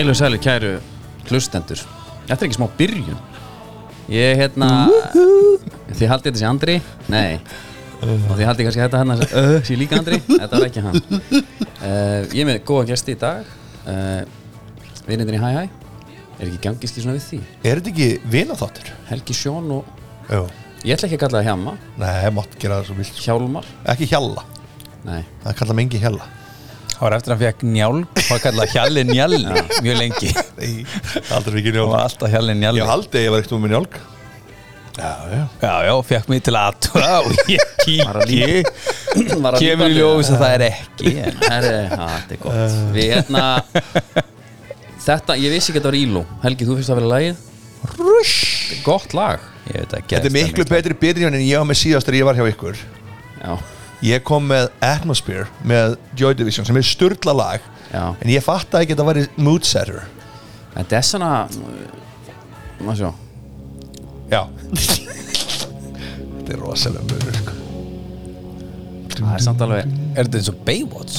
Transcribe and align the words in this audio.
Heilu 0.00 0.14
sæli 0.16 0.38
kæru 0.40 0.68
hlustendur. 1.28 1.76
Þetta 2.24 2.36
er 2.38 2.46
ekki 2.46 2.56
smá 2.56 2.70
byrjun. 2.78 3.18
Ég 4.08 4.38
hérna 4.40 4.68
Þið 5.12 6.06
haldið 6.08 6.24
þetta 6.30 6.40
sé 6.40 6.46
Andri? 6.48 6.76
Nei. 7.12 7.34
Og 8.00 8.32
þið 8.38 8.46
haldið 8.48 8.64
kannski 8.70 8.80
þetta 8.80 9.02
hann 9.02 9.12
að 9.12 9.24
uh, 9.26 9.50
sé 9.68 9.76
líka 9.76 9.98
Andri? 10.00 10.22
Þetta 10.24 10.48
var 10.54 10.64
ekki 10.70 10.86
hann. 10.86 10.96
Uh, 11.04 12.24
Ég 12.32 12.40
er 12.40 12.48
með 12.48 12.62
góða 12.72 12.86
gesti 12.94 13.12
í 13.12 13.20
dag. 13.20 13.52
Uh, 13.84 14.24
Vinindin 15.04 15.36
í 15.36 15.42
Hæ 15.44 15.52
Hæ. 15.58 15.66
Er 15.68 16.48
ekki 16.48 16.62
gangiski 16.70 17.04
svona 17.04 17.18
við 17.20 17.28
því? 17.28 17.42
Er 17.60 17.84
þetta 17.84 17.92
ekki 17.92 18.10
vinaþáttur? 18.38 18.90
Helgi 19.12 19.36
Sjón 19.36 19.68
og 19.82 19.94
Jú 20.32 20.46
Ég 20.80 20.96
ætla 20.96 21.10
ekki 21.10 21.18
að 21.20 21.24
kalla 21.26 21.42
það 21.42 21.48
Hjamma 21.50 21.76
Nei, 22.00 22.32
mátt 22.40 22.56
gera 22.56 22.80
það 22.80 22.88
svo 22.88 23.00
vilt. 23.04 23.24
Hjálmar. 23.28 23.72
Ekki 23.92 24.08
hjalla, 24.16 24.48
Nei. 25.04 25.20
Það 25.44 25.58
kalla 25.60 25.82
mengi 25.84 26.00
hjalla 26.00 26.32
Það 27.00 27.06
var 27.06 27.14
eftir 27.16 27.32
að 27.32 27.38
hann 27.38 27.46
fekk 27.46 27.62
njálg 27.64 28.08
og 28.12 28.24
það 28.26 28.40
kallaði 28.44 28.72
Hjalli 28.74 29.02
Njálg 29.08 29.44
mjög 29.80 29.94
lengi. 29.96 30.32
Nei, 30.58 30.72
aldrei 31.32 31.54
ekki 31.62 31.70
og 31.70 31.76
njálg 31.78 31.88
var 31.94 32.02
alltaf 32.04 32.28
Hjalli 32.34 32.56
Njálg 32.58 32.76
Ég 32.76 32.90
haldi 32.90 33.16
að 33.16 33.24
ég 33.24 33.32
var 33.32 33.40
ekkert 33.40 33.54
um 33.56 33.62
með 33.64 33.72
njálg. 33.72 33.96
Já, 34.98 35.14
já. 35.30 35.40
Já, 35.62 35.72
já, 35.86 35.94
fekk 36.10 36.28
mig 36.28 36.44
til 36.44 36.54
aðtúra 36.60 37.08
og 37.24 37.32
ég 37.48 37.72
kíki. 37.86 38.60
Kemur 39.62 39.88
í 39.88 39.96
ljós 39.96 40.28
að 40.34 40.44
það 40.44 40.54
er 40.58 40.66
ekki. 40.68 41.14
Þetta 41.40 41.72
er 42.20 42.44
gott. 42.44 42.78
Við 42.98 43.10
hérna 43.14 43.46
Þetta, 45.00 45.40
ég 45.40 45.56
vissi 45.56 45.72
ekki 45.72 45.80
að 45.80 45.80
þetta 45.80 45.88
var 45.88 46.00
Íló. 46.02 46.26
Helgi, 46.44 46.68
þú 46.68 46.76
finnst 46.82 46.92
að 46.92 47.00
vera 47.00 47.12
lagið? 47.16 47.42
Er 48.76 48.84
gott 48.84 49.16
lag. 49.16 49.50
Ég 49.70 49.80
veit 49.80 49.96
að 49.96 50.08
Þetta 50.12 50.28
er 50.28 50.36
miklu 50.36 50.68
betri 50.68 51.02
byrjun 51.08 51.32
en 51.32 51.48
ég 51.48 51.56
var 51.56 51.72
með 51.72 51.80
síðast 51.86 52.12
þegar 52.12 52.20
ég 54.06 54.22
kom 54.26 54.46
með 54.48 54.70
Atmosphere 54.84 55.46
með 55.66 55.96
Joy 56.18 56.34
Division 56.38 56.66
sem 56.68 56.76
er 56.80 56.86
sturla 56.86 57.34
lag 57.36 57.66
já 57.90 58.04
En 58.22 58.30
ég 58.30 58.44
fatt 58.44 58.70
ekki 58.78 58.94
að 58.94 59.00
þetta 59.00 59.08
væri 59.10 59.24
mood 59.42 59.66
setter 59.66 60.04
Þetta 60.76 60.96
er 61.00 61.06
svona 61.08 61.30
Má 62.86 62.94
sjá 62.96 63.10
Já 64.30 64.42
Þetta 66.30 66.54
er 66.54 66.60
rosalega 66.62 67.04
mörgur 67.10 67.36
sko. 67.40 67.56
Það 69.20 69.34
er 69.36 69.44
samt 69.44 69.64
alveg 69.66 69.90
Er 70.14 70.24
þetta 70.24 70.40
eins 70.40 70.50
og 70.52 70.60
Baywatch? 70.66 71.18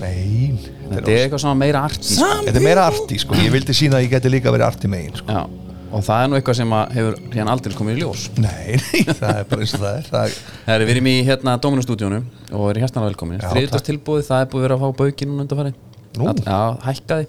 Nei 0.00 0.56
Þetta 0.90 1.06
er 1.12 1.20
eitthvað 1.20 1.42
svona 1.44 1.58
meira 1.60 1.84
arti 1.86 2.16
sko. 2.16 2.30
Þetta 2.48 2.58
er 2.58 2.64
meira 2.64 2.86
arti 2.90 3.20
sko 3.22 3.36
Ég 3.38 3.52
vildi 3.54 3.76
sína 3.76 4.00
að 4.00 4.08
ég 4.08 4.14
geti 4.16 4.32
líka 4.32 4.50
verið 4.50 4.66
arti 4.72 4.90
megin 4.90 5.20
sko. 5.20 5.36
Já 5.36 5.69
Og 5.90 6.04
það 6.06 6.22
er 6.22 6.28
nú 6.30 6.36
eitthvað 6.38 6.56
sem 6.60 6.72
að 6.76 6.92
hefur 6.94 7.16
hérna 7.34 7.54
aldrei 7.56 7.74
komið 7.74 7.96
í 7.96 8.02
ljós 8.04 8.24
Nei, 8.38 8.76
nei, 8.78 9.00
það 9.10 9.32
er 9.40 9.48
bara 9.50 9.64
eins 9.64 9.72
og 9.74 9.80
það 9.82 9.96
er 9.96 10.04
það 10.10 10.34
er, 10.76 10.84
við 10.86 10.92
erum 10.94 11.08
í 11.10 11.14
hérna 11.26 11.54
Dominustúdíónu 11.64 12.20
Og 12.54 12.64
erum 12.70 12.84
hérna 12.84 13.02
velkomin 13.08 13.40
Já, 13.42 13.48
Þriðutast 13.50 13.88
tilbúið, 13.90 14.22
það 14.28 14.44
er 14.44 14.50
búið 14.52 14.60
að 14.62 14.66
vera 14.68 14.76
að 14.78 14.84
fá 14.84 15.00
baukinn 15.00 15.32
núna 15.32 15.46
undanfæri 15.46 15.72
Nú. 16.20 16.30
Já, 16.46 16.60
hækkaði 16.86 17.26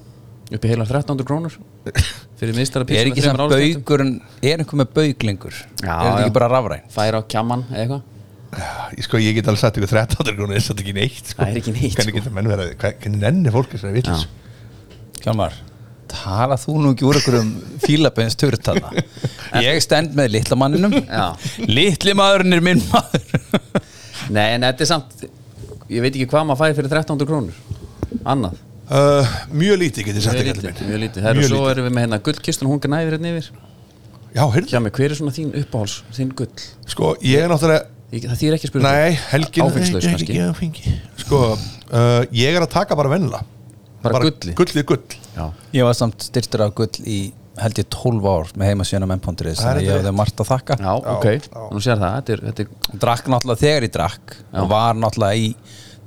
Upp 0.52 0.68
í 0.68 0.72
heila 0.74 0.86
1300 0.86 1.28
krónur 1.32 1.58
Fyrir 2.42 2.58
miðstara 2.58 2.86
Er 2.94 3.10
ekki 3.10 3.24
samt 3.26 3.42
baugurinn 3.42 4.14
Er 4.46 4.62
einhver 4.62 4.82
með 4.84 4.94
baug 5.00 5.26
lengur? 5.26 5.58
Já, 5.82 5.96
Er 5.96 6.06
þetta 6.06 6.14
já. 6.22 6.26
ekki 6.28 6.36
bara 6.38 6.52
rafræn? 6.54 6.86
Færa 6.94 7.22
á 7.22 7.24
kjaman 7.34 7.66
eða 7.72 7.82
eitthvað 7.86 8.08
ég, 8.98 9.06
sko, 9.08 9.20
ég 9.24 9.38
get 9.38 9.48
alveg 9.48 9.62
sagt 9.64 9.78
ykkur 9.80 9.96
1300 9.96 10.38
krónir 10.38 10.62
Það 10.66 10.76
er 10.76 10.84
ekki 10.84 10.96
neitt 10.98 11.30
sko. 11.32 11.40
Það 11.40 11.52
er 11.54 11.60
ekki 11.62 11.74
neitt, 11.78 11.96
Hvernig 11.96 12.12
sko. 12.12 12.18
getur 12.20 12.36
menn 12.36 12.50
verið 12.52 12.74
Hvernig 12.84 13.22
nenni 13.24 13.54
fólk 13.56 13.72
þess 13.78 13.88
að 13.88 13.96
vitlis 13.96 14.26
Hjálmar 15.24 15.56
Tala 16.12 16.58
þú 16.60 16.76
nú 16.84 16.92
ekki 16.94 17.06
úr 17.08 17.18
einhverjum 17.20 17.52
fílabeins 17.84 18.36
törtana 18.40 18.92
Ég 19.66 19.80
stend 19.84 20.16
með 20.18 20.34
litla 20.38 20.58
manninum. 20.60 20.96
Já. 21.00 21.28
Litli 21.68 22.16
maðurinn 22.18 22.58
er 22.58 22.64
minn 22.66 22.84
maður. 22.92 23.24
Nei, 24.36 24.48
en 24.58 24.68
þetta 24.68 24.86
er 24.86 24.90
samt 24.92 25.24
Ég 25.92 26.04
veit 26.04 26.12
ekki 26.14 26.28
hvað 26.32 26.46
maður 26.50 26.62
fæði 26.66 26.78
fyrir 26.80 26.94
1300 26.94 27.30
krónur. 27.32 27.58
Annað. 28.32 28.60
Uh, 28.92 29.34
Mjög 29.56 29.80
lítið 29.86 30.08
getur 30.10 30.24
sagt 30.24 30.40
ekki 30.42 30.54
lítið, 30.60 30.84
mjög 30.88 31.02
lítið. 31.06 31.26
Herru, 31.28 31.44
svo 31.48 31.64
erum 31.72 31.86
við 31.88 31.94
með 31.96 32.06
hérna 32.06 32.20
gullkistun 32.26 32.68
Hún 32.68 32.82
gnæfir 32.84 33.16
hérna 33.16 33.32
yfir. 33.32 33.50
Já, 34.32 34.44
heyrðu. 34.52 34.72
Hjá 34.72 34.80
mig, 34.84 34.94
hver 34.96 35.12
er 35.14 35.20
svona 35.20 35.34
þín 35.36 35.50
uppáhals, 35.62 35.96
þín 36.16 36.32
gull? 36.40 36.66
Sko, 36.92 37.14
ég 37.24 37.44
er 37.44 37.52
náttúrulega 37.52 37.88
Ég, 38.12 38.26
Það 38.28 38.40
þýr 38.42 38.56
ekki 38.58 38.68
að 38.68 38.72
spyrja 38.74 38.92
Nei, 38.92 39.20
helgin 39.32 39.70
Áfengslaus. 39.70 40.08
Sko, 41.24 41.42
uh, 41.56 42.22
ég 42.36 42.58
er 42.58 42.64
að 42.66 42.72
taka 42.74 42.98
bara 43.00 43.12
vennilega 43.14 43.44
Bara 44.04 44.20
gulli? 44.26 44.56
Gullið 44.60 44.88
gull 44.90 45.18
Já, 45.36 45.46
Ég 45.76 45.88
var 45.88 45.96
samt 45.98 46.28
styrtur 46.28 46.66
af 46.68 46.74
gull 46.76 47.06
í 47.08 47.20
held 47.62 47.82
ég 47.82 47.88
12 47.92 48.32
ár 48.32 48.50
með 48.56 48.72
heimasíðan 48.72 49.06
á 49.06 49.10
Það 49.12 49.46
er 49.52 49.60
þannig 49.60 49.82
að 49.82 49.86
ég 49.86 49.94
hafði 49.98 50.16
margt 50.18 50.42
að 50.42 50.50
þakka. 50.52 50.80
Já, 50.80 50.92
ok. 51.14 51.30
já. 51.36 51.62
Nú 51.68 51.84
sér 51.84 52.02
það, 52.02 52.18
þetta 52.18 52.36
er, 52.36 52.44
þetta 52.50 52.66
er 52.66 53.00
drakk 53.06 53.32
náttúrulega 53.34 53.66
þegar 53.66 53.88
ég 53.88 53.96
drakk 53.96 54.36
og 54.62 54.70
var 54.72 55.00
náttúrulega 55.00 55.42
í 55.42 55.56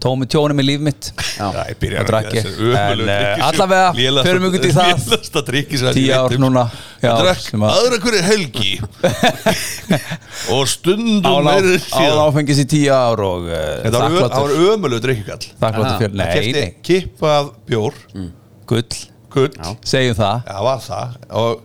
tómi 0.04 0.26
tjónum 0.28 0.60
í 0.60 0.64
líf 0.66 0.82
mitt. 0.84 1.10
Já, 1.38 1.46
Já, 1.54 1.60
ég 1.70 1.78
byrja 1.80 2.00
Og 2.02 2.08
drakk 2.08 2.34
ég. 2.36 2.48
En, 2.80 3.04
eh, 3.08 3.44
allavega, 3.46 4.18
förum 4.26 4.48
ykkur 4.50 4.64
til 4.64 4.72
það. 4.76 4.90
Lélasta 4.90 5.44
drikki 5.46 5.80
sem 5.80 5.96
tíu 5.96 6.10
ég 6.10 6.18
ár 6.18 6.36
núna. 6.40 6.66
Já, 7.00 7.08
Ég 7.08 7.22
drakk 7.22 7.64
aðra 7.70 8.00
hverju 8.04 8.26
helgi. 8.26 8.74
Og 10.54 10.68
stundum 10.68 11.30
án 11.30 11.48
meiri 11.48 11.78
síðan. 11.86 12.20
áfengis 12.26 12.60
í 12.64 12.68
tíu 12.68 12.92
ár 12.92 13.22
og 13.24 13.48
uh, 13.48 13.64
Þetta 13.86 14.04
var 14.04 14.36
það 14.36 14.54
ömulegu 14.74 15.04
Kefti 16.34 16.54
nei, 16.60 16.70
kippa 16.84 17.34
af 17.38 17.52
bjór. 17.68 18.00
Gull 18.68 19.04
Gull 19.34 19.50
Já. 19.58 19.70
segjum 19.90 20.16
það, 20.18 20.44
Já, 20.50 20.58
var 20.68 20.82
það. 20.84 21.16
Og 21.42 21.62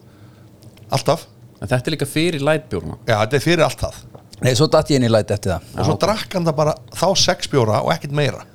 alltaf. 0.97 1.25
En 1.59 1.67
þetta 1.67 1.89
er 1.91 1.93
líka 1.97 2.07
fyrir 2.07 2.41
lætbjórna 2.47 2.95
Já, 3.05 3.15
þetta 3.19 3.35
er 3.39 3.43
fyrir 3.43 3.63
allt 3.67 3.81
það. 3.83 3.97
Nei, 4.39 4.53
svo 4.55 4.69
datt 4.71 4.89
ég 4.93 4.95
inn 5.01 5.07
í 5.09 5.11
læt 5.11 5.31
eftir 5.35 5.51
það, 5.51 5.65
Og 5.75 5.89
svo 5.89 5.95
drakk 5.99 6.33
hann 6.37 6.45
það 6.47 6.55
bara 6.61 6.73
þá 6.95 7.07
sex 7.19 7.49
bjóra 7.51 7.81
og 7.83 7.91
ekkert 7.93 8.13
meira. 8.15 8.45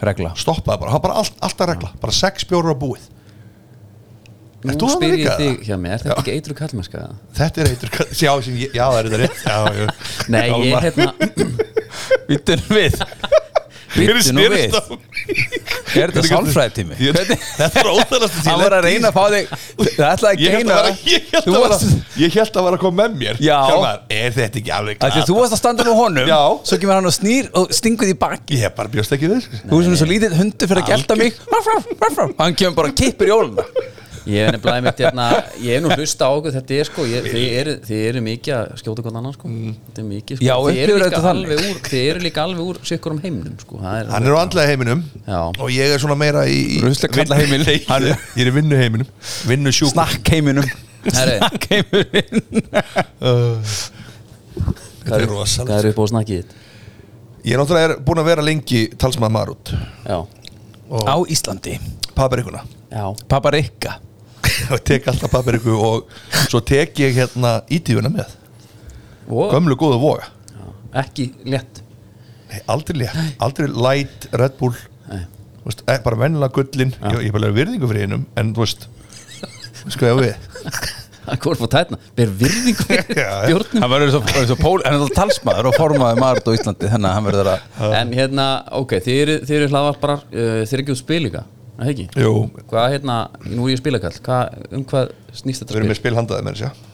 Regla. 0.00 0.30
Stoppaði 0.38 0.80
bara, 0.84 0.92
var 0.96 1.02
bara 1.04 1.16
allt, 1.20 1.34
alltaf 1.44 1.68
regla. 1.74 1.90
Bara 2.00 2.14
sex 2.14 2.46
bjóra 2.48 2.72
á 2.72 2.76
búið 2.78 3.08
Nú 4.60 4.74
Ert 4.74 4.80
þú 4.82 4.88
þarna 4.90 4.96
spyr 5.00 5.14
ég 5.16 5.38
þig 5.40 5.62
hjá 5.64 5.76
mig, 5.80 5.92
er 5.94 6.02
þetta 6.04 6.14
ekki 6.20 6.32
eitru 6.36 6.54
kallmennska? 6.58 7.04
Þetta 7.38 7.62
er 7.62 7.68
eitur 7.72 7.92
Já, 8.20 8.32
sem 8.44 8.56
ég- 8.60 8.74
já, 8.76 8.82
það 8.92 8.98
er 8.98 9.06
þetta 9.08 9.20
rétt. 9.22 9.38
Já, 9.46 9.58
já. 9.72 9.86
Nei, 10.28 10.42
ég 10.68 10.84
hérna 10.84 11.06
Vittu 12.28 12.56
nú 12.60 12.76
við 12.76 12.98
Vittu 13.90 14.32
nú 14.36 14.44
við 14.52 14.74
Er 16.00 16.12
þetta 16.12 16.22
sálfræðitími? 16.28 16.96
Ég- 17.02 17.16
Hvernig 17.16 17.44
Þetta 17.60 17.80
er 17.82 17.88
óþælast 17.90 18.36
Hann 18.46 18.60
var 18.62 18.76
að 18.78 18.86
reyna 18.86 19.10
að 19.10 19.16
fá 19.16 19.24
þig 19.34 19.50
Það 19.96 20.04
ætlaði 20.10 20.30
að 20.30 20.40
held 20.40 20.60
geina 20.60 20.76
að 20.78 21.02
ég 21.10 21.30
Þú 21.46 21.54
að 21.66 21.84
ég 22.22 22.36
hélt 22.38 22.58
að 22.60 22.68
að 22.70 22.78
koma 22.84 22.96
með 23.02 23.16
mér 23.22 23.40
Já. 23.42 23.56
Hjálmar, 23.66 24.02
Er 24.20 24.36
þetta 24.36 24.60
ekki 24.62 24.74
alveg 24.76 25.06
að 25.10 25.18
þú 25.26 25.38
varst 25.40 25.56
að 25.56 25.62
standa 25.62 25.86
með 25.88 25.98
honum 26.00 26.30
Já. 26.30 26.40
Svo 26.70 26.80
kemur 26.82 26.98
hann 27.00 27.10
og 27.10 27.16
snýr 27.16 27.50
og 27.58 27.74
stingur 27.74 28.10
því 28.10 28.16
baki 28.22 28.60
Ég 28.60 28.76
bara 28.78 28.92
bjóst 28.92 29.16
ekki 29.16 29.30
við 29.30 29.40
þessu. 29.40 29.62
Þú 29.66 29.80
er 29.80 29.88
svona 29.88 30.00
svo 30.02 30.10
lítið 30.10 30.36
hundur 30.38 30.70
fyrir 30.70 30.84
að 30.84 30.92
gelta 30.94 31.18
mig. 31.18 31.40
Hann 32.40 32.56
kemur 32.58 32.78
bara 32.78 32.92
og 32.92 32.96
kippur 33.00 33.30
í 33.30 33.34
óluna 33.34 33.66
Ég 34.28 34.42
er 34.44 34.52
nefnilega 34.52 34.82
mitt 34.84 34.98
hérna 35.00 35.26
Ég 35.64 35.76
er 35.78 35.80
nú 35.84 35.88
hlusta 35.94 36.26
á 36.28 36.30
okkur, 36.36 36.52
þetta 36.52 36.74
er 36.76 36.88
sko 36.90 37.04
ég, 37.08 37.24
þið, 37.30 37.44
eru, 37.60 37.74
þið 37.86 38.00
eru 38.10 38.20
mikið 38.26 38.54
að 38.56 38.66
skjóta 38.82 39.04
hvern 39.06 39.18
annan 39.20 39.32
sko. 39.36 39.48
Þetta 39.48 40.02
er 40.02 40.06
mikið 40.10 40.40
sko. 40.40 40.44
Já, 40.44 40.54
Þið 40.66 40.80
eru 40.84 41.08
alveg 41.30 41.62
úr 41.70 41.78
Þið 41.86 42.02
eru 42.10 42.22
líka 42.26 42.44
alveg 42.44 42.68
úr 42.72 42.80
sikkur 42.90 43.14
um 43.16 43.20
heiminum 43.24 43.54
sko. 43.62 43.80
Það 43.80 43.96
er 44.02 44.10
Hann 44.12 44.28
er 44.28 44.36
á 44.36 44.38
andlega 44.42 44.72
heiminum 44.74 45.04
Já. 45.24 45.40
Og 45.48 45.72
ég 45.72 45.94
er 45.94 46.02
svona 46.04 46.18
meira 46.20 46.42
í, 46.44 46.58
í. 46.76 46.82
Nei, 46.84 47.78
Hann 47.90 48.08
er- 48.10 48.26
Ég 48.36 48.44
er 48.44 48.50
í 48.52 48.54
vinnu 48.58 48.80
heiminum. 48.82 49.08
Vinnu 49.48 49.72
sjúk 49.74 49.94
Snakk 49.94 50.32
heiminum. 50.34 50.68
Snakk 51.08 51.68
heiminum. 51.72 52.10
Er 55.10 55.24
Hvað 55.24 55.30
rosalegt 55.30 55.72
er 55.78 55.88
upp 55.94 56.02
á 56.02 56.04
snakkið 56.12 56.42
þitt? 56.42 56.52
Ég 57.48 57.54
er 57.56 57.60
náttúrulega 57.62 57.86
er 57.88 58.02
búin 58.04 58.20
að 58.20 58.26
vera 58.28 58.44
lengi 58.44 58.82
talsmaður 59.00 59.32
Marút. 59.32 59.72
Já, 60.04 60.18
Á 61.08 61.16
Íslandi. 61.32 61.78
Paprikuna. 62.18 62.60
Já, 62.92 63.06
Pappa 63.30 63.52
Rikka 63.54 63.96
Og 64.74 64.82
tek 64.86 65.08
alltaf 65.10 65.32
papriku 65.32 65.74
Og 65.76 66.12
svo 66.46 66.60
tek 66.66 66.98
ég 67.02 67.16
hérna 67.18 67.58
ítífuna 67.72 68.12
með. 68.12 68.36
Og 69.30 69.52
Gömlu 69.54 69.76
góðu 69.78 70.00
voga. 70.02 70.30
Já, 70.50 70.70
ekki 71.04 71.28
létt? 71.46 71.82
Nei, 72.50 72.62
aldrei 72.70 73.02
létt. 73.04 73.20
Aldrei 73.42 73.68
light 73.70 74.26
Red 74.34 74.56
Bull. 74.58 74.74
Nei. 75.10 75.22
Þú 75.60 75.68
veist, 75.70 75.84
eh, 75.86 76.00
Bara 76.04 76.18
vennilega 76.24 76.56
gullin. 76.56 76.94
Ég, 77.04 77.20
ég 77.28 77.36
bara 77.36 77.52
virðingu 77.54 77.90
fyrir 77.90 78.08
einum 78.08 78.26
En 78.40 78.54
þú 78.56 78.64
veist 78.64 78.88
Sko 79.88 80.08
ég 80.08 80.18
við 80.20 80.34
er 81.30 81.38
hvort 81.40 81.60
fór 81.60 81.70
tætna 81.70 81.98
Ber 82.16 82.32
virðingu 82.40 82.86
Já, 82.96 83.04
já. 83.14 83.28
bjórnum 83.46 83.84
Hann 83.84 83.92
verður 83.92 84.12
svo, 84.16 84.22
svo 84.48 84.56
pól, 84.60 84.80
hann 84.84 84.96
er 84.96 85.04
alltaf 85.04 85.16
talsmaður 85.18 85.70
og 85.70 85.78
formaður 85.78 86.20
Marut 86.22 86.48
á 86.48 86.52
Íslandi 86.56 86.90
þannig 86.90 87.10
að 87.10 87.16
hann 87.16 87.28
verður 87.28 87.52
að 87.52 87.96
En 88.00 88.12
hérna, 88.16 88.46
ok, 88.80 88.96
þið 89.04 89.22
eru, 89.24 89.70
hlaðvarparar 89.70 90.24
uh, 90.26 90.60
Þið 90.64 90.76
eru 90.76 90.84
ekki 90.84 90.96
út 90.96 91.02
spil 91.02 91.20
líka, 91.26 91.44
er 91.44 91.59
það 91.80 91.90
ekki? 91.94 92.06
Jú. 92.24 92.34
Hvað 92.70 92.92
hérna, 92.94 93.16
nú 93.50 93.66
er 93.68 93.74
ég 93.76 93.80
spilakall. 93.82 94.16
Hvað, 94.26 94.62
Um 94.76 94.84
hvað 94.84 95.10
snýst 95.32 95.62
þetta 95.64 95.74
Við 95.74 95.80
erum 95.80 95.88
spil? 95.88 95.92
með 95.94 96.00
spilhandaði 96.02 96.46
með 96.46 96.56
þessi 96.60 96.86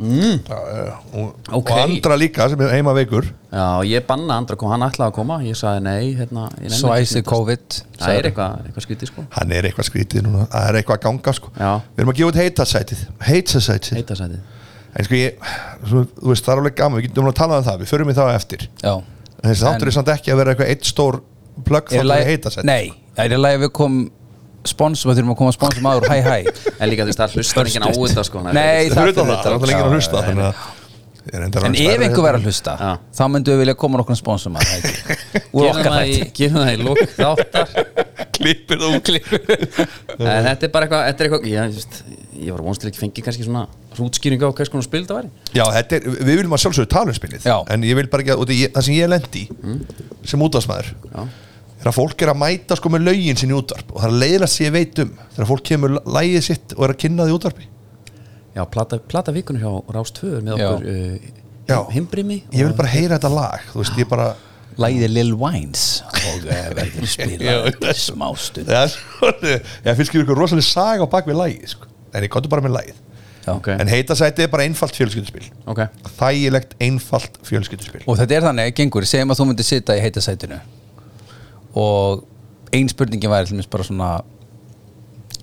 mm. 0.00 0.36
já, 0.48 0.58
já, 0.70 0.84
já. 0.86 0.94
Og, 1.20 1.34
Ok. 1.58 1.70
og 1.70 1.78
andra 1.82 2.16
líka 2.16 2.46
sem 2.48 2.60
er 2.64 2.70
heima 2.72 2.94
veikur 2.96 3.26
Já, 3.52 3.64
ég 3.84 4.06
banna 4.06 4.36
andra 4.40 4.56
kom, 4.56 4.70
hann 4.70 4.84
ætlaði 4.86 5.10
að 5.10 5.16
koma. 5.18 5.36
Ég 5.44 5.56
sagði 5.58 5.82
nei, 5.84 6.14
hérna 6.16 6.46
ég 6.54 6.70
nenni 6.70 6.70
ekki 6.70 6.80
svæsi 6.80 7.10
smitast. 7.10 7.28
COVID 7.32 7.80
Það 7.98 8.14
er 8.14 8.28
eitthvað, 8.30 8.54
eitthvað 8.70 8.86
skrítið 8.86 9.10
sko. 9.10 9.24
Hann 9.36 9.52
er 9.52 9.68
eitthvað 9.68 9.88
skrítið 9.90 10.22
núna. 10.28 10.46
Það 10.52 10.68
er 10.70 10.78
eitthvað 10.80 10.96
að 10.96 11.04
ganga 11.08 11.34
sko. 11.36 11.50
Já. 11.58 11.72
Við 11.90 12.00
erum 12.04 12.12
að 12.14 12.18
gefa 12.20 12.30
út 12.30 12.40
heitasætið. 12.40 13.02
Heitasætið. 13.28 13.98
Heitasætið. 14.00 14.40
En 14.96 15.04
sko 15.06 15.14
ég 15.14 15.50
svo, 15.90 16.04
Þú 16.20 16.30
veist 16.32 16.46
það 16.46 16.52
er 16.54 16.62
alveg 16.62 16.76
gaman. 16.80 17.00
Við 17.00 17.08
getum 17.10 17.28
að 17.30 17.36
tala 17.42 17.58
um 17.60 17.66
það. 17.68 17.82
Við 17.84 17.90
förum 17.92 18.10
í 18.10 18.16
það 18.16 18.30
á 18.30 18.32
eftir. 18.38 18.64
Já. 18.82 18.94
En 19.42 19.50
þessi 19.50 19.66
þáttur 19.66 19.90
er 19.90 19.96
samt 19.98 20.08
ekki 20.14 20.32
að 20.32 20.40
vera 20.40 20.54
eitthvað 20.54 20.70
eitt 20.72 20.88
stór 20.88 21.20
plögg 21.66 21.90
Er 21.90 21.92
í 21.92 21.98
þáttur 21.98 22.06
í 22.06 22.10
lagi- 22.14 22.30
heitasætið. 22.30 22.64
Nei, 22.70 22.92
það 23.18 23.24
er 23.26 23.34
í 23.36 23.40
lagi 23.42 23.58
að 23.60 23.64
við 23.66 23.72
kom 23.80 24.00
sponsum 24.68 25.10
að 25.12 25.20
þurfum 25.20 25.32
að 25.34 25.38
koma 25.40 25.52
sponsum 25.56 25.86
aður 25.90 26.08
hæ 26.10 26.18
hæ. 26.26 26.36
En 26.80 26.90
líka 26.90 27.06
þú 27.06 27.12
veist, 27.12 27.20
það 27.22 27.38
hlustar 27.38 27.70
enginn 27.70 27.86
á 27.86 27.90
þetta 27.94 28.24
sko 28.28 28.42
Nei, 28.50 28.90
Það 28.90 29.00
er 29.00 29.24
alltaf 29.30 29.66
lengið 29.70 29.86
að 29.86 29.94
hlusta 29.96 30.20
að 30.20 30.54
En 31.30 31.74
ef 31.76 32.00
einhver 32.00 32.24
verður 32.24 32.38
að 32.40 32.46
hlusta 32.48 32.74
þá 33.14 33.20
myndum 33.28 33.52
við 33.52 33.58
vilja 33.60 33.74
koma 33.78 33.98
nokkur 34.00 34.16
sponsum 34.18 34.54
að 34.56 34.70
okkar 35.60 35.90
það 35.92 36.08
í, 36.08 36.14
þætti. 36.16 36.30
gerum 36.38 36.56
það 36.64 36.70
í 36.72 36.78
lók 36.80 37.00
þáttar. 37.18 37.74
Klippir 38.40 38.80
þú 38.80 38.88
En 40.16 40.46
þetta 40.48 40.66
er 40.66 40.72
bara 40.72 40.88
eitthvað, 40.88 41.04
þetta 41.10 41.20
er 41.20 41.28
eitthvað 41.28 41.44
ég, 41.50 42.54
var 42.56 42.62
vonst 42.64 42.80
til 42.82 42.88
ekki 42.90 43.02
fengi 43.04 43.24
kannski 43.26 43.44
svona 43.46 43.66
hrútskýringa 43.98 44.48
á 44.48 44.52
hvers 44.56 44.72
konar 44.72 44.86
spil 44.88 45.04
það 45.04 45.20
væri. 45.20 45.30
Já, 45.60 45.64
þetta 45.76 45.98
er, 46.00 46.08
við 46.24 46.32
viljum 46.40 46.56
að 46.56 46.62
sjálfsögðu 46.64 46.90
tala 46.96 47.12
um 47.12 47.18
spilið. 47.20 47.46
Já. 47.52 47.56
En 47.76 47.84
ég 47.90 48.00
vil 48.00 48.08
bara 48.10 48.24
ekki 48.24 48.34
að, 48.34 48.42
út 48.46 48.54
af 48.54 48.60
ég- 48.64 48.72
það 48.78 48.88
sem 48.88 48.96
ég 48.96 49.12
lendi 49.12 49.44
sem 50.32 50.46
útvarsmaður 50.48 50.92
Er 51.80 51.88
að 51.88 51.96
fólk 51.96 52.22
er 52.22 52.32
að 52.34 52.40
mæta 52.42 52.76
sko 52.76 52.90
með 52.92 53.06
lögin 53.08 53.38
sinni 53.40 53.54
í 53.54 53.58
útvarp 53.60 53.92
og 53.94 54.02
það 54.02 54.10
er 54.10 54.18
leiðilegt 54.20 54.52
sem 54.52 54.66
ég 54.66 54.74
veit 54.74 54.98
um 55.00 55.12
þegar 55.32 55.48
fólk 55.48 55.62
kemur 55.70 55.94
lægið 56.04 56.42
sitt 56.44 56.74
og 56.76 56.84
er 56.84 56.92
að 56.92 56.98
kynna 57.00 57.24
því 57.24 57.32
í 57.32 57.36
útvarpi. 57.38 57.68
Já, 58.50 58.64
plata, 58.66 58.98
plata 58.98 59.32
vikunum 59.32 59.62
hjá 59.62 59.94
Rás 59.94 60.12
2 60.18 60.40
með 60.44 60.56
okkur 60.58 60.86
uh, 60.90 61.28
Já. 61.70 61.76
Himbrimi 61.94 62.40
Ég 62.50 62.66
vil 62.66 62.74
bara 62.76 62.90
heyra 62.90 63.16
þetta 63.16 63.30
lag, 63.32 63.66
þú 63.70 63.82
veist, 63.84 64.00
ég 64.00 64.08
bara 64.10 64.32
Læði 64.80 65.08
Lil 65.10 65.30
Wines 65.38 65.84
og 66.10 66.48
uh, 66.48 66.64
verður 66.76 67.06
spilað 67.14 67.68
eftir 67.70 68.00
smástund 68.00 68.72
Já, 68.74 68.82
ég 68.90 69.94
finnst 69.94 70.10
ekki 70.10 70.24
ykkur 70.24 70.40
rosalega 70.40 70.66
saga 70.66 71.06
á 71.06 71.08
bak 71.10 71.30
við 71.30 71.38
lagið 71.40 71.72
sko. 71.76 71.88
En 72.10 72.26
ég 72.26 72.32
kontu 72.32 72.50
bara 72.50 72.64
með 72.64 72.74
lagið. 72.74 72.98
Já. 73.46 73.52
Ok, 73.54 73.70
En 73.72 73.88
heitasæti 73.88 74.44
er 74.44 74.50
bara 74.52 74.66
einfalt 74.66 74.98
fjölskylduspil. 74.98 75.46
Ok. 75.70 75.84
Þægilegt 76.18 76.74
einfalt 76.82 77.38
fjölskylduspil. 77.46 78.02
Og 78.04 78.18
þetta 78.18 78.36
er 78.36 78.46
þannig, 78.50 78.74
gengur, 78.76 79.06
segjum 79.08 79.32
að 79.32 79.40
þú 79.40 79.46
myndir 79.50 79.68
sita 79.70 79.96
í 79.96 80.02
heitasætinu 80.04 80.58
og 81.74 82.24
ein 82.72 82.88
spurningin 82.88 83.30
væri 83.30 83.46
til 83.50 83.58
mér 83.58 83.68
bara 83.70 83.86
svona 83.86 84.10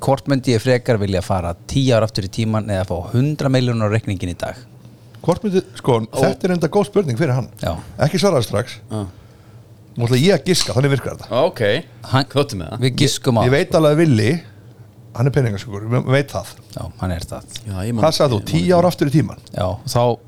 hvort 0.04 0.28
myndi 0.30 0.54
ég 0.56 0.62
frekar 0.62 1.00
vilja 1.02 1.22
fara 1.26 1.54
10 1.68 1.92
ára 1.98 2.08
aftur 2.08 2.28
í 2.28 2.32
tíman 2.32 2.68
eða 2.70 2.86
fá 2.90 2.98
100 3.14 3.50
miljónar 3.54 3.90
á 3.90 3.94
reikningin 3.96 4.34
í 4.34 4.38
dag? 4.38 4.56
Hvort 5.26 5.44
myndi, 5.44 5.64
sko, 5.76 6.02
þetta 6.14 6.48
er 6.48 6.54
enda 6.56 6.70
góð 6.72 6.86
spurning 6.92 7.18
fyrir 7.20 7.34
hann. 7.36 7.48
Já. 7.60 7.74
Ekki 8.06 8.20
svaraði 8.22 8.46
strax. 8.48 8.78
Ah. 8.94 9.08
Nú 9.98 10.06
ætla 10.06 10.20
ég 10.22 10.36
að 10.38 10.46
giska, 10.46 10.76
þannig 10.78 10.94
virkar 10.94 11.18
þetta. 11.18 11.28
Ok, 11.48 11.62
Hann- 12.12 12.28
kvotum 12.30 12.60
með 12.62 12.70
það. 12.70 12.80
Við 12.86 12.96
giskum 13.02 13.40
á 13.40 13.42
Ég 13.48 13.52
veit 13.52 13.72
alveg 13.76 13.92
að 13.92 13.98
Willi 14.04 14.32
Hann 15.18 15.26
er 15.26 15.32
peningaskugur, 15.34 15.88
við 15.90 16.06
veit 16.14 16.30
það. 16.30 16.48
Já, 16.76 16.84
hann 17.02 17.12
er 17.12 17.20
það. 17.26 17.44
Ég 17.66 17.94
Hvað 17.98 18.14
sagði 18.14 18.30
þú, 18.30 18.38
ég 18.38 18.44
man- 18.44 18.52
tíu 18.54 18.76
ára 18.78 18.88
aftur 18.92 19.08
í 19.08 19.14
tíman 19.18 19.40
Já, 19.58 19.68
þá 19.90 20.20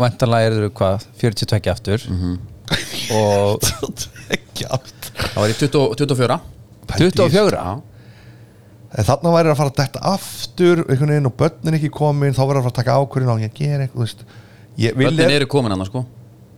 vantanlega 0.00 0.46
eru 0.48 0.70
þau 0.70 0.72
hvað 0.80 1.04
42 1.20 1.70
aftur. 1.70 2.00
Og 2.08 2.16
Ekki 2.16 2.59
aft 4.70 5.08
Það 5.20 5.40
var 5.42 5.52
í 5.52 5.56
20, 5.60 5.96
24 6.00 6.40
24 6.90 7.56
Já, 7.60 7.80
En 8.90 9.06
þarna 9.06 9.32
væri 9.36 9.50
að 9.52 9.58
fara 9.60 9.70
að 9.70 9.76
detta 9.78 10.00
aftur 10.10 10.80
einhvern 10.88 11.12
veginn 11.14 11.28
og 11.30 11.34
börnin 11.38 11.76
ekki 11.78 11.90
komin 11.94 12.34
þá 12.34 12.40
væri 12.42 12.58
að 12.58 12.64
fara 12.64 12.72
að 12.72 12.78
taka 12.80 12.96
ákvörðin 12.98 13.30
á 13.30 13.36
ég 13.44 13.52
gera 13.54 13.84
eitthvað 13.86 14.24
er, 14.80 15.34
eru 15.36 15.46
komin 15.50 15.70
hann 15.74 15.86
sko. 15.86 16.02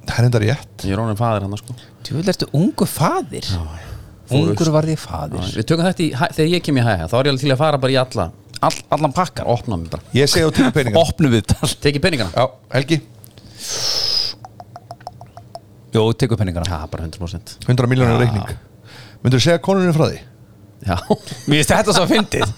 Það 0.09 0.15
er 0.17 0.29
enda 0.29 0.41
rétt. 0.41 0.87
Ég 0.89 0.95
er 0.97 1.03
ónum 1.03 1.19
faðir 1.19 1.45
hann 1.45 1.61
sko. 1.61 1.77
Þú 2.07 2.17
vil 2.17 2.33
ertu 2.33 2.49
ungu 2.57 2.89
faðir? 2.89 3.51
Ungur 4.33 4.71
var 4.73 4.89
ég 4.89 4.97
Já, 4.97 5.03
faðir 5.05 5.57
Við 5.59 5.67
tökum 5.69 5.87
þetta 5.87 6.05
í, 6.05 6.11
þegar 6.39 6.53
ég 6.55 6.65
kem 6.65 6.79
í 6.79 6.85
hæ 6.87 6.93
þá 7.11 7.17
er 7.19 7.29
ég 7.29 7.35
alveg 7.35 7.43
til 7.45 7.53
að 7.53 7.61
fara 7.61 7.81
bara 7.83 7.93
í 7.95 7.99
alla 8.01 8.29
All, 8.63 8.79
Allan 8.95 9.15
pakkan 9.17 9.49
Opna 9.51 9.77
mig 9.77 9.91
bara. 9.93 10.05
Ég 10.17 10.31
segi 10.31 10.47
á 10.47 10.51
tíu 10.55 10.71
peningar 10.75 11.03
Opnum 11.03 11.35
við 11.35 11.49
tal 11.53 11.69
Tekið 11.83 12.05
peningana? 12.07 12.33
Já, 12.33 12.47
Helgi, 12.77 13.01
Jó, 15.93 16.03
tekur 16.17 16.39
penningana. 16.41 16.67
Já, 16.69 16.79
bara 16.91 17.05
100% 17.09 17.57
100 17.69 17.89
miljónur 17.91 18.17
Já. 18.17 18.21
reikning. 18.25 18.53
Myndur 19.23 19.39
þú 19.39 19.45
segja 19.47 19.59
konunni 19.63 19.93
frá 19.97 20.07
því? 20.09 20.21
Já. 20.89 20.97
Mér 21.47 21.59
finnst 21.61 21.75
þetta 21.75 21.95
svo 21.97 22.07
fyndið. 22.11 22.55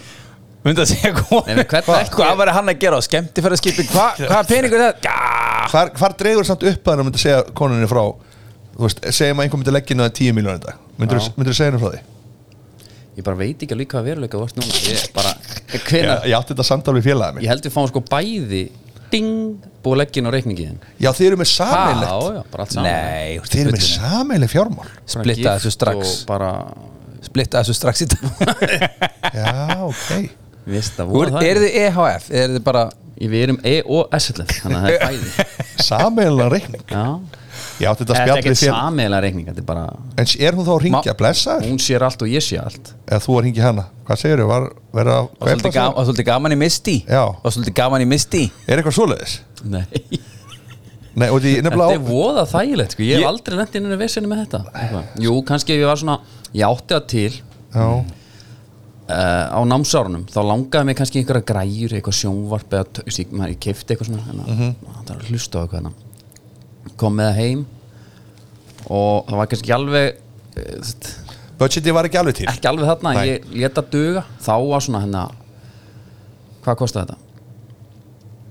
Að 0.64 0.86
segja 0.88 1.10
hvað 1.12 1.48
Nei, 1.50 1.54
men 1.58 1.66
hvern 1.68 1.88
ekki- 1.98 2.14
Hvað 2.16 2.36
var 2.40 2.50
hann 2.56 2.70
að 2.72 2.78
gera 2.80 2.96
á 2.96 3.02
skemmtifæraskipi 3.04 3.84
Hvað 3.90 4.22
hva 4.30 4.38
peningur 4.48 4.80
þetta? 4.80 5.10
Já. 5.10 5.66
Hvar, 5.68 5.90
hvar 5.98 6.14
dregur 6.16 6.46
samt 6.48 6.62
upp 6.70 6.88
að 6.88 6.96
hann 6.96 7.04
myndir 7.10 7.20
segja 7.20 7.42
konunni 7.52 7.88
frá 7.90 8.00
Þú 8.74 8.86
veist, 8.86 9.02
segjum 9.12 9.42
að 9.42 9.44
einhver 9.44 9.60
myndir 9.60 9.76
leggja 9.76 9.98
á 10.00 10.08
10 10.08 10.32
miljónur 10.38 10.62
í 10.62 10.64
dag. 10.64 10.78
Myndur 10.96 11.20
þú 11.20 11.52
segja 11.58 11.68
henni 11.68 11.82
frá 11.82 11.92
því? 11.92 12.00
Ég 13.14 13.22
bara 13.28 13.36
veit 13.38 13.60
ekki 13.62 13.76
alveg 13.76 13.92
hvað 13.92 14.06
veruleika 14.08 14.38
þú 14.40 14.46
ert 14.48 14.56
núna 14.58 14.80
Ég 14.88 15.04
bara 15.14 15.34
Ég, 15.74 15.84
Hvena 15.86 16.16
ég 16.24 16.34
átti 16.38 16.54
þetta 16.54 16.66
samtal 16.66 16.94
við 16.96 17.04
félagið 17.10 17.44
Ég 17.44 17.52
held 17.52 17.68
við 17.68 17.74
fáum 17.76 17.90
sko 17.92 18.02
bæði 18.08 18.62
Ding 19.12 19.28
Búið 19.84 19.98
leggin 20.00 20.26
á 20.26 20.30
reikningin 20.34 20.78
Já, 21.02 21.10
þið 21.12 21.26
eru 21.28 21.38
með 21.42 21.50
sameinlegt 21.52 22.08
Já, 22.10 22.32
já, 22.38 22.42
bara 22.54 22.66
allt 22.66 22.76
Nei, 22.80 23.38
Þið 23.50 23.60
eru 23.64 23.74
með 23.76 23.84
sameinleg 23.88 24.52
fjármál. 24.54 24.88
Splitta 25.14 25.54
þessu 25.58 25.72
strax. 25.74 26.14
Bara 26.28 26.50
Splitta 27.24 27.62
þessu 27.62 27.76
strax 27.78 28.04
í 28.04 28.08
dag. 28.12 28.24
Já, 29.38 29.54
ok. 29.84 30.10
Vist 30.74 30.98
voru 31.08 31.38
er- 31.44 31.60
þið 31.62 31.78
EHF? 31.84 32.28
Eru 32.32 32.58
þið 32.58 32.64
bara 32.66 32.84
Við 33.14 33.38
erum 33.44 33.58
E 33.64 33.76
og 33.86 34.10
SLF 34.18 34.56
Þannig 34.64 34.78
að 34.78 34.84
það 34.84 34.92
er 34.94 35.04
bæði. 35.08 35.48
Sameinlega 35.84 36.52
reikning. 36.56 36.84
Já 36.90 37.06
Ég 37.82 37.88
átti 37.90 38.04
þetta 38.04 38.18
spjall 38.20 38.38
við 38.38 38.58
félag 38.60 38.76
sameiglega 38.78 39.22
reikning 39.24 39.62
bara 39.66 39.84
En 40.20 40.28
er 40.46 40.54
hún 40.54 40.66
þá 40.66 40.72
að 40.74 40.82
ringja, 40.84 41.14
blessa 41.18 41.56
Hún 41.64 41.80
sér 41.82 42.04
allt 42.06 42.22
og 42.22 42.30
ég 42.30 42.44
sé 42.44 42.58
allt. 42.60 42.92
Eða 43.08 43.22
þú 43.24 43.34
að 43.38 43.42
ringja 43.48 43.64
hana? 43.66 43.86
Hvað 44.06 44.20
segir 44.22 44.42
að 44.44 44.52
Og 45.94 46.06
svolítið, 46.06 46.26
gaman 46.28 46.54
í 46.54 46.60
misti 46.60 46.96
Já. 47.08 47.24
Og 47.24 47.50
svolítið 47.50 47.76
gaman 47.80 48.04
í 48.04 48.08
misti 48.10 48.44
Er 48.68 48.78
eitthvað 48.78 48.98
svoleiðis? 49.00 49.38
Nei. 49.64 49.84
Nei, 51.14 51.28
og 51.30 51.40
því 51.42 51.54
Þetta 51.62 51.88
er 51.94 52.02
voða 52.02 52.42
þægilegt 52.50 52.94
sko. 52.96 53.04
Ég 53.06 53.14
hef 53.14 53.22
Ég- 53.22 53.28
aldrei 53.28 53.58
lent 53.58 53.76
inn 53.78 53.86
í 53.86 53.98
vesinu 54.00 54.30
með 54.30 54.40
þetta. 54.44 55.02
Jú, 55.22 55.34
kannski 55.46 55.76
ef 55.76 55.82
ég 55.84 55.86
var 55.86 56.00
svona 56.00 56.16
Ég 56.54 56.64
átti 56.66 56.94
það 56.96 57.06
til. 57.12 57.36
Já, 57.74 57.86
uh, 59.08 59.46
á 59.54 59.60
námsárunum 59.66 60.24
þá 60.30 60.40
langaði 60.48 60.88
mig 60.88 60.98
kannski 60.98 61.20
einhverja 61.20 61.46
græjur 61.50 61.94
eitthvað 61.98 62.18
sjónvarp 62.20 62.76
eða 62.78 63.04
kefti 63.60 63.94
eitthvað 63.94 64.10
svona 64.10 64.26
hérna, 64.28 64.44
það 64.84 65.12
var 65.12 65.22
að 65.22 65.30
hlusta 65.30 65.58
á 65.58 65.62
eitthvað 65.64 65.78
hérna. 65.80 65.94
Kom 67.00 67.16
með 67.18 67.30
það 67.30 67.40
heim 67.40 67.64
og 68.84 69.28
það 69.28 69.38
var 69.40 69.50
kannski 69.50 69.64
ekki 69.64 69.76
alveg 69.78 70.06
uh, 70.60 71.12
budgeti 71.58 71.94
var 71.96 72.08
ekki 72.08 72.20
alveg 72.20 72.38
til. 72.40 72.48
ekki 72.50 72.70
alveg 72.70 72.90
þarna, 72.90 73.12
Nei. 73.16 73.26
ég 73.30 73.52
leta 73.64 73.84
duga. 73.94 74.24
Þá 74.44 74.54
var 74.68 74.84
svona 74.84 75.04
hérna 75.04 75.22
hvað 76.64 76.80
kostaði 76.82 77.06
þetta? 77.06 77.20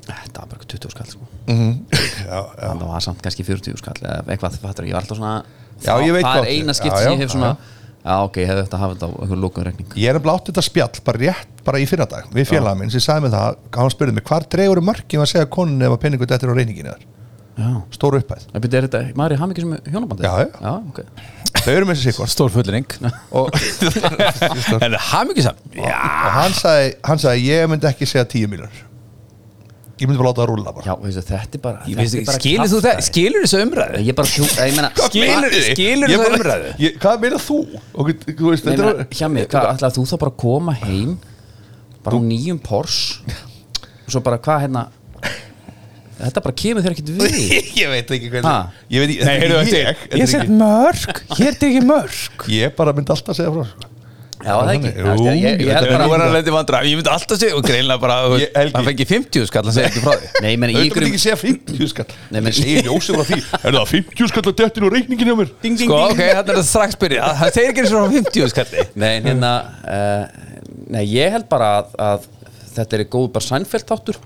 Þetta 0.04 0.42
var 0.42 0.50
bara 0.50 0.60
eitthvað 0.60 0.74
20 0.74 0.94
skall 0.94 1.12
sko. 1.14 1.30
Já, 2.24 2.40
já. 2.40 2.40
Þannig 2.58 2.74
að 2.74 2.82
það 2.82 2.90
var 2.94 3.04
samt 3.04 3.22
kannski 3.24 3.44
40 3.48 3.80
skall 3.82 4.00
eða 4.00 4.20
eitthvað, 4.32 4.58
fattur, 4.64 4.88
ég 4.88 4.96
var 4.96 5.04
alltaf 5.04 5.20
svona 5.20 5.34
Já, 5.84 5.96
það 5.98 6.20
hvað 6.24 6.38
er 6.40 6.50
eina 6.54 6.76
skipt 6.78 6.96
sem 6.96 7.16
ég 7.16 7.24
hef 7.24 7.34
svona 7.34 7.50
já, 8.04 8.14
ok, 8.28 8.38
ég 8.40 8.50
hefði 8.52 8.64
þetta 8.66 8.80
að 8.80 8.94
þetta 8.94 9.08
á 9.08 9.12
einhver 9.24 9.40
lókum 9.40 9.66
reikning. 9.68 9.90
Ég 10.00 10.12
er 10.12 10.18
nefnilega 10.18 10.40
átti 10.40 10.52
þetta 10.54 10.64
spjall 10.68 11.02
bara 11.08 11.22
rétt 11.24 11.64
bara 11.68 11.80
í 11.80 11.88
fyrradag 11.88 12.30
við 12.36 12.50
félaga 12.52 12.80
minn 12.80 12.92
sem 12.94 13.04
sagði 13.04 13.26
mig 13.26 13.34
það 13.36 13.60
hann 13.78 13.94
spurði 13.94 14.16
mig 14.18 14.26
hvar 14.28 14.48
dregur 14.56 14.82
mörkin 14.84 15.24
að 15.24 15.30
segja 15.34 15.50
konunni 15.52 15.88
ef 15.88 15.96
að 15.96 16.02
peningu 16.04 16.28
þetta 16.28 16.48
er 16.48 16.52
á 16.52 16.60
reyninginu 16.60 16.94
þar 16.94 17.06
stóru 17.94 18.20
upphæð 18.22 18.48
er 18.56 18.88
þetta, 18.88 19.02
maður 19.18 19.36
er 19.36 19.42
ham 19.44 19.52
ekki 19.54 19.64
sem 19.66 19.74
hjónabandi? 19.94 20.26
Já, 20.26 20.34
já. 20.42 20.48
já 20.58 20.72
okay. 20.90 21.06
þau 21.60 21.74
eru 21.74 21.90
með 21.90 22.00
þessi 22.00 22.10
sikkur 22.10 22.32
Stór 22.34 22.54
fullering 22.54 22.96
og, 23.38 23.52
En 24.80 24.98
mikið 25.30 25.46
samt 25.50 25.78
Já 25.78 26.00
og 26.00 26.34
hann 26.40 26.58
sagði, 26.58 26.90
hann 27.06 27.22
sagði 27.22 27.46
ég 27.52 27.70
myndi 27.70 27.90
ekki 27.92 28.10
segja 28.10 28.26
10 28.26 28.50
miljonur 28.56 28.82
ég 30.02 30.10
myndi 30.10 30.18
bara 30.18 30.32
láta 30.32 30.42
það 30.42 30.50
rúlla 30.50 30.74
bara 30.74 30.88
Já, 30.88 30.96
veistu, 31.04 31.24
þetta 31.30 31.60
er 31.60 31.64
bara 31.68 31.86
Ég 31.86 32.02
þetta 32.02 32.26
bara 32.32 32.42
Skilur 32.42 32.72
þú 32.72 32.82
það? 32.88 33.04
Skilur 33.08 33.46
þessu 33.46 33.62
umræðu? 33.68 34.02
Ég 34.08 34.18
bara, 34.18 34.34
ég 34.34 34.80
meina 34.80 34.90
Skilur- 35.14 35.58
skilur 35.70 36.16
bara- 36.24 36.40
umræðu? 36.40 36.74
ég- 36.82 36.98
Hvað 37.04 37.24
meina 37.28 37.42
þú? 37.44 37.60
Og, 37.94 38.12
þú 38.26 38.50
veist, 38.50 38.68
meina, 38.68 38.90
er 38.96 39.14
hjá 39.14 39.30
mig, 39.30 39.48
hvað, 39.54 39.70
ætlaði 39.76 40.00
þú 40.00 40.08
þá 40.10 40.16
bara 40.26 40.34
að 40.34 40.42
koma 40.44 40.76
heim 40.82 41.14
bara 42.04 42.18
á 42.18 42.20
nýjum 42.26 42.60
Porsche 42.66 43.38
og 44.04 44.12
svo 44.12 44.24
bara, 44.26 44.42
hvað 44.44 44.66
hérna 44.66 44.88
þetta 46.20 46.44
bara 46.46 46.58
kemur 46.64 46.84
þér 46.86 46.96
ekkert 46.98 47.14
við. 47.16 47.40
Ég 47.82 47.90
veit 47.94 48.14
ekki 48.18 48.30
hvernig 48.34 48.92
ég 48.94 49.02
veit 49.04 49.10
ekki, 49.16 49.24
Nei, 49.24 49.40
heyrðu 49.40 49.64
þetta 49.64 49.64
er 49.64 49.66
þetta 49.66 49.80
ég, 49.80 50.04
þetta 50.04 50.20
Ég 50.20 50.28
er 50.28 50.34
set 50.36 50.54
mörg 50.60 51.24
Hér 51.40 51.50
er 51.50 51.66
ekki 51.72 51.82
mörg 51.90 52.54
ég 52.54 52.78
bara 52.78 52.94
myndi 53.00 53.14
alltaf 53.18 53.38
segja 53.40 53.56
frá 53.56 53.66
sko. 53.72 53.90
Já, 54.44 54.52
það 54.60 54.70
ekki. 54.74 54.90
Jú, 54.92 55.04
Já, 55.24 55.32
ég, 55.32 55.36
ég, 55.40 55.62
ég 55.64 55.70
held 55.72 55.72
Þetta 55.72 55.88
er 55.88 55.94
bara 55.94 56.08
bara 56.12 56.24
að 56.28 56.34
lendi 56.36 56.52
vandra 56.52 56.80
Ég 56.84 56.98
myndi 57.00 57.12
alltaf 57.14 57.38
segja 57.40 57.56
Og 57.56 57.62
greinlega 57.64 58.02
bara 58.04 58.16
Ég- 58.42 58.50
Helgi. 58.58 58.74
Það 58.74 58.88
fengi 58.90 59.06
50 59.08 59.46
skall 59.48 59.62
að 59.70 59.76
segja 59.78 59.92
ekki 59.94 60.02
frá 60.04 60.12
því. 60.20 60.32
Nei, 60.44 60.50
ég 60.52 60.60
meina, 60.60 60.74
í 60.74 60.76
auðvitað 60.76 60.84
myndi 60.84 60.92
ykkur 60.92 61.06
ekki 61.08 61.22
segja 61.24 61.38
50 61.40 61.92
skall. 61.94 62.08
Nei, 62.28 62.40
men- 62.42 62.50
ég 62.52 62.58
segir 62.60 62.90
ljósið 62.90 63.16
frá 63.22 63.24
því. 63.30 63.38
Er 63.62 63.78
það 63.78 63.88
50 63.94 64.32
skall 64.34 64.44
að 64.52 64.58
dettin 64.60 64.88
og 64.90 64.92
reikningin 64.98 65.32
hjá 65.32 65.38
mér? 65.40 65.54
Ding, 65.64 65.78
ding, 65.80 65.88
Sko, 65.88 66.02
ding. 66.02 66.12
ok, 66.12 66.22
þannig 66.34 66.52
er 66.52 66.60
það 66.60 66.68
strax 66.74 67.00
byrja 67.06 67.30
Það 67.40 67.56
segir 67.56 67.72
ekki 67.72 67.86
eins 67.86 67.94
og 67.96 68.04
frá 68.04 68.18
50 68.20 68.52
skalli. 68.58 68.86
Nei, 69.00 69.10
en 69.22 69.32
hérna 69.32 69.54
uh, 69.88 70.28
Nei, 70.98 71.04
ég 71.14 71.38
held 71.38 71.48
bara 71.56 71.72
að, 71.80 71.96
að 72.10 72.28
þetta 72.76 73.00
er 73.00 73.08
góð 73.16 73.32
bara 73.38 73.48
sænfelt 73.48 73.88
þáttur 73.96 74.20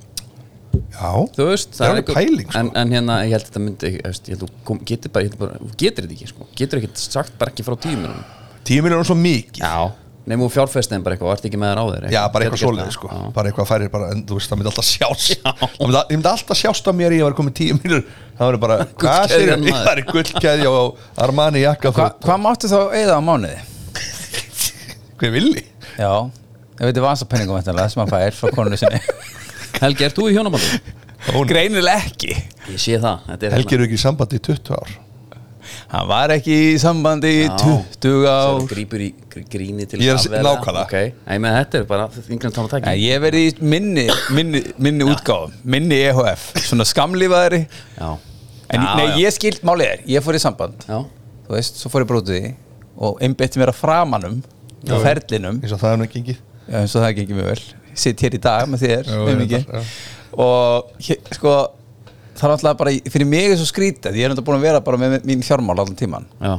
já, 0.97 1.11
þú 1.37 1.47
veist 1.51 1.77
Það 1.77 1.85
er 1.87 1.93
alveg 1.93 2.09
pæling, 2.17 2.47
sko. 2.49 2.59
en, 2.63 2.71
en 2.81 2.95
hérna, 2.97 3.19
ég 3.27 3.35
held 3.37 3.45
að 3.45 3.51
þetta 3.51 3.63
myndi 3.67 3.91
ég 3.93 4.01
veist, 4.07 4.27
ég 4.31 4.37
held 4.37 4.49
að 4.49 4.81
getur 4.91 5.13
bara, 5.13 5.27
ég 5.27 5.31
held 5.31 5.39
bara 5.45 5.61
þú 5.61 5.71
getur 5.85 6.07
þetta 6.07 6.17
ekki, 6.17 6.31
sko, 6.33 6.49
getur 6.57 6.81
ekkert 6.81 7.05
sagt 7.05 7.37
bara 7.39 7.53
ekki 7.53 7.65
frá 7.67 7.77
tíminum 7.87 8.19
10 8.67 8.83
miljonur 8.83 9.05
er 9.05 9.07
svo 9.07 9.15
mikið. 9.15 9.61
Já, 9.63 9.75
nefnum 10.27 10.49
fjárfestin 10.51 11.03
bara 11.05 11.15
eitthvað 11.15 11.37
ert 11.37 11.45
ekki 11.47 11.59
með 11.61 11.69
þær 11.71 11.79
á 11.79 11.85
þér 11.87 12.07
Já, 12.11 12.19
bara 12.33 12.47
eitthvað 12.49 12.81
gert 12.81 12.95
sko. 12.97 13.07
það, 13.07 13.27
bara 13.37 13.51
eitthvað 13.53 13.69
færir 13.69 13.91
bara, 13.93 14.09
en 14.11 14.23
þú 14.27 14.35
veist, 14.41 14.49
það 14.51 14.59
myndi 14.59 14.71
alltaf 14.73 14.87
sjást. 14.89 15.45
Það 15.47 15.85
myndi, 15.85 16.01
ég 16.01 16.17
myndi 16.17 16.31
alltaf 16.33 16.59
sjást 16.59 16.89
á 16.89 16.91
mér 16.99 17.15
í 17.15 17.21
að 17.21 17.29
vera 17.29 17.37
komið 17.39 17.55
tíu 17.61 17.77
mínur 17.77 18.01
það 18.35 18.43
verður 18.49 18.61
bara, 18.65 18.77
hvað 19.05 19.31
sér 19.31 19.53
maður. 19.53 19.79
það 19.87 19.93
er 19.93 20.03
gullkeðja 20.11 20.73
og 20.81 20.99
Armani 21.27 21.63
jakka 21.63 21.93
Hva, 21.95 22.09
Hvað 22.27 22.43
máttu 22.43 22.71
þá 22.73 22.79
eða 22.99 23.15
á 23.15 23.21
mánuði? 23.23 23.59
Já, 29.77 29.83
ég 29.83 29.83
Helgi, 29.83 30.03
ert 30.07 30.15
þú 30.17 30.29
í 30.31 30.35
hjónabandi? 30.37 30.79
Greinilega 31.49 32.05
ekki. 32.07 32.31
Ég 32.71 32.79
sé 32.81 32.97
það, 33.01 33.19
þetta 33.27 33.45
er 33.49 33.55
Helgi 33.57 33.75
eru 33.77 33.85
ekki 33.87 33.97
í 33.97 34.01
sambandi 34.01 34.39
í 34.39 34.43
20 34.47 34.73
ár. 34.77 34.95
Hann 35.91 36.07
var 36.07 36.31
ekki 36.33 36.55
í 36.71 36.75
sambandi 36.79 37.29
í 37.43 37.47
20 37.59 38.25
ár. 38.31 38.57
Svo 38.61 38.67
grípur 38.71 39.01
í 39.03 39.09
gr- 39.31 39.43
gríni 39.51 39.85
til 39.87 39.99
Ég 40.01 40.09
er 40.09 40.15
að 40.15 40.19
að 40.19 40.23
se- 40.23 40.29
afvera. 40.29 40.43
nákvæmlega. 40.47 40.85
Ok, 40.85 41.13
Nei, 41.27 41.37
menn 41.43 41.55
þetta 41.57 41.79
er 41.81 41.83
bara 41.89 42.07
yngrein 42.29 42.53
tala 42.55 42.67
Nei, 42.67 42.79
tæki 42.81 43.03
Ég 43.03 43.13
hef 43.13 43.21
verið 43.21 43.47
í 43.47 43.61
minni, 43.73 44.05
minni, 44.35 44.61
minni 44.77 45.03
útgáfum 45.07 45.53
Minni 45.63 45.95
EHF 46.07 46.45
Svona 46.65 46.83
skamlífaðari 46.87 47.61
Já, 47.99 48.17
En 48.69 48.81
Já, 48.81 48.95
nei, 48.97 49.07
já. 49.07 49.15
ég 49.27 49.31
skild 49.37 49.61
málið 49.63 49.91
er 49.93 49.99
Ég 50.07 50.23
fór 50.23 50.35
í 50.35 50.39
samband. 50.43 50.85
Já, 50.87 51.03
Þú 51.47 51.55
veist, 51.55 51.75
svo 51.79 51.89
fór 51.91 52.03
ég 52.03 52.09
brótið 52.11 52.39
því 52.39 52.53
Og 52.97 53.19
einbytti 53.21 53.59
mér 53.61 53.71
að 53.71 53.79
framanum 53.83 54.41
Já, 54.87 54.93
já. 54.95 55.01
ferlinum. 55.03 55.59
Eins 55.63 55.71
og 55.73 55.79
það 55.81 55.91
er 55.93 55.97
nú 55.97 56.07
gengið. 56.07 56.37
Já, 56.67 56.75
eins 56.81 56.95
og 56.95 57.01
það 57.03 57.15
gengið 57.17 57.35
mjög 57.37 57.47
vel. 57.51 57.61
Ég 57.86 57.86
sitt 58.01 58.21
hér 58.25 58.37
í 58.37 58.41
dag 58.43 58.67
með 58.71 58.83
þér 58.85 59.11
Já, 59.11 59.17
með 59.27 59.41
mikið. 59.43 59.67
já. 59.73 59.83
Og 60.37 61.35
sko 61.37 61.55
Það 62.37 62.43
er 62.45 62.51
alltaf 62.53 62.75
bara, 62.77 62.91
fyrir 63.09 63.25
mig 63.25 63.47
er 63.49 63.55
svo 63.57 63.65
skrítið 63.65 64.17
Ég 64.19 64.27
er 64.27 64.33
enda 64.35 64.43
búin 64.45 64.59
að 64.59 64.65
vera 64.67 64.81
bara 64.85 64.99
með 65.01 65.15
mín 65.25 65.39
fjármál 65.45 65.79
allan 65.81 65.95
tíman 65.97 66.27
já. 66.37 66.51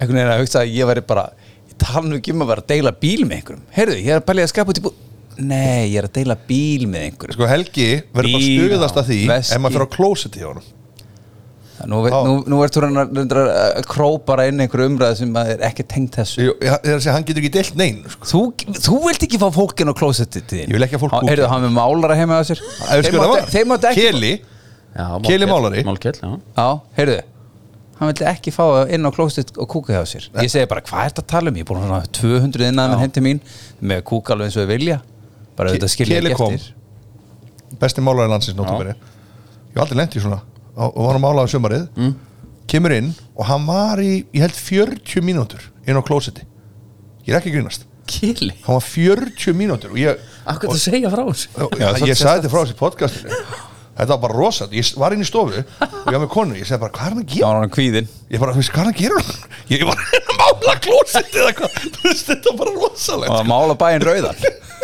Einhvern 0.00 0.18
veginn 0.18 0.32
að 0.34 0.42
hugsa 0.42 0.60
að 0.64 0.74
ég 0.76 0.90
væri 0.90 1.04
bara 1.08 1.28
Ég 1.70 1.76
tala 1.80 2.02
nú 2.08 2.18
ekki 2.18 2.34
um 2.34 2.44
að 2.44 2.50
vera 2.52 2.64
að 2.66 2.72
deila 2.74 2.92
bíl 3.00 3.22
með 3.24 3.38
einhverjum. 3.38 3.62
Heyrðu, 3.72 3.94
ég 4.04 4.10
er 4.12 4.20
að 4.20 4.26
pælja 4.28 4.44
að 4.44 4.52
skapa 4.52 4.74
út 4.74 4.80
í 4.82 4.84
bú 4.84 4.92
Nei, 5.40 5.86
ég 5.94 5.96
er 6.02 6.08
að 6.10 6.16
deila 6.18 6.36
bíl 6.50 6.84
með 6.90 7.06
einhverjum. 7.06 7.36
Sko 7.38 7.48
Helgi 7.48 7.86
verður 8.12 8.34
bara 8.36 8.44
stuðast 8.50 8.98
að 9.00 9.08
því 9.08 9.18
ef 9.38 9.54
maður 9.62 9.76
fyrir 9.78 9.88
á 9.88 9.94
klósetti 9.96 10.42
hjá 10.42 10.48
honum 10.50 10.66
Nú, 11.88 12.02
veit, 12.04 12.12
nú, 12.12 12.32
nú 12.50 12.58
ert 12.64 12.74
þú 12.76 12.80
reyndar 12.84 13.38
að- 13.48 13.86
krópara 13.88 14.44
inn 14.50 14.60
einhverju 14.60 14.90
umræðu 14.90 15.16
sem 15.16 15.36
er 15.40 15.62
ekki 15.70 15.86
tengt 15.88 16.12
þessu. 16.18 16.42
Jú, 16.44 16.52
ég 16.60 16.68
ég 16.68 16.90
er 16.90 16.96
að 16.98 17.00
segja, 17.00 17.12
hann 17.14 17.24
getur 17.24 17.40
ekki 17.40 17.52
deilt 17.54 17.76
neinn 17.80 18.02
sko. 18.10 18.28
Þú, 18.28 18.40
þú 18.84 18.98
vilt 19.06 19.22
ekki 19.24 19.38
fá 19.40 19.48
fólkin 19.54 19.88
á 19.88 19.94
klósettið 19.96 20.44
þín. 20.50 20.66
Ég 20.68 20.76
vil 20.76 20.84
ekki 20.84 20.98
að 20.98 21.04
fólk 21.06 21.14
googli. 21.16 21.30
Heyrðu, 21.32 21.48
hann 21.48 21.62
með 21.64 21.72
málara 21.78 22.16
heima 22.18 22.36
á 22.36 22.42
sér. 22.44 22.60
Það 22.60 23.48
Þeir 23.54 23.66
máttu 23.70 23.88
ekki 23.88 24.06
Keli, 24.10 24.32
Já, 24.90 25.06
Keli 25.22 25.46
málari. 25.46 25.84
Málkell, 25.86 26.18
já. 26.20 26.40
Já, 26.58 26.80
heyrðu. 26.98 27.20
Hann 28.00 28.08
vildi 28.10 28.24
ekki 28.26 28.50
fá 28.52 28.64
það 28.64 28.92
inn 28.96 29.04
á 29.06 29.10
klósett 29.12 29.50
og 29.56 29.68
kúka 29.68 29.92
hjá 29.92 30.02
sér. 30.08 30.28
Ég 30.40 30.50
segi 30.50 30.66
bara, 30.68 30.80
hvað 30.80 31.04
er 31.04 31.10
þetta 31.12 31.22
að 31.22 31.26
tala 31.32 31.48
um? 31.50 31.54
Ég 31.56 31.60
er 31.60 31.68
búin 31.68 31.82
að 31.84 31.92
hafa 31.94 32.06
200 32.16 32.68
innan 32.72 32.98
heim 32.98 33.10
til 33.12 33.22
mín 33.22 33.40
með 33.80 34.02
kúka 34.02 34.32
alveg 34.34 34.48
eins 34.50 34.56
og 34.56 34.64
við 34.66 34.72
vilja. 34.76 35.00
Bara 35.56 35.70
auðvitað 35.70 35.88
og 40.76 40.96
og 40.96 41.06
var 41.08 41.18
að 41.18 41.24
mála 41.24 41.46
á 41.46 41.52
sumarið 41.52 41.86
mm. 41.96 42.12
kemur 42.70 42.94
inn 42.96 43.12
og 43.34 43.46
hann 43.50 43.66
var 43.68 44.02
í, 44.02 44.12
ég 44.34 44.44
held 44.46 44.58
40 44.58 45.26
mínútur 45.26 45.64
inn 45.86 45.98
á 45.98 46.02
klósetti. 46.04 46.46
Ég 47.26 47.34
er 47.34 47.40
ekki 47.40 47.54
grínast. 47.54 47.86
Kili? 48.10 48.54
Hann 48.66 48.78
var 48.78 48.86
40 48.86 49.56
mínútur 49.56 49.94
og 49.94 50.00
ég, 50.00 50.22
Akkur 50.50 50.72
það 50.72 50.84
segja 50.86 51.10
frá 51.12 51.24
þessu? 51.28 51.50
Já, 51.78 51.90
ég, 52.06 52.16
sagði 52.18 52.40
þetta 52.40 52.52
frá 52.54 52.62
þessi 52.62 52.78
podcastinu. 52.78 53.42
Þetta 54.00 54.14
var 54.14 54.20
bara 54.22 54.36
rosa, 54.38 54.66
ég 54.72 54.90
var 54.96 55.12
inn 55.12 55.20
í 55.20 55.26
stofu 55.28 55.60
og 55.60 56.06
ég 56.08 56.14
var 56.14 56.22
með 56.22 56.30
konu, 56.32 56.56
ég 56.56 56.64
segi 56.64 56.80
bara, 56.80 56.94
hvað 56.94 57.10
er 57.10 57.12
hann 57.12 57.20
að 57.20 57.34
Já, 57.34 57.34
gera? 57.34 57.50
hann 57.50 57.64
var 57.66 57.72
kvíðin 57.74 58.06
Ég 58.30 58.40
bara, 58.40 58.54
þú 58.56 58.62
hvað 58.64 58.70
er 58.70 58.80
hann 58.80 58.94
að 58.94 59.00
gera? 59.02 59.24
Ég 59.68 59.82
var 59.90 60.00
að 60.00 60.30
mála 60.40 60.74
klósetti 60.86 61.42
eða 61.42 61.52
hvað. 61.58 61.76
Þú 61.98 62.14
þetta 62.22 62.54
var 62.54 62.58
bara 62.62 62.72
rosalegt 62.78 63.34
og 63.34 63.36
að 63.36 63.50
mála 63.50 63.76
bæinn 63.82 64.06
rauðan 64.06 64.40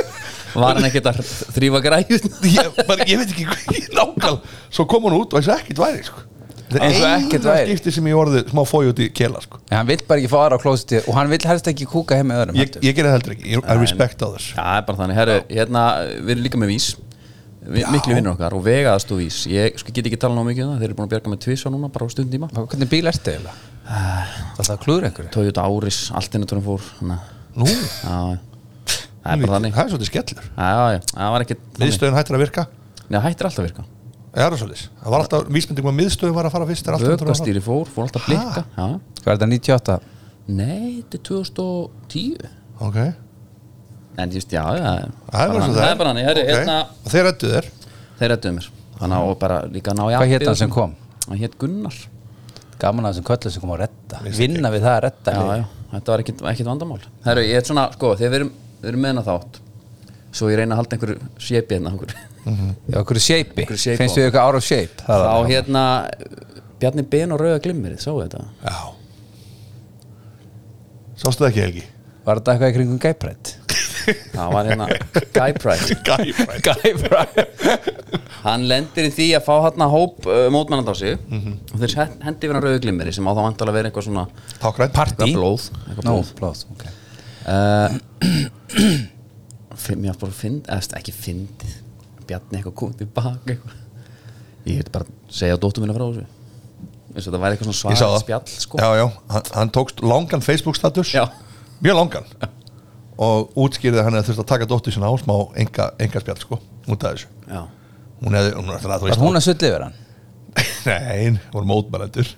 Var 0.56 0.78
hann 0.80 0.88
ekkert 0.88 1.10
að 1.12 1.20
þrýfa 1.56 1.82
græjun 1.84 2.30
ég, 2.52 2.70
bara, 2.88 3.06
ég 3.08 3.20
veit 3.20 3.34
ekki 3.34 3.46
hvað 3.50 3.76
ég 3.76 3.92
nákvæm 3.96 4.40
Svo 4.72 4.86
kom 4.90 5.06
hann 5.08 5.18
út 5.20 5.36
og 5.36 5.40
eins 5.40 5.50
og 5.52 5.60
ekkert 5.60 5.82
væri 5.84 6.02
sko. 6.08 6.24
Eins 6.66 6.98
og 6.98 7.06
er 7.06 7.12
ekkert 7.20 7.44
eina 7.46 7.52
væri. 7.54 7.74
skipti 7.76 7.92
sem 7.94 8.06
ég 8.10 8.18
orðið 8.18 8.48
smá 8.50 8.62
fói 8.66 8.88
út 8.90 9.00
í 9.04 9.08
kela 9.14 9.40
sko. 9.44 9.60
En 9.70 9.78
hann 9.78 9.90
vill 9.90 10.00
bara 10.08 10.18
ekki 10.22 10.30
fá 10.32 10.38
aðra 10.42 10.58
á 10.58 10.62
klósetti 10.64 10.98
og 11.04 11.14
hann 11.14 11.30
vill 11.30 11.42
helst 11.46 11.70
ekki 11.70 11.86
kúka 11.86 12.18
heim 12.18 12.26
með 12.32 12.42
öðrum 12.42 12.58
ég, 12.58 12.78
ég 12.82 12.96
gerði 12.96 13.12
það 13.12 13.18
heldur 13.20 13.34
ekki, 13.36 13.50
ég 13.52 13.62
I 13.62 13.76
respect 13.78 14.24
others. 14.26 14.48
Já, 14.50 14.62
það 14.64 14.80
er 14.80 14.86
bara 14.88 15.00
þannig, 15.02 15.20
herru, 15.20 15.36
hérna 15.52 15.84
Við 16.26 16.32
erum 16.34 16.48
líka 16.48 16.62
með 16.64 16.72
vís. 16.74 16.88
Vi, 17.66 17.82
Miklu 17.90 18.14
vinnur 18.14 18.34
okkar 18.36 18.54
og 18.54 18.62
vegaðast 18.62 19.10
og 19.14 19.18
vís. 19.22 19.40
Ég 19.50 19.78
sko, 19.80 19.94
get 19.94 20.06
ekki 20.06 20.18
tala 20.22 20.36
ná 20.38 20.44
mikið 20.46 20.66
um 20.66 20.74
það. 20.74 20.82
Þeir 20.82 20.88
eru 20.90 20.98
búin 20.98 21.08
að 21.08 21.14
bjarga 21.14 21.32
með 21.32 21.40
tvisa 21.46 21.72
núna 21.74 21.88
bara 21.90 22.06
á 22.06 22.08
stundíma 22.14 22.48
Hvernig 22.54 22.90
bíl 22.92 23.10
ertu 23.10 23.32
eiginlega? 23.32 23.56
Það 24.58 24.70
er 24.74 24.82
klúður 24.84 25.08
einhverju. 25.08 25.30
Toyota 25.34 25.64
Auris, 25.66 25.98
alternaturum 26.14 26.62
fór 26.66 26.86
hana. 27.00 27.18
Nú, 27.56 27.66
Já, 27.66 28.36
það 29.26 29.34
er 29.36 29.42
bara 29.46 29.56
þannig. 29.58 29.74
Það 29.76 29.84
er 29.84 29.92
svolítið 29.92 30.10
skellur. 30.12 30.48
Já, 30.56 30.66
já, 30.76 30.86
já, 30.96 31.00
það 31.12 31.30
var 31.34 31.44
ekkert 31.46 31.60
þannig. 31.66 31.82
Miðstöðin 31.86 32.16
hættir 32.20 32.36
að 32.38 32.42
virka? 32.44 32.66
Nei, 33.06 33.16
það 33.18 33.26
hættir 33.26 33.48
alltaf 33.50 33.62
að 33.62 33.68
virka. 33.68 33.84
Það 34.36 34.46
er 34.46 34.60
svolítið. 34.60 34.84
Það 35.02 35.14
var 35.14 35.22
alltaf 35.24 35.46
vísbendingum 35.56 35.90
að 35.92 35.98
miðstöðin 36.00 36.36
var 36.36 36.48
að 36.48 36.54
fara 36.56 36.66
fyrst 36.70 36.88
þegar. 36.90 37.04
Vöggastýri 37.16 37.62
fór, 37.64 37.86
fór 37.92 38.06
alltaf 38.06 38.26
að 38.26 38.32
blikka. 38.32 38.64
Já, 38.76 38.86
Hvað 39.22 39.32
er 39.32 39.38
þetta 39.40 39.48
98? 39.52 39.98
nei, 40.46 41.02
þetta 41.02 41.16
er 41.16 41.22
2010 41.26 42.50
Ok, 42.86 42.98
En 44.16 44.30
just, 44.32 44.52
já, 44.52 44.62
já. 44.76 44.92
Það 45.32 45.88
er 45.90 45.96
bara 46.00 46.12
Ok. 46.16 46.36
hérna 46.40 46.76
Og 47.04 47.10
þeir 47.12 47.24
rættu 47.26 47.50
þér? 47.52 47.66
Þeir 48.20 48.30
rættuðu 48.32 48.52
mér. 48.56 48.68
Þannig 48.96 49.16
að 49.16 49.38
bara 49.42 49.58
líka 49.68 49.92
ná 49.92 50.04
í 50.08 50.14
Hvað 50.16 50.70
kom? 50.72 50.94
Hann 51.28 51.38
hétt 51.42 51.58
Gunnar. 51.58 51.96
Gaman 52.80 53.08
að 53.08 53.14
þessum 53.16 53.26
köllu 53.26 53.50
sem 53.52 53.62
kom 53.64 53.72
að 53.74 53.82
redda. 53.84 54.20
Vinna 54.36 54.70
við 54.72 54.84
það 54.84 54.94
að 54.94 55.02
redda 55.06 55.32
Já, 55.32 55.40
lið. 55.40 55.56
já, 55.56 55.64
þetta 55.92 56.12
var 56.12 56.22
ekkit, 56.22 56.42
ekkit 56.52 56.68
vandamál. 56.68 56.98
Herru, 57.24 57.44
ég 57.46 57.56
er 57.56 57.64
svona, 57.64 57.86
sko, 57.96 58.10
þegar 58.20 58.32
við 58.34 58.38
erum, 58.40 58.50
við 58.82 58.90
erum 58.92 59.04
með 59.06 59.14
hana 59.14 59.24
þátt 59.30 59.60
Svo 60.36 60.50
ég 60.52 60.58
reyna 60.60 60.74
að 60.76 60.80
halda 60.82 60.96
einhverju 60.98 61.28
sépi 61.40 61.76
hérna 61.78 61.90
einhverju. 61.94 62.24
Já, 62.92 62.96
okkur 63.00 63.18
shape 63.24 63.54
Einhverju 63.62 63.80
shape 63.80 63.96
Finnst 64.02 64.16
á. 64.16 64.20
við 64.20 64.26
eitthvað 64.28 64.48
ára 64.50 64.60
shape? 64.66 65.04
Það 65.06 65.16
er 65.16 65.24
Þá 65.26 65.32
alveg. 65.32 65.52
hérna 65.54 65.84
Bjarni 66.82 67.04
Ben 67.14 67.32
og 67.32 67.40
Rauða 67.40 67.62
Glimmerið, 67.64 68.02
sáu 68.04 68.18
þetta 68.20 68.42
Já 68.66 68.76
Sástu 71.16 71.44
það 71.46 71.48
ekki 71.52 71.62
Helgi? 71.64 71.84
Var 72.26 72.40
þetta 72.40 72.52
eitthvað 72.56 72.68
í 72.72 72.76
kringum 72.76 73.00
gæprætt? 73.06 73.52
Það 74.36 74.52
var 74.54 74.68
hérna 74.70 74.86
Guy 75.34 75.54
Pride 75.62 75.96
Gæfræð 76.10 76.60
Gæprætt 76.68 77.40
Hann 78.46 78.66
lendir 78.70 79.08
í 79.08 79.14
því 79.16 79.26
að 79.38 79.46
fá 79.48 79.54
hérna 79.64 79.88
hóp 79.90 80.28
uh, 80.28 80.44
mótmennand 80.54 80.92
á 80.92 80.94
sig 80.94 81.16
og 81.16 81.80
þeir 81.80 81.96
hendi 82.22 82.46
yfir 82.46 82.54
hann 82.58 82.62
Rauða 82.68 82.82
Glimmeri 82.84 83.14
sem 83.16 83.26
á 83.26 83.32
þá 83.32 83.40
vantalega 83.48 83.72
að 83.72 83.78
vera 83.80 83.90
eitthvað 83.90 84.06
svona 84.10 84.26
Tákrænt 84.62 84.94
Partí 84.94 85.16
eitthvað 85.26 85.34
blóð, 85.40 85.66
eitthvað 85.88 86.06
blóð. 86.12 86.30
blóð, 86.38 86.62
ok 86.76 86.86
Uh, 87.46 87.98
Finn, 89.76 90.00
mér 90.00 90.16
bara 90.18 90.32
finn, 90.34 90.62
eða 90.66 90.96
ekki 90.98 91.12
fyndið 91.14 91.74
Bjarni 92.26 92.58
eitthvað 92.58 92.74
komið 92.80 93.02
tilbaka 93.04 93.52
eitthvað. 93.52 93.74
Ég 94.66 94.80
heit 94.80 94.88
bara 94.94 95.06
að 95.06 95.34
segja 95.36 95.58
dóttur 95.62 95.84
mína 95.84 95.94
frá 95.94 96.06
þessu 96.08 96.24
eins 97.16 97.24
og 97.24 97.30
þetta 97.30 97.40
væri 97.42 97.56
eitthvað 97.56 97.68
svona 97.70 97.80
svart 97.80 98.00
það 98.02 98.16
spjall 98.24 98.54
sko. 98.64 98.80
Já, 98.82 98.88
já, 98.98 99.04
hann, 99.32 99.50
hann 99.56 99.70
tókst 99.72 100.02
langan 100.04 100.42
Facebook 100.44 100.76
status 100.76 101.12
Já. 101.14 101.24
Mjög 101.84 101.98
langan 102.00 102.26
Og 103.16 103.54
útskýrði 103.64 104.02
að 104.02 104.08
hann 104.08 104.18
hefði 104.18 104.32
þurft 104.32 104.42
að 104.42 104.48
taka 104.50 104.68
dóttur 104.68 104.92
sinna 104.96 105.08
á 105.08 105.14
smá 105.22 105.36
enga, 105.62 105.86
enga 106.02 106.22
spjall 106.24 106.40
sko 106.42 106.58
Út 106.90 107.06
af 107.06 107.14
þessu 107.14 107.30
Já. 107.48 107.62
Hún 108.24 108.36
hefði, 108.36 108.52
hefði, 108.74 109.12
Var 109.12 109.22
hún 109.22 109.40
að 109.40 109.46
sulli 109.46 109.70
yfir 109.70 109.86
hann? 109.86 109.96
Nei, 110.90 111.30
hún 111.30 111.38
var 111.54 111.70
mótmælendur 111.70 112.34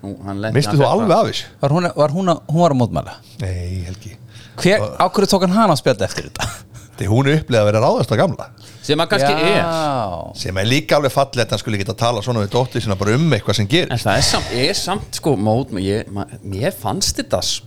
Nú, 0.00 0.14
hann 0.26 0.42
lenti- 0.42 0.58
Mistu 0.58 0.76
þú 0.80 0.88
alveg 0.88 1.16
af 1.16 1.30
þessu? 1.30 1.48
Var 1.62 1.76
hún, 1.76 1.88
var 2.02 2.16
hún, 2.16 2.32
að, 2.34 2.42
hún 2.50 2.64
var 2.64 2.74
að 2.74 2.80
mótmæla? 2.82 3.16
Nei, 3.40 3.86
Helgi 3.88 4.16
Hver, 4.64 4.84
á 5.00 5.04
hverju 5.08 5.30
tók 5.32 5.44
hann 5.46 5.54
hana 5.56 5.74
að 5.76 5.80
spjalla 5.82 6.06
eftir 6.08 6.28
þetta? 6.30 6.48
Þegar 7.00 7.12
hún 7.14 7.28
er 7.30 7.38
upplegað 7.40 7.62
að 7.64 7.68
vera 7.70 7.80
ráðast 7.80 8.10
að 8.12 8.18
gamla. 8.20 8.46
Sem 8.84 9.00
að 9.00 9.08
kannski 9.14 9.30
er. 9.32 9.54
Já 9.56 10.34
Sem 10.42 10.58
er 10.60 10.66
líka 10.68 10.98
alveg 10.98 11.12
fallið 11.14 11.42
að 11.46 11.54
hann 11.54 11.62
skulle 11.62 11.78
geta 11.80 11.94
að 11.94 12.00
tala 12.02 12.22
svona 12.24 12.42
við 12.44 12.50
dóttur 12.52 12.84
sinna 12.84 12.96
bara 13.00 13.14
um 13.16 13.24
eitthvað 13.36 13.56
sem 13.56 13.64
en 13.66 13.70
gerist 13.72 14.04
það 14.04 14.18
er 14.20 14.26
samt, 14.28 14.52
er 14.66 14.76
samt 14.76 15.18
sko 15.20 15.32
mót 15.40 15.72
ég, 15.80 16.10
ma, 16.12 16.26
mér 16.44 16.74
fannst 16.76 17.16
þetta 17.22 17.40
s- 17.44 17.62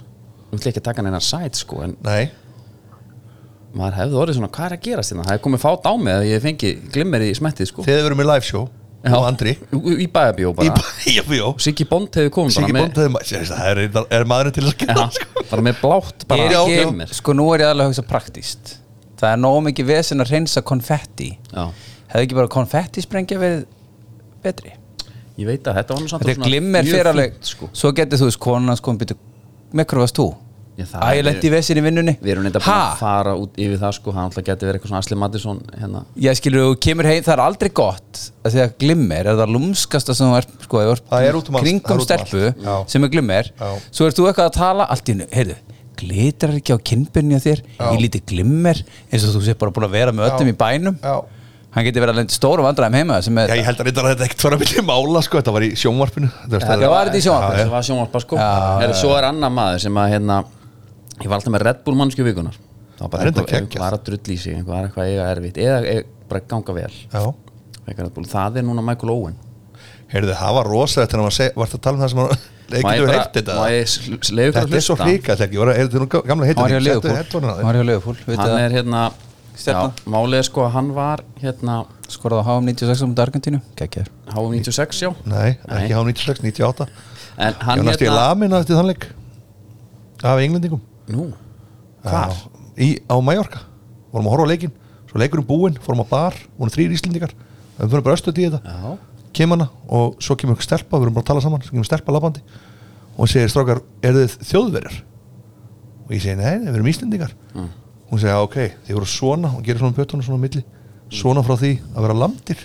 Nú 0.51 0.59
ætla 0.59 0.69
ég 0.69 0.75
ekki 0.75 0.83
að 0.83 0.87
taka 0.91 1.01
hennar 1.05 1.25
sæt 1.25 1.57
sko 1.63 1.79
en 1.85 1.95
Nei, 2.05 2.27
maður 3.73 3.97
hefði 4.03 4.19
orðið 4.21 4.37
svona 4.37 4.51
hvað 4.53 4.67
er 4.69 4.75
að 4.77 4.83
gerast 4.85 5.13
hérna? 5.13 5.25
Það 5.25 5.37
er 5.39 5.43
komið 5.47 5.63
fát 5.63 5.87
á 5.89 5.93
mig 5.97 6.13
að 6.19 6.27
ég 6.29 6.43
fengi 6.45 6.71
glimmerið 6.93 7.31
í 7.33 7.37
smettið 7.39 7.69
sko. 7.71 7.85
Þegar 7.87 8.03
við 8.03 8.09
erum 8.11 8.21
í 8.21 8.27
live 8.29 8.45
show 8.49 8.67
Já. 9.03 9.11
og 9.19 9.25
Andri 9.27 9.51
í, 9.59 9.77
í 10.05 10.07
bæjabjó 10.07 10.51
í 10.53 10.55
bara 10.55 10.75
bæjafjó 10.79 11.47
Siggi 11.59 11.83
Bond 11.89 12.15
hefði 12.15 12.29
komið 12.37 12.53
Siggi 12.55 12.71
bara 12.75 12.83
Bond 12.85 12.99
hefði 13.01 13.11
ma- 13.11 13.23
Sérst, 13.27 13.51
það 13.51 13.71
er, 13.73 14.05
er 14.15 14.23
maðurinn 14.31 14.55
til 14.55 14.63
að 14.63 14.75
skilja 14.77 14.95
Já, 14.95 15.07
sko. 15.17 15.43
bara 15.49 15.65
með 15.67 15.81
blátt 15.81 16.23
bara 16.29 16.45
Er 16.45 16.53
Já, 16.55 16.61
já. 16.71 16.77
glimmer 16.85 17.09
ekki, 17.11 17.17
sko 17.19 17.35
nú 17.35 17.47
er 17.55 17.63
ég 17.65 17.71
aðlega 17.73 17.89
að 17.89 17.91
hugsa 17.91 18.05
praktíst 18.13 18.71
Það 19.19 19.27
er 19.35 19.41
nóg 19.43 19.57
mikið 19.67 19.89
vesen 19.91 20.23
að 20.23 20.31
reynsa 20.37 20.63
konfetti 20.71 21.29
Já, 21.51 21.65
Hefði 22.13 22.23
ekki 22.29 22.37
bara 22.39 22.51
konfetti 22.55 23.03
sprengja 23.03 23.39
verið 23.43 23.65
betri? 24.43 24.73
ég 25.33 25.47
veit 25.49 25.65
að 25.67 25.79
þetta 25.81 25.95
var 25.97 26.01
nú 26.03 26.09
samt 26.13 26.23
Þetta 26.23 26.35
er 26.39 26.47
glimmer 26.47 26.83
mjög 26.85 26.93
fyrir 26.95 27.07
alveg 27.11 27.31
fínt, 27.35 27.47
sko. 27.55 27.69
Svo 27.73 27.91
getur 27.97 28.19
þú 28.21 28.27
veist 28.31 28.39
konan 28.47 28.77
sko 28.79 28.93
byrju 29.03 29.15
Með 29.73 29.87
hverju 29.89 30.03
varst 30.05 30.19
þú? 30.19 30.27
Æ, 30.73 30.81
ég 31.13 31.19
er- 31.19 31.25
lendi 31.27 31.45
í 31.47 31.51
vesen 31.53 31.77
í 31.77 31.81
vinnunni 31.85 32.15
Við 32.17 32.31
erum 32.33 32.43
neitt 32.47 32.55
að 32.57 32.65
að 32.65 32.95
fara 32.97 33.33
út 33.37 33.53
yfir 33.61 33.77
það 33.77 33.91
sko 33.99 34.13
Hann 34.15 34.25
alltaf 34.29 34.43
geti 34.47 34.65
verið 34.65 34.79
eitthvað 34.79 34.89
svona 34.89 35.01
Asli 35.03 35.17
Mattisson 35.21 35.59
hérna. 35.77 36.01
Ég 36.17 36.39
skilur, 36.39 36.63
þú 36.73 36.79
kemur 36.81 37.05
heim, 37.11 37.21
það 37.23 37.33
er 37.35 37.43
aldrei 37.45 37.69
gott 37.77 38.21
að 38.43 38.55
því 38.55 38.63
að 38.63 38.73
glimmer 38.81 39.29
er 39.29 39.37
það 39.37 39.53
lúmskasta 39.53 40.15
sem 40.17 40.27
þú 40.31 40.37
ert, 40.39 40.55
sko, 40.65 40.81
Það 41.11 41.27
er 41.27 41.37
út 41.37 41.49
um 41.53 41.55
er 41.59 41.61
kringum 41.67 41.93
um 41.99 42.03
stelpu 42.07 42.89
sem 42.89 43.03
er 43.03 43.13
glimmer 43.13 43.51
Já. 43.53 43.69
svo 43.91 44.07
ert 44.09 44.17
þú 44.17 44.25
eitthvað 44.31 44.49
að 44.49 44.57
tala, 44.57 44.89
allt 44.89 45.05
í 45.05 45.13
hennu, 45.13 45.29
heyrðu 45.29 45.55
glitrar 46.03 46.57
ekki 46.57 46.73
á 46.73 46.77
kinnbyrni 46.81 47.37
á 47.37 47.41
þér 47.45 47.61
Já. 47.77 47.85
í 47.93 48.01
lítið 48.01 48.25
glimmer, 48.33 48.81
eins 49.13 49.23
og 49.29 49.37
þú 49.37 49.45
sé 49.45 49.53
bara 49.53 49.71
búin 49.71 49.85
að 49.87 49.93
vera 49.93 50.11
með 50.11 50.31
öllum 50.31 50.49
Já. 50.49 50.53
í 50.53 50.57
bænum 50.57 50.97
Já. 51.03 51.15
hann 51.73 51.85
geti 51.85 52.01
verið 52.01 52.13
að 52.13 52.19
lendi 52.21 52.33
stórum 52.33 52.65
vandræðum 52.65 52.97
heima 52.97 53.21
sem 53.23 53.37
er, 53.37 53.47
Já, 53.53 53.55
ég 53.61 53.65
held 53.69 53.77
að 53.77 53.85
reyndar 53.87 54.05
að 54.09 54.15
þetta 54.17 54.25
ekkert 54.27 54.43
var 54.43 54.53
að 54.57 54.63
vilja 54.65 54.83
mála 54.89 55.21
sko, 55.25 55.37
þetta 55.39 55.53
var 55.53 55.61
í 55.61 55.69
sjónvarpinu 55.77 56.29
það- 56.49 56.83
var 56.89 57.07
þetta 57.09 57.21
í 57.21 57.23
sjónvarpinu? 57.27 57.63
Það 57.63 57.73
var 57.77 57.87
sjónvarpa 57.87 58.21
sko 58.25 58.41
Svo 58.99 59.15
er 59.17 59.23
annar 59.29 59.49
maður 59.53 59.79
sem 59.85 59.93
að 59.95 60.11
hérna 60.13 60.43
Ég 61.21 61.29
var 61.29 61.37
alltaf 61.37 61.53
með 61.53 61.65
Red 61.67 61.83
Bull 61.85 61.97
mannskju 61.99 62.25
vikunar 62.25 62.55
Það 62.97 62.99
það 62.99 63.03
var 63.03 63.09
Það 63.09 63.11
bara 63.13 63.23
er 63.23 63.31
enda 63.31 63.43
einhver, 63.43 63.81
var 63.83 63.95
að 63.97 64.03
drull 64.07 64.33
í 64.33 64.37
sig 64.37 64.53
einhver 64.57 64.73
var 64.73 64.87
eitthvað 64.87 65.03
að 65.03 65.11
eiga 65.13 65.25
erfitt 65.33 65.57
eða 65.63 65.77
e, 65.89 65.95
bara 66.29 66.41
ganga 66.53 66.75
vel. 66.77 66.93
Það 68.33 68.59
er 68.61 68.65
núna 68.67 68.83
Michael 68.85 69.11
Owen. 69.13 69.35
Heyrðu, 70.13 70.35
það 70.37 70.55
var 70.59 70.69
rosalegt 70.69 71.13
þegar 71.13 71.23
maður 71.25 71.35
seg, 71.39 71.55
varst 71.57 71.75
að 71.77 71.81
tala 71.83 71.97
um 71.97 72.03
það 72.03 72.11
sem 72.13 72.19
maður 72.21 72.43
þú 72.73 72.83
bara- 72.83 73.15
heilt 73.17 73.37
þetta? 73.39 73.57
að 73.57 73.71
Þetta 74.53 74.77
er 74.77 74.85
svo 74.85 74.97
hrikall 75.01 75.41
ekki, 75.47 75.59
er 75.63 75.73
þetta 75.81 76.03
nú 76.03 76.09
gamla 76.13 76.49
heitir 76.49 76.61
hann 76.61 76.69
var 77.63 77.79
hjá 77.79 77.85
Leopold 77.89 78.23
hann 78.37 78.59
er 78.61 78.77
hérna 78.77 79.03
málið 80.09 80.39
er 80.39 80.47
sko 80.47 80.63
að 80.65 80.71
hann 80.77 80.93
var 80.95 81.21
hérna 81.41 81.75
skorað 82.09 82.41
á 82.41 82.43
HM 82.47 82.69
96 82.71 83.03
um 83.05 83.11
Argentínu. 83.25 83.59
Geggjaður 83.77 84.09
HM96 84.33 85.01
já. 85.03 85.09
Nei, 85.29 85.57
ekki 85.67 85.93
á 85.93 86.01
96, 86.01 86.41
98 86.45 86.87
en 87.37 87.59
hann 87.67 87.83
hérna 87.89 88.15
lamin 88.17 88.57
eftir 88.57 88.77
þann 88.79 88.89
leik 88.93 89.09
Af 90.23 90.39
englendingum 90.39 90.81
nú, 91.11 91.29
í, 92.77 92.89
Á 93.07 93.15
Mallorca. 93.23 93.63
Vorum 94.13 94.29
að 94.29 94.35
horfa 94.35 94.47
á 94.47 94.51
leikinn. 94.53 94.73
Svo 95.09 95.21
leikurinn 95.21 95.47
búinn, 95.47 95.79
fórum 95.83 96.03
á 96.03 96.07
bar 96.09 96.37
Vorum 96.57 96.73
þrýr 96.73 96.93
íslendingar. 96.95 97.33
Við 97.77 97.93
fyrir 97.93 98.05
bara 98.05 98.17
östuð 98.17 98.41
í 98.41 98.49
þetta. 98.49 98.61
Já, 98.65 98.97
Kem 99.33 99.55
hana 99.55 99.69
og 99.89 100.19
svo 100.21 100.35
kemur 100.37 100.59
stelpa 100.61 100.99
Við 100.99 101.07
erum 101.07 101.15
bara 101.15 101.25
að 101.25 101.29
tala 101.31 101.41
saman 101.41 101.63
Svo 101.65 101.73
kemur 101.73 101.87
stelpa 101.87 102.13
labandi 102.13 102.43
Og 103.13 103.23
hún 103.23 103.31
segir 103.31 103.49
strákar, 103.49 103.81
eru 104.05 104.21
þið 104.23 104.35
þjóðverjar? 104.49 104.99
Og 106.03 106.13
ég 106.13 106.21
segi, 106.21 106.37
nei, 106.37 106.59
við 106.67 106.75
erum 106.75 106.89
íslendingar. 106.91 107.33
Mm. 107.53 107.71
Hún 108.11 108.21
segi, 108.21 108.29
já, 108.29 108.37
ok, 108.45 108.59
þið 108.85 108.99
voru 108.99 109.09
svona 109.09 109.53
Og 109.57 109.65
gerir 109.65 109.81
svona 109.81 109.97
pötunum 109.97 110.25
svona 110.25 110.43
milli 110.43 110.61
Svona 111.13 111.45
frá 111.45 111.57
því 111.57 111.73
að 111.93 112.07
vera 112.07 112.19
landir 112.21 112.61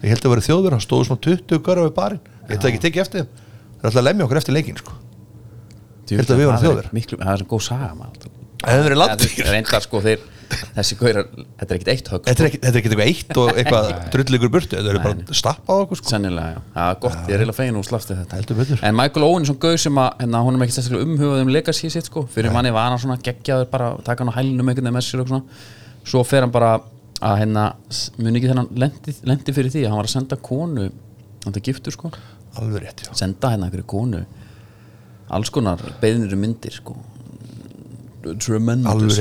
Ég 0.00 0.14
held 0.14 0.24
að 0.24 0.32
vera 0.32 0.44
þjóðverjar, 0.46 0.80
stóðu 0.80 1.06
svona 1.10 1.20
20 1.26 1.60
gara 1.64 1.82
við 1.84 1.90
barinn. 1.96 2.20
Ég 2.48 2.56
að 2.56 2.68
ekki 2.70 2.82
tekið 2.86 3.02
eftir 3.02 3.20
þeim. 3.20 3.42
Er 3.80 3.88
alltaf 3.88 4.00
að 4.00 4.06
lemja 4.06 4.26
okkur 4.26 4.38
eftir 4.40 4.54
leikinn 4.56 4.78
sko. 4.80 4.94
Held 6.18 6.30
að 6.30 6.40
við 6.40 6.46
það 6.50 6.58
er 6.58 6.64
Þjóðverjar. 6.66 6.92
miklu, 6.98 7.18
það 7.18 7.32
er 7.32 7.38
svo 7.44 7.48
góð 7.54 7.62
saga 7.70 7.94
maður 7.94 8.36
Það 8.60 8.70
hefur 8.74 8.84
verið 8.84 8.96
Ja, 8.96 9.00
landir 9.06 9.30
þú- 9.30 9.50
reyndar 9.54 9.80
sko 9.86 10.00
þeir 10.04 10.18
þessi 10.74 10.96
gaurar, 10.98 11.26
þetta 11.60 11.70
er 11.70 11.76
ekkit 11.78 11.88
eitt 11.92 12.08
högg 12.10 12.24
Þetta 12.26 12.40
er 12.42 12.46
ekki, 12.50 12.58
þetta 12.60 12.70
er 12.70 12.80
ekki 12.80 12.88
eitthvað 12.90 13.06
eitt 13.06 13.36
og 13.40 13.48
eitthvað 13.60 13.86
drulligur 14.10 14.50
burtu, 14.50 14.76
þetta 14.76 14.90
er 14.90 14.98
Nei. 14.98 15.02
bara 15.04 15.36
stappað 15.40 15.70
á 15.70 15.82
okkur 15.84 15.96
sko. 16.00 16.08
sennilega, 16.10 16.50
já, 16.50 16.60
já 16.74 17.00
gott, 17.00 17.14
ég 17.14 17.30
er 17.30 17.38
eiginlega 17.40 17.56
fegin 17.60 17.76
og 17.80 17.84
slafst 17.86 18.10
þetta. 18.10 18.36
Heldur 18.40 18.56
betur. 18.58 18.82
en 18.82 18.96
Michael 18.98 19.24
Owen 19.28 19.42
er 19.42 19.46
svona 19.48 19.62
gauð 19.64 19.78
sem 19.80 19.94
að 20.02 20.10
hérna, 20.20 20.42
hún 20.44 20.58
er 20.60 20.66
ekki 20.66 20.76
sérstaklega 20.76 21.06
umhugað 21.06 21.40
um 21.46 21.48
legacy 21.54 21.88
sitt 21.94 22.04
sko. 22.10 22.24
Fyrir 22.34 22.52
manni 22.52 22.70
var 22.74 22.90
hann 22.90 22.98
svona 22.98 23.16
geggjaður 23.22 23.70
bara 23.70 23.92
að 23.94 24.04
taka 24.04 24.24
hann 24.24 24.32
á 24.34 24.36
hælunum 24.36 24.68
einhvern 24.68 24.84
veginn 24.90 24.98
með 24.98 25.06
sér 25.08 25.20
og 25.22 25.28
svona. 25.28 25.42
Svo 26.04 26.24
fer 26.26 26.40
hann 26.42 26.50
bara 26.50 26.80
að 27.22 27.38
hérna 27.44 27.64
s- 27.88 28.10
muni 28.18 28.40
ekki 28.42 28.50
þennan 28.50 28.68
lendi, 28.76 29.14
lendi 29.24 29.52
fyrir 29.54 29.70
því 29.70 29.86
að 29.86 29.88
hann 29.94 30.00
var 30.02 30.10
að 30.10 30.16
senda 30.18 30.36
konu 30.36 30.90
hann 31.46 31.54
er 31.56 31.60
giftur 31.64 31.92
sko. 31.94 32.10
Alveg 32.58 32.82
rétt, 32.82 33.06
já. 33.06 33.14
Senda 33.14 33.48
hérna 33.54 33.70
einhverju 33.70 33.86
konu 33.86 34.26
alls 35.36 35.50
konar 35.54 35.80
beðnir 36.02 36.34
um 36.36 36.42
myndir 36.44 36.74
sko. 36.76 36.96
Tremendous 38.20 39.16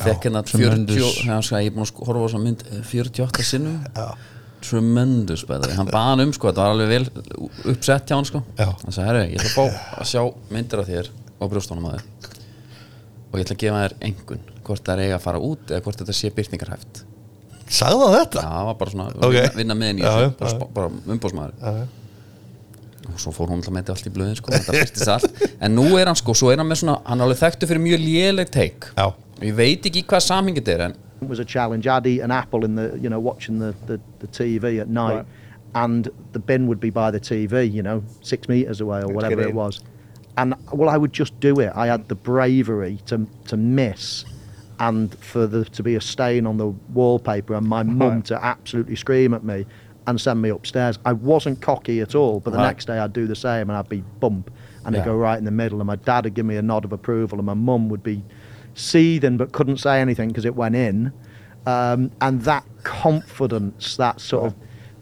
fekk 0.00 0.24
hérna 0.26 0.42
40 0.42 0.50
tremendous. 0.50 1.18
já, 1.22 1.36
sko, 1.46 1.56
ég 1.62 1.68
er 1.70 1.74
búin 1.76 1.84
að 1.86 1.90
sko- 1.92 2.06
horfa 2.08 2.22
á 2.22 2.26
þessa 2.26 2.40
mynd 2.42 2.64
eh, 2.72 2.80
48 2.90 3.44
sinnum. 3.46 3.76
Já. 3.94 4.06
tremendous 4.62 5.44
beði 5.46 5.72
hann 5.76 5.88
baði 5.90 6.08
hann 6.10 6.24
um 6.26 6.32
sko, 6.34 6.50
þetta 6.50 6.64
var 6.64 6.74
alveg 6.74 6.90
vel 6.90 7.06
uppsett 7.72 8.10
hjá 8.10 8.16
hann 8.18 8.26
sko. 8.28 8.42
Hann 8.58 8.94
sagði, 8.94 9.06
herru, 9.08 9.22
ég 9.30 9.38
ætla 9.38 9.50
að 9.50 9.56
fá 9.56 10.02
að 10.02 10.10
sjá 10.10 10.22
myndir 10.54 10.82
af 10.82 10.90
þér 10.90 11.08
og 11.42 11.50
brjóstónum 11.54 11.88
að 11.90 11.96
þér. 11.96 12.36
Og 13.32 13.38
ég 13.40 13.46
ætla 13.46 13.56
að 13.56 13.62
gefa 13.64 13.80
þér 13.86 13.96
engun 14.10 14.44
hvort 14.62 14.84
það 14.86 14.94
er 14.94 15.04
eiga 15.06 15.16
að 15.18 15.24
fara 15.26 15.42
út 15.42 15.72
eða 15.72 15.82
hvort 15.86 16.02
þetta 16.02 16.14
sé 16.14 16.30
byrtingarhæft 16.36 17.02
Sagði 17.72 17.98
það 18.02 18.14
þetta? 18.18 18.42
Já, 18.42 18.50
það 18.52 18.66
var 18.68 18.76
bara 18.82 18.92
svona 18.92 19.06
Ok. 19.16 19.32
vinna, 19.32 19.52
vinna 19.56 19.74
með 19.80 19.88
henni 19.92 20.02
í 20.02 20.04
þessu, 20.04 20.32
bara, 20.76 20.88
já. 21.62 21.86
Og 23.08 23.18
svo 23.20 23.32
fór 23.34 23.48
hún 23.50 23.58
alltaf 23.60 23.72
með 23.74 23.82
þetta 23.82 23.94
allt 23.96 24.06
í 24.10 24.14
blöðin 24.16 24.36
sko, 24.38 24.52
þetta 24.54 24.72
byrstist 24.76 25.08
allt 25.08 25.42
en 25.60 25.74
nú 25.78 25.86
er 25.98 26.06
hann 26.10 26.18
sko, 26.20 26.34
svo 26.38 26.50
er 26.52 26.60
hann 26.62 26.68
með 26.70 26.82
svona 26.82 26.98
hann 27.06 27.20
er 27.20 27.26
alveg 27.28 27.40
þekktu 27.42 27.68
fyrir 27.70 27.82
mjög 27.86 28.04
léleg 28.04 28.50
teik 28.54 28.90
Já. 28.96 29.06
ég 29.42 29.54
veit 29.58 29.88
ekki 29.90 30.04
hvað 30.06 30.26
samhengið 30.28 30.68
er 30.76 30.84
en 30.90 30.98
It 31.22 31.28
was 31.28 31.38
a 31.38 31.44
challenge. 31.44 31.86
I'd 31.86 32.04
eat 32.04 32.20
an 32.20 32.32
apple 32.32 32.64
in 32.64 32.74
the, 32.74 32.98
you 33.00 33.08
know, 33.08 33.20
watching 33.20 33.60
the, 33.60 33.72
the, 33.86 34.00
the 34.18 34.26
TV 34.26 34.80
at 34.80 34.88
night, 34.88 35.18
Right. 35.18 35.26
and 35.76 36.08
the 36.32 36.40
bin 36.40 36.66
would 36.66 36.80
be 36.80 36.90
by 36.90 37.12
the 37.12 37.20
TV, 37.20 37.62
you 37.72 37.80
know, 37.80 38.02
six 38.22 38.48
meters 38.48 38.80
away 38.80 39.02
or 39.02 39.12
whatever 39.14 39.40
it 39.40 39.54
was. 39.54 39.78
And 40.36 40.56
well, 40.72 40.88
I 40.90 40.96
would 40.96 41.12
just 41.12 41.38
do 41.38 41.60
it. 41.60 41.70
I 41.76 41.86
had 41.86 42.08
the 42.08 42.16
bravery 42.16 42.98
to 43.06 43.28
to 43.46 43.56
miss, 43.56 44.24
and 44.80 45.14
for 45.20 45.46
there 45.46 45.62
to 45.64 45.82
be 45.84 45.94
a 45.94 46.00
stain 46.00 46.44
on 46.44 46.56
the 46.56 46.74
wallpaper, 46.92 47.54
and 47.54 47.68
my 47.68 47.84
mum 47.84 48.16
Right. 48.16 48.24
to 48.24 48.44
absolutely 48.44 48.96
scream 48.96 49.32
at 49.32 49.44
me 49.44 49.64
and 50.06 50.20
send 50.20 50.42
me 50.42 50.48
upstairs. 50.48 50.98
I 51.04 51.12
wasn't 51.12 51.60
cocky 51.60 52.00
at 52.00 52.14
all, 52.14 52.40
but 52.40 52.50
the 52.50 52.56
Right. 52.58 52.68
next 52.68 52.86
day 52.86 52.98
I'd 52.98 53.12
do 53.12 53.26
the 53.26 53.36
same, 53.36 53.70
and 53.70 53.76
I'd 53.76 53.88
be 53.88 54.02
bump, 54.20 54.50
and 54.84 54.94
it'd 54.94 55.04
go 55.04 55.14
right 55.16 55.38
in 55.38 55.44
the 55.44 55.50
middle, 55.50 55.80
and 55.80 55.86
my 55.86 55.96
dad 55.96 56.24
would 56.24 56.34
give 56.34 56.46
me 56.46 56.56
a 56.56 56.62
nod 56.62 56.84
of 56.84 56.92
approval, 56.92 57.38
and 57.38 57.46
my 57.46 57.54
mum 57.54 57.88
would 57.88 58.02
be 58.02 58.24
seething 58.74 59.36
but 59.36 59.52
couldn't 59.52 59.76
say 59.78 60.00
anything 60.00 60.28
because 60.28 60.44
it 60.44 60.56
went 60.56 60.74
in. 60.74 61.12
Um, 61.66 62.10
and 62.20 62.42
that 62.42 62.64
confidence, 62.82 63.96
that 63.96 64.20
sort 64.20 64.44
of 64.46 64.54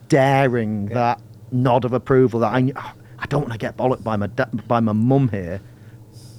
daring, 0.09 0.87
that 0.87 1.21
nod 1.53 1.85
of 1.85 1.93
approval 1.93 2.41
that 2.41 2.53
I, 2.53 2.73
I 3.19 3.27
don't 3.27 3.43
want 3.43 3.53
to 3.53 3.59
get 3.59 3.77
bollocked 3.77 4.03
by 4.05 4.17
my 4.17 4.27
da- 4.27 4.47
by 4.69 4.81
my 4.81 4.93
mum 4.93 5.29
here, 5.29 5.61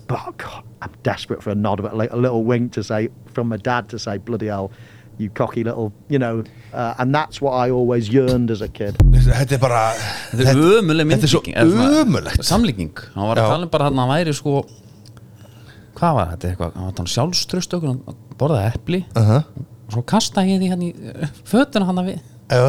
but 0.07 0.19
oh 0.27 0.31
God, 0.37 0.63
I'm 0.81 0.91
desperate 1.03 1.41
for 1.41 1.49
a 1.49 1.55
nod 1.55 1.79
of 1.79 1.85
it, 1.85 1.95
like 1.95 2.11
a 2.11 2.17
little 2.17 2.43
wink 2.43 2.73
to 2.73 2.83
say 2.83 3.09
from 3.33 3.47
my 3.49 3.57
dad 3.57 3.89
to 3.89 3.99
say 3.99 4.17
bloody 4.17 4.47
hell, 4.47 4.71
you 5.17 5.29
cocky 5.29 5.63
little, 5.63 5.91
you 6.09 6.19
know, 6.19 6.43
uh, 6.73 6.95
and 6.99 7.13
that's 7.13 7.41
what 7.41 7.53
I 7.53 7.71
always 7.71 8.09
yearned 8.09 8.51
as 8.51 8.61
a 8.61 8.67
kid. 8.67 8.97
Þetta 9.01 9.57
er 9.57 9.61
bara 9.61 9.81
þetta 10.31 10.53
er 10.53 10.61
ömuleg 10.79 11.11
Þetta 11.11 11.27
er 11.27 11.33
svo 11.33 11.41
myndlíking 11.45 11.99
ömulegt 12.01 12.47
samlíking, 12.47 13.03
hann 13.15 13.29
var 13.29 13.41
að 13.41 13.51
tala 13.53 13.67
um 13.67 13.73
bara 13.73 13.89
hann 13.89 13.99
að 13.99 14.07
hann 14.07 14.15
væri 14.15 14.35
sko 14.37 14.55
hvað 16.01 16.17
var 16.17 16.33
þetta 16.33 16.49
eitthvað, 16.49 16.75
hann 16.77 16.87
var 16.87 16.97
þannig 16.97 17.13
sjálfströst 17.15 17.77
okkur, 17.77 17.93
hann 17.93 18.19
borðaði 18.39 18.73
epli. 18.73 19.01
Uh 19.13 19.31
-huh. 19.31 19.65
og 19.87 19.95
svo 19.95 20.03
kastaði 20.13 20.55
ég 20.55 20.61
því 20.63 20.69
hann 20.73 20.85
í 20.87 20.91
uh, 20.95 21.33
fötuna 21.45 21.89
hann 21.89 22.01
að 22.01 22.11
við, 22.11 22.21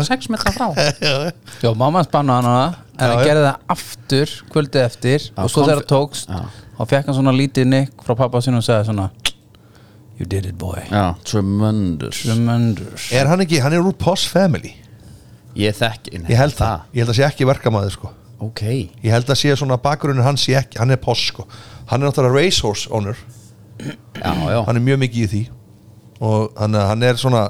sex 0.07 0.29
metra 0.33 0.53
frá. 0.53 0.69
Já, 1.65 1.71
mamma 1.75 2.05
spanna 2.05 2.41
hann 2.41 2.51
hana 2.51 2.75
en 2.99 3.09
hann 3.09 3.25
gerði 3.25 3.47
það 3.49 3.73
aftur 3.77 4.37
kvöldið 4.53 4.85
eftir. 4.85 5.31
Já, 5.31 5.43
og 5.45 5.51
svo 5.51 5.65
þegar 5.65 5.83
það 5.83 5.91
tókst 5.95 6.29
Já. 6.29 6.45
þá 6.77 6.83
fekk 6.93 7.09
hann 7.09 7.19
svona 7.21 7.35
lítið 7.39 7.71
nikk 7.73 8.05
frá 8.05 8.17
pappa 8.19 8.43
sinn 8.45 8.59
og 8.59 8.67
sagði 8.67 8.91
svona 8.91 9.09
You 10.23 10.29
did 10.29 10.47
it 10.47 10.55
boy. 10.57 10.79
Já, 10.89 11.17
tremendous. 11.25 12.21
Tremendous. 12.23 13.09
Er 13.11 13.27
hann 13.27 13.41
ekki, 13.43 13.59
hann 13.59 13.75
er 13.75 13.83
úr 13.83 13.97
Poss 13.99 14.23
Family? 14.31 14.77
Ég 15.59 15.75
þekki, 15.75 16.21
nei, 16.23 16.29
Ég 16.31 16.39
held 16.39 16.55
það, 16.55 16.85
ég 16.95 17.03
held 17.03 17.11
að 17.11 17.17
sé 17.19 17.25
ekki 17.27 17.49
verkamaður 17.49 17.95
sko. 17.97 18.11
Ok, 18.47 18.63
Ég 19.03 19.11
held 19.11 19.33
að 19.35 19.41
sé 19.41 19.57
svona 19.59 19.81
bakgrunnur 19.83 20.23
hans 20.27 20.45
sé 20.47 20.55
ekki 20.61 20.79
Hann 20.79 20.95
er 20.95 21.01
Poss 21.03 21.25
sko. 21.33 21.49
Hann 21.91 22.05
er 22.05 22.07
náttúrulega 22.07 22.39
racehorse 22.39 22.87
owner. 22.95 23.19
Já, 23.83 24.31
já. 24.31 24.61
Hann 24.69 24.79
er 24.79 24.87
mjög 24.87 25.03
mikið 25.03 25.25
í 25.27 25.29
því. 25.33 25.43
Og 26.23 26.55
hann, 26.63 26.79
hann 26.79 27.03
er 27.03 27.19
svona 27.19 27.43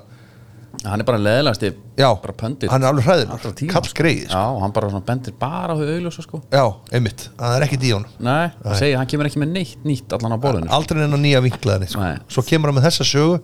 hann 0.86 1.02
er 1.02 1.06
bara 1.06 1.20
leðilegasti 1.22 1.70
Já, 2.00 2.08
bara 2.22 2.34
pöndit 2.38 2.70
hann 2.72 2.82
er 2.82 2.90
alveg 2.90 3.54
tíma, 3.58 3.72
Kall 3.72 3.90
greið 3.98 4.22
já, 4.26 4.40
og 4.42 4.60
hann 4.64 4.74
bara 4.74 4.90
svona 4.90 5.06
bendir 5.06 5.36
bara 5.38 5.74
á 5.74 5.78
þau 5.78 5.86
augljósa 5.86 6.24
sko. 6.24 6.40
Já, 6.50 6.64
einmitt, 6.94 7.28
það 7.38 7.56
er 7.56 7.66
ekki 7.68 7.80
díón 7.82 8.06
nei, 8.18 8.48
nei. 8.64 8.76
Segi, 8.80 8.96
hann 8.98 9.10
kemur 9.10 9.28
ekki 9.30 9.42
með 9.42 9.52
neitt 9.56 9.86
nýtt 9.86 10.16
allan 10.16 10.34
á 10.34 10.38
borðinu. 10.42 10.72
Aldrei 10.74 11.04
en 11.04 11.14
að 11.18 11.22
nýja 11.22 11.42
vinklaðinni 11.44 11.90
sko. 11.92 12.02
Nei. 12.02 12.16
Svo 12.32 12.44
kemur 12.48 12.72
hann 12.72 12.80
með 12.80 12.88
þessa 12.90 13.08
sögu 13.12 13.38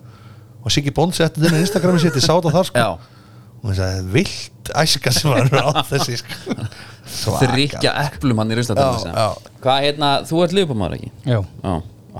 Og 0.59 0.73
Siggi 0.75 0.91
Bond 0.91 1.15
setti 1.15 1.39
þennan 1.39 1.63
Instagrami 1.63 2.01
sitt 2.03 2.17
Ég 2.19 2.25
sá 2.25 2.33
það 2.35 2.55
þar 2.57 2.67
sko. 2.67 2.81
Já, 2.83 3.19
Og 3.59 3.69
hann 3.69 3.77
sagði, 3.77 4.03
vilt 4.15 4.71
æska 4.83 5.11
sem 5.15 5.31
hann 5.31 5.47
er 5.47 5.63
á 5.63 5.83
þessi 5.87 6.17
sko. 6.19 6.55
Þrykja 7.39 7.93
eplum 8.05 8.39
hann 8.39 8.53
í 8.53 8.59
Já, 8.59 8.75
já. 8.75 9.53
hvað 9.63 9.85
hérna, 9.85 10.11
þú 10.29 10.43
ert 10.45 10.55
liðbúmaður 10.55 10.97
ekki? 10.99 11.11
Já, 11.25 11.39
já, 11.63 11.73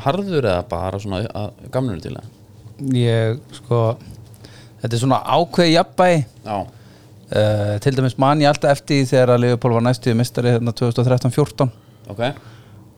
harður 0.05 0.47
eða 0.49 0.63
bara 0.71 0.99
svona 1.03 1.21
að 1.27 1.67
gamlunum 1.73 2.01
til 2.03 2.15
það? 2.15 2.31
Ég 2.95 3.39
sko 3.59 3.81
Þetta 4.81 4.95
er 4.95 5.01
svona 5.03 5.19
ákveði 5.25 5.73
jafnbæði 5.75 6.19
já, 6.45 6.57
uh, 6.59 7.73
Til 7.83 7.95
dæmis 7.97 8.17
man 8.21 8.39
ég 8.43 8.47
alltaf 8.51 8.71
eftir 8.77 9.01
því 9.01 9.09
þegar 9.11 9.33
að 9.35 9.41
Leopold 9.45 9.75
var 9.79 9.85
næstuði 9.89 10.15
mistari 10.21 10.53
hérna 10.55 10.71
2013-14 10.79 11.67
ok. 12.13 12.23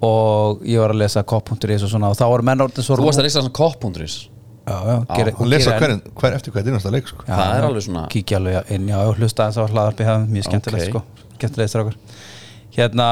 Og 0.02 0.62
ég 0.66 0.82
var 0.82 0.94
að 0.96 1.02
lesa 1.04 1.24
kopp.is 1.24 1.84
og 1.86 1.90
svona 1.94 2.10
og 2.14 2.18
þá 2.18 2.26
var 2.32 2.42
menn 2.52 2.62
orðin 2.66 2.86
svo 2.86 2.98
þú 2.98 3.06
varst 3.10 3.22
að 3.22 3.28
reysa 3.28 3.42
svona 3.42 3.54
kopp.is 3.58 4.20
Já, 4.62 4.76
já, 4.86 4.96
geri, 5.18 5.32
Hún 5.40 5.50
lesa 5.50 5.72
hverjum, 5.74 6.00
hver 6.22 6.36
eftir 6.38 6.54
hvað 6.54 6.62
er 6.68 6.70
einasta 6.76 6.92
leik 6.94 7.08
sko. 7.10 7.24
Já, 7.26 7.34
Það 7.34 7.54
er 7.58 7.64
alveg 7.66 7.84
svona- 7.88 8.04
kíkja 8.14 8.38
alveg 8.38 8.70
inn, 8.76 8.86
já, 8.92 8.98
og 9.10 9.16
hlusta 9.18 9.48
þess 9.50 9.58
að 9.58 9.72
hlaðarpi 9.74 10.06
það 10.06 10.28
mjög 10.36 10.46
skemmtilegt 10.48 10.84
Ok. 10.84 10.92
sko, 10.92 11.02
skemmtilegt 11.40 11.72
strákar. 11.74 11.96
Hérna 12.78 13.08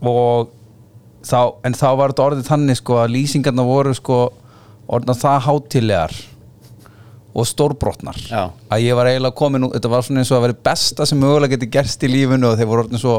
og 0.00 0.52
þá, 1.26 1.40
en 1.66 1.74
þá 1.76 1.86
var 1.98 2.12
þetta 2.14 2.26
orðið 2.28 2.46
þannig 2.48 2.78
sko 2.80 2.98
að 3.02 3.12
lýsingarna 3.16 3.66
voru 3.66 3.94
sko 3.98 4.20
orðna 4.90 5.16
það 5.18 5.42
hátilegar 5.48 6.14
og 7.34 7.46
stórbrotnar. 7.46 8.18
Já. 8.30 8.50
að 8.70 8.84
ég 8.84 8.96
var 8.98 9.10
eiginlega 9.10 9.36
komin 9.38 9.68
út, 9.68 9.74
þetta 9.76 9.90
var 9.92 10.06
svona 10.06 10.22
eins 10.22 10.30
og 10.32 10.40
að 10.40 10.46
vera 10.48 10.62
besta 10.70 11.06
sem 11.06 11.20
mögulega 11.20 11.54
geti 11.54 11.70
gerst 11.70 12.06
í 12.06 12.10
lífinu 12.10 12.50
og 12.50 12.56
þeir 12.58 12.70
voru 12.70 12.84
orðin 12.86 13.02
svo 13.02 13.18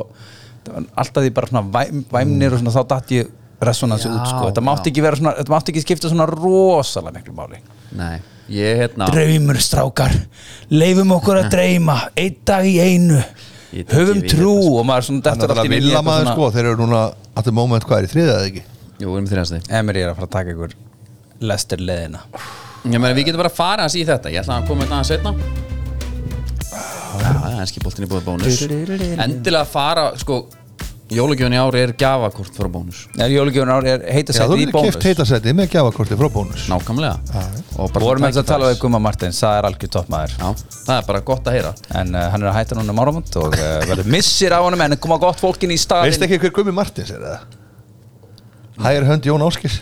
þetta 0.61 0.73
var 0.75 0.89
alltaf 1.03 1.23
því 1.23 1.31
bara 1.37 1.51
svona 1.51 1.63
væm, 1.77 2.01
væmnir 2.11 2.55
og 2.55 2.61
svona 2.61 2.75
þá 2.75 2.81
datt 2.91 3.13
ég 3.15 3.31
resonansi 3.61 4.09
út 4.09 4.25
sko, 4.25 4.49
þetta 4.49 4.65
mátti 4.65 4.91
ekki 4.91 5.05
vera 5.05 5.19
svona, 5.19 5.35
þetta 5.37 5.53
mátti 5.53 5.73
ekki 5.73 5.85
skipta 5.85 6.11
svona 6.11 6.27
rosalega 6.29 7.19
miklu 7.19 7.35
máli. 7.37 7.61
Nei, 7.97 8.17
ég 8.51 8.81
hérna 8.81 9.07
Draumur 9.11 9.61
strákar. 9.61 10.15
Leifum 10.73 11.15
okkur 11.17 11.43
að 11.43 11.49
dreyma 11.53 11.97
Einn 12.15 12.37
dag 12.47 12.67
í 12.67 12.77
einu. 12.81 13.21
Höfum 13.71 14.19
trú 14.27 14.55
þetta, 14.57 14.65
sko. 14.65 14.79
og 14.81 14.87
maður 14.89 15.05
svona 15.07 15.21
Það 15.21 15.31
er 15.31 15.37
dettur 15.37 15.51
allt 15.53 15.59
náttúrulega 15.61 15.69
í 15.69 15.75
vilja 15.77 16.01
maður 16.03 16.31
sko 16.33 16.49
Þeir 16.51 16.67
eru 16.67 16.79
núna 16.81 17.03
At 17.39 17.45
the 17.47 17.53
moment 17.55 17.85
hvað 17.87 18.01
er 18.01 18.07
í 18.07 18.11
þriða 18.11 18.33
eða 18.33 18.49
ekki? 18.49 18.63
Jú, 18.97 19.05
við 19.05 19.13
erum 19.13 19.29
þrjastið 19.31 19.71
Emir 19.79 19.99
ég 20.01 20.07
er 20.07 20.11
að 20.11 20.19
fara 20.19 20.27
að 20.27 20.33
taka 20.35 20.55
ykkur 20.57 20.75
Lester 21.47 21.85
leðina 21.87 22.25
Meina 22.83 23.13
við 23.13 23.27
getum 23.29 23.43
bara 23.43 23.51
að 23.51 23.59
fara 23.59 23.85
að 23.85 23.99
í 23.99 24.07
þetta. 24.07 24.31
Ég 24.33 24.41
ætla 24.41 24.61
að 24.61 24.71
koma 24.71 24.85
með 24.85 24.93
það 24.93 25.01
að 25.01 25.11
setna 25.11 25.35
Já, 27.21 27.31
enski 27.61 27.83
boltin 27.83 28.07
er 28.07 28.09
búið 28.09 28.25
bónus. 28.25 28.61
Endilega 29.21 29.67
fara, 29.69 30.07
sko 30.17 30.45
Jólugjöfun 31.11 31.51
í 31.51 31.57
ári 31.59 31.79
er 31.83 31.91
gjafakort 31.99 32.55
frá 32.55 32.69
bónus. 32.71 33.01
Er 33.19 33.33
jólugjöfun 33.33 33.71
ár 33.73 33.87
er 33.89 34.05
heita 34.15 34.31
Já, 34.31 34.45
þú 34.47 34.55
sæti 34.55 34.63
í 34.63 34.71
bónus. 34.71 34.95
keft 34.95 35.07
heitasetti 35.09 35.53
með 35.57 35.73
gjafakorti 35.73 36.17
frá 36.21 36.29
bónus. 36.31 36.69
Nákvæmlega. 36.71 37.41
Og 37.75 37.91
bara 37.91 38.05
Vorum 38.05 38.27
við 38.29 38.39
að 38.39 38.47
tala 38.47 38.69
við 38.71 38.79
Guma 38.79 39.01
Martins, 39.03 39.41
það 39.43 39.57
er 39.57 39.67
algjör 39.67 39.91
toppmaður. 39.97 40.37
Já, 40.39 40.63
það 40.77 40.93
er 40.95 41.09
bara 41.09 41.23
gott 41.27 41.51
að 41.51 41.57
heyra. 41.57 41.73
En 41.99 42.15
uh, 42.15 42.23
hann 42.31 42.45
er 42.45 42.51
að 42.53 42.57
hætta 42.61 42.79
núna 42.79 42.95
um 42.95 43.03
áramót 43.03 43.39
og 43.43 43.59
uh, 43.59 43.75
verður 43.91 44.11
missir 44.15 44.55
á 44.55 44.63
honum 44.63 44.85
en 44.87 44.95
koma 45.03 45.19
gott 45.19 45.43
fólkin 45.43 45.75
í 45.75 45.79
staðinn. 45.83 46.13
Veist 46.13 46.27
ekki 46.29 46.39
hver 46.45 46.55
Gumi 46.61 46.77
Martins 46.79 47.11
er 47.11 47.27
það? 47.27 47.59
Hægir 48.87 49.11
hönd 49.11 49.27
Jón 49.27 49.43
Áskis 49.51 49.81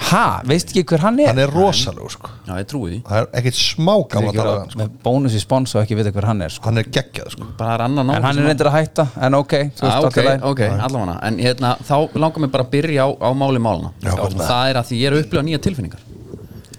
Ha, 0.00 0.40
veist 0.48 0.70
ekki 0.72 0.82
hver 0.90 1.02
hann 1.04 1.18
er? 1.20 1.28
Hann 1.30 1.38
er 1.42 1.50
rosalegu 1.52 2.08
sko. 2.10 2.30
Já, 2.48 2.54
ég 2.56 2.66
trúi 2.70 2.88
því. 2.90 2.98
Það 3.06 3.18
er 3.20 3.26
ekkert 3.40 3.58
smá 3.60 3.92
gaman 4.10 4.30
að 4.30 4.38
tala 4.40 4.54
við 4.54 4.60
hann 4.62 4.70
sko. 4.72 4.80
með 4.80 4.94
bónus 5.04 5.36
í 5.36 5.42
spons 5.42 5.74
og 5.76 5.82
ekki 5.84 5.98
vita 5.98 6.12
hver 6.16 6.26
hann 6.30 6.40
er 6.46 6.54
sko. 6.54 6.64
Hann 6.66 6.80
er 6.82 6.88
geggjað 6.96 7.28
sko. 7.36 7.48
Bara 7.60 7.74
er 7.76 7.84
annan 7.86 8.10
En 8.16 8.26
hann 8.26 8.40
er 8.40 8.48
reyndir 8.50 8.70
að 8.70 8.76
hætta, 8.78 9.06
en 9.20 9.38
ok 9.38 9.54
veist, 9.60 10.08
ok, 10.08 10.18
ok, 10.50 10.62
allavega. 10.88 11.18
En 11.28 11.38
hérna, 11.44 11.74
þá 11.86 11.94
langar 12.16 12.42
mér 12.46 12.52
bara 12.56 12.66
að 12.66 12.72
byrja 12.74 13.06
á, 13.06 13.08
á 13.22 13.30
máli 13.36 13.62
máluna 13.62 13.92
Já, 14.00 14.14
gott 14.16 14.38
það 14.40 14.72
er 14.72 14.80
að 14.80 14.90
því 14.90 15.00
ég 15.02 15.10
er 15.10 15.16
að 15.18 15.24
upplifa 15.26 15.46
nýja 15.46 15.62
tilfinningar. 15.68 16.04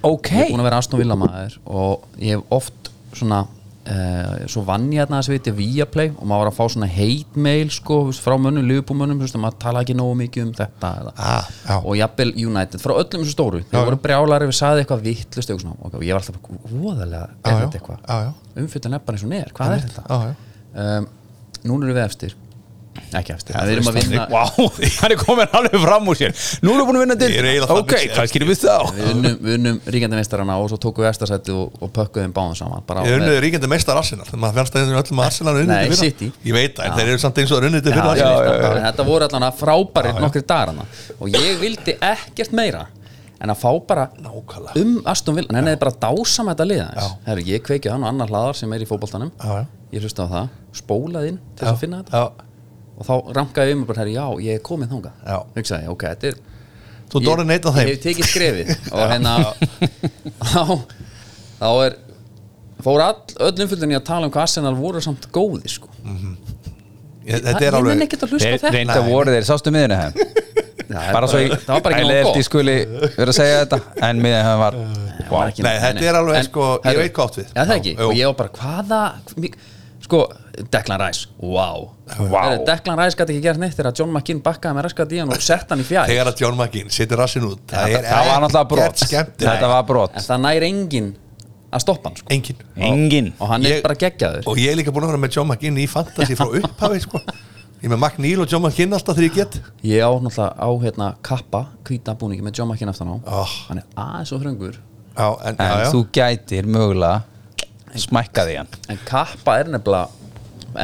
Ok, 0.02 0.32
Ég 0.34 0.48
er 0.48 0.54
búin 0.56 0.64
að 0.64 0.70
vera 0.72 0.82
Aston 0.82 1.00
Villa 1.04 1.16
maður 1.22 1.60
Og 1.70 2.08
ég 2.18 2.40
hef 2.40 2.56
oft 2.58 2.90
svona 3.14 3.44
uh, 3.88 4.46
Svo 4.52 4.62
vann 4.68 4.88
ég 4.94 5.02
hérna 5.02 5.18
að 5.20 5.24
þessi 5.26 5.34
viti 5.36 5.54
Viaplay 5.58 6.12
Og 6.14 6.26
maður 6.30 6.44
var 6.46 6.50
að 6.52 6.58
fá 6.58 6.66
svona 6.74 6.90
hate 6.92 7.42
mail 7.48 7.72
sko, 7.74 7.98
Frá 8.18 8.36
mönnum, 8.42 8.68
liðbúmönnum 8.70 9.22
Maður 9.42 9.58
tala 9.64 9.84
ekki 9.86 9.96
nógu 9.98 10.18
mikið 10.22 10.46
um 10.48 10.54
þetta. 10.60 10.92
Ah, 11.16 11.48
já. 11.68 11.78
Og 11.82 11.98
jafnvel 12.00 12.34
United, 12.36 12.84
frá 12.84 12.94
öllum 12.98 13.24
þessu 13.26 13.36
stóru 13.36 13.64
Þeir 13.72 13.88
voru 13.90 14.02
brjálar 14.06 14.46
ef 14.46 14.52
við 14.54 14.60
saði 14.60 14.84
eitthvað 14.86 15.06
vittlust 15.08 15.56
og 15.56 16.06
ég 16.06 16.14
var 16.14 16.22
alltaf 16.22 16.38
bara, 16.38 16.62
voðalega 16.72 17.26
Já, 17.32 17.42
Er 17.42 17.52
já, 17.52 17.60
þetta 17.66 17.82
eitthvað? 17.82 18.00
já, 18.08 18.22
já. 18.28 18.62
Umfyllan 18.62 18.98
er 18.98 19.04
bara 19.06 19.18
eins 19.18 19.26
og 19.26 19.32
neður, 19.34 19.52
hvað 19.58 19.76
er 19.76 19.84
þetta? 19.88 20.06
Já, 20.08 20.32
já. 20.32 20.96
um, 21.00 21.10
Núna 21.62 21.86
erum 21.88 21.98
við 22.00 22.06
efstir 22.08 22.36
Ekki 23.12 23.34
efstir, 23.36 23.56
en 23.56 23.68
við 23.68 23.78
erum 23.78 23.90
að 23.92 23.98
vinna 24.00 24.26
Vá, 24.32 24.42
hann 25.02 25.14
er 25.14 25.20
komin 25.20 25.54
alveg 25.58 25.84
fram 25.84 26.10
úr 26.12 26.20
sér. 26.20 26.36
Nú 26.64 26.74
erum 26.74 26.82
við 26.82 26.90
búin 26.90 27.00
að 27.00 27.04
vinna 27.06 27.18
til 27.20 27.30
er 27.40 27.74
Ok, 27.76 27.94
hvað 28.12 28.30
skilum 28.32 28.52
við 28.52 28.60
þá? 28.62 28.76
Við 28.96 29.10
unnum, 29.14 29.38
við 29.42 29.58
unnum 29.58 29.80
ríkjandi 29.96 30.20
meistarana 30.20 30.58
og 30.60 30.70
svo 30.72 30.80
tókum 30.82 31.06
við 31.06 31.12
eftirsætti 31.12 31.56
og, 31.56 31.76
og 31.80 31.92
pökkuðum 31.96 32.36
báðum 32.36 32.58
saman 32.60 32.86
unnið 33.02 33.40
ríkjandi 33.46 33.72
meistar 33.72 34.00
Arsenal. 34.00 34.28
Maður 34.32 34.62
fannst 34.62 34.80
að 34.80 34.96
öllum 35.02 35.24
að 35.24 35.30
Arsenal 35.30 35.56
unnið 35.58 35.72
Nei, 35.72 35.82
til 35.82 35.92
fyrra. 35.92 36.08
City. 36.08 36.32
Ég 36.48 36.58
veit 36.58 36.78
það, 36.78 36.88
en 36.88 36.98
þeir 37.00 37.12
eru 37.12 37.24
samt 37.26 37.42
eins 37.44 37.52
og 37.56 37.68
unnið 37.68 37.86
til 37.88 37.96
Já, 37.96 38.02
það. 38.06 38.24
En 38.72 38.88
Þetta 38.88 39.08
voru 39.08 39.28
allan 39.28 39.48
að 39.48 39.62
frábæri 39.62 40.16
nokkri 40.20 40.44
dagarna 40.52 40.88
og 41.18 41.32
ég 41.32 41.62
vildi 41.62 41.96
ekkert 42.12 42.56
meira 42.58 42.88
en 43.42 43.50
að 43.50 43.58
fá 43.58 43.72
bara 43.88 44.06
Nákvæmlega. 44.22 44.82
um 44.82 45.02
Aston 45.10 45.36
Villa, 45.36 45.50
en 45.50 45.60
henni 45.62 45.80
bara 45.82 45.94
dásam 46.04 46.50
þetta 46.52 46.68
liða 46.68 47.40
ég 47.42 47.64
kveikið 47.66 47.96
hann 47.96 48.06
og 48.06 48.12
annar 48.12 48.30
hlaðar 48.30 48.58
sem 48.60 48.74
er 48.76 48.84
í 48.84 48.90
fótboltanum. 48.90 49.32
Já, 49.42 49.62
já. 49.62 49.66
ég 49.96 50.06
hlusta 50.06 50.28
á 50.30 50.34
það, 50.36 50.50
spólaði 50.78 51.32
inn 51.34 51.40
til 51.56 51.66
þess 51.66 51.74
að 51.74 51.82
finna 51.82 52.02
þetta. 52.04 52.22
Já, 52.22 52.51
og 53.02 53.08
þá 53.10 53.14
rankaði 53.40 53.74
ég 53.74 53.78
um 53.80 53.84
og 53.86 53.90
bara, 53.92 54.06
já, 54.14 54.26
ég 54.46 54.60
er 54.60 54.64
komið 54.70 54.94
þangað. 54.94 55.20
Já. 55.26 55.38
hugsaði, 55.58 55.88
ég, 55.88 55.94
ok, 55.96 56.06
þetta 56.14 56.32
er 56.32 56.40
þú 57.12 57.22
dórið 57.26 57.50
neitt 57.50 57.66
á 57.68 57.72
ég 57.72 57.76
þeim. 57.78 57.90
hef 57.92 58.02
tekið 58.06 58.30
skrefið. 58.32 58.72
Og 58.96 59.02
hérna 59.12 59.34
þá, 60.40 60.64
þá 61.60 61.70
er 61.88 61.98
fór 62.82 63.04
all, 63.06 63.18
öll 63.46 63.66
umfyllin 63.66 63.92
í 63.94 63.98
að 64.00 64.06
tala 64.08 64.26
um 64.30 64.34
hvað 64.34 64.46
Arsenal 64.48 64.74
voru 64.80 65.02
samt 65.04 65.28
góði 65.36 65.70
sko. 65.70 65.90
Ég- 67.22 67.44
Þetta 67.46 67.60
er 67.62 67.68
ég 67.68 67.76
alveg 67.78 67.92
nenni 67.94 68.06
ekkert 68.08 68.24
að 68.26 68.32
hlusta 68.34 68.50
á 68.50 68.58
þetta. 68.58 68.72
Reynda 68.74 69.02
voru 69.06 69.34
þeir, 69.36 69.46
sástu 69.46 69.74
miðinu 69.76 69.98
þeim 70.02 70.40
Já, 70.92 71.02
Bara 71.16 71.28
svo 71.30 71.40
ég 71.40 71.52
það 71.54 71.70
var 71.78 71.84
bara 71.86 71.96
ekki 72.00 72.08
nóg 72.10 72.18
eftir 72.26 72.44
skuli 72.48 72.74
vera 73.16 73.28
að 73.32 73.36
segja 73.38 73.60
þetta 73.62 73.78
En 74.08 74.18
miðinu 74.24 74.48
þeim 74.48 74.64
var 74.64 74.78
Það 74.80 75.30
var 75.36 75.52
ekki 75.54 75.64
Nei, 75.68 75.76
þetta 75.86 76.08
er 76.10 76.18
alveg, 76.20 76.40
En- 76.42 76.48
sko, 76.50 76.66
ég 76.90 76.98
veit 77.04 77.14
hvað 77.16 77.30
átt 77.30 77.38
við. 77.40 77.52
Já, 77.54 77.62
það 77.62 77.76
ekki, 77.78 77.94
og 78.08 78.16
ég 78.18 78.32
var 78.32 78.38
bara, 78.42 78.52
hvaða 78.58 79.02
Sko, 80.12 80.28
Declan 80.72 81.00
Rice, 81.00 81.30
wow, 81.40 81.86
Vá. 82.28 82.42
Declan 82.68 83.00
Rice 83.00 83.16
gæti 83.16 83.38
ekki 83.38 83.44
gert 83.46 83.60
neitt 83.62 83.78
þegar 83.78 83.94
John 83.96 84.10
McKinn 84.12 84.42
bakkaði 84.44 84.76
með 84.76 84.84
raskat 84.90 85.14
í 85.16 85.20
hann 85.22 85.32
og 85.32 85.40
sett 85.46 85.70
hann 85.72 85.80
í 85.80 85.86
fjær 85.88 86.10
Þegar 86.12 86.30
að 86.34 86.42
John 86.44 86.58
McGinn 86.60 86.90
setur 86.92 87.22
rassin 87.22 87.46
út 87.48 87.62
Það 87.72 87.94
er 87.96 88.08
Það 88.10 88.28
var 88.28 88.42
náttúrulega 88.44 88.68
brot. 88.74 89.06
Þetta 89.40 89.70
var 89.72 89.86
brot 89.88 90.18
En 90.20 90.26
það 90.28 90.44
næri 90.44 90.68
enginn 90.68 91.08
að 91.72 91.84
stoppa 91.86 92.12
hann 92.12 92.20
sko. 92.20 92.28
Engin 92.36 92.60
Engin 92.90 93.32
og 93.40 93.48
hann 93.54 93.64
er 93.70 93.78
Ég- 93.78 93.86
bara 93.88 93.96
geggjaður 94.04 94.52
Og 94.52 94.60
ég 94.60 94.74
er 94.74 94.80
líka 94.82 94.92
búin 94.92 95.08
að 95.08 95.14
vera 95.14 95.24
með 95.24 95.38
John 95.40 95.48
McGinn 95.48 95.80
í 95.80 95.88
fantasy 95.88 96.36
frá 96.36 96.52
upphafi 96.60 97.00
sko. 97.08 97.24
Ég 97.24 97.88
er 97.88 97.96
með 97.96 98.02
McNeil 98.04 98.44
og 98.44 98.52
John 98.52 98.66
McGinn 98.68 98.92
alltaf 99.00 99.16
þegar 99.16 99.30
ég 99.32 99.36
get 99.40 99.60
Ég 99.88 100.04
á 100.04 100.12
náttúrulega 100.12 100.52
á 100.60 100.70
hérna 100.84 101.08
kappa, 101.24 101.64
hvíta 101.88 102.18
búningi 102.20 102.44
með 102.44 102.60
John 102.60 102.68
McKinn 102.76 102.92
aftan 102.92 103.16
á 103.16 103.18
Oh. 103.24 103.56
Hann 103.72 103.80
er 103.80 103.88
aðeins 103.96 104.36
og 104.36 104.44
hröngur 104.44 104.76
Já, 105.16 105.28
en, 105.48 105.56
já, 105.56 105.64
En 105.64 105.80
já. 105.86 105.92
þú 105.96 106.04
gætir 106.12 106.68
mögulega 106.68 107.24
Smækkaði 108.00 108.58
hann. 108.62 108.68
En 108.92 109.00
kappa 109.08 109.60
er 109.62 109.72
nefnilega 109.72 110.10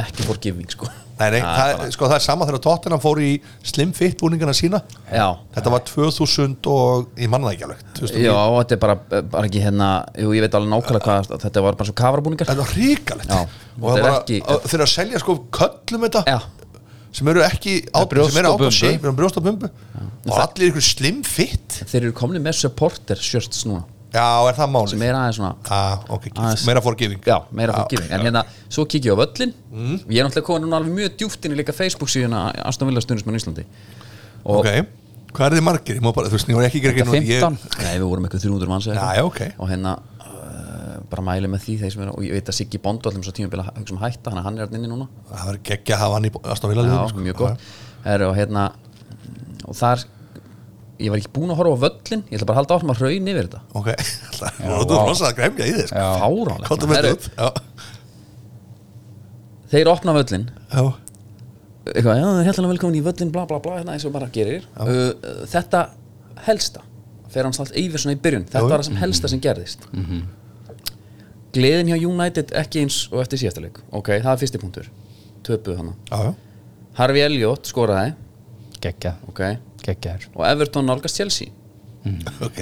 ekki 0.04 0.26
forgiving 0.28 0.68
sko. 0.72 0.88
Nei, 1.18 1.32
nei, 1.34 1.40
Það 1.42 1.80
er 1.82 1.92
sko, 1.94 2.06
það 2.06 2.14
er 2.14 2.22
sama 2.22 2.46
þegar 2.46 2.60
Tottenham 2.62 3.00
fór 3.02 3.18
í 3.24 3.30
slim 3.66 3.90
fit 3.96 4.20
búningana 4.20 4.52
sína. 4.54 4.78
Já, 5.10 5.24
Þetta 5.56 5.72
var 5.74 5.82
2000 5.88 6.68
og 6.70 7.08
ég 7.18 7.32
manna 7.32 7.48
það 7.48 7.56
ekki 7.56 7.66
alveg 7.66 7.80
2009. 7.98 8.22
Já, 8.22 8.36
þetta 8.58 8.76
er 8.76 8.82
bara, 8.84 8.96
bara 9.32 9.48
ekki 9.50 9.64
hérna 9.64 9.88
Jú, 10.14 10.34
ég 10.36 10.46
veit 10.46 10.54
alveg 10.54 10.70
nákvæmlega 10.74 11.08
hvað 11.08 11.32
Þetta 11.46 11.64
var 11.64 11.80
bara 11.80 11.88
svo 11.90 11.96
kafarabúningar 11.98 12.50
Þetta 12.52 12.62
var 12.62 12.76
ríkalegt 12.78 13.34
Og 13.34 13.98
það 13.98 14.32
þeir 14.68 14.78
eru 14.78 14.86
að 14.86 14.94
selja 14.94 15.22
sko 15.24 15.36
köllum 15.58 16.06
þetta 16.06 16.24
Já, 16.28 16.38
sem 17.18 17.30
eru 17.32 17.42
ekki 17.42 17.76
brjóst 17.88 18.34
sem 18.34 18.42
eru 18.44 18.52
og 18.52 18.60
bumbu. 18.62 18.88
eru 18.92 19.28
og 19.28 19.46
bumbu 19.48 19.70
og 20.28 20.40
allir 20.42 20.68
ykkur 20.68 20.84
slim 20.84 21.22
fit. 21.24 21.78
Þeir 21.88 22.02
eru 22.08 22.16
komni 22.16 22.40
með 22.42 22.58
supporter 22.60 23.16
shirts 23.16 23.64
núna 23.66 23.86
Já, 24.08 24.24
er 24.48 24.56
það 24.56 24.70
máli? 24.72 24.88
sem 24.94 25.02
er 25.04 25.16
aðeins 25.18 25.36
svona 25.36 25.50
ah, 25.74 25.98
ok, 26.16 26.28
Aðeins- 26.32 26.62
meira 26.66 26.80
forgiving 26.80 27.20
Já, 27.28 27.36
meira 27.52 27.74
forgiving 27.76 28.12
En 28.16 28.22
hérna, 28.24 28.42
svo 28.72 28.86
kikið 28.88 29.10
ég 29.10 29.12
á 29.12 29.20
völlin 29.20 29.52
Ég 30.08 30.20
er 30.22 30.24
náttúrulega 30.24 30.46
komin 30.48 30.64
núna 30.64 30.78
alveg 30.80 30.94
mjög 30.96 31.16
djúpt 31.20 31.44
inn 31.44 31.52
í 31.52 31.58
líka 31.60 31.74
Facebook 31.76 32.08
síðuna 32.08 32.46
Aston 32.64 32.88
Villa 32.88 33.02
stundismenn 33.04 33.36
í 33.36 33.42
Íslandi. 33.42 33.66
Og 34.48 34.62
Ok, 34.62 34.70
hvað 35.36 35.46
er 35.50 35.56
þið 35.58 35.66
margir? 35.68 35.98
Ég 36.00 36.04
má 36.06 36.12
bara, 36.16 36.30
þú 36.32 36.38
veist, 36.38 36.48
ég 36.48 36.56
var 36.56 36.64
ekki 36.70 36.80
ekki 36.80 37.04
Þetta 37.04 37.58
15 37.60 37.84
Nei, 37.84 37.94
við 37.98 38.06
vorum 38.08 38.24
eitthvað 38.30 38.46
300 38.48 38.72
manns 38.72 38.88
eða 38.88 38.96
Já, 38.96 39.04
eitthvað. 39.04 39.18
já, 39.18 39.24
ok. 39.28 39.60
Og 39.60 39.68
hérna, 39.74 39.92
uh, 40.24 40.98
bara 41.12 41.22
mæli 41.28 41.52
með 41.52 41.64
því 41.68 41.76
þeir 41.82 41.92
sem 41.92 42.02
eru 42.06 42.16
Og 42.16 42.24
ég 42.24 42.32
veit 42.38 42.48
að 42.48 42.56
Siggi 42.62 42.80
Bondo 42.80 43.10
allir 43.12 43.28
svo 43.28 43.34
tímabili 43.36 43.64
að 43.66 43.76
hugsa 43.82 43.92
um 43.92 44.00
að 44.00 44.06
hætta 44.08 44.32
að 44.32 44.42
hann 44.48 44.56
er 44.58 44.64
hérna 44.64 44.80
inni 44.80 44.88
núna. 44.94 45.08
Það 45.28 45.46
var 45.52 45.58
geggja 45.68 45.96
að 45.98 46.02
hafa 46.06 46.16
hann 46.16 46.28
í 46.28 46.32
Aston 46.56 46.72
Villa 46.72 46.86
Já, 46.88 47.08
sko. 47.12 47.24
mjög 47.28 47.36
gott. 47.44 47.68
Og 48.08 48.36
hérna 48.40 48.64
Og 49.68 49.76
þar 49.76 50.04
Ég 50.98 51.12
var 51.12 51.20
ekki 51.20 51.30
búin 51.34 51.52
að 51.54 51.60
horfa 51.60 51.76
á 51.78 51.82
völlin 51.84 52.22
Ég 52.26 52.34
ætla 52.40 52.46
bara 52.48 52.56
að 52.56 52.60
halda 52.62 52.76
áfram 52.78 52.90
að 52.94 53.02
raun 53.04 53.28
yfir 53.30 53.46
þetta. 53.46 53.60
Ok, 53.78 53.88
þú 54.38 54.78
þú 54.82 54.96
rosa 55.06 55.28
að 55.28 55.36
gremja 55.38 55.68
í 55.68 55.74
þið 55.76 55.86
sko. 55.90 55.98
Já, 57.38 57.48
Þeir 59.68 59.90
opna 59.92 60.14
völlin 60.16 60.46
já, 60.72 60.82
eitthvað, 61.92 62.18
já, 62.22 62.28
hérna 62.48 62.70
velkomin 62.72 62.98
í 62.98 63.02
völlin 63.04 63.32
bla 63.34 63.44
bla 63.48 63.58
bla, 63.62 63.74
hérna 63.78 63.94
eins 63.94 64.06
og 64.08 64.14
bara 64.14 64.28
gerir. 64.32 64.64
Uh, 64.80 65.12
þetta 65.50 65.82
helsta 66.46 66.80
fer 67.28 67.44
hans 67.44 67.60
allt 67.60 67.76
yfir 67.76 68.00
svona 68.00 68.16
í 68.16 68.20
byrjun. 68.24 68.46
Þetta 68.48 68.62
Já. 68.62 68.68
var 68.72 68.80
það 68.80 68.88
sem 68.88 69.00
helsta 69.02 69.30
sem 69.30 69.42
gerðist. 69.44 69.84
Mhm. 69.92 70.22
gleðin 71.52 71.88
hjá 71.92 71.96
United 72.06 72.52
ekki 72.60 72.82
eins 72.84 72.96
og 73.12 73.22
eftir 73.22 73.40
síðasta 73.40 73.62
leik. 73.64 73.78
Ok, 73.92 74.10
það 74.20 74.32
er 74.32 74.40
fyrsti 74.42 74.60
punktur, 74.62 74.88
töpuð 75.46 75.78
hana 75.80 75.94
já, 76.10 76.18
já 76.28 76.34
Harfi 76.98 77.22
Elliot 77.24 77.70
skoraði, 77.70 78.12
Gekkja, 78.82 79.14
ok 79.30 79.40
gekkjaður 79.84 80.28
og 80.34 80.44
Everton 80.48 80.88
nálgast 80.88 81.20
Chelsea. 81.20 81.54
Ok, 82.46 82.60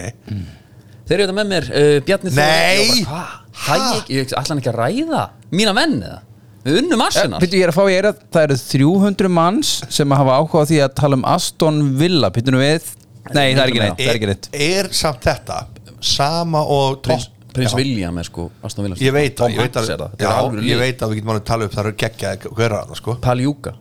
þeir 1.07 1.19
eru 1.19 1.27
þetta 1.27 1.35
með 1.37 1.51
mér, 1.53 1.67
uh, 1.71 1.97
Bjarni 2.07 2.33
Nei! 2.35 3.03
Hvað, 3.07 3.35
hæ, 3.67 3.77
ég, 4.11 4.31
ætla 4.33 4.45
hann 4.49 4.63
ekki 4.63 4.73
að 4.73 4.79
ræða? 4.81 5.25
Mína 5.55 5.75
menn 5.77 5.97
eða, 6.01 6.21
við 6.67 6.81
unnum 6.83 7.05
Arsenal. 7.07 7.41
Pítur, 7.43 7.61
ég 7.61 7.69
er 7.69 7.73
að 7.75 7.79
fá 7.79 7.85
í 7.87 7.95
eira 7.95 8.13
Það 8.17 8.47
eru 8.49 8.59
300 8.65 9.31
manns 9.37 9.73
sem 9.93 10.17
hafa 10.19 10.39
áhuga 10.41 10.65
á 10.65 10.69
því 10.73 10.81
að 10.87 10.97
tala 10.99 11.21
um 11.21 11.27
Aston 11.37 11.81
Villa. 12.01 12.33
Pítur 12.35 12.57
nú 12.57 12.63
við 12.65 12.91
Nei, 13.35 13.55
það 13.55 13.63
er 13.63 13.71
ekki 13.71 13.81
neitt, 13.83 13.97
það 14.01 14.11
er 14.11 14.19
ekki 14.21 14.29
neitt. 14.31 14.51
Er 14.67 14.91
samt 14.95 15.25
þetta 15.27 15.63
sama 16.07 16.61
og 16.71 17.01
Prins, 17.07 17.31
Prins. 17.55 17.75
William 17.75 18.19
er 18.21 18.29
sko 18.29 18.51
Aston 18.67 18.87
Villa. 18.87 18.99
Ég 19.03 19.15
veit 19.15 19.41
að, 19.43 19.57
ég 19.57 19.65
veit 19.67 19.79
að, 19.81 20.05
já, 20.21 20.31
ég 20.69 20.83
veit 20.83 21.03
að 21.03 21.13
við 21.13 21.21
getum 21.21 21.33
alveg 21.35 21.49
tala 21.49 21.67
upp 21.67 21.75
það 21.75 21.89
eru 21.89 21.97
geggja 22.03 22.35
hver 22.47 22.67
er 22.67 22.77
það, 22.77 22.95
sko? 23.01 23.17
Paljúka 23.25 23.75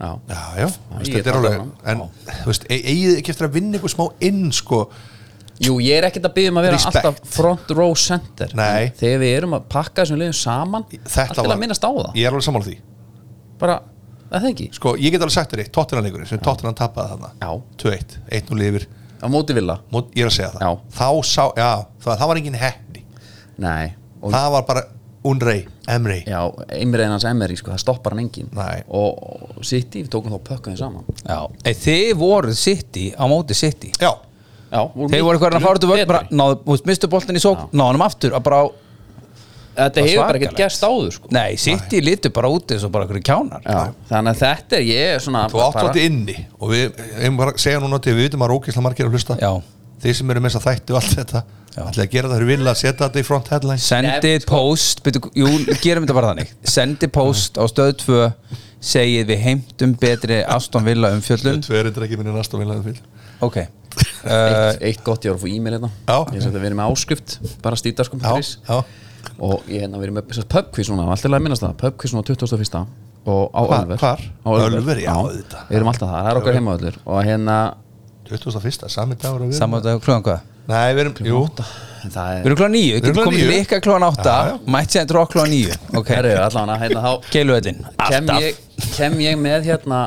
Já, 0.00 0.10
Já, 0.56 0.66
þetta 1.04 1.28
er 1.28 1.36
alveg. 1.36 1.64
En, 1.92 2.02
þú 2.40 2.46
veist, 2.48 2.62
e- 2.72 2.80
eigið 2.88 3.16
ekki 3.20 3.32
eftir 3.34 3.46
að 3.50 3.56
vinna 3.58 3.76
ykkur 3.78 3.92
smá 3.92 4.06
inn, 4.24 4.46
sko? 4.56 4.78
Jú, 5.60 5.74
ég 5.84 5.98
er 6.00 6.06
ekkert 6.08 6.24
að 6.30 6.34
byggja 6.38 6.52
um 6.54 6.58
að 6.62 6.64
vera 6.70 6.76
Respect. 6.78 7.04
alltaf 7.04 7.34
front 7.36 7.72
row 7.76 7.92
center. 8.00 8.54
Nei. 8.56 8.86
En 8.86 8.94
Þegar 8.96 9.18
við 9.20 9.32
erum 9.36 9.56
að 9.58 9.66
pakka 9.74 10.02
þessum 10.06 10.20
liðum 10.22 10.36
saman 10.38 10.86
Þetta 10.88 11.26
Allt 11.26 11.40
til 11.42 11.52
að 11.52 11.60
minnast 11.60 11.84
á 11.84 11.90
það. 11.92 12.14
Ég 12.16 12.24
er 12.24 12.32
alveg 12.32 12.46
sammála 12.46 12.64
því. 12.70 12.76
Bara, 13.60 13.74
er 14.30 14.40
það 14.40 14.48
ekki? 14.54 14.68
Sko, 14.78 14.94
ég 14.96 15.12
get 15.12 15.20
alveg 15.26 15.34
sagt 15.36 15.52
þér 15.52 15.62
eitt, 15.66 15.72
Tottenham-leikurinn 15.76 16.30
sem 16.32 16.40
Tottenham 16.40 16.78
tapaði 16.80 17.12
þarna. 17.12 17.30
Já. 17.44 17.50
2-1, 17.84 18.16
1-0 18.40 18.64
yfir. 18.70 18.86
Á 19.20 19.26
móti 19.28 19.52
villa. 19.60 19.76
Mót- 19.92 20.14
Ég 20.16 20.24
er 20.24 20.30
að 20.30 20.36
segja 20.38 20.50
það. 20.54 20.64
Já. 20.64 20.70
Þá 20.96 21.08
sá, 21.28 21.44
já, 21.60 21.70
það, 22.00 22.16
það 22.22 22.26
var 22.32 22.40
engin 22.40 22.56
hefni 22.56 23.04
Nei 23.60 23.92
og, 24.22 24.32
Það 24.32 24.50
var 24.56 24.62
bara 24.70 24.82
Unrei, 25.28 25.66
Emrei. 25.90 26.22
Já, 26.24 26.38
einmiðið 26.72 27.10
hans 27.12 27.24
Emery, 27.28 27.56
sko, 27.60 27.74
það 27.74 27.82
stoppar 27.82 28.14
hann 28.14 28.22
engin 28.22 28.46
Nei. 28.56 28.80
Og, 28.88 29.50
City, 29.68 30.00
við 30.06 30.12
tókum 30.14 30.32
þá 30.32 30.38
pökkaði 30.46 30.78
saman. 30.80 31.04
Já, 31.26 31.40
Ei, 31.68 31.74
þið 31.76 32.12
voruð 32.16 32.56
City 32.56 33.10
á 33.12 33.24
móti 33.28 33.56
City. 33.58 33.90
Já, 34.00 34.14
Já, 34.70 34.84
þeir 34.86 35.24
voru 35.26 35.34
eitthvað 35.36 35.56
að 35.58 35.64
fara 35.66 35.80
út 35.80 35.84
og 35.84 35.90
vörð 35.90 36.06
bara, 36.08 36.22
náðu, 36.30 36.76
mistu 36.86 37.08
boltin 37.10 37.36
í 37.36 37.42
sók 37.42 37.66
náðu 37.74 37.90
hann 37.90 38.04
aftur 38.06 38.36
og 38.38 38.44
bara 38.46 38.62
á, 38.62 38.66
Þetta 39.80 40.02
hefur 40.04 40.22
bara 40.24 40.38
ekkert 40.40 40.56
gerst 40.58 40.82
áður 40.84 41.12
sko. 41.14 41.28
nei, 41.34 41.56
sitt 41.60 41.92
í 41.96 42.00
litu 42.04 42.30
bara 42.34 42.48
úti 42.52 42.74
eins 42.74 42.84
og 42.84 42.90
bara 42.92 43.06
einhverju 43.06 43.22
kjánar. 43.26 43.62
Já, 43.64 43.92
Þannig 44.10 44.32
að 44.34 44.40
þetta 44.40 44.76
er 44.78 44.86
ég 44.88 45.12
er 45.14 45.22
svona 45.24 45.44
Þú 45.50 45.60
átt 45.66 45.78
átti 45.84 46.06
inni 46.08 46.36
og 46.58 46.72
við, 46.72 46.98
ég 47.22 47.36
bara 47.38 47.54
að 47.54 47.62
segja 47.62 47.80
núna 47.82 48.00
til 48.02 48.16
við 48.16 48.26
vitum 48.28 48.44
að 48.44 48.50
rókislega 48.54 48.84
margir 48.88 49.08
að 49.08 49.14
hlusta. 49.14 49.36
Já. 49.40 49.52
Þeir 50.00 50.16
sem 50.20 50.32
eru 50.34 50.40
með 50.44 50.54
þess 50.54 50.60
að 50.60 50.68
þætti 50.68 50.94
og 50.94 51.00
allt 51.00 51.16
þetta. 51.20 51.42
Já. 51.70 51.82
ætla 51.86 52.02
að 52.02 52.10
gera 52.10 52.28
það, 52.30 52.40
þeir 52.40 52.48
vilja 52.50 52.70
að 52.72 52.78
setja 52.80 53.04
þetta 53.04 53.20
í 53.20 53.26
front 53.28 53.48
headline. 53.52 53.82
Sendi 53.84 54.32
sko- 54.40 54.50
post 54.50 55.02
byrju, 55.06 55.30
jú, 55.38 55.50
gerum 55.84 56.06
þetta 56.06 56.16
bara 56.16 56.32
þannig. 56.32 56.54
Sendi 56.66 57.10
post 57.14 57.60
á 57.60 57.64
stöð 57.70 57.92
2 58.02 58.18
segið 58.80 59.28
við 59.28 59.44
heimtum 59.44 59.94
betri 60.00 60.40
Aston 60.42 60.86
Villa 60.88 61.12
umfjöllun. 61.14 61.62
Tvö 61.62 61.78
er 61.78 61.90
ekki 62.08 62.18
minni 62.18 62.34
næst 62.34 62.56
og 62.56 62.64
viljaði 62.64 62.88
fyrir 62.88 63.04
ok. 63.40 63.60
Uh, 63.60 64.30
eitt, 64.30 64.82
eitt 64.86 65.04
gott, 65.04 65.24
ég 65.26 65.32
var 65.32 65.38
að 65.40 65.44
fá 65.44 65.50
e-mail 65.50 65.76
hérna. 65.76 65.90
Ég 66.34 66.42
að 66.54 66.58
við 66.60 66.68
erum 66.70 66.80
með 66.82 66.90
áskrift, 66.94 67.36
bara 67.64 67.78
pris. 68.36 68.56
já 68.68 68.82
Og 69.40 69.64
ég 69.68 69.82
hérna 69.84 70.00
verið 70.00 70.16
með 70.16 70.44
pubquiz 70.52 70.88
núna, 70.92 71.06
alltaf 71.12 71.32
að 71.32 71.44
minnast 71.44 71.64
það. 71.64 71.74
Pubquiz 71.80 72.12
núna 72.14 72.24
21. 72.28 72.86
Og 73.30 73.52
á 73.52 73.60
Ölver. 73.60 73.98
hvar? 74.00 74.20
Á 74.20 74.50
Ölver, 74.64 75.00
já, 75.00 75.12
auðvitað. 75.12 75.64
Við 75.68 75.78
erum 75.78 75.90
alltaf 75.92 76.08
það, 76.08 76.20
það 76.20 76.30
er 76.30 76.40
okkar 76.40 76.56
hérna 77.28 77.56
21. 78.30 78.88
sami 78.94 79.16
dagur 79.20 79.44
að 79.46 79.54
saman 79.58 79.82
þetta 79.84 80.02
klúðan 80.04 80.24
hvað? 80.26 80.40
Nei, 80.70 80.94
við 80.94 81.00
erum, 81.02 81.14
jú. 81.26 81.40
Það 82.00 82.28
við 82.30 82.38
er 82.40 82.46
erum 82.46 82.58
klúðan 82.60 82.74
9, 82.76 83.00
Við 83.00 83.08
erum 83.10 83.34
níu. 83.34 83.48
líka 83.50 83.80
klúðan 83.84 84.06
8 84.06 84.24
Já, 84.24 84.36
já. 84.50 84.54
mætti 84.76 84.96
sér 84.96 85.08
drá 85.10 85.20
klúðan 85.32 85.50
9 85.56 85.98
ok, 86.00 86.08
Herru, 86.14 86.30
allavega, 86.44 86.76
hérna 86.84 87.02
þá 87.04 87.28
keiluðin 87.34 87.80
kem 88.06 88.30
ég, 88.40 88.60
kem 88.96 89.18
ég 89.24 89.40
með 89.42 89.66
hérna 89.68 89.98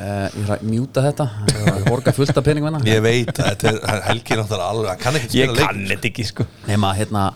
uh, 0.00 0.26
Ég 0.26 0.40
ætla 0.42 0.56
að 0.56 0.64
mjúta 0.70 1.04
þetta. 1.06 1.26
Ég 1.52 1.86
borga 1.86 2.12
fullt 2.16 2.36
af 2.40 2.44
peningum 2.48 2.70
hérna. 2.72 2.82
Ég 2.88 3.02
veit 3.04 3.30
að 3.36 3.52
þetta 3.52 3.72
er 3.94 4.02
Helgi 4.08 4.38
náttúrulega 4.40 4.70
alveg 4.72 4.90
Hann 4.90 5.02
kann 5.04 5.20
ekki 5.20 5.30
spila 5.32 5.54
leik. 5.60 5.86
þetta 5.92 6.10
ekki 6.10 6.26
sko. 6.32 6.48
Nefna, 6.66 6.90
hérna 6.98 7.26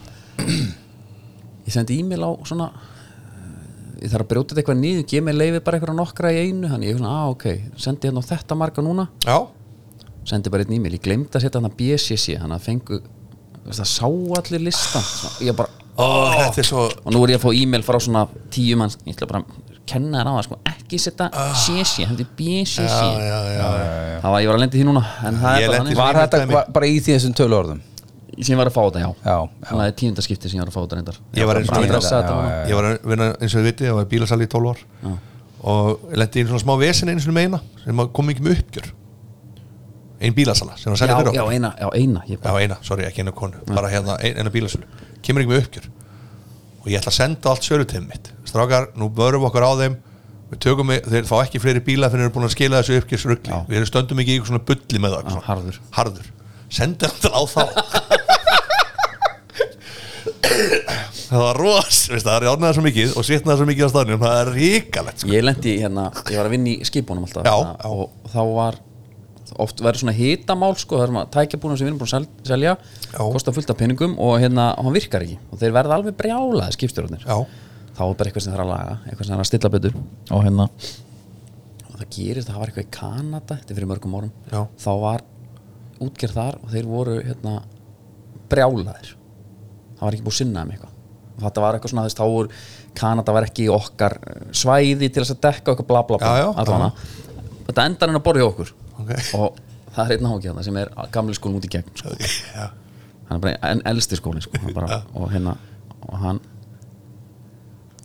Ég 1.61 1.73
sendi 1.75 1.99
e-mail 2.01 2.25
á 2.25 2.31
svona 2.47 2.67
eh, 2.73 4.03
Ég 4.03 4.11
þarf 4.11 4.25
að 4.25 4.29
brjóta 4.33 4.51
þetta 4.55 4.61
eitthvað 4.63 4.79
niður 4.81 5.07
Gef 5.13 5.25
mér 5.27 5.37
leiði 5.39 5.63
bara 5.65 5.77
eitthvað 5.79 5.97
nokkra 6.01 6.31
í 6.33 6.43
einu 6.49 6.71
Þannig 6.71 6.89
ég 6.91 6.95
er 6.97 7.01
svona, 7.01 7.15
á 7.21 7.25
ok, 7.31 7.47
sendi 7.79 8.09
hérna 8.09 8.23
á 8.25 8.29
þetta 8.33 8.57
marga 8.59 8.85
núna. 8.85 9.07
Já, 9.25 9.37
Sendi 10.27 10.51
bara 10.53 10.63
einn 10.65 10.75
e-mail, 10.77 10.93
ég 10.97 11.01
glemdi 11.05 11.33
að 11.37 11.41
setja 11.47 11.57
hann 11.59 11.69
að 11.71 11.77
BCC 11.79 12.35
Þannig 12.41 12.57
að 12.59 12.65
fengu, 12.67 12.99
það 13.71 13.87
sá 13.89 14.05
allir 14.37 14.61
listan. 14.67 15.01
Svo 15.07 15.31
Ég 15.47 15.55
bara, 15.57 15.69
Ó, 15.97 16.05
þetta 16.37 16.61
er 16.61 16.67
svo 16.69 16.83
og 16.87 17.11
nú 17.13 17.23
er 17.25 17.33
ég 17.33 17.39
að 17.41 17.43
fá 17.45 17.51
e-mail 17.57 17.83
frá 17.85 17.97
svona 18.01 18.21
tíu 18.53 18.77
manns. 18.79 18.95
Ég 19.05 19.17
ætla 19.17 19.27
bara 19.27 19.41
að 19.43 19.81
kenna 19.91 20.21
þér 20.21 20.29
á 20.29 20.33
það 20.37 20.45
sko. 20.47 20.57
Ekki 20.71 20.99
setja 21.03 21.27
CC, 21.65 22.05
þetta 22.07 22.23
er 22.23 22.29
BCC 22.37 22.85
Já, 22.85 22.99
já, 23.19 23.39
já, 23.51 23.69
já. 23.81 24.19
Það 24.23 24.31
var, 24.35 24.41
ég 24.45 24.51
var 24.51 24.55
að 24.59 24.63
lendi 24.63 24.79
því 24.79 24.85
núna 24.87 25.01
En 25.27 25.39
það 25.41 25.57
Ég 25.59 25.65
er 25.65 25.71
bara 25.71 25.77
lendi 25.81 25.91
þannig. 25.91 25.97
var 26.01 26.13
Ég 26.15 26.21
þetta 26.21 26.39
dæmi. 26.45 26.53
var 26.55 26.69
bara 26.77 26.85
í 26.91 26.99
því 27.01 27.15
þessum 27.17 27.35
tölu 27.41 27.57
orðum 27.59 27.81
Sem 28.41 28.53
ég 28.55 28.61
var 28.61 28.69
að 28.71 28.75
fá 28.77 28.81
þetta, 28.87 29.01
já. 29.03 29.09
Já, 29.25 29.35
já. 29.35 29.67
Það 29.73 29.83
er 29.89 29.95
tíunda 29.99 30.23
skipti 30.25 30.49
sem 30.49 30.57
ég 30.57 30.63
var 30.63 30.69
að 30.71 30.75
fá 30.77 30.81
þetta 30.85 30.97
reyndar. 31.01 31.17
Ég 31.35 31.49
var 31.49 31.57
og 31.59 31.67
bara 31.67 31.81
að 31.81 31.89
stressa 31.91 32.21
þetta 32.21 32.31
Já, 32.31 32.37
núna. 32.39 32.53
já, 32.55 32.69
Ég 32.71 32.77
var 32.79 32.85
að 32.87 33.09
vinna 33.11 33.27
eins 33.41 33.51
og 33.55 33.59
við 33.59 33.67
viti, 33.67 33.83
ég 33.89 33.97
var 33.99 34.07
bílasali 34.13 34.47
í 34.47 34.51
12 34.55 34.71
ár. 34.71 34.79
Og 35.61 36.05
lendi 36.17 36.41
í 36.41 36.47
svona 36.47 36.63
smá 36.63 36.73
vesen 36.79 37.11
einu 37.11 37.21
sinni 37.21 37.35
með 37.35 37.49
eina 37.49 37.59
sem 37.83 37.99
að 38.01 38.11
kom 38.15 38.31
ekki 38.31 38.45
með 38.47 38.55
uppgjör 38.63 38.87
ein 40.21 40.35
bílasala 40.37 40.75
sem 40.77 40.93
Já, 40.93 40.99
selja 41.03 41.17
fyrir 41.19 41.33
já, 41.35 41.41
okkur. 41.43 41.53
eina, 41.55 41.71
já, 41.81 41.87
eina 41.97 42.21
ég, 42.29 42.39
Já, 42.43 42.53
eina, 42.61 42.77
sorry, 42.85 43.05
ekki 43.07 43.23
eina 43.25 43.33
konu. 43.35 43.59
Bara 43.71 43.89
hérna, 43.91 44.17
ein, 44.21 44.37
eina 44.41 44.53
bílasölu, 44.53 44.85
kemur 45.25 45.43
ekki 45.43 45.51
með 45.53 45.63
uppgjör. 45.65 45.89
Og 46.81 46.87
ég 46.89 46.97
ætla 47.01 47.11
að 47.13 47.17
senda 47.19 47.51
allt 47.51 47.65
sölutegum 47.67 48.07
mitt. 48.09 48.31
Strákar, 48.49 48.89
nú 48.97 49.09
börum 49.13 49.43
við 49.43 49.51
okkur 49.51 49.65
á 49.67 49.71
þeim. 49.83 49.97
Við 50.51 50.59
tökum 50.65 50.89
við, 50.91 51.05
þeir 51.13 51.27
fá 51.29 51.35
ekki 51.45 51.61
fleiri 51.63 51.81
bíla 51.85 52.09
fyrir 52.11 52.25
þeir 52.25 52.29
eru 52.29 52.35
búin 52.35 52.47
að 52.49 52.55
skila 52.55 52.81
þessu 52.81 52.97
uppgjörsrugli. 53.01 53.51
Já. 53.53 53.59
við 53.69 53.77
erum 53.79 53.89
stöndum 53.91 54.19
ekki 54.23 54.33
í 54.33 54.35
eitthvað 54.39 54.51
svona 54.51 54.65
bulli 54.67 54.99
með 55.05 55.13
það 55.15 55.29
Já, 55.31 55.43
harður. 55.47 55.77
harður, 55.95 56.31
senda 56.79 57.11
þetta 57.13 57.29
á 57.31 57.41
þá. 57.53 57.63
Það 61.31 61.39
var 61.45 61.55
ros 61.61 61.97
veist, 62.11 62.25
það 62.27 62.33
er 62.35 62.45
járnaði 62.49 62.75
svo 62.75 62.81
mikið 62.83 63.13
og 63.15 63.23
sitnaði 63.23 63.61
svo 63.61 63.67
mikið 63.69 63.85
á 63.87 63.89
staðnum. 63.93 64.19
Það 64.25 64.39
er 64.41 64.49
ríkalegt 64.57 65.21
sko. 65.23 65.29
ég 65.31 65.45
lendi 65.45 65.75
hérna, 65.79 66.07
ég 66.27 66.41
var 66.41 66.49
að 66.49 66.55
vinna 66.57 66.73
í 66.73 66.87
skipunum 66.89 67.23
alltaf. 67.23 67.45
Já, 67.47 67.53
hérna, 67.55 67.77
já. 67.79 67.87
og 67.87 68.33
þá 68.33 68.41
var 68.57 68.79
oft 69.59 69.81
verið 69.83 69.99
svona 70.03 70.13
hitamál 70.15 70.75
sko, 70.79 70.95
það 70.97 71.03
er 71.03 71.11
svona 71.11 71.25
tækjabúna 71.35 71.77
sem 71.77 71.85
við 71.85 71.89
erum 71.91 71.99
búin 71.99 72.07
að 72.07 72.13
sel- 72.13 72.47
selja 72.47 72.75
Já. 73.11 73.19
kostar 73.33 73.53
fullt 73.57 73.69
af 73.73 73.77
peningum 73.77 74.13
og 74.19 74.39
hérna 74.39 74.69
og 74.77 74.85
hann 74.87 74.93
virkar 74.95 75.21
ekki. 75.25 75.37
Og 75.51 75.59
þeir 75.59 75.73
verða 75.75 75.97
alveg 75.97 76.15
brjálaði 76.17 76.75
skipstjórnir 76.77 77.25
Já. 77.27 77.37
þá 77.97 78.01
er 78.07 78.15
bara 78.15 78.29
eitthvað 78.31 78.41
sem 78.45 78.53
það 78.53 78.59
er 78.59 78.63
að 78.65 78.71
laga 78.71 78.97
eitthvað 79.09 79.25
sem 79.25 79.33
það 79.33 79.39
er 79.39 79.43
að 79.45 79.49
stilla 79.51 79.69
betur. 79.75 79.97
Og 80.31 80.43
hérna? 80.45 80.69
Og 81.89 81.95
það 81.99 82.07
gerist, 82.15 82.47
það 82.47 82.59
var 82.61 82.71
eitthvað 82.71 82.87
í 82.87 82.91
Kanada 82.95 83.57
þetta 83.59 83.71
er 83.75 83.79
fyrir 83.81 83.91
mörgum 83.91 84.15
árum. 84.17 84.31
Já. 84.51 84.61
þá 84.85 84.91
var 85.01 85.21
útgerð 86.01 86.33
þar 86.39 86.55
og 86.63 86.71
þeir 86.73 86.87
voru 86.89 87.17
hérna 87.21 87.57
brjálaðir. 88.51 89.11
Það 89.99 90.05
var 90.07 90.15
ekki 90.17 90.25
búið 90.25 90.33
að 90.35 90.39
sinna 90.41 90.63
um 90.65 90.71
eitthvað. 90.73 90.95
Og 91.31 91.43
þetta 91.45 91.61
var 91.63 91.77
eitthvað 91.77 91.93
svona 91.93 92.05
þess 92.07 92.17
þá 92.19 92.25
voru 92.31 92.49
Kanada 92.97 93.33
var 93.35 93.45
ekki 93.47 93.65
í 93.67 93.71
okkar 93.71 94.15
eh, 94.27 94.39
svæði 94.57 95.07
til 95.09 95.21
þess 95.23 95.35
að 95.35 95.43
dekka 95.45 95.71
eitthvað 95.73 95.87
bla 95.91 96.01
bla 96.09 96.17
bla 96.19 96.31
Já, 96.35 96.41
já, 96.43 96.49
allana. 96.63 96.89
þetta 97.69 97.85
endar 97.87 98.11
hann 98.11 98.19
að 98.19 98.25
borða 98.25 98.41
hjá 98.43 98.49
okkur 98.49 98.71
Ok. 98.99 99.11
og 99.37 99.59
það 99.95 100.05
er 100.05 100.15
einn 100.17 100.29
áhugjörða 100.29 100.63
sem 100.67 100.79
er 100.81 100.91
gamli 101.13 101.35
skólinn 101.37 101.59
út 101.59 101.67
í 101.67 101.71
gegn 101.71 101.91
sko. 101.95 102.13
Já. 102.55 102.69
hann 103.29 103.37
er 103.37 103.43
bara 103.43 103.57
en, 103.71 103.83
elsti 103.91 104.19
skólinn 104.19 104.43
sko. 104.43 104.61
Bara, 104.75 105.01
og 105.15 105.29
hérna 105.33 105.57
og 106.07 106.17
hann 106.21 106.39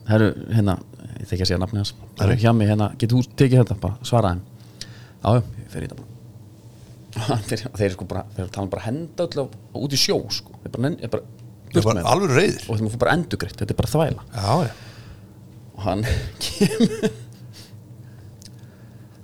herru, 0.07 0.33
hérna, 0.55 0.77
ég 1.18 1.31
þekki 1.31 1.42
að 1.46 1.49
segja 1.51 1.62
nafni 1.62 1.81
hans. 1.83 1.94
Herru, 2.20 2.37
hjá 2.40 2.53
mig, 2.55 2.68
hérna, 2.70 2.90
getur 3.01 3.18
þú 3.22 3.38
tekið 3.40 3.62
þetta 3.62 3.79
bara, 3.83 4.07
svaraði 4.07 4.37
hann 4.37 4.44
já, 5.22 5.40
ég 5.62 5.72
fer 5.72 5.87
í 5.87 5.88
þetta 5.88 6.03
bara. 6.03 6.12
Og 7.16 7.53
og 7.72 7.79
þeir 7.81 7.94
sko 7.94 8.05
bara, 8.05 8.22
þeir 8.37 8.49
tala 8.53 8.68
bara 8.75 8.83
henda 8.85 9.25
öll 9.25 9.40
á, 9.40 9.44
út 9.81 9.94
í 9.96 9.99
sjó, 9.99 10.18
sko. 10.37 10.53
Þeir 10.62 10.72
bara, 10.75 10.90
þeir 11.01 11.12
bara, 11.14 11.22
burt 11.72 11.87
var 11.87 11.96
með 11.96 12.09
alveg 12.12 12.35
reyðir 12.37 12.66
og 12.66 12.77
þeir 12.77 12.85
maður 12.87 13.01
bara 13.07 13.14
endugreitt, 13.16 13.57
þetta 13.57 13.72
er 13.72 13.79
bara 13.79 13.92
þvæla. 13.94 14.27
Já, 14.37 14.51
já. 14.66 14.75
Og 15.77 15.87
hann 15.87 16.05
kemur 16.44 17.14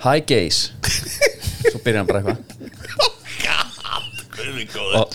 Hi 0.03 0.19
gays 0.27 0.73
svo 1.71 1.81
byrjar 1.85 2.01
hann 2.03 2.09
bara 2.11 2.21
eitthvað. 2.23 2.39
Og, 4.99 5.07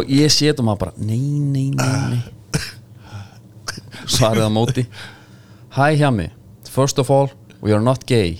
og 0.00 0.10
ég 0.10 0.32
þetta 0.50 0.62
og 0.64 0.68
maður 0.68 0.80
bara 0.84 0.94
nei, 0.98 1.20
nei, 1.38 1.68
nei, 1.74 1.94
nei. 2.14 2.22
Svarið 4.10 4.44
á 4.46 4.50
móti. 4.52 4.84
Hi 5.78 5.94
Hjami, 5.98 6.28
first 6.70 6.98
of 7.02 7.10
all 7.10 7.30
we 7.64 7.72
are 7.72 7.82
not 7.82 8.04
gay. 8.06 8.36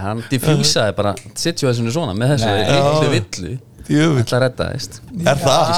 Hann 0.00 0.24
diffjúsaði 0.28 0.92
bara 0.98 1.14
situationu 1.38 1.92
svona 1.94 2.12
með 2.18 2.34
þessu 2.34 2.50
Nei. 2.50 2.64
villu 2.74 3.12
villu. 3.14 3.52
Djöfull. 3.84 4.20
ætla 4.24 4.36
að 4.38 4.42
redda 4.46 4.66
þist 4.72 4.94
Er 5.28 5.40
það? 5.42 5.70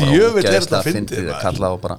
Djöfull 0.00 0.40
er 0.48 0.54
þetta 0.56 0.78
að 0.80 0.86
maður. 0.88 1.34
kalla 1.42 1.68
og 1.76 1.80
bara 1.82 1.96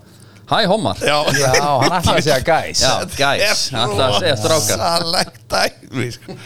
Hæ 0.48 0.62
homar 0.72 1.00
Já, 1.04 1.18
já, 1.36 1.50
hann 1.60 1.96
ætlaði 1.98 2.14
að 2.14 2.24
segja 2.24 2.38
guys. 2.48 2.82
Já, 2.82 2.92
guys, 3.18 3.64
hann 3.74 3.92
ætlaði 3.92 4.08
að 4.08 4.22
segja 4.22 4.36
strákar. 4.40 4.84
Salegt 4.84 5.42
dæmi 5.52 6.08
sko. 6.16 6.38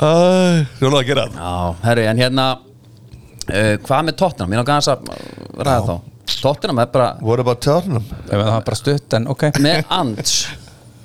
Svona 0.00 0.98
að 0.98 1.06
gera 1.10 1.26
Já, 1.30 1.52
herri, 1.84 2.08
en 2.10 2.22
hérna 2.24 2.48
uh, 2.58 3.76
Hvað 3.86 4.08
með 4.08 4.18
Tottenham? 4.24 4.56
Ég 4.56 4.64
náttúrulega 4.64 4.96
að 4.96 5.68
ræða 5.68 5.86
þá. 5.86 6.10
Tottenham 6.40 6.82
er 6.82 6.90
bara 6.96 7.08
What 7.22 7.44
about 7.44 7.62
Tottenham? 7.62 8.10
Það 8.26 8.44
var 8.48 8.66
bara 8.66 8.80
stutt 8.80 9.16
en 9.20 9.30
ok. 9.30 9.46
Með 9.62 9.84
Ants 10.00 10.34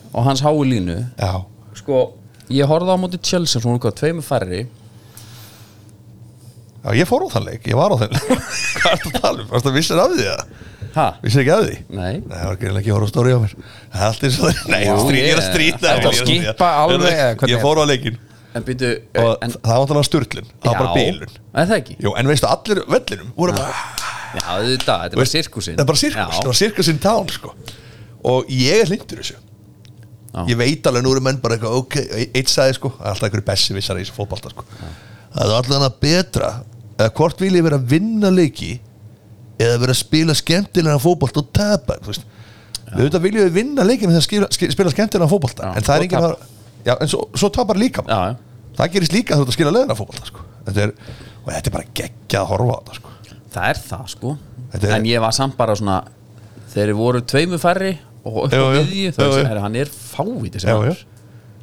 og 0.10 0.26
hans 0.26 0.42
hái 0.42 0.54
línu. 0.66 0.98
Já. 1.20 1.34
Sko, 1.78 2.00
ég 2.50 2.66
horfði 2.70 2.96
á 2.96 2.98
móti 2.98 3.20
Chelsea 3.22 3.62
svona 3.62 3.78
hvað, 3.82 3.94
tveimur 4.02 4.26
færri. 4.26 4.64
Já, 6.80 6.90
ég 6.98 7.06
fór 7.10 7.28
á 7.28 7.34
þann 7.36 7.46
leik, 7.46 7.68
ég 7.70 7.78
var 7.78 7.94
á 7.94 7.98
þann 8.00 8.16
leik. 8.16 8.26
Hvað 8.80 8.92
er 8.96 9.02
það 9.04 9.10
að 9.12 9.22
tala 9.22 9.44
um? 9.44 9.50
Varst 9.52 9.68
það 9.68 9.76
vissir 9.78 10.02
af 10.02 10.14
því 10.16 10.26
það? 10.26 10.44
Ha? 10.96 11.06
Vissir 11.24 11.44
ekki 11.44 11.54
af 11.54 11.66
því? 11.68 11.76
Nei. 11.94 12.14
Það 12.30 12.46
var 12.48 12.56
ekki 12.80 12.90
að 12.90 12.96
horfa 12.96 13.10
á 13.10 13.12
stóri 13.12 13.34
á 13.36 13.40
mér. 13.44 13.54
Það 13.94 14.00
er 14.00 14.08
allt 14.10 14.24
eins 14.26 14.40
og 14.40 14.46
það 14.48 14.72
Nei, 14.74 14.80
Jú, 14.86 14.96
stríð, 15.04 15.20
ég 15.20 15.30
er 15.30 15.42
að 15.42 15.60
Ertu 15.90 16.10
að 16.10 16.18
skippa 16.20 16.70
alveg, 16.84 17.44
Ég 17.52 17.64
fór 17.64 17.82
á 17.82 17.86
leikin 17.90 18.18
En 18.58 18.66
býtu 18.66 18.88
og 19.22 19.44
en, 19.46 19.52
það 19.54 19.76
var 19.78 19.90
þannig 19.92 20.00
að 20.02 20.08
sturlun. 20.08 20.48
Það 20.64 20.72
var 20.72 20.80
bara 20.80 20.94
bílun 20.98 21.36
Er 21.54 21.68
það 21.70 21.76
ekki? 21.76 21.98
Jú, 22.02 22.14
en 22.18 22.30
veistu, 22.32 22.48
allir 22.50 22.82
vellinum 22.90 23.30
voru 23.38 23.54
bara 23.60 23.76
Já, 24.30 24.42
þetta, 24.42 24.80
þetta 24.80 24.96
er 24.96 25.14
bara 25.14 25.22
Veist, 25.22 25.36
sirkusin 25.38 25.78
Það 25.78 25.84
er 25.84 25.90
bara 25.92 26.02
sirkus, 26.02 26.40
það 26.40 26.50
var 26.50 26.58
sirkus 26.58 26.90
in 26.90 27.00
town 27.04 27.30
sko. 27.34 27.54
Og 28.30 28.50
ég 28.54 28.82
er 28.84 28.90
hlindur 28.90 29.22
þessu. 29.22 29.38
Já. 30.30 30.42
Ég 30.52 30.58
veit 30.60 30.90
alveg, 30.90 31.06
nú 31.06 31.14
eru 31.14 31.24
menn 31.26 31.40
bara 31.42 31.56
eitthvað 31.58 31.78
Ok, 31.80 31.96
eitt 32.34 32.52
sagði 32.52 32.76
sko, 32.78 32.92
það 32.98 33.06
er 33.06 33.14
alltaf 33.14 33.30
einhverju 33.30 33.48
bessi 33.48 33.78
vissar 33.78 33.98
í 34.02 34.04
þessu 34.04 34.18
fótbolta 34.18 34.52
sko. 34.54 34.66
Það 35.38 35.46
er 35.46 35.56
allan 35.62 35.86
að 35.88 35.98
betra 36.04 36.52
Eða 37.00 37.14
hvort 37.22 37.42
vil 37.46 37.54
ég 37.56 37.66
vera 37.66 37.78
að 37.80 37.88
vinna 37.94 38.30
leiki 38.34 38.74
Eða 39.60 39.80
vera 39.84 39.94
að 39.96 40.00
spila 40.00 40.36
skemmtilega 40.38 41.00
fótbolta 41.04 41.42
og 41.44 41.50
tapa 41.56 41.98
auðvitað 42.90 43.22
viljum 43.26 43.46
við 43.50 43.58
vinna 43.60 43.84
leikin 43.86 44.10
Þegar 44.10 44.26
skila, 44.26 44.48
skila, 44.56 44.74
spila 44.76 44.94
skemmtilega 44.94 45.30
fótbolta 45.30 45.68
Já, 45.68 45.74
En 45.78 45.86
það 45.86 45.96
er 46.00 46.06
enginn 46.08 46.28
að 46.30 46.36
Já, 46.88 46.94
en 46.96 47.12
svo, 47.12 47.26
svo 47.38 47.50
tapar 47.54 47.78
líka 47.80 48.06
Já. 48.08 48.20
Það 48.80 48.94
gerist 48.96 49.14
líka 49.14 49.36
þegar 49.36 49.42
þú 49.42 49.46
ert 49.46 49.52
að 49.54 49.58
skila 49.58 49.74
leðina 49.76 49.98
fótbolta 50.00 50.30
sko. 50.30 50.46
er, 50.72 50.94
Og 51.44 51.52
þetta 51.52 51.70
er 51.72 51.76
bara 51.76 51.92
geggjað 52.00 52.40
að 52.42 52.50
horfa 52.54 52.72
á 52.72 52.80
þetta 52.80 52.98
sko. 53.00 53.14
Það 53.54 53.70
er 53.74 53.82
það 53.90 54.08
sko 54.16 54.34
er- 54.80 54.96
En 54.96 55.08
ég 55.12 55.22
var 55.26 55.36
samt 55.36 55.58
bara 55.60 55.76
svona 55.76 56.00
Þeir 56.74 56.94
voru 56.98 57.22
tveimur 57.26 57.62
færri 57.62 57.92
og 58.24 58.44
upp 58.46 58.54
á 58.54 58.58
Jú, 58.58 58.84
jú. 58.86 59.12
Það 59.20 59.62
hann 59.64 59.76
er 59.76 59.90
fáviti 59.90 60.62
sem 60.62 60.70
hann 60.72 60.92
já. 60.94 60.98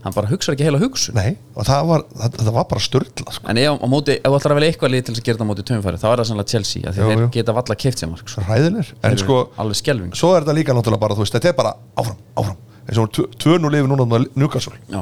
Hann 0.07 0.15
bara 0.17 0.31
hugsar 0.31 0.55
ekki 0.57 0.67
heila 0.67 0.79
hugsun. 0.83 1.17
Nei, 1.19 1.37
og 1.57 1.67
það 1.69 1.89
var, 1.91 2.05
það, 2.23 2.37
það 2.41 2.53
var 2.57 2.67
bara 2.73 2.83
störla 2.87 3.35
sko. 3.37 3.49
en 3.53 3.61
ef, 3.63 3.79
á 3.83 3.87
þú 3.87 4.37
ætlar 4.39 4.55
að 4.55 4.59
velja 4.61 4.71
eitthvað 4.73 4.95
lið 4.95 5.05
til 5.09 5.15
að 5.17 5.23
gera 5.27 5.37
þetta 5.37 5.47
á 5.47 5.51
móti 5.51 5.67
tömfæri 5.71 6.01
þá 6.03 6.07
er 6.13 6.23
það 6.23 6.29
sannlega 6.31 6.53
Chelsea 6.55 6.93
því 6.93 7.03
Jú, 7.03 7.09
þeir 7.11 7.23
jú. 7.25 7.29
geta 7.37 7.57
valla 7.57 7.79
keift 7.85 8.03
sér 8.03 8.11
mark 8.13 8.31
sko. 8.33 8.45
ræðilir, 8.47 8.93
en 9.11 9.19
sko 9.23 9.39
alveg 9.61 9.81
skelving 9.83 10.15
svo 10.17 10.33
er 10.37 10.47
þetta 10.47 10.57
líka 10.61 10.77
náttúrulega 10.77 11.03
bara, 11.07 11.17
þú 11.19 11.25
veist, 11.27 11.37
þetta 11.37 11.51
er 11.53 11.57
bara 11.59 11.75
áfram, 11.99 12.19
áfram. 12.39 12.57
Eins 12.87 13.01
og 13.03 13.11
2-0 13.43 13.73
lifið 13.75 13.89
núna 13.91 14.05
með 14.07 14.29
Newcastle. 14.39 14.77
Já, 14.87 15.01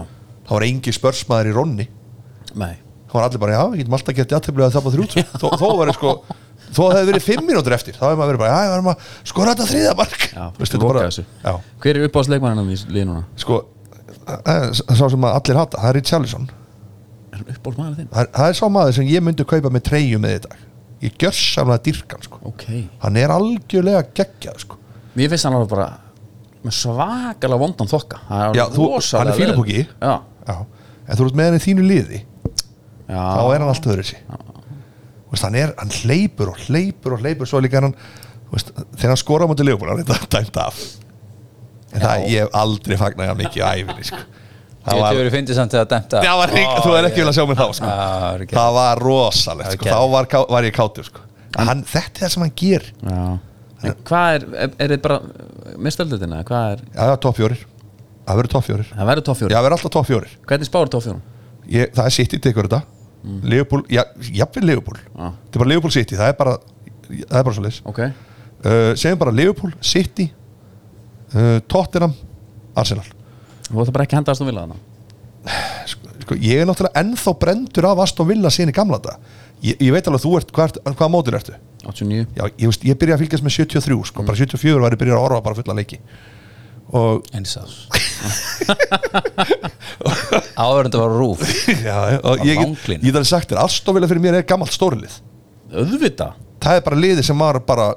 það 0.48 0.54
var 0.56 0.64
engi 0.70 0.92
spörsmaður 0.96 1.50
í 1.50 1.54
Ronni. 1.58 1.84
Nei. 2.56 2.72
Það 3.10 3.18
var 3.18 3.26
allir 3.28 3.42
bara, 3.44 3.52
já, 3.58 3.62
við 3.70 3.82
getum 3.82 3.94
alltaf 3.98 4.16
gett 4.16 4.32
jætteflið 4.34 4.64
að 4.64 4.72
það 4.74 4.86
var 4.86 4.94
þrjút 4.96 5.12
þó, 5.38 5.44
þó 5.60 5.66
verið 5.78 5.94
sko, 5.98 6.14
þó 6.74 6.80
það 6.80 6.94
hefði 6.96 7.10
verið 7.12 7.26
5 7.28 7.44
mínútur 7.46 7.74
eftir 7.76 7.94
þá 7.94 8.02
hefði 8.08 8.18
maður 8.18 8.32
verið 8.32 8.40
bara, 8.42 8.54
já, 8.54 8.64
við 8.64 8.72
verðum 8.74 8.88
að 8.90 9.04
skora 9.30 9.52
þetta 9.54 9.66
þriða 9.70 9.92
mark. 10.00 10.24
Já, 10.32 10.44
Veist, 10.56 10.58
þú 10.58 10.64
þetta 10.64 10.80
loka 10.80 10.94
bara, 10.96 11.04
þessu. 11.12 11.24
Já, 11.44 11.52
hver 11.84 12.00
er 12.00 12.08
uppáðsleikmann 12.08 12.62
í 12.64 12.78
lið 12.96 13.06
núna? 13.10 13.22
sko 13.44 13.60
eh, 13.60 13.83
sá 14.80 15.08
sem 15.10 15.26
allir 15.30 15.58
hata, 15.58 15.80
það 15.80 15.90
er 15.90 15.98
Richarlison 15.98 16.46
er 17.34 17.42
uppáðsmaður 17.56 17.98
þinn? 17.98 18.08
það 18.12 18.22
er, 18.22 18.30
það 18.36 18.52
er 18.52 18.58
sá 18.60 18.64
maður 18.76 18.96
sem 18.98 19.10
ég 19.10 19.26
myndi 19.26 19.46
kaupa 19.48 19.72
með 19.74 19.84
treyju 19.90 20.20
með 20.22 20.38
dag. 20.46 20.62
Ég 21.04 21.18
gjör 21.20 21.36
samlega 21.36 21.84
dyrkan 21.88 22.24
sko. 22.24 22.40
ok, 22.48 22.64
hann 23.02 23.18
er 23.20 23.34
algjörlega 23.34 24.04
geggjað 24.16 24.62
sko. 24.64 24.78
mér 25.14 25.32
finnst 25.32 25.48
hann 25.48 25.58
alveg 25.58 25.74
bara 25.74 25.90
með 26.64 26.76
svakalega 26.78 27.60
vondan 27.60 27.90
þokka. 27.90 28.22
Er 28.30 28.54
hann 29.18 29.34
er 29.34 29.42
já, 30.00 30.14
já. 30.48 30.56
en 31.04 31.18
þú 31.18 31.28
ert 31.28 31.38
með 31.40 31.50
hann 31.50 31.58
í 31.58 31.64
þínu 31.66 31.88
liði. 31.90 32.24
Já, 33.04 33.20
þá 33.20 33.42
er 33.50 33.58
hann 33.60 33.68
alltaf 33.68 33.92
öðru 33.92 34.06
veist, 35.34 35.44
hann, 35.44 35.58
er, 35.58 35.72
hann 35.78 35.92
hleypur 36.02 36.52
og 36.52 36.60
hleypur 36.68 37.16
og 37.16 37.24
hleypur 37.24 37.50
svo 37.50 37.60
líka 37.62 37.80
er 37.80 37.88
hann 37.88 37.96
veist, 38.52 38.70
þegar 38.94 39.12
hann 39.12 39.20
skora 39.20 39.48
á 39.48 39.50
mútið 39.50 39.70
leifbúl 39.70 39.90
hann 39.90 40.02
er 40.02 40.08
þetta 40.08 40.30
dæmt 40.38 40.60
af 40.62 40.80
það 42.02 42.26
ég 42.30 42.44
hef 42.44 42.58
aldrei 42.62 42.96
fagnað 43.00 43.30
hann 43.30 43.40
mikið 43.42 43.64
á 43.64 43.68
æfinni 43.74 44.08
sko. 44.08 44.22
það 44.84 45.00
var, 45.00 45.18
það 46.10 46.38
var 46.40 46.54
rík, 46.54 46.72
þú 46.84 46.94
er 46.98 47.08
ekki 47.08 47.22
vel 47.22 47.30
að 47.30 47.38
sjá 47.38 47.46
mig 47.50 47.60
þá 47.60 47.66
sko. 47.78 47.90
það 48.54 48.76
var 48.78 48.88
það 48.88 49.02
rosalegt 49.04 49.76
sko. 49.76 49.88
Það 49.88 50.06
var 50.14 50.30
þá 50.30 50.38
var, 50.38 50.48
var 50.56 50.68
ég 50.68 50.76
kátur 50.76 51.08
sko. 51.08 51.26
Hann, 51.54 51.84
þetta 51.86 52.18
er 52.18 52.24
það 52.24 52.32
sem 52.34 52.44
hann 52.44 52.56
ger 52.58 52.88
já. 52.90 53.18
En 53.84 53.96
hvað 54.08 54.34
er, 54.34 54.44
er, 54.56 54.74
er 54.80 54.92
þið 54.94 55.00
bara 55.04 55.18
mistöldina, 55.84 56.40
hvað 56.48 56.72
er 56.72 56.82
já, 56.88 57.04
já, 57.04 57.14
topp 57.20 57.38
fjórir 57.38 57.64
það 58.24 58.38
verður 58.40 58.52
topp 58.54 58.66
fjórir 58.68 58.90
það 58.90 59.08
verður 59.10 59.22
já, 59.22 59.26
toffjóri, 59.28 59.54
það 59.54 59.66
verður 59.66 59.76
alltaf 59.76 59.94
topp 59.94 60.08
fjórir 60.08 60.36
hvernig 60.48 60.68
spáur 60.68 60.92
toffjórum? 60.94 61.22
ég, 61.70 61.90
það 61.94 62.06
er 62.08 62.14
City 62.16 62.40
tekur 62.42 62.68
þetta 62.68 62.80
mm. 63.24 63.40
Liverpool, 63.52 63.84
já, 63.92 64.02
jafnvel 64.40 64.64
Liverpool 64.70 65.00
Já. 65.00 65.26
þetta 65.32 65.58
er 65.58 65.62
bara 65.64 65.70
Liverpool 65.72 65.94
City, 65.94 66.18
það 66.20 66.32
er 66.32 66.38
bara 66.40 66.56
það 67.10 67.38
er 67.40 67.46
bara 67.48 67.56
svo 67.58 67.66
leis 67.66 67.80
ok, 67.84 68.00
uh, 68.04 68.90
segjum 69.00 69.20
bara 69.20 69.36
Liverpool, 69.36 69.74
City 69.84 70.28
uh, 71.34 71.58
Tottenham 71.70 72.14
Arsenal. 72.78 73.06
Þú 73.68 73.80
ætlar 73.84 73.94
bara 73.96 74.06
ekki 74.06 74.16
að 74.16 74.20
henda 74.22 74.34
Aston 74.34 74.48
Villa 74.50 74.64
þarna? 74.66 74.80
Sko, 75.90 76.12
sko, 76.24 76.36
ég 76.40 76.62
er 76.62 76.68
náttúrulega 76.68 77.00
ennþá 77.02 77.34
brendur 77.42 77.86
af 77.90 77.98
Aston 78.06 78.28
Villa 78.30 78.50
síni 78.54 78.72
gamla 78.76 78.96
þetta 79.00 79.16
ég, 79.64 79.76
ég 79.84 79.92
veit 79.92 80.06
alveg 80.08 80.20
að 80.20 80.24
þú 80.24 80.32
ert, 80.38 80.52
hvað, 80.56 80.78
ert- 80.80 80.96
hvaða 80.98 81.12
mótur 81.12 81.36
ertu? 81.38 81.56
89 81.84 82.30
já, 82.38 82.44
ég, 82.48 82.64
veist, 82.70 82.84
ég 82.88 82.96
byrja 83.00 83.16
að 83.18 83.22
fylgjast 83.26 83.44
með 83.44 83.54
73 83.58 83.98
sko, 84.08 84.24
bara 84.24 84.38
74 84.40 84.80
var 84.86 84.96
ég 84.96 85.00
byrja 85.02 85.18
að 85.18 85.26
orfa 85.28 85.42
bara 85.44 85.58
fulla 85.58 85.76
leiki. 85.76 85.98
Og 86.94 87.24
eins 87.36 87.54
ás 87.60 87.74
áður 90.64 90.88
en 90.88 90.92
það 90.94 91.02
var 91.02 91.14
rúf. 91.18 91.44
Já, 91.84 91.96
og 92.24 92.42
ég, 92.46 92.60
get- 92.60 93.04
alveg 93.04 93.26
sagt 93.28 93.50
þér 93.52 93.62
Aston 93.64 93.96
Villa 93.96 94.08
fyrir 94.10 94.22
mér 94.24 94.38
er 94.40 94.46
gammalt 94.48 94.72
stórlið. 94.74 95.16
Auðvitað. 95.74 96.36
Það 96.64 96.78
er 96.80 96.84
bara 96.86 97.00
liði 97.00 97.24
sem 97.26 97.40
var 97.40 97.58
bara 97.66 97.88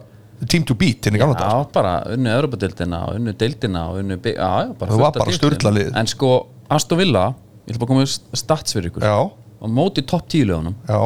team 0.45 0.63
to 0.69 0.75
beat 0.77 1.01
hérna 1.07 1.17
í 1.17 1.21
gamla 1.23 1.35
Já, 1.39 1.47
dag 1.49 1.71
bara 1.73 1.93
unnu 2.13 2.29
Europadeildina 2.29 2.99
og 3.07 3.15
unnu 3.17 3.33
deildina 3.33 3.87
og 3.89 3.97
unnu 4.03 4.17
já, 4.21 4.35
já, 4.37 4.73
bara 4.77 4.91
Það 4.91 4.99
var 5.01 5.11
bara 5.17 5.25
titlum. 5.31 5.39
sturlað 5.39 5.77
lið. 5.79 5.91
En 5.97 6.07
sko, 6.11 6.31
Aston 6.69 6.97
Villa 7.01 7.23
ég 7.67 7.73
ætla 7.73 7.79
bara 7.81 7.87
að 7.87 7.93
koma 7.93 8.03
með 8.05 8.37
stats 8.43 8.75
fyrir 8.77 8.91
ykkur. 8.91 9.03
Já, 9.07 9.17
og 9.57 9.71
móti 9.73 10.03
topp 10.05 10.27
10 10.29 10.45
lögunum 10.51 10.75
já, 10.87 10.99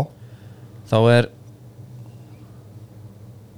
þá 0.91 0.97
er 1.15 1.29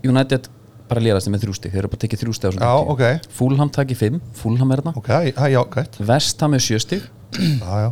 United 0.04 0.50
bara 0.92 1.02
lérast 1.02 1.30
með 1.32 1.46
þrjústi, 1.48 1.72
þeir 1.72 1.80
eru 1.86 1.90
bara 1.94 2.02
tekið 2.04 2.22
þrjústi 2.26 2.46
á 2.46 2.48
þessum 2.52 2.64
Já, 2.64 2.74
leikjum. 2.76 2.92
ok. 2.94 3.32
Fulham 3.38 3.70
takið 3.74 4.02
5, 4.04 4.20
Fulham 4.38 4.74
er 4.76 4.82
þarna. 4.84 4.94
Ok, 5.00 5.10
það 5.10 5.46
er 5.48 5.54
jákvæmt 5.56 5.98
Vestham 6.12 6.54
er 6.58 6.64
7 6.68 6.80
stig. 6.84 7.06
Já, 7.40 7.72
já, 7.88 7.90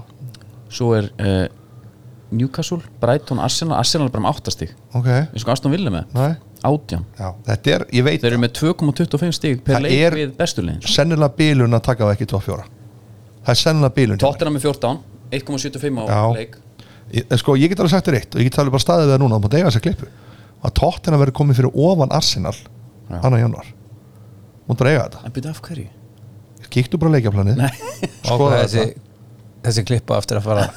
svo 0.70 0.92
er 1.00 1.08
uh, 1.18 1.48
Newcastle, 2.32 2.82
Brighton, 3.02 3.40
Arsenal. 3.44 3.78
Arsenal 3.80 4.08
er 4.08 4.14
bara 4.14 4.26
með 4.28 4.38
8 4.44 4.54
stig. 4.54 4.76
Ok. 4.96 5.08
Eins 5.08 5.44
og 5.48 5.54
Aston 5.56 5.74
Villa 5.74 5.92
með, 5.96 6.14
Nei. 6.16 6.30
18 6.64 7.06
já, 7.20 7.28
þetta 7.48 7.72
er, 7.76 7.86
ég 7.98 8.04
veit 8.06 8.22
þeir 8.22 8.32
eru 8.34 8.42
með 8.44 8.52
2,25 8.60 9.32
stig 9.38 9.64
per 9.66 9.80
leik 9.82 9.94
er- 9.98 10.18
við 10.20 10.34
bestulegin 10.38 10.82
sennilega 10.86 11.34
bílun 11.38 11.74
að 11.78 11.82
taka 11.88 12.06
það 12.06 12.14
ekki 12.18 12.28
topp 12.34 12.44
fjóra. 12.46 12.66
Það 13.42 13.54
er 13.56 13.60
sennilega 13.62 13.96
bílun. 13.96 14.18
Tottenham 14.22 14.54
með 14.58 14.66
14 14.68 15.00
1,75 15.32 16.02
á 16.02 16.06
Já. 16.06 16.34
leik. 16.36 16.56
Ég- 17.12 17.26
en 17.32 17.38
sko, 17.42 17.56
ég 17.58 17.70
get 17.70 17.80
alveg 17.80 17.90
sagt 17.96 18.08
þér 18.08 18.20
eitt 18.20 18.36
og 18.36 18.42
ég 18.42 18.50
get 18.52 18.60
alveg 18.62 18.72
bara 18.78 18.86
staðið 18.86 19.10
það 19.16 19.24
núna 19.24 19.36
á 19.36 19.42
mútið 19.42 19.58
eiga 19.60 19.70
þessa 19.72 19.82
klippu. 19.88 20.08
Að 20.64 20.74
tóttina 20.78 21.18
verður 21.18 21.38
komið 21.42 21.56
fyrir 21.62 21.72
ofan 21.74 22.12
Arsenal 22.14 22.56
annan 23.10 23.40
januar 23.42 23.66
mútið 24.70 24.92
eiga 24.92 25.08
þetta. 25.10 25.26
En 25.26 25.32
byrja 25.32 25.50
af 25.56 25.62
hverju? 25.66 25.88
kíktu 26.72 26.98
bara 27.02 27.12
leikjaplanið. 27.18 27.58
Skoða 28.24 28.62
þessi, 28.64 28.84
þetta 28.86 29.11
þessi 29.66 29.84
klippa 29.88 30.18
eftir 30.22 30.40
að 30.40 30.48
fara. 30.50 30.68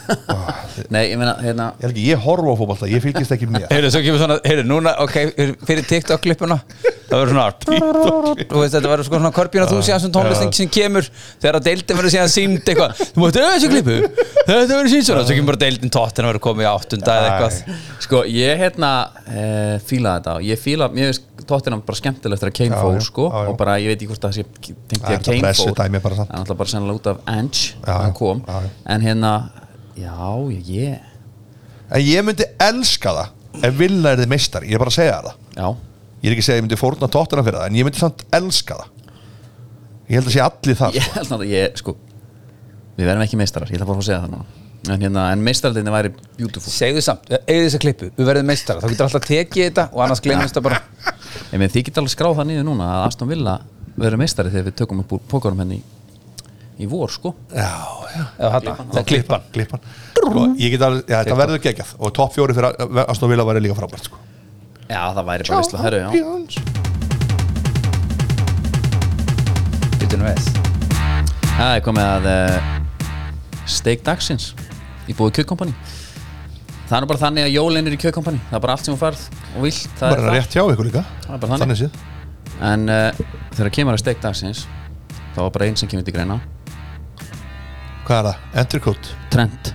Nei 0.94 1.06
ég 1.10 1.18
meina, 1.20 1.36
hérna 1.42 1.70
ég, 1.84 1.96
ég 2.12 2.26
horfa 2.26 2.52
á 2.52 2.56
fótbolta, 2.60 2.90
ég 2.90 3.04
fylgist 3.04 3.34
ekki 3.36 3.48
með. 3.50 3.68
Heyrðu, 3.72 3.92
svo 3.94 4.04
kemur 4.04 4.22
svona, 4.22 4.40
heyrðu, 4.44 4.66
núna, 4.68 4.96
ok 5.04 5.16
fyrir 5.68 5.88
TikTok 5.88 6.24
klippuna 6.24 6.60
það 7.08 7.20
verður 7.20 7.32
svona 7.34 7.46
þú 8.50 8.60
veist, 8.60 8.74
þetta 8.74 8.90
verður 8.90 9.08
sko 9.08 9.20
svona 9.20 9.32
korpjuna 9.34 9.66
þú 9.70 9.80
síðan 9.84 10.02
sem 10.04 10.14
tónlisting 10.14 10.54
sem 10.58 10.70
kemur 10.72 11.08
þegar 11.42 11.58
að 11.58 11.68
deildin 11.68 11.98
verður 12.00 12.14
síðan 12.14 12.32
sínd 12.32 12.70
eitthvað. 12.72 13.02
Þú 13.04 13.22
mátt 13.22 13.38
auðvitað 13.38 13.54
þessu 13.54 13.70
klippu, 13.74 13.98
þetta 14.48 14.78
verður 14.78 14.90
sínd 14.94 15.08
svona. 15.08 15.24
Svo 15.24 15.36
kemur 15.38 15.50
bara 15.52 15.62
deildin 15.64 15.94
tóttina 15.94 16.30
verður 16.30 16.44
komið 16.48 16.70
áttunda 16.70 17.18
eða 17.20 17.30
eitthvað. 17.30 17.78
Sko, 18.06 18.24
ég 18.34 18.64
hérna 18.64 18.90
e, 19.28 19.46
fíla 19.88 20.16
þetta. 20.18 20.36
Ég 20.48 20.62
fíla, 20.64 20.90
mér 20.94 21.12
finnst 21.12 21.46
tóttina 21.48 21.78
bara 21.84 21.98
skemmtilegt 21.98 22.42
þegar 22.42 22.56
Kane 22.58 22.74
Já, 22.74 22.80
fór, 22.80 23.00
sko 23.04 23.28
já, 23.28 23.36
já. 23.36 23.50
og 23.50 23.58
bara, 23.60 23.76
ég 23.82 23.92
veit 23.92 23.98
ekki 23.98 24.10
hvort 24.10 24.24
það 24.24 24.36
sé 24.38 24.44
tengt 24.54 25.08
ég 25.10 25.18
að 25.18 25.26
Kane 25.28 25.54
fór. 25.58 25.74
Það 25.74 25.84
er 25.84 25.94
náttúrulega 25.94 26.58
bara 26.60 26.72
sennilega 26.72 27.00
út 27.00 27.08
af 27.10 27.16
Ange 27.34 27.74
en 28.94 29.04
hérna, 29.04 29.32
já, 29.98 30.14
ég, 30.68 31.08
en 31.90 32.04
ég 32.04 32.26
myndi 32.26 32.48
elska 32.68 33.16
það 33.18 33.66
ef 33.68 33.76
Villa 33.78 34.14
er 34.14 34.22
þið 34.22 34.32
meistar, 34.32 34.66
ég 34.66 34.78
er 34.78 34.82
bara 34.82 34.92
að 34.92 34.98
segja 34.98 35.18
það. 35.24 35.36
Já, 35.54 35.68
ég 36.24 36.30
er 36.30 36.34
ekki 36.34 36.44
að 36.44 36.48
segja 36.48 36.56
að 36.56 36.62
ég 36.62 36.66
myndi 36.66 36.80
fórna 36.80 37.10
tóttina 37.12 37.44
fyrir 37.44 37.60
það 37.60 37.68
en 37.68 37.78
ég 37.78 37.88
myndi 37.88 38.00
samt 38.00 38.24
elska 38.40 38.80
það. 38.80 38.90
Ég 40.08 40.18
held 40.18 40.28
að 40.28 40.34
sé 40.34 40.44
allir 40.44 40.78
það 40.80 40.98
ég 40.98 41.08
held 41.14 41.34
að 41.36 41.46
ég, 41.52 41.80
sko 41.80 41.96
við 42.94 43.08
verðum 43.08 43.24
ekki 43.24 43.38
meistarar, 43.40 43.70
ég 43.72 43.78
ætla 43.78 43.88
bara 43.88 43.98
að 43.98 44.04
að 44.04 44.08
segja 44.08 44.20
það 44.22 44.34
núna. 44.34 44.60
En 44.84 45.00
hérna, 45.00 45.24
en 45.32 45.40
meistaraldinni 45.44 45.92
væri 45.94 46.10
beautiful. 46.36 46.72
Segðu 46.72 47.02
samt, 47.04 47.30
eigðu 47.48 47.68
þessa 47.70 47.80
klippu, 47.80 48.10
við 48.18 48.28
verðum 48.28 48.50
meistara 48.50 48.82
þá 48.82 48.90
getur 48.90 49.06
alltaf 49.06 49.24
tekið 49.24 49.68
þetta 49.70 49.84
og 49.94 50.02
annars 50.04 50.20
glemist 50.24 50.58
það 50.58 50.66
bara. 50.66 50.80
Ég 51.54 51.56
meina, 51.56 51.72
þið 51.72 51.86
geta 51.88 52.02
alveg 52.02 52.12
skráð 52.12 52.36
það 52.40 52.48
niður 52.50 52.66
núna 52.68 52.90
að 52.98 53.04
Aston 53.08 53.30
Villa 53.30 53.54
verður 53.94 54.20
meistari 54.20 54.52
þegar 54.52 54.66
við 54.68 54.76
tökum 54.82 55.00
upp 55.00 55.14
pókarum 55.30 55.62
henni 55.64 55.80
í, 55.80 55.82
í 56.84 56.90
vor, 56.90 57.12
sko. 57.14 57.32
Já, 57.54 57.70
já, 58.12 58.24
það 58.36 59.00
er 59.00 59.08
klippan. 59.08 59.48
klippan. 59.56 59.88
Sko, 60.18 60.46
ég 60.60 60.76
get 60.76 60.84
alveg, 60.84 61.08
já, 61.08 61.16
þetta 61.16 61.40
verður 61.40 61.64
geggjað 61.64 61.96
og 61.98 62.14
topp 62.20 62.36
fjóri 62.36 62.58
fyrir 62.58 63.04
Aston 63.08 63.32
Villa 63.32 63.48
væri 63.48 63.64
líka 63.64 63.78
frábært 63.78 64.10
sko. 64.10 64.20
Já, 64.88 65.00
það 65.16 65.24
væri 65.30 65.46
bara 65.48 65.60
vissla, 65.62 65.78
herru, 65.84 65.98
já. 66.02 66.08
Champions. 66.12 66.54
Býtum 70.00 70.24
við. 70.26 70.48
Það 71.54 71.70
er 71.78 71.82
komið 71.86 72.06
að 72.10 72.24
uh, 72.30 72.56
steik 73.70 74.02
dagsins 74.06 74.50
í 75.08 75.14
búið 75.16 75.36
kjökkompani 75.38 75.74
Það 76.84 76.96
er 76.98 77.04
nú 77.04 77.08
bara 77.10 77.20
þannig 77.22 77.46
að 77.46 77.52
jólin 77.54 77.86
er 77.88 77.94
í 77.94 77.98
kjökkompani 78.02 78.40
Það 78.48 78.56
er 78.58 78.62
bara 78.64 78.74
allt 78.76 78.84
sem 78.88 78.94
þú 78.96 79.00
farð 79.00 79.22
og 79.54 79.60
vilt 79.64 79.84
Það 80.00 80.08
bara 80.10 80.18
er 80.18 80.24
það. 80.26 80.34
rétt 80.36 80.56
hjá 80.56 80.62
ykkur 80.74 80.88
líka. 80.90 81.02
Það 81.24 81.34
er 81.36 81.40
bara 81.44 81.58
þannig. 81.62 81.78
séð. 81.80 81.92
En 82.70 82.80
uh, 82.92 83.22
þegar 83.54 83.72
kemur 83.78 83.96
að 83.96 84.02
steik 84.04 84.20
dagsins 84.24 84.64
þá 85.34 85.38
var 85.46 85.52
bara 85.56 85.68
einn 85.70 85.78
sem 85.80 85.88
kemur 85.90 86.04
til 86.06 86.14
greina. 86.16 86.36
Hvað 88.04 88.18
er 88.18 88.26
það? 88.28 88.36
Entercode 88.64 89.06
Trent 89.32 89.72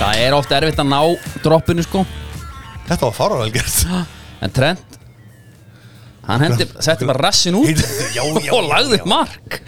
Það 0.00 0.20
er 0.24 0.32
ofta 0.32 0.56
erfitt 0.56 0.78
að 0.80 0.88
ná 0.88 1.00
droppinu 1.44 1.84
sko. 1.84 2.06
Þetta 2.88 3.04
var 3.04 3.12
faravel 3.14 3.50
gert 3.52 3.82
En 4.40 4.52
Trent 4.54 4.96
Hann 6.24 6.40
hendi, 6.44 6.64
setti 6.80 7.06
bara 7.08 7.26
rassin 7.26 7.58
út 7.58 7.68
Já, 8.14 8.22
já, 8.22 8.50
og 8.56 8.64
lagði 8.70 9.00
upp 9.00 9.10
mark. 9.10 9.58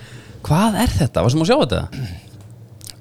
Hvað 0.46 0.78
er 0.82 0.94
þetta? 0.96 1.24
Var 1.24 1.34
sem 1.34 1.44
að 1.44 1.50
sjá 1.50 1.58
þetta? 1.60 1.82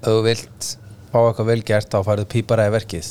ef 0.02 0.08
þú 0.10 0.22
vilt 0.26 0.70
fá 1.12 1.18
eitthvað 1.22 1.50
vel 1.52 1.58
gert 1.72 1.92
þá 1.94 1.98
farið 2.08 2.28
pípara 2.32 2.68
í 2.68 2.74
verkið. 2.74 3.10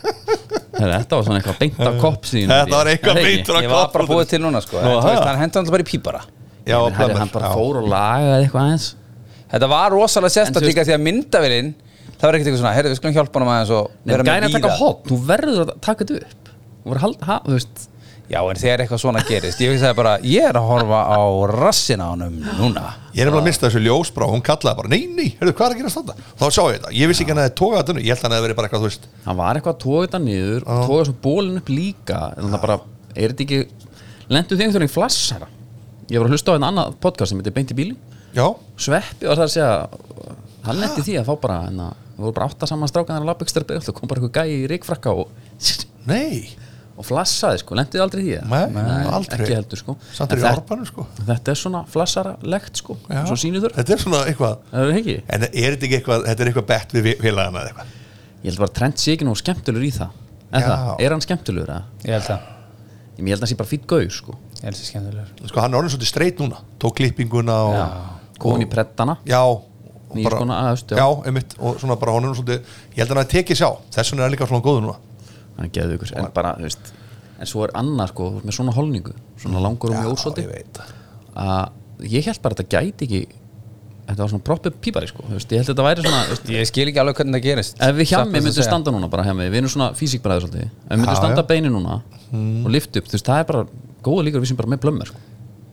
Þetta 0.76 1.16
var 1.18 1.24
svona 1.26 1.40
eitthvað 1.40 1.58
beint 1.60 1.80
af 1.86 1.96
kopp 2.00 2.26
síðan 2.28 2.52
Þetta 2.52 2.76
var 2.76 2.90
eitthvað 2.92 3.18
beint 3.22 3.50
af- 3.50 3.62
ég 3.64 3.72
var 3.72 3.90
bara 3.94 4.06
búið 4.10 4.30
til 4.32 4.40
núna 4.44 4.60
sko. 4.64 4.80
En, 4.80 4.90
þú 4.90 5.08
veist, 5.08 5.22
ha? 5.22 5.26
hann 5.30 5.40
hendi 5.42 5.60
alltaf 5.60 5.74
bara 5.76 5.84
í 5.86 5.88
pípara. 5.88 6.22
Já, 6.66 6.76
Herri, 6.98 7.16
hann 7.20 7.32
bara 7.32 7.50
já. 7.50 7.56
fór 7.56 7.80
og 7.80 7.90
lagaði 7.92 8.38
eitthvað 8.46 8.62
aðeins. 8.64 8.88
Þetta 9.52 9.70
var 9.72 9.94
rosalega 9.94 10.44
En 10.46 10.56
þú 10.56 10.64
líka 10.66 10.84
því 10.88 10.96
að 10.96 11.04
myndavélinn 11.06 11.74
það 12.16 12.26
var 12.28 12.38
ekkert 12.38 12.48
eitthvað 12.50 12.62
svona, 12.62 12.76
herru 12.76 12.92
við 12.92 12.98
skulum 13.00 13.16
hjálpa 13.16 13.42
hann 13.42 13.52
aðeins 13.56 13.74
og 13.76 13.90
Nei, 13.96 14.12
vera 14.14 14.26
gæna 14.26 14.46
með 14.46 14.48
að 14.48 14.56
taka 14.60 14.78
hot, 14.80 15.04
þú 15.10 15.18
verður 15.28 15.60
að 15.64 15.76
taka 15.84 16.06
þetta 16.06 16.18
upp. 16.22 16.50
Þú 16.56 16.90
verður 16.90 16.98
að 17.00 17.06
halda, 17.06 17.28
ha, 17.30 17.38
þú 17.46 17.54
veist. 17.56 17.86
Já, 18.26 18.40
en 18.42 18.58
þegar 18.58 18.82
eitthvað 18.82 18.98
svona 18.98 19.20
gerist 19.22 19.60
Ég 19.62 19.70
veist 19.70 19.84
það 19.84 19.92
bara, 20.00 20.12
ég 20.26 20.42
er 20.48 20.56
að 20.58 20.64
horfa 20.66 20.98
á 21.14 21.20
rassin 21.46 22.00
á 22.02 22.10
honum 22.10 22.40
núna. 22.58 22.82
Ég 23.14 23.22
er 23.22 23.28
nefnilega 23.28 23.38
að 23.38 23.46
mista 23.46 23.68
þessu 23.68 23.82
ljósbrá 23.84 24.26
Hún 24.32 24.42
kallaði 24.42 24.78
bara, 24.80 24.90
nei, 24.90 25.04
nei, 25.06 25.28
heyrðu, 25.38 25.52
hvað 25.54 25.68
er 25.68 25.74
að 25.76 25.78
gera 25.78 25.92
standa? 25.94 26.16
Þá 26.34 26.46
sá 26.50 26.58
ég 26.64 26.72
þetta, 26.80 26.90
ég 26.98 27.12
vissi 27.12 27.22
ekki 27.22 27.30
hann 27.36 27.38
að 27.44 27.46
það 27.46 27.54
tóka 27.60 27.82
þetta 27.84 28.02
Ég 28.02 28.10
held 28.10 28.18
að 28.18 28.26
hann 28.26 28.34
hefði 28.34 28.46
verið 28.48 28.58
bara 28.58 28.66
eitthvað, 28.66 28.82
þú 28.82 28.90
veist. 28.90 29.06
Hann 29.28 29.38
var 29.38 29.60
eitthvað 29.60 29.76
að 29.76 29.84
tóa 29.84 30.00
þetta 30.08 30.20
niður 30.24 30.66
tóa 30.66 31.04
svo 31.06 31.14
bólinn 31.22 31.60
upp 31.60 31.70
líka 31.70 32.18
en 32.34 32.50
það 32.50 32.64
bara, 32.66 32.78
er 33.14 33.34
þetta 33.36 33.46
ekki 33.46 33.60
lendu 34.34 34.58
þig 34.58 34.64
einhvern 34.66 34.82
veginn 34.82 34.94
flassara? 34.96 35.48
Ég 36.10 36.18
var 36.18 36.26
að 36.26 36.34
hlusta 36.34 36.50
á 36.50 36.54
einn 36.58 36.66
annað 36.66 36.98
podcast 37.06 37.30
sem 37.30 37.38
heitir 37.38 37.54
Beint 37.54 37.70
í 37.70 37.78
bíli 37.78 37.94
Já, 38.34 38.46
Sveppi 38.74 39.30
var 39.30 39.38
það 39.38 39.46
að 39.46 39.54
segja 39.54 39.70
hann 40.66 40.82
lendi 40.82 41.06
því 41.06 41.14
að 41.22 41.30
fá 41.30 41.34
bara 41.46 41.60
en 41.70 41.80
það 42.16 42.22
voru 42.24 42.32
bara 42.38 42.46
átta 42.50 42.66
saman 42.70 42.88
strákan 42.88 43.18
að 43.20 43.26
lappa 43.28 43.44
ekstra 43.46 43.64
beigð 43.68 43.90
og 43.92 43.94
kom 43.98 44.08
bara 44.08 44.20
eitthvað 44.22 44.46
gæi 44.46 44.54
í 44.64 44.68
ríkfrakka 44.72 45.12
og, 45.12 45.28
nei, 46.08 46.48
og 46.96 47.04
flassaði 47.04 47.60
sko, 47.60 47.76
lendið 47.76 48.00
aldrei 48.06 48.22
í 48.22 48.28
því 48.30 48.36
Nei, 48.48 49.02
aldrei. 49.12 49.36
ekki 49.44 49.56
heldur 49.58 49.80
sko. 49.82 49.96
Samt 50.16 50.32
En 50.32 50.38
er 50.38 50.40
í 50.40 50.46
þetta- 50.46 50.62
árbanu, 50.62 50.86
sko. 50.88 51.06
þetta 51.28 51.52
er 51.52 51.58
svona 51.60 51.82
flassaralegt 51.92 52.80
sko. 52.80 52.96
Já. 53.10 53.26
svo 53.28 53.36
sýnir 53.36 53.60
þurr, 53.60 53.74
Þetta 53.76 53.92
er 53.92 53.98
svona 54.06 54.22
eitthvað 54.30 54.56
það 54.72 54.80
er 54.86 54.96
ekki? 55.02 55.16
En 55.28 55.42
er 55.44 55.76
þetta 55.76 55.86
ekki 55.90 55.98
eitthvað, 56.00 56.24
þetta 56.30 56.40
er 56.46 56.50
eitthvað 56.52 56.66
bett 56.72 56.92
við 56.96 57.10
félagana 57.20 57.60
eða 57.60 57.68
eitthvað? 57.74 57.94
Ég 58.42 58.50
held 58.50 58.58
bara 58.62 58.70
að 58.70 58.74
Trent 58.80 58.98
sé 59.02 59.12
ekki 59.16 59.24
nú 59.28 59.34
skemmtilegur 59.36 59.84
í 59.84 59.92
það. 59.92 60.10
Er, 60.52 60.60
Já. 60.60 60.66
það? 60.72 60.96
er 61.04 61.10
hann 61.10 61.20
skemmtilegur 61.26 61.68
eða? 61.68 61.82
Ég 62.06 62.12
held 62.16 62.26
það. 62.30 62.40
Ég 63.16 63.28
held 63.28 63.36
að 63.36 63.44
hann 63.44 63.50
sé 63.52 63.56
bara 63.60 63.68
fýtt 63.68 63.86
gauð 63.90 64.10
sko. 64.12 64.34
Ég 64.56 64.64
held 64.64 64.76
það 64.76 64.88
skemmtilegur. 64.90 65.48
Sko, 65.50 65.60
hann 65.60 65.74
er 65.74 65.78
orðin 65.80 65.92
svolítið 65.96 66.10
streit 66.12 66.38
núna. 66.40 66.60
Tók 66.80 66.94
klippinguna 66.96 67.56
og 67.66 67.74
Já. 67.76 67.86
komin 68.38 68.62
í 68.64 68.70
prettana 68.70 69.18
Já, 69.26 69.40
bara- 70.24 70.36
skona 70.40 70.60
aðeust, 70.64 70.88
já. 70.90 70.96
Já, 70.96 71.24
einmitt, 71.26 71.54
og 71.60 71.80
svona 71.80 71.96
bara 72.00 72.12
honum 72.12 72.34
svolítið 72.34 72.60
Ég 72.94 72.96
held 72.96 73.10
að 73.10 73.16
hann 73.16 73.26
tekið 73.26 73.56
sjá, 73.56 73.70
þess 73.90 74.12
vegna 74.12 74.24
er 74.26 74.30
líka 74.30 74.46
svona 74.46 74.62
góður 74.62 74.82
núna. 74.86 74.96
Hann 75.58 75.70
geði 75.70 75.98
ykkur, 75.98 76.16
en 76.16 76.30
bara, 76.32 76.54
þú 76.56 76.62
veist 76.62 76.92
en 77.38 77.46
svo 77.46 77.64
er 77.64 77.70
annað 77.76 78.08
sko, 78.08 78.30
með 78.44 78.52
svona 78.56 78.72
holningu. 78.72 79.12
Svona 79.36 79.60
langur 79.60 79.90
og 79.92 79.96
mjög 79.96 80.46
veit. 80.48 80.78
Að 81.36 81.70
ég 82.00 82.24
held 82.24 82.42
bara 82.42 82.54
að 82.54 82.62
þetta 82.62 82.80
gæti 82.80 83.04
ekki 83.04 83.26
þetta 84.06 84.22
var 84.22 84.30
svona 84.30 84.44
proppið 84.46 84.74
pípari 84.84 85.08
sko, 85.10 85.24
veist, 85.32 85.50
ég 85.50 85.60
held 85.62 85.66
að 85.66 85.72
þetta 85.72 85.86
væri 85.86 86.04
svona, 86.04 86.20
veist, 86.30 86.50
Ég 86.54 86.68
skil 86.70 86.86
ekki 86.90 87.00
alveg 87.02 87.18
hvernig 87.20 87.36
það 87.36 87.46
gerist. 87.46 87.80
Ef 87.82 87.96
við 87.96 88.10
hjá 88.12 88.18
mig 88.24 88.44
myndum 88.44 88.66
standa 88.66 88.92
núna 88.94 89.08
bara 89.10 89.24
hjá 89.26 89.34
mig, 89.34 89.50
við 89.50 89.62
erum 89.62 89.72
svona 89.72 89.88
físíkbræður 89.98 90.46
svolítið, 90.46 90.68
ef 90.70 90.92
við 90.92 91.00
myndum 91.02 91.18
standa 91.18 91.42
já. 91.42 91.48
beini 91.50 91.72
núna 91.74 91.96
og 92.36 92.70
lift 92.70 92.96
upp, 93.00 93.08
þú 93.10 93.16
veist, 93.18 93.26
það 93.26 93.40
er 93.42 93.48
bara 93.50 93.64
góða 94.06 94.26
líkur 94.28 94.44
við 94.44 94.52
sem 94.52 94.60
bara 94.60 94.70
með 94.70 94.82
plömmur 94.84 95.10
sko. 95.10 95.18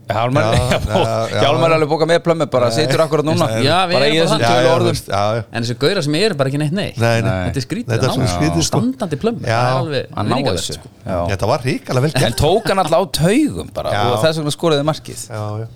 Hjálmar 0.14 0.44
Já, 0.44 0.52
já, 0.52 1.08
já. 1.32 1.40
Hjálmar 1.40 1.72
er 1.72 1.76
alveg 1.78 1.92
bókað 1.94 2.10
með 2.12 2.18
plömmu 2.26 2.48
bara 2.52 2.70
situr 2.76 3.04
akkurat 3.06 3.28
núna 3.28 3.48
bara 3.48 4.10
í 4.12 4.18
þessum 4.20 4.42
tölu 4.44 4.72
orðum 4.74 4.90
veist, 4.90 5.08
já, 5.08 5.22
já. 5.38 5.44
en 5.48 5.64
þessi 5.64 5.78
gauðra 5.80 6.04
sem 6.08 6.18
eru 6.20 6.38
bara 6.42 6.52
ekki 6.52 6.60
neitt 6.60 6.76
neitt 6.76 6.98
Nei, 7.00 7.22
nei. 7.24 7.30
þetta 7.48 7.62
er 7.62 7.66
skrítið, 7.68 7.94
Þetta 7.94 8.10
er 8.10 8.16
svona 8.18 8.28
ná- 8.28 8.34
skrítið, 8.34 8.66
sko. 8.68 8.82
standandi 8.84 9.20
plömmur, 9.22 9.48
Já. 9.48 9.62
það 9.62 9.70
er 9.70 9.78
alveg 9.80 10.18
Hann 10.18 10.50
þessu 10.50 10.76
sko. 10.76 10.92
Þetta 11.32 11.50
var 11.54 11.64
ríkala 11.70 12.04
vel 12.04 12.12
En 12.12 12.26
gert 12.26 12.38
tók 12.44 12.68
hann 12.74 12.84
alltaf 12.84 13.00
á 13.00 13.06
taugum 13.24 13.72
bara 13.80 13.96
Já. 13.96 14.04
og 14.12 14.20
þess 14.26 14.44
vegna 14.44 14.56
skoraði 14.58 14.88
markið 14.92 15.24
Já, 15.32 15.42
já 15.64 15.68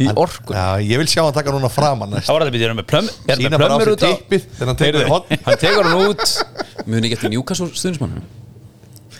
í 0.00 0.08
orkun 0.16 0.56
Já, 0.56 0.66
ég 0.80 1.00
vil 1.00 1.08
sjá 1.10 1.20
hann 1.26 1.36
taka 1.36 1.52
núna 1.52 1.68
framan 1.72 2.14
næst 2.14 2.28
Það 2.30 2.36
var 2.36 2.44
þetta 2.46 2.54
býtið 2.56 2.76
með 2.80 2.88
plömm 2.88 3.08
er 3.28 3.42
með 3.44 3.56
bara 3.60 3.76
á 3.76 3.80
á 3.84 4.00
tippið 4.00 4.42
hann 4.64 4.78
tekur. 4.80 5.04
Hann 5.44 5.60
tekur 5.60 5.88
hann 5.90 6.04
út 6.08 6.24
muni 6.90 7.10
ekki 7.10 7.18
eftir 7.18 7.32
Newcastle 7.34 7.68
stuðnismannum 7.76 8.24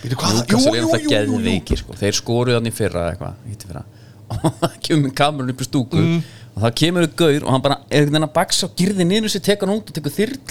er 0.00 1.80
sko. 1.82 1.96
þeir 2.00 2.16
skoruðu 2.16 2.56
hann 2.56 2.70
í 2.70 2.72
fyrra 2.72 3.10
eða 3.10 3.10
eitthvað. 3.12 3.90
Og 4.30 4.52
það 4.62 4.76
kemur 4.88 5.14
kamerun 5.22 5.52
upp 5.54 5.60
í 5.64 5.68
stúku 5.68 6.00
Mm. 6.00 6.20
og 6.56 6.62
það 6.64 6.74
kemur 6.80 7.06
upp 7.06 7.14
gaur 7.20 7.40
og 7.46 7.50
hann 7.54 7.62
bara 7.64 7.76
er 7.86 8.00
einhvern 8.00 8.12
veginn 8.16 8.28
að 8.28 8.34
baksa 8.40 8.66
og 8.66 8.72
girði 8.80 9.04
niður 9.06 9.30
sér 9.34 9.44
tekur 9.46 9.70
hann 9.70 9.78
út 9.80 9.90
og 9.90 9.94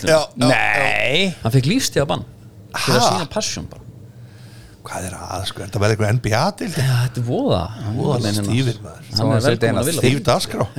Já, 0.08 0.20
já, 0.24 0.48
Nei. 0.48 1.36
Hann 1.44 1.54
fekk 1.58 1.68
lífstíða 1.74 2.08
bann 2.10 2.24
fyrir 2.80 3.00
að 3.02 3.08
sína 3.10 3.28
passion 3.34 3.66
bara. 3.72 3.84
Hvað 4.90 5.06
er 5.10 5.14
að, 5.20 5.42
sko, 5.50 5.60
er 5.62 5.68
þetta 5.68 5.80
vel 5.84 5.90
eitthvað 5.94 6.14
NBA-dild? 6.18 6.76
Já, 6.80 6.94
þetta 7.04 7.20
er 7.20 7.26
voða. 7.28 7.60
Voða 7.98 8.20
hérna. 8.24 8.44
stífir, 8.48 8.78
maður. 8.82 9.04
Hann 9.10 9.18
hann 9.20 9.34
er 9.36 9.44
velkomin 9.44 9.70
eina 9.70 9.82
að 9.84 9.90
vilja. 9.90 10.02
Stíf 10.02 10.20
dagskrá 10.30 10.64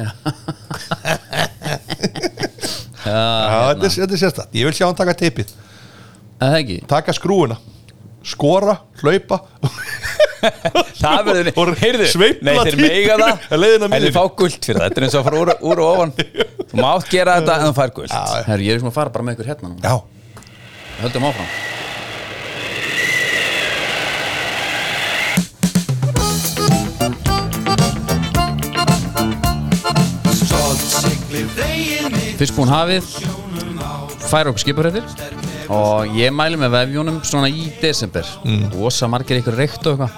Já, 3.01 3.21
þetta 3.71 3.87
er- 3.87 3.95
þetta 3.97 4.15
er 4.17 4.21
sérstætt 4.23 4.57
Ég 4.57 4.67
vil 4.69 4.75
sjá 4.77 4.87
hann 4.89 4.99
taka 4.99 5.15
tippið. 5.21 5.53
Það 6.41 6.57
ekki? 6.61 6.77
Taka 6.91 7.13
skrúuna 7.17 7.57
Skora, 8.27 8.77
hlaupa. 9.01 9.41
Það 11.01 11.27
verður, 11.27 11.75
heyrðu 11.81 12.07
Nei, 12.41 12.55
þeir 12.65 12.77
meiga 12.81 13.17
það 13.21 13.43
En 13.91 13.97
þeir 13.97 14.15
fá 14.15 14.23
gult 14.37 14.65
fyrir 14.65 14.79
það. 14.79 14.87
Þetta 14.87 15.01
er 15.01 15.07
eins 15.07 15.17
og 15.17 15.21
að 15.21 15.27
fara 15.29 15.41
úr, 15.43 15.53
úr 15.69 15.83
og 15.85 15.91
ofan. 15.91 16.15
Þú 16.71 16.81
mátt 16.81 17.11
gera 17.13 17.35
þetta 17.41 17.59
en 17.59 17.69
þú 17.69 17.75
fær 17.77 17.93
gult. 17.99 18.17
Herru, 18.49 18.65
ég 18.65 18.79
er 18.79 18.81
sem 18.81 18.89
að 18.93 18.97
fara 18.97 19.13
bara 19.13 19.27
með 19.29 19.39
ykkur 19.39 19.53
hérna 19.53 19.73
núna. 19.75 19.85
Já, 19.85 20.21
Höldum 21.01 21.25
áfram. 21.25 21.47
Fyrst 32.41 32.57
búin 32.57 32.73
hafið 32.73 33.40
Færa 34.31 34.53
okkur 34.53 34.63
skipurættir 34.63 35.07
Og 35.75 36.13
ég 36.19 36.31
mæli 36.35 36.59
með 36.59 36.73
vefjónum 36.75 37.21
svona 37.27 37.49
í 37.51 37.69
desember. 37.81 38.27
Mm. 38.47 38.73
Ósa 38.79 39.07
margir 39.11 39.39
ykkur 39.41 39.57
reykt 39.59 39.87
og 39.87 39.99
eitthvað. 39.99 40.17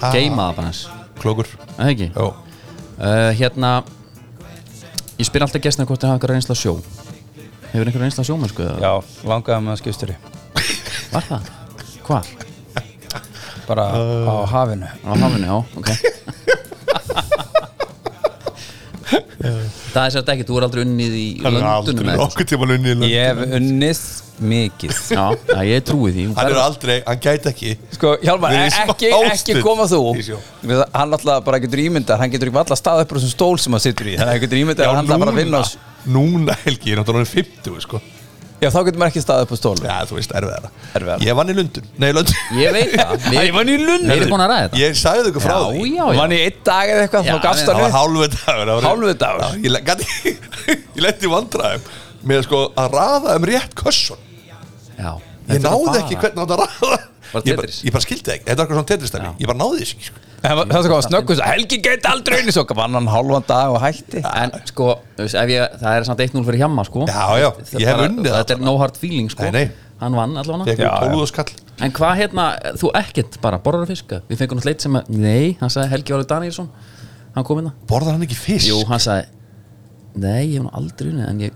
Ah. 0.00 0.14
Geima 0.14 0.48
það 0.48 0.56
bara 0.58 0.68
hans 0.70 0.80
klókur. 1.20 1.50
Það 1.76 1.92
ekki? 1.92 2.08
Uh, 2.14 3.30
Hérna 3.38 3.74
Ég 5.18 5.26
spyr 5.28 5.46
alltaf 5.46 5.62
gestina 5.62 5.86
hvort 5.86 6.02
þið 6.02 6.10
hafa 6.10 6.18
eitthvað 6.18 6.34
reynsla 6.34 6.58
sjó. 6.58 6.76
Hefur 7.74 7.90
einhver 7.90 8.02
reynsla 8.06 8.26
sjómennsku? 8.26 8.66
Já, 8.82 8.92
langaði 9.26 9.66
með 9.66 9.80
skipstjóri 9.82 10.18
Var 11.14 11.30
það? 11.30 11.52
Hvar? 12.06 12.34
Bara 13.66 13.86
á 13.90 14.34
hafinu. 14.50 14.90
Á 15.02 15.10
hafinu, 15.18 15.46
já, 15.46 15.56
ok 15.78 16.13
Það 19.94 20.04
er 20.08 20.14
sérst 20.14 20.30
ekki, 20.34 20.44
þú 20.48 20.58
er 20.58 20.66
aldrei 20.66 20.82
unnið 20.84 21.12
í 21.14 21.24
hann 21.44 21.48
er 21.48 21.54
löndunum 21.54 21.70
aldrei 21.70 21.94
eða? 21.94 22.04
eitthvað. 22.04 22.22
nokkuð 22.24 22.48
tíma 22.50 22.68
lunni 22.70 22.94
í 22.94 23.10
Ég 23.12 23.28
hef 23.30 23.58
unnið 23.60 24.00
mikið. 24.42 24.94
Já, 25.14 25.24
já, 25.46 25.60
ég 25.68 25.84
trúi 25.86 26.10
því. 26.14 26.24
Hann 26.34 26.50
er 26.50 26.58
aldrei, 26.58 26.96
hann 27.06 27.20
gæti 27.22 27.50
ekki. 27.52 27.74
Sko, 27.94 28.14
Hjálmar, 28.24 28.56
ekki, 28.66 29.10
ekki 29.30 29.56
koma 29.62 29.86
þú. 29.90 30.00
Hann 30.66 31.14
alltaf 31.14 31.44
bara 31.46 31.60
getur 31.62 31.84
ímyndar 31.84 32.18
Hann 32.18 32.32
getur 32.32 32.50
ekki 32.50 32.62
alltaf 32.64 32.80
stað 32.80 33.04
upp 33.04 33.14
úr 33.14 33.20
þessum 33.22 33.34
stól 33.36 33.54
sem 33.62 33.76
hann 33.76 33.84
situr 33.84 34.10
í. 34.10 34.16
Þannig 34.18 34.26
að 34.26 34.34
hann 34.34 34.44
getur 34.48 34.62
ímyndar 34.64 34.88
að 34.90 34.96
hann 34.98 35.04
alltaf 35.04 35.22
bara 35.22 35.36
vinna 35.38 35.62
á 35.62 35.66
núna 36.04 36.58
Helgi, 36.64 36.90
ég 36.90 36.96
er 36.96 37.02
náttúrulega 37.02 37.30
50 37.30 37.86
sko. 37.86 38.02
Já, 38.64 38.68
þá 38.72 38.78
getur 38.88 39.00
maður 39.02 39.12
ekki 39.12 39.22
stað 39.24 39.42
upp 39.44 39.52
úr 39.54 39.58
stól 39.60 39.74
Já, 39.84 39.96
þú 40.08 40.16
veist, 40.18 40.32
erfiðara. 40.40 40.70
Erfiðara. 40.96 41.18
Ég 41.28 41.36
vann 41.38 41.52
í 41.52 41.56
Lundun, 41.58 41.88
nei 42.00 42.08
Lundun 42.16 42.60
Ég 42.60 42.72
veit 42.78 42.94
það. 42.96 43.26
Ég 43.36 43.50
vann 43.58 43.68
í 43.70 43.76
Lundúnum. 43.82 44.08
Við 44.08 44.22
erum 44.24 44.32
búin 44.34 44.44
að 44.46 44.50
ræða 44.54 44.64
þetta? 44.64 44.80
Ég 44.82 44.96
sagði 45.00 45.32
þau 45.36 45.42
frá 45.44 45.54
Já, 45.54 45.66
því. 45.68 45.84
já, 45.84 46.04
já. 46.04 46.18
Vann 46.22 46.34
í 46.34 46.40
einn 46.46 46.58
dag 46.70 46.92
eða 46.94 47.04
eitthvað, 47.04 47.28
Já, 47.28 47.34
þá 47.34 47.44
gafst 47.44 47.68
Það 47.68 47.74
hann 47.74 47.84
var 47.84 47.90
upp 47.90 47.98
hálfu 48.00 48.24
dagur. 48.34 48.40
Það 48.48 48.72
var- 48.74 48.88
Hálfur 48.88 49.18
dagur? 49.24 49.42
Já, 49.44 49.50
Ég, 49.64 49.70
ekki- 49.94 50.36
ég 50.96 51.04
lendi 51.04 51.32
vandræðum 51.34 51.88
með 52.24 52.44
sko 52.48 52.60
að 52.80 52.94
raða 52.98 53.36
um 53.38 53.44
rétt 53.52 53.74
kössun 53.76 54.20
Já 54.96 55.10
Ég 55.50 55.60
náði 55.60 55.98
ekki 56.00 56.16
hvernig 56.22 56.40
átt 56.46 56.54
að 56.54 56.62
Bara 56.64 56.98
ég, 57.42 57.56
bara, 57.58 57.68
ég 57.84 57.92
bara 57.92 58.04
skildi 58.04 58.30
ekki, 58.34 58.44
þetta 58.46 58.56
var 58.56 58.64
eitthvað 58.66 58.78
svona 58.78 58.90
tetristarfi 58.92 59.42
Ég 59.42 59.46
bara 59.50 59.58
náði 59.58 59.80
þess 59.80 59.94
ekki 59.94 60.06
sko. 60.08 60.18
Það 60.44 60.56
var- 60.60 60.88
var 60.94 61.02
snöggus 61.02 61.40
Helgi 61.44 61.78
geti 61.82 62.08
aldrei 62.10 62.38
unni 62.40 62.52
svo 62.52 62.64
Vann 62.74 62.94
hann 62.94 63.06
hálfan 63.08 63.44
dag 63.48 63.70
og 63.74 63.80
hætti. 63.80 64.22
En 64.24 64.50
sko, 64.66 64.98
ég, 65.18 65.78
það 65.80 65.96
er 65.96 66.04
samt 66.04 66.20
1-0 66.20 66.44
fyrir 66.44 66.58
hjamma 66.62 66.84
sko. 66.84 67.06
Já, 67.06 67.26
já, 67.40 67.50
ég 67.80 67.86
hef 67.86 68.02
unnið 68.08 68.24
Þetta 68.30 68.38
er 68.38 68.56
allavega. 68.56 68.64
no 68.64 68.78
hard 68.78 68.96
feeling 68.96 69.30
sko. 69.30 69.42
Nei, 69.42 69.50
nei. 69.50 69.70
Hann 70.00 70.12
vann 70.14 70.36
allavega. 70.36 70.64
Þegar 70.70 70.84
Já, 70.84 70.92
ég 71.00 71.10
já. 71.10 71.14
12 71.14 71.26
skall. 71.32 71.52
En 71.80 71.90
hvað 71.92 72.16
hérna, 72.20 72.44
þú 72.78 72.90
ekkert 72.94 73.40
bara 73.40 73.58
borðar 73.58 73.86
fiska 73.90 74.20
Við 74.28 74.38
fengum 74.38 74.58
náttúrulega 74.58 74.74
eitt 74.76 74.80
sem 74.82 74.94
að, 74.94 75.08
nei, 75.08 75.56
hann 75.60 75.70
sagði 75.70 75.88
Helgi 75.90 76.12
Valur 76.14 76.26
Danielsson 76.30 76.68
Hann 77.34 77.44
kom 77.44 77.58
inn 77.58 77.72
Borðar 77.88 78.12
hann 78.14 78.22
ekki 78.22 78.36
fisk? 78.38 78.68
Jú, 78.68 78.84
hann 78.86 79.00
sagði 79.02 79.26
Nei, 80.14 80.44
ég 80.52 80.60
hef 80.60 80.62
nú 80.62 80.70
aldrei 80.72 81.10
unnið 81.10 81.28
En 81.32 81.40
ég 81.40 81.52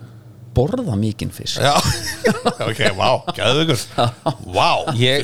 borða 0.59 0.99
mikinn 0.99 1.31
fisk. 1.35 1.63
Já, 1.63 1.75
ok, 2.69 2.83
vá, 2.99 3.09
gæðu 3.39 3.65
ykkur 3.65 3.83
Vá, 4.53 4.71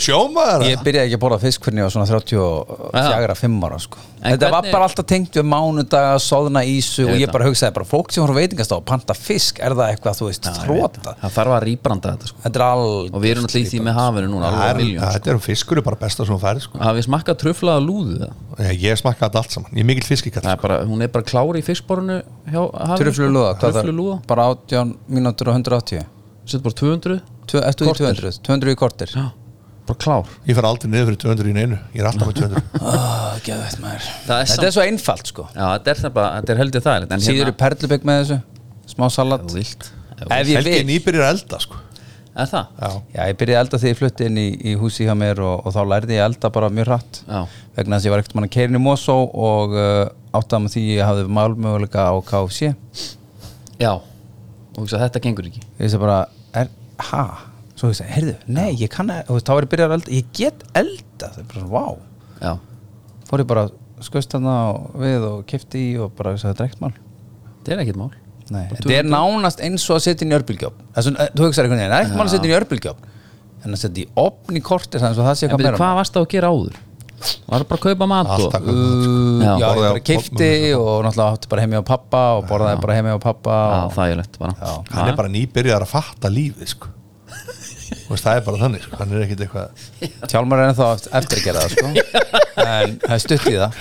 sjómaður 0.05 0.66
Ég 0.70 0.82
byrjaði 0.87 1.11
ekki 1.11 1.18
að 1.18 1.22
borða 1.26 1.41
fisk 1.43 1.66
hvernig 1.66 1.82
ég 1.82 1.89
var 1.89 1.95
svona 1.95 2.09
34, 2.09 3.39
5 3.43 3.66
ára 3.68 3.78
sko. 3.82 4.03
Þetta 4.24 4.51
var 4.55 4.68
bara 4.70 4.87
alltaf 4.89 5.07
tengt 5.09 5.37
við 5.37 5.45
mánudaga, 5.45 6.14
soðna 6.22 6.62
ísu 6.64 7.05
Ég 7.05 7.11
og 7.12 7.20
ég 7.20 7.32
bara 7.35 7.49
hugsaði 7.49 7.74
bara 7.76 7.89
fólk 7.89 8.14
sem 8.14 8.24
voru 8.24 8.39
veitingast 8.39 8.72
á 8.72 8.76
að 8.78 8.87
panta 8.89 9.16
fisk, 9.18 9.61
er 9.61 9.74
það 9.76 9.91
eitthvað, 9.93 10.20
þú 10.20 10.28
veist, 10.30 10.49
þróta 10.62 11.03
Það. 11.05 11.35
Þarf 11.35 11.55
að 11.59 11.66
rýbranda 11.68 12.14
þetta 12.14 12.30
sko. 12.30 12.41
Þetta 12.47 12.62
er 12.62 12.85
Og 13.14 13.20
við 13.20 13.35
erum 13.35 13.45
náttúrulega 13.45 13.68
í 13.68 13.72
því 13.74 13.82
með 13.85 13.99
hafinu 13.99 14.30
núna 14.32 14.53
er, 14.64 14.78
miljón 14.80 15.03
sko. 15.03 15.12
þetta 15.18 15.32
er 15.32 15.39
um 15.39 15.45
fiskur 15.45 15.80
er 15.80 15.87
bara 15.91 16.01
besta 16.01 16.24
sem 16.24 16.35
hún 16.35 16.41
færi 16.41 16.64
sko. 16.64 16.80
Hafið 16.80 17.07
smakkað 17.09 17.41
truflaða 17.45 17.85
lúðu 17.85 18.30
Ég, 18.55 18.80
ég 18.85 18.99
smakkaði 19.01 19.26
þetta 19.26 19.41
allt 19.43 19.55
saman, 19.57 19.72
ég 19.74 19.82
er 19.82 19.89
mikill 19.89 20.07
fiskikall 20.07 20.45
Það 20.45 20.55
er 20.55 20.61
bara, 20.62 20.76
hún 20.87 21.03
er 21.05 21.11
bara 21.11 21.26
klári 21.26 21.59
í 21.61 21.64
fiskborinu 21.66 22.20
hjá 22.47 22.61
hafinu 22.62 23.01
Truflu 23.03 23.95
lúða, 23.99 24.18
hvað 25.25 25.39
Truflu 25.39 25.45
það? 25.45 25.45
lúða 25.45 25.45
Bara 25.45 25.45
18 25.45 25.45
mínútur 25.45 25.49
og 25.49 25.55
180 25.55 26.05
Sett 26.45 26.62
bara 26.62 26.75
200 26.75 27.20
Tvö- 27.49 27.64
Ertu 27.68 27.85
í 27.85 27.89
Korter. 27.89 28.14
200? 28.14 28.39
200 28.45 28.72
í 28.72 28.77
kortir 28.77 29.11
Já, 29.14 29.25
bara 29.89 29.99
klár. 30.01 30.29
Ég 30.49 30.57
fer 30.57 30.64
aldrei 30.68 30.89
niður 30.93 31.11
fyrir 31.11 31.20
200 31.25 31.49
í 31.51 31.55
neinu. 31.57 31.79
Ég 31.95 32.01
er 32.01 32.09
alltaf 32.09 32.29
með 32.29 32.39
200 32.41 32.62
oh, 32.81 33.39
Geðveitt 33.45 33.81
maður. 33.85 34.07
Það 34.25 34.39
er 34.39 34.49
Þetta 34.49 34.55
samt- 34.55 34.66
er 34.68 34.75
svo 34.77 34.85
einfalt 34.85 35.27
sko. 35.33 35.47
Já, 35.55 35.64
þetta 35.79 35.91
er, 35.93 36.01
það 36.05 36.12
bara, 36.16 36.31
þetta 36.41 36.53
er 36.55 36.61
heldur 36.62 36.85
það 36.85 37.07
En 37.12 37.25
Síður 37.25 37.51
í 37.53 37.57
perlubygg 37.64 38.05
með 38.09 38.20
þessu? 38.22 38.39
Smá 38.95 39.09
salat? 39.12 39.45
Þú 39.49 39.59
vilt. 39.61 39.91
Ef 40.25 40.49
ég 40.49 40.57
Helgi 40.61 40.70
vil. 40.79 40.87
nýbyrjar 40.89 41.27
að 41.27 41.35
elda 41.35 41.59
sko. 41.61 41.81
Er 42.35 42.49
það? 42.51 42.66
Já, 42.81 42.89
Já, 43.14 43.20
ég 43.31 43.37
byrjaði 43.39 43.55
að 43.59 43.64
elda 43.64 43.79
þegar 43.79 43.93
ég 43.95 43.99
flutti 44.01 44.25
inn 44.27 44.39
í, 44.41 44.47
í 44.64 44.72
húsi 44.81 45.05
hjá 45.07 45.14
mér 45.14 45.39
og, 45.45 45.66
og 45.68 45.75
þá 45.77 45.81
lærði 45.93 46.16
ég 46.16 46.22
að 46.25 46.29
elda 46.33 46.51
bara 46.57 46.70
mjög 46.75 46.89
hratt. 46.91 47.20
Já. 47.29 47.43
vegna 47.77 47.97
þess 47.99 48.05
að 48.05 48.09
ég 48.09 48.14
var 48.14 48.22
ekkert 48.25 48.35
mann 48.35 48.49
að 48.49 48.55
keirin 48.57 48.79
í 48.79 48.83
Mosó 48.83 49.16
og 49.35 49.77
uh, 49.79 50.09
áttaði 50.35 50.64
með 50.64 50.75
því 50.75 50.83
ég 50.97 51.05
hafði 51.07 51.29
málmöguleika 51.39 52.09
á 52.11 52.14
KFC 52.27 52.72
Já 53.79 53.93
Og 54.75 54.83
hugsa, 54.83 55.01
þetta 55.03 55.22
gengur 55.22 55.49
ekki. 55.49 55.62
Ég 55.79 55.85
veist 55.87 56.01
bara, 56.03 56.18
er, 56.57 56.70
ha? 57.11 57.22
Svo 57.75 57.91
segi, 57.91 58.11
heyrðu, 58.14 58.35
nei, 58.55 58.72
ég 58.79 58.91
kann 58.93 59.11
að 59.11 59.31
og 59.31 59.41
þá 59.43 59.55
er 59.55 59.66
ég 59.66 59.70
byrjað 59.72 59.89
að 59.89 59.97
elda, 59.99 60.12
ég 60.14 60.29
get 60.39 60.66
elda 60.79 61.31
það 61.35 61.41
er 61.41 61.49
bara 61.51 61.62
svona, 61.62 61.72
vá, 61.75 62.12
Já. 62.45 62.53
Fór 63.29 63.43
ég 63.43 63.49
bara 63.51 63.64
skust 64.05 64.37
og 64.37 64.45
við 65.01 65.25
og 65.27 65.41
kefti 65.51 65.81
í 65.81 65.97
og 66.03 66.12
bara 66.18 66.35
að 66.35 66.45
þetta 66.45 66.64
er 66.64 66.68
ekkert 66.68 66.85
mál. 66.85 66.93
Þetta 67.57 67.75
er 67.75 67.83
ekkert 67.85 68.01
mál. 68.03 68.12
Nei, 68.55 68.62
þetta 68.70 68.95
er 68.99 69.09
nánast 69.09 69.62
eins 69.64 69.87
og 69.89 69.97
að 69.97 70.05
setja 70.05 70.27
inn 70.27 70.35
í 70.35 70.37
svona, 71.09 71.29
þú 71.33 71.47
hugsaði 71.49 71.64
einhvern 71.64 71.81
veginn, 71.81 71.95
það 71.95 71.99
er 71.99 72.07
ekkert 72.07 72.18
mál 72.20 72.27
að 72.27 72.35
setja 72.35 72.45
inn 72.45 72.53
í 72.53 72.59
örbylgjóp 72.59 73.05
en 73.64 73.72
að 73.77 73.81
setja 73.81 74.05
í 74.05 74.11
opn 74.20 74.59
í 74.59 74.62
korti 74.64 75.01
þannig 75.01 75.20
að 75.22 75.29
það 75.31 75.39
sé 75.39 75.47
En 75.47 75.49
eitthvað 75.49 75.62
byrju, 75.62 75.70
meira 75.70 75.81
hvað 75.81 75.99
varst 75.99 76.14
það 76.16 76.27
að 76.27 76.33
gera 76.35 76.51
áður? 76.53 76.77
Var 77.45 77.62
það 77.62 77.69
bara 77.71 77.79
að 77.79 77.85
kaupa 77.87 78.09
mat 78.11 78.33
og 78.35 78.43
sko. 78.49 78.59
Uh, 78.65 79.45
Já. 79.45 79.53
já, 79.61 79.69
ég 79.69 79.79
bara 79.79 79.93
á 79.97 80.07
kifti 80.09 80.51
og 80.79 81.05
náttúrulega 81.07 81.37
átti 81.39 81.51
bara 81.53 81.65
heimi 81.65 81.79
á 81.81 81.85
pappa 81.87 82.23
og 82.39 82.49
borðaði 82.51 82.81
bara 82.85 82.97
heimi 82.99 83.15
á 83.15 83.19
pappa 83.23 83.55
Já, 83.55 83.79
og, 83.87 83.95
þægilegt 83.97 84.39
bara 84.43 84.57
Já. 84.59 84.75
hann 84.97 85.09
er 85.12 85.17
bara 85.23 85.33
nýbyrjar 85.33 85.87
að 85.87 85.93
fatta 85.95 86.31
lífið 86.33 86.75
sko. 86.75 86.91
Veist, 88.05 88.25
það 88.25 88.37
er 88.39 88.43
bara 88.45 88.59
þannig 88.61 88.83
sko. 88.85 88.97
hann 89.01 89.12
er 89.15 89.23
ekkit 89.25 89.43
eitthvað 89.45 89.85
Hjálmar 90.33 90.61
er 90.65 90.71
ennþá 90.73 90.89
eft- 90.97 91.09
eftir 91.21 91.41
að 91.41 91.47
gera 91.47 91.62
það 91.62 91.75
sko. 91.75 91.87
en 92.65 92.95
það 93.05 93.15
er 93.17 93.23
stutt 93.25 93.47
í 93.49 93.55
það 93.61 93.73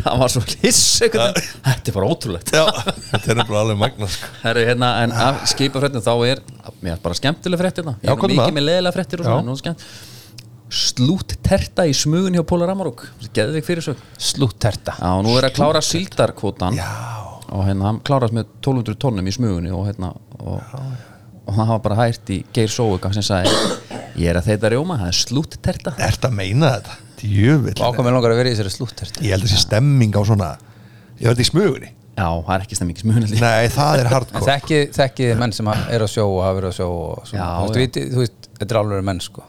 Það 0.00 0.20
var 0.20 0.32
svo 0.32 0.42
hiss. 0.62 0.80
Þetta 1.02 1.74
er 1.74 1.96
bara 1.96 2.10
ótrúlegt 2.10 2.52
Já, 2.54 2.62
þetta 3.10 3.34
er 3.34 3.40
bara 3.42 3.62
alveg 3.64 3.80
magna 3.80 4.08
sko. 4.10 4.30
Hérna, 4.44 4.92
en 5.04 5.14
af 5.26 5.42
skipafréttin 5.50 6.04
þá 6.04 6.12
er 6.30 6.42
mér 6.84 6.94
er 6.96 7.02
bara 7.04 7.18
skemmtileg 7.18 7.60
frétt 7.60 7.80
hérna 7.82 7.96
Ég 8.00 8.08
Já, 8.08 8.14
er 8.14 8.16
er 8.18 8.32
mikið 8.34 8.44
það? 8.46 8.56
með 8.60 8.66
leðilega 8.68 8.96
fréttir 8.98 9.22
og 9.24 9.30
Já. 9.30 9.34
svona 9.34 9.56
nú 10.70 10.76
er 10.76 10.78
skemmt 10.78 10.98
Slút 11.00 11.34
terta 11.42 11.86
í 11.86 11.94
smugun 11.96 12.36
hjá 12.36 12.44
Pólar 12.46 12.70
Amarúk 12.70 13.04
Geðvik 13.34 13.66
fyrir 13.66 13.82
svo 13.82 13.94
slútterta 14.18 14.94
Já, 14.98 15.10
og 15.16 15.24
nú 15.26 15.36
er 15.38 15.48
að 15.48 15.56
klára 15.58 15.82
síldarkvotan 15.82 16.78
Já, 16.78 16.90
og 17.50 17.66
hérna 17.66 17.88
hann 17.88 18.00
klárast 18.06 18.34
með 18.36 18.46
1200 18.62 18.98
tónnum 19.02 19.26
í 19.26 19.34
smugunni 19.34 19.74
og 19.74 19.88
hérna 19.88 20.12
og, 20.38 20.62
og 20.62 21.54
hann 21.56 21.66
hafa 21.66 21.82
bara 21.88 21.98
hært 22.04 22.30
í 22.30 22.44
Geir 22.54 22.70
Sóuka 22.70 23.12
sem 23.14 23.22
sagði 23.26 23.50
ég 24.20 24.30
er 24.30 24.38
að 24.38 24.50
þetta 24.50 24.70
rjóma, 24.74 24.98
það 25.00 25.10
er 25.10 25.16
slút 25.16 25.54
terta. 25.62 25.94
Ert 26.02 26.24
að 26.26 26.34
meina 26.36 26.74
þetta? 26.76 26.98
Djövill 27.20 27.76
ákvæm 27.78 28.06
með 28.06 28.14
langar 28.16 28.34
að 28.34 28.40
vera 28.40 28.50
í 28.50 28.54
þessari 28.54 28.74
slútterta 28.74 29.24
Ég 29.24 29.34
held 29.34 29.44
að 29.44 29.50
þessi 29.50 29.64
stemming 29.66 30.16
á 30.16 30.22
svona 30.24 30.50
Ég 31.20 31.28
veit 31.28 31.42
í 31.42 31.46
smugunni. 31.50 31.90
Já, 32.16 32.26
það 32.26 32.54
er 32.54 32.62
ekki 32.64 32.76
stemming 32.78 32.96
í 32.96 33.02
smugunni. 33.02 33.40
Nei, 33.40 33.68
það 33.72 34.00
er 34.00 34.08
hardcore. 34.08 34.56
Þekki, 34.96 35.26
menn 35.40 35.52
sem 35.52 35.68
er 35.68 36.04
að 36.04 36.12
sjó 36.14 36.24
og 36.26 36.42
hafa 36.46 36.56
verið 36.56 36.70
að 36.70 36.78
sjó 36.78 36.88
og 36.96 37.74
þetta 37.76 38.70
er 38.70 38.80
alveg 38.80 39.04
menn 39.04 39.20
sko 39.24 39.44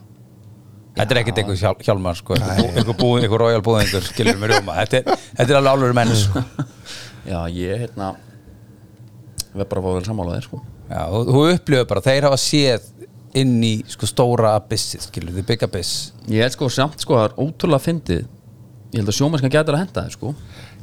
Þetta 0.92 1.14
er 1.14 1.20
ekkert 1.22 1.38
einhver 1.40 1.56
hjál, 1.56 1.76
hjálmar 1.86 2.18
sko. 2.18 2.36
Einhver, 2.36 2.96
búð, 2.98 3.22
einhver 3.22 3.40
royal 3.40 3.62
búðingur 3.64 4.04
skilur 4.04 4.36
mér 4.40 4.58
þetta 4.60 4.98
er, 5.00 5.22
þetta 5.38 5.46
er 5.48 5.58
alveg 5.58 5.72
alveg 5.72 5.96
menn 5.96 6.12
sko. 6.20 6.42
Já, 7.22 7.38
ég 7.54 7.86
hérna 7.86 8.10
við 9.52 9.68
bara 9.70 9.84
fóðu 9.84 9.98
vel 9.98 10.04
sammála 10.08 10.36
þér 10.36 10.46
sko. 10.48 10.60
Já, 10.90 11.00
þú, 11.08 11.22
þú 11.28 11.44
upplifur 11.54 11.88
bara, 11.94 12.04
þeir 12.04 12.28
hafa 12.28 12.40
séð 12.40 12.90
inn 13.40 13.54
í 13.64 13.72
sko 13.88 14.08
stóra 14.10 14.52
abyssið 14.58 15.06
skilur, 15.06 15.32
þið 15.38 15.48
big 15.48 15.62
abyss 15.64 15.92
Ég 16.28 16.44
held 16.44 16.56
sko 16.56 16.68
samt 16.72 17.00
sko 17.00 17.16
að 17.16 17.22
það 17.22 17.28
er 17.30 17.46
ótrúlega 17.46 17.86
fyndið. 17.86 18.26
Ég 18.92 19.00
held 19.00 19.12
að 19.12 19.16
sjómennskan 19.16 19.54
gætir 19.54 19.78
að 19.78 19.84
henda 19.86 20.04
þér 20.04 20.16
sko 20.18 20.34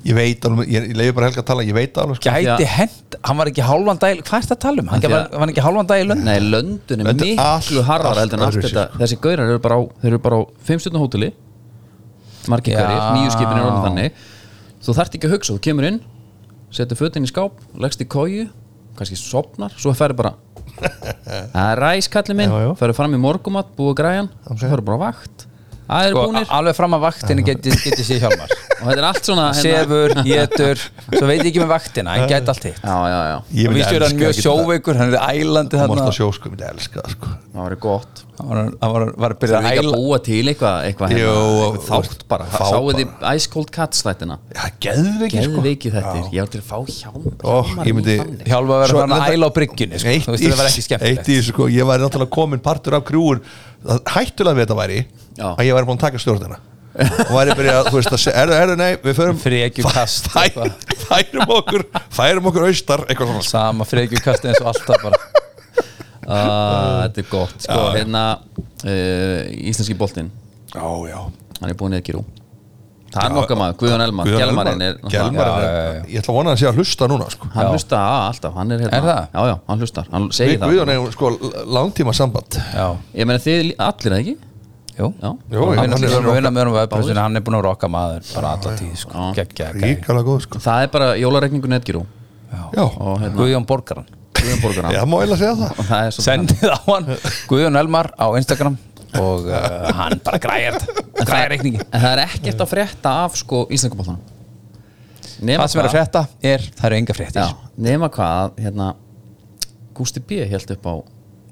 Ég 0.07 0.15
veit 0.15 0.45
alveg, 0.47 0.69
ég, 0.71 0.85
ég 0.89 0.95
leiði 0.95 1.13
bara 1.17 1.27
helga 1.27 1.41
að 1.43 1.47
tala 1.49 1.63
Ég 1.67 1.75
veit 1.75 1.97
alveg 1.99 2.19
sko 2.21 2.31
Gæti 2.31 2.67
hend, 2.71 3.17
hann 3.27 3.37
var 3.41 3.49
ekki 3.51 3.63
hálfan 3.67 3.99
dag 3.99 4.21
hvað 4.23 4.37
er 4.37 4.45
þetta 4.45 4.55
að 4.55 4.61
tala 4.63 4.83
um? 4.83 4.87
Hann 4.93 5.01
var, 5.03 5.15
að- 5.25 5.39
var 5.41 5.51
ekki 5.51 5.63
hálfan 5.65 5.89
dag 5.89 5.99
í 6.03 6.05
lönd? 6.07 6.23
Nei, 6.23 6.37
Löndun 6.39 7.03
er 7.03 7.09
miklu 7.09 7.33
allt- 7.43 7.83
harðar 7.89 8.21
heldur 8.21 8.39
en 8.39 8.45
allt 8.47 8.59
þetta 8.63 8.85
sko. 8.87 9.01
Þessi 9.03 9.17
gaurar 9.25 9.51
eru 9.51 9.59
bara 9.65 9.75
á, 9.75 9.81
þeir 9.99 10.11
eru 10.13 10.21
bara 10.23 10.39
á 10.39 10.41
5 10.69 10.79
stundum 10.85 11.03
hóteli 11.03 11.31
Margir 12.49 12.77
gaurir, 12.79 13.01
nýju 13.17 13.33
skipin 13.35 13.59
er 13.59 13.65
orðin 13.67 13.85
þannig 13.89 14.23
Þú 14.85 14.95
þarft 14.95 15.17
ekki 15.19 15.27
að 15.27 15.33
hugsa, 15.35 15.53
þú 15.57 15.61
kemur 15.67 15.89
inn 15.89 15.99
Setur 16.71 16.95
fötin 17.01 17.25
í 17.27 17.29
skáp, 17.33 17.59
leggst 17.75 17.99
í 17.99 18.07
kóju 18.07 18.47
Kannski 18.95 19.19
sopnar, 19.19 19.75
svo 19.75 19.91
ferði 19.97 20.15
bara 20.21 20.33
Það 20.79 21.65
er 21.65 21.79
ræskallið 21.83 22.37
minn. 22.39 22.51
Ferði 22.79 22.95
fram 22.95 23.15
í 23.17 23.19
morgumat, 23.19 23.73
búið 23.75 23.97
græjan 23.99 24.29
Svo 24.47 24.55
ferði 24.63 24.85
bara 24.87 25.01
vakt 25.09 25.48
Sko, 25.89 26.23
alveg 26.59 26.75
fram 26.77 26.93
að 26.99 27.05
vaktinni 27.07 27.43
geti, 27.47 27.73
geti 27.81 28.03
séð 28.05 28.25
hjálmar 28.27 28.51
Og 28.79 28.85
þetta 28.87 28.99
er 29.01 29.05
allt 29.09 29.25
svona 29.27 29.45
hérna- 29.49 29.59
Sefur, 29.59 30.13
getur, 30.23 30.81
svo 31.11 31.25
veit 31.27 31.41
ég 31.41 31.49
ekki 31.49 31.59
með 31.65 31.71
vaktina 31.73 32.13
hann 32.15 32.29
gæti 32.31 32.51
allt 32.53 32.67
hitt. 32.69 32.77
Já, 32.79 32.95
já, 33.11 33.17
já, 33.27 33.37
Ég 33.59 33.67
og 33.67 33.73
hann 33.75 33.95
elska 33.97 34.15
mjög 34.15 34.29
að 34.29 34.37
sjóveikur 34.39 34.99
hann 35.01 35.11
er 35.17 35.25
ælandi 35.33 35.75
Þú 35.75 35.81
mást 35.89 35.99
þarna. 35.99 36.13
á 36.13 36.15
sjó 36.15 36.27
sko, 36.37 36.51
ég 36.53 36.63
elska 36.69 37.01
það 37.03 37.15
sko. 37.17 37.31
Það 37.49 37.65
var 37.65 37.75
gott. 37.83 38.21
Hann 38.39 38.47
var, 38.53 38.59
hann 38.79 38.93
var, 38.95 39.05
var 39.19 39.33
að 39.35 39.39
byrja 39.41 39.57
Það 39.59 39.65
að 39.65 39.69
ekki 39.73 39.81
að 39.81 39.89
æla 39.89 39.97
búa 39.99 40.19
til 40.29 40.39
eitthvað 40.53 40.77
Jú, 40.87 41.17
hérna, 41.19 41.33
og- 41.35 41.75
eitthvað 41.75 42.07
þátt 42.07 42.23
bara 42.31 42.45
bara. 42.53 42.93
þið 43.01 43.35
Ice 43.35 43.49
Cold 43.51 43.71
Cats 43.75 44.05
þættina 44.07 44.37
Já, 44.55 44.63
geðveiki 44.85 45.43
sko. 45.43 45.63
Þetta 45.97 46.15
Ég 46.31 46.39
var 46.39 46.51
til 46.53 46.61
að 46.61 46.69
fá 46.69 46.77
hjálm 46.87 47.27
Ó, 47.43 47.55
ég 47.83 47.97
myndi- 47.99 48.19
Hjálpa 48.47 48.77
að 48.77 48.85
vera 48.85 49.01
hann 49.03 49.17
að 49.19 49.33
æla 49.35 49.49
á 49.49 49.55
bryggjunni 49.59 49.99
sko. 49.99 50.13
Eitt 50.13 50.23
þú 50.23 50.37
veist 50.37 50.45
í, 50.45 50.53
það 50.53 50.61
var 50.61 50.71
ekki 50.71 50.79
eitt 50.79 50.87
skemmtilegt 50.87 51.27
í 51.27 51.35
þessu 51.35 51.51
sko, 51.51 51.67
ég 51.67 51.89
væri 51.91 52.05
náttúrulega 52.07 52.31
komin 52.39 52.63
partur 52.63 52.95
af 52.95 53.03
krúur 53.11 53.43
Hættulega 54.07 54.55
við 54.55 54.65
þetta 54.69 54.79
væri 54.79 55.01
Já. 55.39 55.47
Að 55.55 55.65
ég 55.69 55.77
væri 55.79 55.87
búin 55.89 55.97
að 55.99 56.03
taka 56.05 56.21
stjórnina. 56.21 56.59
Og 56.99 57.31
væri 57.31 57.53
byrja 57.55 57.73
að, 57.79 57.89
þú 57.93 57.95
veist, 57.99 58.11
að 58.11 58.21
segja, 58.25 58.37
erðu, 58.43 58.55
erðu, 58.59 58.77
nei, 58.81 58.89
við 59.05 59.13
förum 59.19 59.37
Frekjukast, 59.39 60.25
Fæ-. 60.33 60.71
Færum 61.09 61.53
okkur, 61.55 61.83
færum 62.11 62.49
okkur 62.49 62.65
austar 62.67 63.03
Eitthvað 63.07 63.29
svona. 63.31 63.45
Sama 63.47 63.85
frekjukast 63.87 64.47
eins 64.49 64.59
og 64.63 64.71
alltaf 64.73 65.05
bara. 65.05 65.21
Ah, 66.29 67.07
Þetta 67.07 67.21
er 67.23 67.29
gott 67.31 67.63
Sko, 67.63 67.77
hérna 67.95 68.23
uh, 68.37 69.69
Íslenski 69.69 69.95
boltinn. 69.97 70.27
Já, 70.75 70.83
já. 71.09 71.21
Hann 71.59 71.71
er 71.71 71.77
búin 71.79 71.95
eða 71.97 72.03
ekki 72.03 72.13
rú? 72.19 72.21
Það 73.09 73.23
er 73.25 73.33
nokkað 73.33 73.57
maður 73.57 73.77
Guðjón 73.79 74.03
Elmar. 74.05 74.27
Guðjón 74.29 74.43
Gelmarinn 74.43 74.83
Elmar- 74.85 75.07
er 75.07 75.13
Gelmarinn 75.15 75.47
Já, 75.49 75.63
er, 75.63 75.71
já, 75.73 75.95
já. 75.95 76.03
ég 76.13 76.19
ætla 76.21 76.29
að 76.29 76.37
vona 76.37 76.51
að 76.51 76.53
hann 76.53 76.59
sé 76.61 76.67
að 76.69 76.77
hlusta 76.83 77.07
núna 77.09 77.29
sko. 77.33 77.47
Hann 77.55 77.65
Já. 77.65 77.69
hlustar 77.73 78.03
á 78.05 78.17
alltaf 78.27 78.59
Hann 78.59 78.75
er 78.75 78.83
hérna. 78.83 78.99
Er 78.99 79.07
það? 79.07 79.23
Já, 79.33 79.41
já, 79.49 79.55
hann 79.71 79.81
hlustar 79.81 80.11
Hann 80.13 80.27
segir 80.37 80.51
Við 80.53 80.59
það. 80.61 80.69
Guðjón 80.75 80.91
eigum 80.93 81.09
sko 81.15 81.31
langtíma 81.79 82.13
samband 82.19 82.59
já, 82.61 82.85
Ég 83.17 83.25
meina 83.31 83.41
þið 83.47 83.63
lí- 83.71 83.75
allir 83.87 84.13
eða 84.13 84.19
ekki 84.21 84.35
jú. 84.99 85.09
Já. 85.19 85.31
Jú, 85.55 85.65
hann 85.79 85.95
hann 85.95 86.05
er 86.05 86.13
er 87.15 87.19
hann 87.23 87.39
er 87.39 87.43
búin 87.45 87.57
að 87.59 87.65
rokka 87.65 87.89
maður 87.91 88.29
bara 88.35 88.53
alla 88.57 88.75
tíð 88.79 88.95
sko. 89.03 89.13
Já. 89.15 89.33
geggja 89.39 89.69
sko. 90.45 90.61
Það 90.63 90.85
er 90.85 90.93
bara 90.95 91.09
jólareikningu 91.19 91.71
netgirú 91.71 92.05
Já, 92.49 92.83
Og 92.83 93.19
hérna 93.21 93.35
Guðjón 93.37 93.65
Borgaran. 93.69 94.07
Guðjón 94.39 94.61
Borgar 94.63 94.87
ég 94.95 95.05
má 95.05 95.15
eiginlega 95.19 95.37
segja 95.37 95.55
það. 95.59 95.75
Og 95.75 95.89
það 95.89 96.07
er 96.07 96.15
svo 96.15 96.25
sendið 96.25 96.73
á 96.73 96.77
hann. 96.87 97.11
Guðjón 97.51 97.81
Elmar 97.83 98.11
á 98.17 98.27
Instagram 98.39 98.77
og 99.19 99.47
uh, 99.49 99.87
hann 99.97 100.19
bara 100.21 100.37
reikningi 101.55 101.79
En 101.81 102.03
það 102.03 102.11
er 102.11 102.19
ekkert 102.27 102.59
að 102.61 102.69
frétta 102.75 103.13
af 103.25 103.37
sko 103.39 103.63
Nema 105.39 105.63
það 105.63 105.71
sem 105.71 105.79
er 105.81 105.87
að 105.87 105.93
frétta 105.95 106.21
er 106.51 106.65
það 106.75 106.85
eru 106.89 106.97
enga 106.99 107.15
fréttir. 107.15 107.39
Já, 107.45 107.69
nema 107.79 108.09
hvað 108.11 108.57
hérna, 108.59 108.89
Gústi 109.95 110.23
B. 110.23 110.41
held 110.51 110.73
upp 110.75 110.89
á 110.89 110.93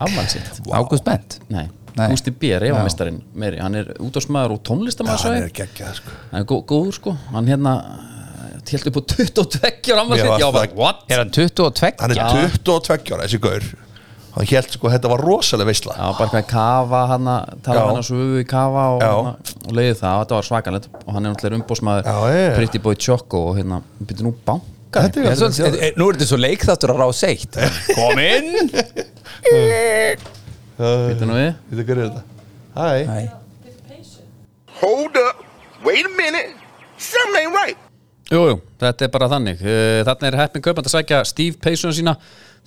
afmæl 0.07 0.27
sitt. 0.31 0.59
Ágúst 0.75 1.05
Bent. 1.07 1.37
Nei. 1.51 1.67
Gústi 1.97 2.33
B. 2.33 2.51
reyfamistarinn 2.61 3.23
meiri, 3.33 3.61
hann 3.63 3.79
er 3.79 3.89
útásmaður 4.03 4.57
og 4.57 4.61
Já, 4.61 4.65
tónlistamæður 4.69 5.25
hann 5.25 5.39
ja, 5.39 5.47
er 5.47 5.55
geggjað 5.61 5.97
sko. 6.01 6.19
Hann 6.31 6.43
er 6.43 6.47
gó 6.51 6.59
góður 6.69 6.93
sko. 6.99 7.15
Hann 7.33 7.49
hérna 7.49 7.73
held 8.67 8.87
upp 8.91 8.99
á 8.99 9.03
22 9.15 9.95
ára 9.95 10.05
er 11.15 11.21
hann 11.23 11.33
22 11.33 11.91
Hann 12.01 12.13
er 12.13 12.23
22 12.23 13.13
ára, 13.15 13.25
þessi 13.25 13.41
gaur. 13.41 13.67
Hann 14.37 14.49
held 14.51 14.71
sko, 14.75 14.91
þetta 14.93 15.11
var 15.11 15.23
rosalega 15.25 15.71
veisla. 15.71 15.97
Já, 15.97 16.07
bara 16.19 16.29
hvað 16.35 16.47
kafa 16.51 17.03
hann 17.13 17.29
að 17.33 17.59
tala 17.65 17.85
hann 17.89 18.01
að 18.03 18.09
sögu 18.11 18.41
í 18.43 18.47
kafa 18.49 18.87
og, 18.93 19.03
hana, 19.03 19.35
og 19.63 19.77
leiði 19.77 19.99
það, 20.01 20.23
þetta 20.23 20.39
var 20.39 20.49
svakalegt. 20.51 20.89
Og 21.03 21.13
hann 21.15 21.25
er 21.25 21.33
náttúrulega 21.33 21.61
umbósmaður. 21.63 22.03
Pretty 22.57 22.83
Boy 22.83 22.99
Choco 23.01 23.47
og 23.51 23.57
hérna, 23.57 23.81
byrju 24.03 24.27
nú 24.27 24.33
banka. 24.45 24.73
Þetta 24.97 25.25
er 25.31 25.37
svo, 25.37 25.49
e, 25.67 25.71
e, 25.89 25.91
nú 25.99 26.07
er 26.07 26.17
þetta 26.17 26.29
svo 26.29 26.39
leikþáttur 26.39 26.93
að 26.93 27.01
ráð 27.01 27.11
seitt 27.17 27.57
kom 27.91 28.21
inn 28.23 28.71
byrju 30.77 31.27
nú 31.29 31.37
við. 31.37 31.51
Þetta 31.71 31.93
er 31.93 32.01
þetta? 32.05 32.23
Hæ. 32.77 33.19
Hold 34.77 35.17
up. 35.17 35.43
Wait 35.85 36.05
a 36.05 36.13
minute. 36.13 36.53
Something 36.97 37.47
ain't 37.47 37.55
right. 37.55 37.77
Jú, 38.27 38.41
jú, 38.43 38.57
þetta 38.81 39.05
er 39.05 39.11
bara 39.13 39.29
þannig. 39.31 39.61
Uh, 39.63 40.01
Þarna 40.07 40.29
er 40.29 40.37
heppin 40.41 40.63
kaupand 40.65 40.89
að 40.89 40.97
sækja 40.97 41.21
Steve 41.29 41.57
Payson 41.63 41.95
sína. 41.95 42.17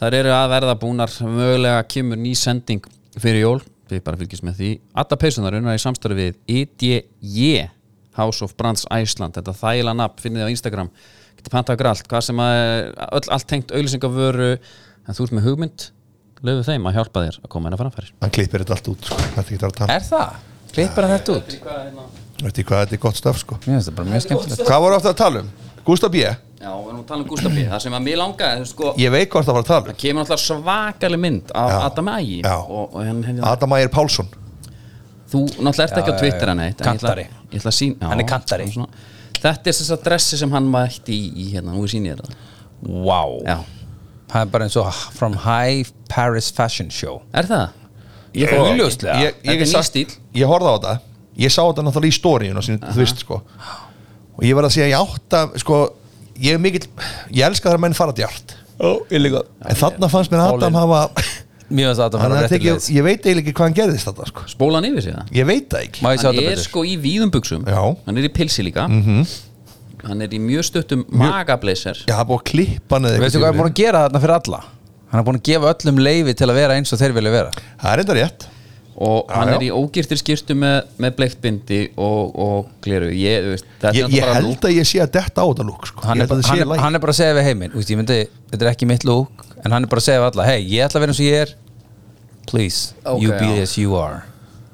Það 0.01 0.17
eru 0.23 0.33
að 0.33 0.53
verða 0.55 0.77
búnar. 0.81 1.13
Mögulega 1.21 1.83
kemur 1.91 2.19
ný 2.19 2.33
sending 2.39 2.87
fyrir 3.21 3.45
jól. 3.45 3.59
Við 3.91 4.03
bara 4.07 4.19
fylgjast 4.19 4.47
með 4.47 4.61
því. 4.63 4.71
Alla 5.03 5.19
Paysonar 5.21 5.59
unnar 5.59 5.77
í 5.77 5.83
samstarfi 5.83 6.17
við 6.19 6.41
EDJ 6.55 7.69
House 8.17 8.45
of 8.47 8.55
Brands 8.59 8.87
Iceland. 8.89 9.37
Þetta 9.37 9.57
þægilega 9.61 9.99
nafn, 10.01 10.23
finnið 10.23 10.43
þið 10.43 10.51
á 10.51 10.55
Instagram. 10.55 10.93
Getur 11.41 11.55
pantað 11.55 11.87
allt, 11.89 12.09
hvað 12.09 12.25
sem 12.27 12.43
að 12.45 12.61
öll, 13.17 13.27
allt 13.37 13.49
tengt 13.49 13.75
auðlýsingavöru 13.75 14.51
en 14.55 15.17
þú 15.17 15.27
ert 15.27 15.37
með 15.37 15.47
hugmynd, 15.49 15.87
löfu 16.47 16.63
þeim 16.71 16.87
að 16.89 16.95
hjálpa 16.99 17.23
þér 17.27 17.39
að 17.45 17.49
koma 17.53 17.69
inn 17.71 17.77
að 17.77 17.83
framfæri 17.85 18.13
Hann 18.23 18.31
klippir 18.37 18.63
þetta 18.65 18.77
allt 18.77 18.91
út 18.93 19.09
sko 19.11 19.17
Þetta 19.21 19.41
er 19.41 19.51
ekki 19.51 19.59
að 19.69 19.75
tala 19.81 19.97
er 19.97 20.05
það? 20.11 20.37
klippar 20.75 21.07
hann 21.07 21.15
þetta 21.19 21.35
út? 21.37 21.57
Veit 22.41 22.61
ég 22.63 22.69
hvað 22.71 22.85
þetta 22.85 22.97
er 22.97 23.03
gott 23.05 23.19
stöf 23.21 23.41
sko 23.43 23.59
mér 23.67 23.75
finnst 23.75 23.91
það 23.91 23.97
bara 24.01 24.09
mjög 24.15 24.25
skemmtilegt 24.27 24.65
Hvað 24.71 24.85
voru 24.87 24.97
aftur 25.01 25.13
að 25.13 25.19
tala 25.21 25.43
um? 25.45 25.51
Gustaf 25.85 26.13
B. 26.13 26.21
Já, 26.21 26.71
við 26.77 26.89
erum 26.91 27.01
að 27.01 27.07
tala 27.09 27.23
um 27.25 27.29
Gustaf 27.29 27.53
B 27.57 27.65
Það 27.71 27.83
sem 27.85 27.95
að 27.97 28.03
mér 28.07 28.19
langaði, 28.21 28.67
sko 28.71 28.93
Ég 29.01 29.13
veit 29.15 29.31
hvað 29.33 29.47
það 29.49 29.57
var 29.59 29.65
að 29.65 29.71
tala 29.71 29.87
Það 29.91 29.99
kemur 30.05 30.25
alltaf 30.25 30.43
svakalig 30.45 31.21
mynd 31.25 31.53
af 31.57 31.71
Já. 31.73 31.79
Adam 31.91 32.11
Ægi 32.15 32.39
Já. 32.45 32.55
og, 32.61 32.95
og 32.95 32.99
hann, 33.05 33.17
um 33.17 33.23
hann, 33.29 33.41
Adam 33.51 33.75
Ægir 33.79 33.93
Pálsson 33.95 34.29
Þú 35.31 35.41
náttúrulega 35.57 35.87
ert 35.87 35.99
ekki 36.01 36.13
á 36.13 36.21
Twitter 36.21 36.51
hann 36.51 36.59
já. 36.61 36.67
eitt 36.71 36.81
en 36.81 36.87
ég 36.87 37.01
ætla- 37.01 37.09
Kantari. 37.09 37.27
Ég 37.51 37.61
ætla 37.61 37.71
að 37.71 37.77
sína 37.81 37.97
já, 38.01 38.09
Hann 38.11 38.21
er 38.21 38.29
kantari. 38.33 38.67
svona- 38.73 38.89
Þetta 39.41 39.71
er 39.71 39.77
þess 39.79 39.93
að 39.95 40.03
dressi 40.09 40.37
sem 40.41 40.51
hann 40.53 40.67
mætti 40.73 41.15
í, 41.17 41.29
í 41.33 41.45
hérna, 41.55 41.73
nú 41.77 41.85
er 41.87 41.93
sín 41.93 42.09
ég 42.09 42.17
þetta 42.19 42.35
Wow 42.83 43.37
Já, 43.47 43.59
Það 44.31 44.41
er 44.45 44.51
bara 44.55 44.67
eins 44.69 44.79
og 44.79 44.91
From 45.17 45.37
High 45.45 45.91
Paris 46.11 46.51
Fashion 46.55 46.91
Show 46.95 47.21
er 47.35 47.49
það? 47.51 47.77
Ég 48.39 48.53
augljóslega. 48.55 49.17
ég, 49.25 49.39
er 49.43 49.65
ég, 49.65 49.73
stíll. 49.87 50.11
ég 50.39 50.47
horfði 50.47 50.71
á 50.71 50.75
þetta 50.79 50.97
Ég 51.41 51.53
sá 51.55 51.63
þetta 51.65 51.85
náttúrulega 51.87 52.13
í 52.13 52.17
stóriðinu 52.19 52.63
Þú 52.63 52.99
veist 53.01 53.23
sko 53.25 53.41
Og 54.39 54.47
ég 54.47 54.57
var 54.57 54.69
að 54.69 54.75
segja 54.77 54.89
ég 54.93 54.99
átt 55.01 55.37
að 55.41 55.55
sko, 55.63 55.83
Ég 56.41 56.57
er 56.57 56.63
mikill 56.63 56.87
Ég 57.35 57.45
elska 57.49 57.71
það 57.71 57.79
að 57.79 57.85
menn 57.87 57.97
fara 57.99 58.15
djart 58.17 58.57
Ó, 58.81 59.03
ég 59.13 59.23
líka 59.23 59.45
En 59.67 59.79
þarna 59.79 60.11
fannst 60.13 60.33
mér 60.33 60.45
Adam 60.47 60.79
hafa 60.79 61.05
finnst 61.71 62.03
að 62.03 62.15
það 62.15 62.25
hann 62.25 62.35
var 62.35 62.49
tekið, 62.51 62.73
leið 62.73 62.89
Ég 62.97 63.07
veit 63.07 63.27
eiginlega 63.27 63.45
ekki 63.45 63.53
hvað 63.55 63.69
hann 63.69 63.77
gerðist 63.79 64.09
þetta 64.09 64.27
sko. 64.31 64.47
Spólan 64.51 64.87
yfir 64.89 65.05
sig 65.07 65.15
það 65.15 65.37
Ég 65.39 65.47
veit 65.51 65.69
það 65.71 65.85
ekki 65.87 66.03
ég 66.03 66.25
Hann 66.25 66.41
er 66.41 66.49
betur? 66.49 66.65
sko 66.65 66.83
í 66.87 66.97
víðum 67.03 67.31
buksum 67.35 67.63
Já. 67.67 67.79
Mhm. 67.79 68.01
Hann 68.07 68.19
er 68.21 68.27
í 68.27 68.33
pilsi 68.35 68.67
líka 68.67 68.87
-hmm. 68.91 69.37
Hann 70.07 70.23
er 70.25 70.33
í 70.37 70.39
mjög 70.41 70.65
stuttum 70.71 71.03
magablazer 71.13 71.99
Ég 72.07 72.15
hafa 72.15 72.29
búið 72.31 72.41
að 72.41 72.47
klippa 72.53 72.97
hann 72.99 73.09
eða 73.11 73.21
Veistu 73.25 73.41
hvað 73.43 73.51
er 73.53 73.59
búin 73.61 73.71
að 73.73 73.77
gera 73.83 74.05
þarna 74.07 74.23
fyrir 74.25 74.37
alla? 74.39 74.61
Hann 75.11 75.21
er 75.21 75.27
búin 75.27 75.39
að 75.41 75.45
gefa 75.51 75.73
öllum 75.75 76.01
leifi 76.07 76.35
til 76.39 76.49
að 76.49 76.59
vera 76.61 76.79
eins 76.79 76.93
og 76.95 77.01
þeir 77.03 77.15
vilja 77.19 77.33
vera 77.35 77.53
Það 77.83 77.93
er 77.93 78.03
enda 78.05 78.17
rétt 78.21 78.49
og 79.01 79.31
Já, 79.31 79.35
hann 79.39 79.49
já. 79.49 79.55
er 79.57 79.63
í 79.65 79.69
ógirtir 79.73 80.19
skýrtu 80.21 80.55
með, 80.61 80.89
með 81.01 81.13
bleiktbindi 81.17 81.77
og, 81.97 82.35
og 82.37 82.67
gleru 82.85 83.07
ég, 83.17 83.45
þú 83.47 83.53
veist, 83.55 83.69
þetta 83.81 83.93
Ég, 83.97 84.03
er 84.03 84.11
ég 84.11 84.11
náttúrulega 84.11 84.27
bara 84.27 84.41
held 84.51 84.67
að 84.69 84.75
ég 84.77 84.89
sé 84.91 84.99
að 85.01 85.13
detta 85.15 85.41
á 85.41 85.47
þetta 85.49 85.65
lúk 85.71 85.87
sko. 85.89 86.03
hann 86.05 86.19
Ég 86.21 86.25
er, 86.25 86.27
held 86.27 86.35
að 86.35 86.35
bara, 86.35 86.43
það 86.43 86.51
hann, 86.51 86.59
sé 86.59 86.65
er, 86.67 86.71
læg 86.73 86.83
hann 86.85 86.99
er 86.99 87.03
bara 87.07 87.15
að 87.15 87.19
segja 87.21 87.37
við 87.39 87.47
heiminn 87.49 87.77
Úst, 87.81 87.93
ég 87.95 88.01
myndi, 88.01 88.19
Þetta 88.51 88.67
er 88.67 88.71
ekki 88.75 88.89
mitt 88.91 89.07
lúk 89.09 89.47
En 89.65 89.73
hann 89.77 89.87
er 89.87 89.93
bara 89.95 90.03
að 90.03 90.07
segja 90.11 90.21
við 90.21 90.29
alla 90.35 90.47
Hei, 90.51 90.59
ég 90.75 90.85
ætla 90.85 91.01
að 91.01 91.07
vera 91.07 91.15
eins 91.15 91.23
og 91.23 91.31
ég 91.31 91.41
er 91.47 91.55
Please, 92.51 92.83
Ok, 93.07 93.23
you 93.25 93.31
be 93.41 93.49
já. 93.57 93.63
as 93.65 93.77
you 93.81 93.97
are 93.97 94.21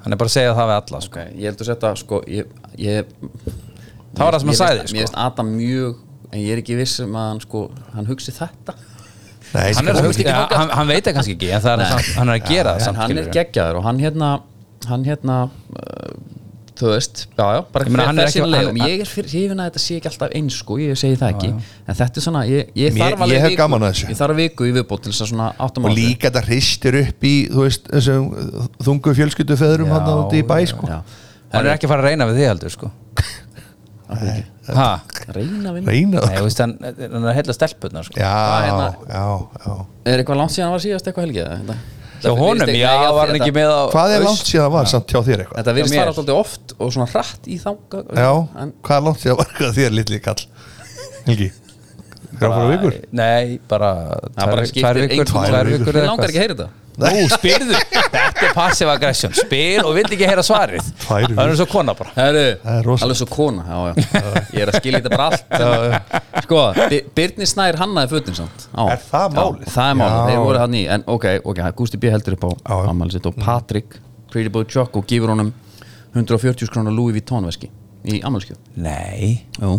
Hann 0.03 0.17
er 0.17 0.19
bara 0.19 0.27
að 0.33 0.35
segja 0.35 0.57
það 0.59 0.69
við 0.73 0.75
alla 0.81 1.01
sko. 1.07 1.23
ok, 1.23 1.31
ég 1.37 1.47
held 1.51 1.63
að 1.63 1.69
setja 1.71 1.93
sko, 2.03 2.19
ég, 2.27 2.51
ég 2.83 3.15
Það 4.17 4.25
var 4.25 4.37
það 4.37 4.43
sem 4.43 4.47
hann 4.47 4.57
finnst- 4.57 4.89
sko. 4.89 4.97
mér 4.97 5.05
finnst 5.05 5.17
Adam 5.25 5.49
mjög 5.57 5.95
en 6.33 6.39
ég 6.43 6.51
er 6.57 6.61
ekki 6.63 6.75
viss 6.81 6.99
um 7.05 7.13
að 7.15 7.27
hann 7.31 7.41
sko 7.45 7.63
hann 7.95 8.05
hugsi 8.09 8.31
þetta. 8.35 8.73
Nei, 9.53 9.73
hann, 9.73 9.87
er, 9.87 9.95
sko, 9.95 10.09
ekki 10.11 10.25
ja, 10.27 10.47
hann, 10.51 10.69
hann 10.75 10.87
veit 10.91 11.05
það 11.07 11.13
kannski 11.15 11.35
ekki 11.37 11.51
En 11.55 11.61
það 11.63 11.83
er 11.85 12.07
hann 12.17 12.29
er 12.33 12.39
að 12.41 12.47
gera 12.51 12.73
það 12.75 12.81
samt 12.89 12.97
hann 12.99 13.17
er 13.21 13.29
geggjaður 13.31 13.77
og 13.79 13.85
hann 13.87 13.99
hérna 14.03 14.31
hann 14.87 15.05
hérna 15.07 15.37
uh, 15.47 16.17
þú 16.77 16.89
veist, 16.91 17.21
já 17.33 17.45
já, 17.55 17.61
bara 17.73 17.85
Ég 17.87 17.93
meina, 17.95 18.03
hann 18.09 18.19
er 18.19 18.27
þessi 18.27 18.41
ekki- 18.41 18.49
leið 18.51 18.67
hann- 18.67 18.81
og 18.83 18.89
ég 18.91 18.99
er 19.05 19.09
fyrir 19.09 19.29
hrifin 19.31 19.61
að 19.63 19.69
þetta 19.71 19.81
sé 19.81 19.95
ekki 19.97 20.09
alltaf 20.11 20.35
eins 20.37 20.57
sko, 20.61 20.75
ég 20.83 20.99
segi 20.99 21.15
það 21.17 21.31
ekki. 21.33 21.49
en 21.87 21.95
þetta 22.01 22.19
er 22.21 22.25
svona, 22.27 22.41
ég, 22.51 22.69
ég 22.75 22.93
þarf 22.99 23.23
alveg 23.25 23.37
ég 23.39 23.47
viku- 23.55 24.11
ég 24.11 24.19
þarf 24.19 24.35
viku 24.43 24.67
í 24.67 24.73
viðbót 24.75 25.01
til 25.07 25.11
þess 25.15 25.23
að 25.25 25.31
svona 25.31 25.47
áttum 25.57 25.87
Og 25.89 25.95
líka 25.95 26.27
þetta 26.29 26.43
hristir 26.45 26.99
upp 27.07 27.23
í 27.23 27.33
Þú 27.49 27.63
veist, 27.65 27.87
þessum 27.87 28.27
þungu 28.83 29.15
fjölskyldu 29.17 29.57
feðurum 29.63 29.87
Já, 29.89 29.93
hann 29.95 30.11
úti 30.27 30.43
í 30.43 30.45
bæ 30.45 30.57
sko. 30.67 30.85
já, 30.91 30.99
Hann 31.55 31.65
er 31.65 31.71
ekki 31.77 31.87
að 31.87 31.93
fara 31.95 32.03
að 32.03 32.09
reyna 32.11 32.27
við 32.27 32.35
því 32.41 32.47
heldur 32.51 32.69
sko. 32.75 32.91
Ha? 34.07 34.87
reyna 35.35 35.73
við 35.75 35.87
Reyna 35.87 36.21
Nei, 36.23 36.37
þú 36.37 36.45
veist, 36.47 36.61
hann, 36.63 36.73
er 36.87 37.13
að 37.19 37.35
hella 37.37 37.55
stelpunnar 37.55 38.07
sko. 38.07 38.19
Já, 38.19 38.31
hérna? 38.63 38.87
já, 39.07 39.23
já 39.65 39.75
er 40.11 40.23
eitthvað 40.23 40.41
langt 40.41 40.55
síðan 40.55 40.67
hann 40.67 40.75
var 40.77 40.83
síðast 40.85 41.09
eitthvað 41.11 41.27
helgið 41.27 41.51
þetta, 41.51 41.77
Hjá 42.17 42.31
honum, 42.33 42.71
já, 42.73 42.91
var 43.13 43.29
hann 43.29 43.37
ekki 43.37 43.53
með 43.53 43.69
á 43.69 43.81
Hvað 43.93 44.15
er 44.15 44.25
langt 44.25 44.47
síðan 44.49 44.73
var 44.73 44.89
samt 44.89 45.11
hjá 45.13 45.19
þér 45.27 45.43
eitthvað? 45.43 45.59
þetta 45.59 45.75
virðist 45.77 45.99
fara 45.99 46.13
alltaf 46.15 46.39
oft 46.41 46.73
og 46.77 46.95
svona 46.95 47.09
hratt 47.11 47.47
í 47.51 47.59
þanga 47.61 48.03
Já, 48.17 48.31
en, 48.63 48.73
hvað 48.87 48.97
er 48.97 49.05
langt 49.09 49.23
síðan 49.23 49.39
var 49.43 49.51
hvað 49.59 49.77
þér 49.77 49.95
litli 49.99 50.21
kall? 50.25 50.41
Helgi 51.27 51.51
fyrir 52.37 52.71
vikur? 52.71 52.97
Nei, 53.17 53.57
bara 53.69 53.91
það 54.35 54.51
bara 54.51 54.65
tvær- 54.71 54.99
vikur, 55.71 55.95
eða 55.95 56.09
langar 56.11 56.31
ekki 56.31 56.39
að 56.39 56.43
heyra 56.43 56.57
þetta 56.57 56.86
Nú, 56.97 57.27
spyrðu, 57.29 57.75
þetta 57.93 58.45
er 58.47 58.53
passive 58.57 58.89
aggression. 58.89 59.33
Spyr 59.37 59.83
og 59.85 59.91
vill 59.93 60.07
ekki 60.07 60.25
heyra 60.25 60.41
svarið. 60.45 60.87
Tvær 61.03 61.27
Það 61.37 61.41
er 61.51 61.57
svo 61.59 61.67
kona 61.69 61.93
bara. 61.99 62.09
Herru, 62.15 62.45
Það 62.63 62.79
er 62.79 62.87
rosalegt. 62.87 63.03
alveg 63.05 63.19
svo 63.19 63.27
kona 63.29 63.65
já, 63.67 63.77
já. 63.85 64.31
Ég 64.55 64.63
er 64.63 64.71
að 64.71 64.77
skilja 64.79 65.01
þetta 65.03 65.11
bara 65.13 65.27
allt. 65.27 66.47
Sko, 66.47 66.61
Bi- 66.89 67.03
Birnir 67.19 67.49
Snær 67.51 67.77
hannaði 67.83 68.11
fötin 68.15 68.37
samt. 68.39 68.65
Á. 68.73 68.83
Er 68.95 69.03
það 69.11 69.37
málið? 69.37 69.61
Já, 69.67 69.73
það 69.75 69.91
er 69.91 69.99
málið, 70.01 70.17
Já. 70.17 70.25
þeir 70.31 70.41
voru 70.47 70.63
hann 70.63 70.73
í. 70.79 70.81
En 70.97 71.05
ok, 71.13 71.27
ok, 71.53 71.61
Gusti 71.83 71.97
B. 72.01 72.09
heldur 72.15 72.33
upp 72.39 72.47
á 72.47 72.51
Já, 72.57 72.73
já. 72.81 72.89
ammæli 72.89 73.11
sitt 73.17 73.29
Og 73.29 73.35
Patrick, 73.45 73.99
Pretty 74.31 74.49
Boy 74.49 74.65
Choco 74.65 75.03
Gifur 75.07 75.29
honum 75.35 75.53
140 76.15 76.65
skrónar 76.71 76.95
Louis 76.97 77.13
Vuitton 77.13 77.45
veski 77.45 77.69
Í 78.09 78.21
ammælskjöf 78.25 78.57
Nei. 78.75 79.43
Jú. 79.61 79.77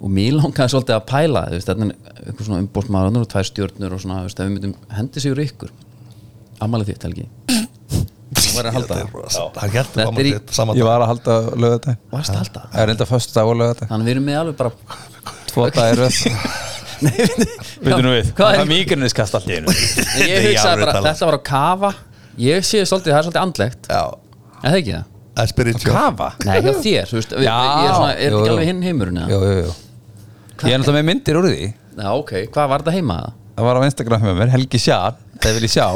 Og 0.00 0.08
mér 0.08 0.38
langaði 0.40 0.72
svolítið 0.72 0.96
að 0.96 1.04
pæla 1.10 1.44
þú 1.50 1.58
veist, 1.58 1.68
Þetta 1.68 1.84
er 1.84 1.92
eitthvað 2.24 2.46
svona 2.48 2.62
umbóstmaður 2.64 3.20
Og 3.20 3.28
tvær 3.28 3.48
stjórnur 3.50 3.92
og 3.96 4.00
svona 4.00 4.22
þú 4.22 4.28
veist, 4.30 4.40
Ef 4.40 4.46
við 4.48 4.54
myndum 4.56 4.74
hendi 4.96 5.20
sig 5.20 5.34
úr 5.36 5.42
ykkur 5.44 5.72
Ammælið 6.60 6.86
þitt, 6.92 7.02
Helgi. 7.08 7.26
Það 8.40 8.52
var 8.56 8.64
að 8.70 8.74
halda. 8.78 8.94
Að 9.60 9.74
er 9.80 9.86
saman 10.54 10.78
Ég 10.78 10.84
var 10.86 11.02
að 11.02 11.08
halda 11.10 11.34
lögðatæg 11.58 11.94
Varst 12.12 12.30
að 12.32 12.38
halda? 12.40 12.60
Það 12.72 12.82
er 12.84 12.88
enda 12.94 13.06
föstu 13.10 13.32
dag 13.34 13.46
og 13.50 13.56
lögðatæg 13.58 13.86
Þannig 13.90 14.06
við 14.06 14.12
erum 14.14 14.26
með 14.28 14.36
alveg 14.40 14.56
bara 14.60 14.70
Tvo 15.50 15.60
dagir 15.74 16.00
er- 17.00 17.00
Það 17.00 18.60
er 18.60 18.66
mígrinniskast 18.68 19.34
allt 19.38 19.48
í 19.50 19.54
einu. 19.58 19.72
En 19.72 19.76
Ég 20.26 20.34
er 20.36 20.42
hugsaði 20.50 20.80
bara, 20.84 20.92
talað. 20.94 21.06
þetta 21.10 21.26
var 21.30 21.36
að 21.38 21.44
kafa. 21.48 21.90
Ég 22.40 22.64
sé 22.66 22.78
svolítið, 22.86 23.12
það 23.14 23.20
er 23.20 23.24
svolítið 23.26 23.42
andlegt. 23.42 23.82
Já, 23.90 24.02
Er 24.60 24.68
það 24.74 24.78
ekki 24.80 24.92
það? 24.94 25.04
það 25.30 25.42
er 25.42 25.48
spiritual 25.54 25.94
Kafa? 25.96 26.28
Nei, 26.44 26.56
hjá 26.60 26.72
þér, 26.84 27.04
þú 27.10 27.14
veist, 27.16 27.30
Já, 27.32 27.36
ég 27.40 27.44
er 27.88 27.94
svona, 27.96 28.12
er 28.12 28.16
jú, 28.34 28.38
ekki 28.40 28.50
alveg 28.52 28.66
hinn 28.70 28.82
heimurinn 28.84 29.18
eða? 29.22 29.28
Jú, 29.30 29.38
jú, 29.40 29.46
jú. 29.64 29.70
Ég 30.60 30.72
er 30.74 30.78
náttúrulega 30.82 31.00
með 31.00 31.06
myndir 31.10 31.34
úr 31.40 31.46
því. 31.48 31.62
Já, 31.96 32.08
ok, 32.20 32.32
hvað 32.52 32.66
var 32.74 32.80
þetta 32.84 32.94
heima 32.98 33.16
það? 33.22 33.30
Það 33.56 33.64
var 33.70 33.74
á 33.80 33.82
Instagram 33.88 34.20
með 34.28 34.34
mér, 34.40 34.50
Helgi 34.54 34.78
Sjár 34.80 35.14
Það 35.40 35.50
vil 35.56 35.64
ég 35.66 35.72
sjá 35.72 35.86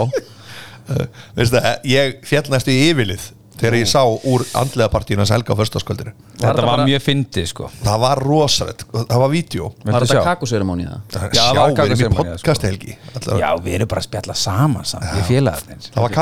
Veistu 1.37 1.57
það, 1.57 1.72
ég 1.91 2.20
fjall 2.28 2.47
næstu 2.53 2.74
í 2.74 2.85
yfirlið 2.91 3.30
Þegar 3.55 3.76
ég 3.78 3.87
sá 3.87 4.01
úr 4.03 4.43
andlega 4.59 4.91
partíun 4.91 5.20
hans 5.22 5.30
Helga 5.30 5.55
á 5.55 5.57
föstaskvöldinu 5.61 6.11
Þetta 6.41 6.64
var 6.66 6.80
mjög 6.89 7.05
fyndið 7.05 7.47
sko. 7.53 7.68
Það 7.85 8.01
var 8.03 8.20
rosalegt, 8.26 8.82
það 8.91 9.20
var 9.22 9.30
vídeo. 9.30 9.68
Var 9.85 9.95
þetta 9.95 10.09
sjá? 10.11 10.22
kakuserimóni 10.26 10.89
það? 10.89 11.05
Já, 11.14 11.20
það 11.20 11.37
Sjá, 11.39 11.45
var 11.45 11.55
við 11.55 11.62
erum 11.62 11.70
í 11.70 11.78
kakóseremonía, 11.78 12.35
sko. 12.35 12.49
podcast 12.51 12.66
Helgi. 12.66 12.97
Já, 13.45 13.47
við 13.62 13.76
erum 13.78 13.93
bara 13.95 14.03
að 14.03 14.09
spjalla 14.09 14.37
saman 14.43 14.91
saman 14.91 15.20
Ég 15.20 15.28
fíla 15.30 15.55
það 15.55 15.87
Það 15.95 16.07
var 16.09 16.16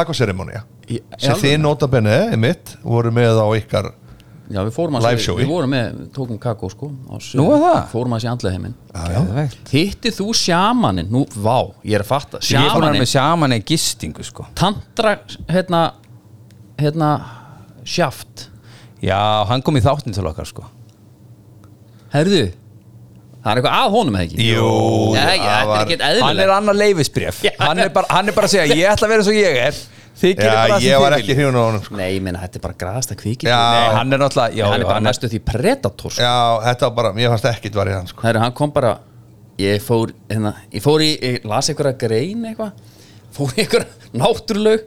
í 0.93 1.01
sem 1.23 1.41
þið 1.41 1.57
nota 1.63 1.89
benni, 1.89 2.19
mitt 2.43 2.77
voru 2.85 3.13
með 3.15 3.41
á 3.41 3.47
ykkar 3.57 3.91
Já, 4.53 4.61
við 4.67 4.73
fórum 4.77 4.99
að 4.99 5.07
showi. 5.25 5.43
Við 5.43 5.49
vorum 5.49 5.71
með, 5.73 5.99
tókum 6.13 6.39
kakó 6.43 6.69
sko 6.73 6.91
Nú 7.39 7.47
var 7.49 7.63
það? 7.63 7.79
Fórum 7.93 8.13
að 8.17 8.23
sé 8.25 8.29
andlega 8.29 8.59
heiminn. 8.59 8.75
Hittið 9.73 10.17
þú 10.19 10.27
sjamaninn? 10.37 11.09
Nú, 11.13 11.23
vá, 11.41 11.57
ég 11.89 11.97
er 11.97 12.05
að 12.05 12.11
fatta. 12.11 12.41
Ég 12.45 12.53
er 12.53 12.61
búin 12.61 12.69
að 12.69 12.73
Sjamaninn, 12.77 13.03
með 13.03 13.11
sjaman 13.15 13.57
í 13.57 13.61
gistingu 13.73 14.27
sko. 14.29 14.47
Tantra, 14.59 15.17
hérna 15.49 15.83
Hérna, 16.83 17.09
sjaft. 17.87 18.49
Já, 19.05 19.19
hann 19.47 19.63
kom 19.63 19.77
í 19.79 19.83
þáttin 19.85 20.15
til 20.17 20.25
okkar 20.27 20.49
sko. 20.49 20.65
Herðu 22.13 22.51
Það 23.43 23.51
er 23.51 23.59
eitthvað 23.59 23.75
að 23.75 23.95
honum 23.97 24.17
eða 24.19 24.27
ekki? 24.29 24.45
Jú, 24.53 24.67
það 25.17 25.31
er 25.33 25.67
var- 25.67 26.23
Hann 26.23 26.43
er 26.45 26.53
annar 26.55 26.77
leifisbref 26.79 27.41
hann, 27.59 27.79
er 27.83 27.89
bara- 27.91 28.07
hann 28.11 28.29
er 28.29 28.33
bara 28.37 28.47
að 28.47 28.53
segja, 28.55 28.77
ég 28.77 28.87
ætla 28.93 29.09
að 29.09 29.13
vera 29.17 29.25
svo 29.27 29.33
ég 29.35 29.57
er 29.67 29.81
Þið 30.21 30.33
gerir 30.39 30.51
bara 30.53 30.67
Já, 30.67 30.73
það 30.73 30.83
sem 30.83 30.89
ég 30.91 31.01
var 31.03 31.13
þið 31.15 31.19
ekki 31.23 31.29
viljið. 31.33 31.39
hrjónu 31.43 31.59
á 31.59 31.65
honum 31.67 31.83
sko. 31.87 31.97
Nei, 31.99 32.09
ég 32.15 32.23
meina, 32.23 32.41
þetta 32.43 32.59
er 32.59 32.63
bara 32.67 32.77
graðasta 32.83 33.17
kvikið 33.19 33.49
Já. 33.49 33.61
Nei, 33.73 33.87
hann 33.97 34.13
er 34.13 34.21
náttúrulega 34.23 34.59
já, 34.59 34.65
hann 34.69 34.77
er 34.81 34.85
já, 34.85 34.89
bara 34.93 35.05
næstu 35.07 35.31
því 35.33 35.41
predator 35.49 36.13
sko. 36.15 36.23
Já, 36.23 36.35
þetta 36.67 36.89
var 36.91 36.95
bara, 36.99 37.13
mér 37.17 37.33
fannst 37.33 37.49
ekkit 37.53 37.79
var 37.81 37.91
í 37.91 37.95
hann 37.97 38.11
sko. 38.11 38.25
Herru, 38.27 38.43
hann 38.45 38.55
kom 38.61 38.75
bara 38.77 38.93
ég 39.63 39.83
fór, 39.85 40.13
hérna, 40.31 40.53
ég 40.73 40.85
fór 40.85 41.05
í 41.05 41.11
ég 41.17 41.47
las 41.49 41.71
einhverja 41.73 41.97
grein 42.05 42.45
eitthvað 42.51 42.73
fór 43.37 43.53
í 43.57 43.65
einhverja 43.65 43.89
náttúrlaug 44.23 44.85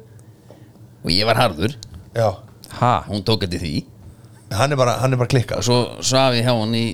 og 1.05 1.11
ég 1.13 1.27
var 1.29 1.41
harður 1.41 1.75
Já, 2.15 2.29
Ha, 2.75 2.93
hún 3.07 3.21
tók 3.23 3.45
í 3.45 3.51
því 3.55 3.73
hann 4.55 4.71
er 4.73 4.79
bara, 4.79 4.97
hann 5.01 5.13
er 5.13 5.19
bara 5.19 5.27
og 5.29 5.33
klikkað 5.33 5.63
svo 5.67 5.77
svaf 6.05 6.35
ég 6.37 6.45
hjá 6.47 6.53
hann 6.55 6.73
í 6.77 6.85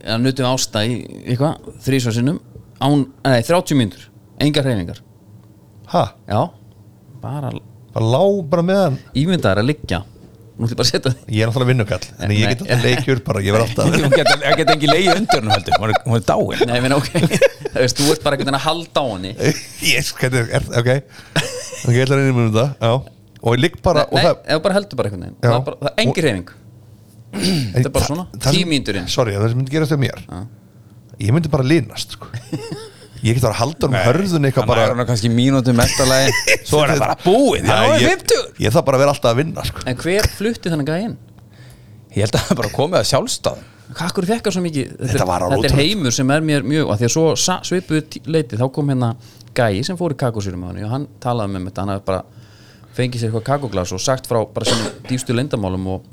eða 0.00 0.18
nutum 0.22 0.48
ásta 0.50 0.82
í 0.86 0.98
eitthvað 1.26 1.70
þrísvarsinnum 1.84 2.38
án, 2.80 3.06
nei, 3.26 3.40
30 3.44 3.76
mínútur 3.78 4.06
engar 4.40 4.66
hreyfingar 4.68 5.00
Ha, 5.90 6.04
já, 6.28 6.42
bara 7.22 7.50
bara 7.94 8.06
lá 8.14 8.22
bara 8.54 8.66
með 8.66 8.80
hann 8.84 8.98
ímyndaðar 9.18 9.62
að 9.64 9.70
liggja. 9.72 10.02
Ég 10.60 10.74
Ég 11.30 11.40
er 11.40 11.48
náttúrulega 11.48 11.68
vinnukall 11.70 12.02
En 12.20 12.32
ég 12.34 12.42
get 12.50 12.60
Nei. 12.60 12.68
alltaf 12.68 12.82
leikjur 12.84 13.20
bara, 13.24 13.40
ég 13.40 13.54
verð 13.54 13.70
alltaf 13.70 13.94
hún 14.04 14.12
get, 14.12 14.72
ekki 14.74 14.90
leiði 14.90 15.14
undir 15.14 15.40
hún 15.40 15.52
heldur 15.54 15.78
Hún 15.80 16.18
er, 16.18 16.24
dáin. 16.26 16.64
Nei, 16.68 16.74
ég 16.76 16.84
meina, 16.84 16.98
ok, 17.00 17.08
þú 17.72 17.78
veist, 17.78 18.00
þú 18.02 18.08
ert 18.12 18.26
bara 18.26 18.36
einhvern 18.36 18.50
veginn 18.50 18.58
að 18.58 18.66
halda 18.66 19.00
á 19.00 19.06
henni. 19.14 19.32
Yes, 19.90 20.10
er, 20.20 20.66
ok. 20.82 20.90
Ok, 21.80 21.94
ég 21.96 22.04
ætla 22.04 22.18
að 22.18 22.20
reyna 22.20 22.36
með 22.36 22.50
þetta, 22.50 22.66
já. 22.84 22.92
Og 23.40 23.56
ég 23.56 23.62
ligg 23.64 23.80
bara 23.86 24.04
og 24.04 24.18
nei, 24.18 24.24
það, 24.26 24.42
eða 24.52 24.64
bara 24.66 24.76
heldur 24.76 25.00
bara 25.00 25.10
einhvern 25.10 25.24
veginn. 25.24 25.38
Það 25.40 25.56
er, 25.56 25.64
bara, 25.70 25.80
það 25.80 25.90
er 25.94 26.04
engin 26.04 26.26
hreyfing. 26.26 26.54
Þetta 27.40 27.86
er 27.86 27.94
bara 27.96 28.10
svona, 28.10 28.28
það- 28.36 28.58
tíu 28.58 28.68
mínútur 28.74 29.00
inn. 29.00 29.08
Sorry, 29.16 29.38
það 29.38 29.54
sem 29.54 29.62
myndi 29.62 29.76
gerast 29.78 29.96
um 29.96 30.04
mér. 30.04 30.24
Ég 31.20 31.32
myndi 31.36 31.52
bara 31.56 31.64
linast 31.72 32.18
sko. 32.18 32.28
Ég 33.20 33.36
get 33.36 33.44
að 33.50 33.56
halda 33.58 33.88
um 33.90 33.96
hörðun 33.98 34.46
eitthvað 34.48 34.62
Hann 34.64 34.70
bara 34.70 34.84
er 34.86 34.94
hann 34.96 35.08
kannski 35.10 35.28
mínútu 35.32 35.74
mestalagi 35.76 36.30
Svo 36.68 36.80
er 36.84 36.94
það 36.94 37.02
bara 37.04 37.16
búið 37.24 37.66
það 37.68 37.88
er 37.88 38.04
ég, 38.04 38.14
50 38.22 38.62
ég 38.64 38.72
þarf 38.76 38.86
bara 38.86 38.96
að 39.00 39.04
vera 39.04 39.12
alltaf 39.14 39.30
að 39.34 39.40
vinna 39.42 39.64
sko. 39.68 39.84
En 39.90 39.98
hver 40.00 40.28
flutti 40.38 40.72
þannig 40.72 40.88
gæinn? 40.88 41.18
Ég 42.16 42.24
held 42.24 42.38
að 42.38 42.46
það 42.46 42.54
er 42.54 42.60
bara 42.62 42.72
komið 42.78 42.98
að 43.02 43.10
sjálfstæðum 43.12 43.68
Akkur 43.90 44.26
fekk 44.28 44.46
hann 44.46 44.54
svo 44.54 44.62
mikið 44.62 44.90
Þetta, 44.94 45.08
Þetta 45.10 45.26
var 45.26 45.42
er, 45.42 45.44
alveg 45.50 45.64
þetta 45.66 45.74
er 45.74 45.80
heimur 45.90 46.14
sem 46.14 46.30
er 46.30 46.44
mér 46.46 46.66
mjög 46.72 46.90
og 46.94 46.98
því 47.00 47.06
að 47.08 47.12
svo 47.16 47.24
sa- 47.42 47.60
svipuðu 47.66 48.02
tí- 48.14 48.22
leiti 48.30 48.58
þá 48.60 48.66
kom 48.76 48.92
hérna 48.92 49.08
gæi 49.58 49.80
sem 49.86 49.98
fór 49.98 50.14
í 50.14 50.18
kakosýrum 50.20 50.62
og 50.70 50.78
hann 50.92 51.08
talaði 51.20 51.56
með 51.56 51.64
þetta 51.72 51.82
hann 51.84 51.92
hafði 51.96 52.06
bara 52.06 52.20
fengið 52.96 53.18
sér 53.24 53.32
eitthvað 53.32 53.46
kakoglas 53.48 53.92
og 53.96 54.02
sagt 54.04 54.30
frá 54.30 54.38
bara 54.54 54.68
sínum 54.70 54.94
dýfstu 55.10 55.34
leyndamálum 55.34 55.88
og, 55.96 56.06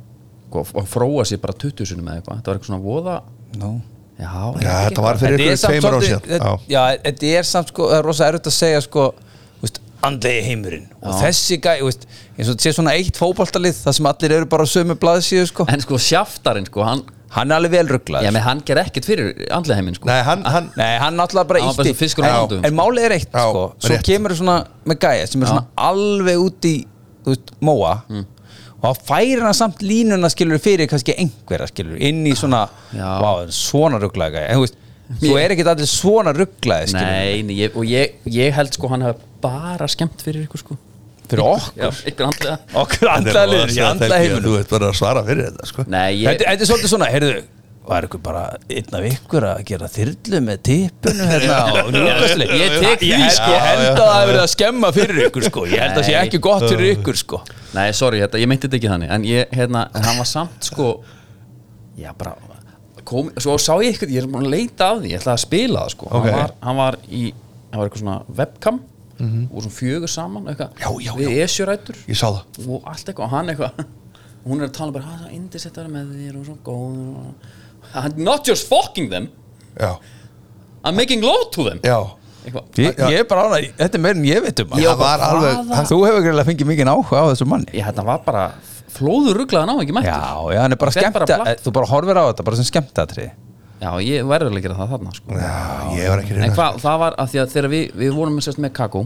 og, 0.50 0.74
og 0.74 0.90
fróa 0.90 1.26
sér 1.30 1.42
bara 1.44 1.54
20 1.54 1.86
sinum 1.92 2.10
eða 2.10 2.18
eitthvað 2.24 2.40
þetta 2.42 2.50
var 2.52 2.58
eitthvað 2.58 2.72
svona 2.74 2.86
voða 2.88 3.16
no. 3.62 3.72
Já, 4.20 4.32
Já, 4.62 4.74
þetta 4.90 5.02
var 5.06 5.18
fyrir 5.22 5.44
ykkur 5.46 5.62
tveimur 5.68 5.88
ár 5.88 6.02
svolítið- 6.02 6.08
síðan. 6.10 6.22
þetta- 6.32 6.52
Já. 6.68 6.76
Já, 6.76 6.98
þetta 7.06 7.32
er 7.40 7.44
samt 7.44 7.68
sko, 7.74 7.90
það 7.92 8.00
er 8.00 8.04
rosa 8.12 8.28
erfitt 8.32 8.48
að 8.52 8.56
segja 8.58 8.82
sko 8.88 9.14
andlegi 10.08 10.42
heimurinn. 10.46 10.84
Og 11.02 11.16
þessi 11.18 11.58
gæ, 11.60 11.72
veist, 11.82 12.04
eins 12.38 12.48
og 12.52 12.56
þetta 12.56 12.66
sé 12.68 12.74
svona 12.78 12.92
eitt 12.94 13.18
fótboltalið 13.18 13.80
það 13.82 13.96
sem 13.98 14.06
allir 14.12 14.32
eru 14.36 14.46
bara 14.46 14.64
sömu 14.70 14.96
blaðsíðu 15.02 15.48
sko. 15.50 15.66
En 15.74 15.82
sko 15.82 15.98
sjaftarinn 15.98 16.68
sko 16.70 16.84
hann, 16.86 17.02
hann 17.34 17.52
er 17.52 17.58
alveg 17.58 17.72
vel 17.72 17.88
rugglaður 17.88 18.28
já, 18.28 18.32
menn 18.32 18.44
hann 18.46 18.62
ger 18.64 18.78
ekkert 18.84 19.06
fyrir 19.10 19.34
andlega 19.52 19.80
heiminn 19.82 19.96
sko. 19.98 20.06
Nei, 20.06 20.22
hann, 20.24 20.44
hann 20.46 20.70
Nei, 20.78 20.92
hann 21.02 21.18
náttúrulega 21.18 21.48
bara 21.50 21.60
ítti. 21.66 21.96
En-. 22.30 22.66
En 22.70 22.78
málið 22.78 23.08
er 23.10 23.16
eitt, 23.18 23.32
Já, 23.34 23.50
sko. 23.50 23.64
Svo 23.82 23.90
rétt. 23.96 24.04
kemur 24.06 24.32
það 24.36 24.42
svona 24.44 24.58
með 24.86 25.00
gæja 25.08 25.28
sem 25.34 25.42
er 25.44 25.48
svona 25.48 25.66
alveg 25.90 26.46
út 26.46 26.62
í, 26.70 26.76
þú 27.26 27.34
veist, 27.34 27.52
móa. 27.60 27.96
Mm. 28.08 28.26
Þá 28.88 29.06
færir 29.12 29.44
hann 29.46 29.56
samt 29.58 29.84
línuna 29.86 30.30
skilur 30.34 30.60
fyrir 30.64 30.90
kannski 30.90 31.16
einhverja 31.20 31.70
skilur 31.72 32.00
inn 32.10 32.24
í 32.28 32.34
svona, 32.40 32.66
Já. 32.96 33.08
vá, 33.24 33.32
svona 33.54 34.00
rugglaði 34.02 34.44
En 34.48 34.58
þú 34.60 34.66
veist, 34.66 34.78
svo 35.22 35.38
er 35.40 35.54
ekkert 35.56 35.72
allir 35.76 35.90
svona 35.92 36.34
rugglaði 36.36 36.92
skilur 36.94 37.14
nei, 37.14 37.44
nei 37.48 37.60
ég, 37.62 37.76
og 37.78 37.88
ég, 37.88 38.18
ég 38.32 38.56
held 38.58 38.74
sko 38.76 38.92
hann 38.92 39.06
hafi 39.08 39.28
bara 39.44 39.88
skemmt 39.92 40.24
fyrir 40.26 40.48
ykkur 40.48 40.64
sko. 40.64 40.78
Fyrir 41.28 41.44
já, 41.44 41.52
okkur? 41.52 42.02
Ykkur 42.12 42.26
andlega. 42.30 42.58
Okkur 42.82 43.10
andlega 43.12 43.46
liður, 43.52 43.72
í 43.76 43.82
andlega 43.84 44.16
Þú 44.16 44.24
heiminum 44.24 44.54
veit 44.58 44.70
bara 44.72 44.90
að 44.94 44.98
svara 45.02 45.24
fyrir 45.28 45.50
þetta 45.50 45.68
sko. 45.68 45.84
nei, 45.92 46.22
ég, 46.22 46.28
Þetta 46.32 46.52
þetta 46.54 46.64
er 46.66 46.70
svolítið 46.72 46.94
svona, 46.94 47.10
heyrðu 47.12 47.34
Var 47.88 48.04
ykkur 48.08 48.20
bara 48.20 48.42
einn 48.68 48.96
af 48.98 49.06
ykkur 49.08 49.46
að 49.48 49.62
gera 49.70 49.88
þyrlu 49.88 50.40
með 50.44 50.58
tippinu 50.68 51.28
hérna 51.30 51.60
og 51.84 51.92
núkastli 51.96 52.48
Ég 52.52 52.74
tek 52.84 53.04
því, 53.06 53.12
sko. 53.38 53.52
ég 53.54 53.62
held 53.64 53.86
að 53.88 54.02
það 54.02 54.16
hefur 54.18 54.32
verið 54.32 54.42
að 54.44 54.50
skemma 54.54 54.90
fyrir 54.98 55.22
ykkur 55.30 55.46
sko. 55.48 55.64
Ég 55.72 55.80
held 55.84 55.94
að 55.94 56.02
það 56.02 56.08
sé 56.10 56.18
ekki 56.20 56.42
gott 56.48 56.66
fyrir 56.68 56.92
ykkur 56.98 57.20
sko. 57.22 57.40
Nei, 57.78 57.86
sorry, 57.96 58.20
þetta, 58.26 58.42
ég 58.44 58.50
meinti 58.52 58.68
þetta 58.68 58.80
ekki 58.82 58.92
þannig. 58.92 59.14
En 59.16 59.28
ég, 59.30 59.56
hérna, 59.56 59.86
hann 59.96 60.20
var 60.20 60.28
samt 60.28 60.68
sko 60.68 60.90
Já, 61.98 62.12
bara 62.20 62.36
kom, 63.08 63.32
Svo 63.40 63.56
sá 63.62 63.72
ég 63.82 63.94
eitthvað, 63.96 64.12
ég 64.18 64.22
er 64.26 64.30
búin 64.32 64.46
að 64.50 64.54
leita 64.58 64.92
af 64.92 65.00
því 65.02 65.14
Ég 65.14 65.22
ætlaði 65.22 65.38
að 65.38 65.44
spila 65.48 65.84
það, 65.86 65.94
sko. 65.96 66.10
Ok. 66.12 66.28
hann, 66.28 66.36
var, 66.42 66.54
hann 66.68 66.80
var 66.82 66.98
í, 67.08 67.22
hann 67.72 67.80
var 67.82 67.88
eitthvað 67.88 68.04
svona 68.04 68.18
webcam 68.42 68.82
Og 69.18 69.64
svona 69.64 69.74
fjögur 69.74 70.12
saman 70.14 70.52
eitthvað, 70.52 70.76
Við 71.24 71.40
esjurætur. 71.48 71.96
Og 72.68 72.84
allt 72.92 73.08
eitthvað, 73.14 73.32
hann 73.34 73.54
eitthvað 73.56 73.80
Hún 74.48 74.62
er 74.62 74.68
að 74.70 74.76
tala 74.78 74.94
bara, 74.96 75.04
"Ha, 75.10 75.16
það 75.24 75.32
er 75.32 75.38
indisett 75.40 75.76
að 75.80 75.82
vera 75.88 75.94
með 75.96 76.12
þér 76.20 76.36
Og 76.40 76.46
svo 76.52 76.58
góð 76.68 77.00
og... 77.24 77.56
I'm 77.94 78.18
Not 78.18 78.46
just 78.48 78.68
fucking 78.72 79.10
them 79.14 79.30
Já, 79.78 79.98
I'm 80.84 80.96
making 80.96 81.22
love 81.22 81.50
to 81.54 81.64
them. 81.68 81.80
Já. 81.84 81.98
Eitthvað. 82.48 82.64
Ég, 82.80 83.00
ég 83.12 83.20
er 83.20 83.26
bara 83.28 83.44
ánæg, 83.50 83.66
þetta 83.78 83.98
er 84.00 84.02
meir 84.06 84.16
en 84.16 84.26
ég 84.26 84.40
veit 84.46 84.62
um. 84.64 84.70
Já, 84.80 84.88
það 84.94 85.02
var 85.02 85.24
alveg 85.28 85.58
hann, 85.76 85.88
Þú 85.90 85.98
hefur 86.06 86.24
greiðlega 86.24 86.48
fengið 86.48 86.70
mikið 86.72 86.92
áhuga 86.94 87.20
á 87.20 87.26
þessu 87.34 87.48
manni. 87.52 87.74
Ég, 87.76 87.84
þetta 87.90 88.06
var 88.08 88.22
bara 88.26 88.46
flóður 88.98 89.38
rugglaðan 89.42 89.74
á 89.74 89.76
ekki 89.84 89.96
mættur. 89.98 90.16
Já, 90.16 90.56
já, 90.56 90.62
hann 90.64 90.74
er 90.78 90.80
bara 90.82 90.94
Þetta 90.96 91.10
er 91.10 91.14
bara 91.18 91.28
skemmt 91.28 91.44
platt. 91.44 91.66
Þú 91.66 91.74
bara 91.76 91.90
horfir 91.92 92.18
á 92.18 92.24
þetta 92.32 92.46
bara 92.48 92.60
sem 92.62 92.68
skemmt 92.72 93.02
aðtrið 93.04 93.30
Já, 93.78 93.92
ég 94.02 94.26
verður 94.26 94.56
að 94.58 94.64
gera 94.66 94.78
það 94.80 94.94
þarna, 94.96 95.12
sko. 95.20 95.38
Já, 95.38 95.54
ég 96.00 96.08
var 96.10 96.22
ekki 96.24 96.34
En 96.34 96.40
reyna 96.42 96.56
hvað, 96.58 96.80
það 96.82 96.96
var 97.04 97.18
að 97.22 97.28
því 97.34 97.42
að 97.44 97.52
þegar 97.54 97.70
við, 97.76 97.84
við 98.00 98.16
vorum 98.18 98.40
sérst 98.42 98.62
með 98.64 98.72
kakó. 98.80 99.04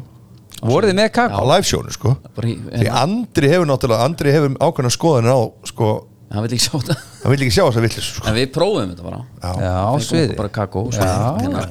Voruð 0.62 0.92
þið 0.92 0.98
með 1.02 1.10
Á 1.10 1.16
kakó? 1.18 1.42
live 1.50 1.68
sjónu 1.68 1.92
sko. 1.98 2.14
Bara 2.38 2.48
í, 2.48 2.56
Því 2.62 2.78
hérna, 2.86 3.02
Andri 3.02 3.50
hefur 3.52 3.68
náttúrulega 3.68 4.06
Andri 4.08 4.36
hefur 4.38 4.56
ákveðna 4.62 4.94
skoðanir 4.96 5.34
á 5.36 5.40
sko 5.68 5.90
hann 6.32 6.46
vil 6.46 6.56
ekki 6.56 6.66
sjá 6.68 6.74
þetta. 6.78 6.98
Hann 7.24 7.34
vil 7.36 7.42
ekki 7.46 7.56
sjá 7.56 7.64
þess 7.66 7.80
að 7.82 7.86
villis 7.88 8.08
sko. 8.12 8.28
En 8.30 8.38
við 8.38 8.52
prófum 8.56 8.94
þetta 8.94 9.08
bara. 9.08 9.22
Já, 9.42 9.72
á 9.84 9.94
sviði 10.06 10.38
bara 10.40 10.54
kakó 10.56 10.86
hérna, 10.96 11.66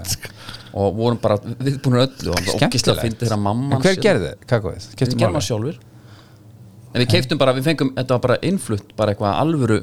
Og 0.70 0.94
vorum 0.94 1.18
bara 1.18 1.36
viðbúinur 1.42 2.04
öllu 2.04 2.34
Og 2.34 2.50
ógislega 2.54 2.94
að 2.94 3.06
fyndi 3.06 3.24
þeirra 3.24 3.38
mamma 3.42 3.78
En 3.78 3.82
hver 3.82 3.96
gerði 4.02 4.34
kakóið? 4.50 4.84
Við 4.94 5.16
maður? 5.18 5.32
það 5.34 5.46
sjálfur 5.48 5.80
En 6.90 7.02
við 7.02 7.08
keiftum 7.12 7.38
bara, 7.38 7.54
við 7.54 7.66
fengum, 7.70 7.90
þetta 7.94 8.16
var 8.16 8.22
bara 8.24 8.36
innflutt 8.46 8.94
Bara 8.98 9.14
eitthvað 9.14 9.36
alvöru 9.42 9.80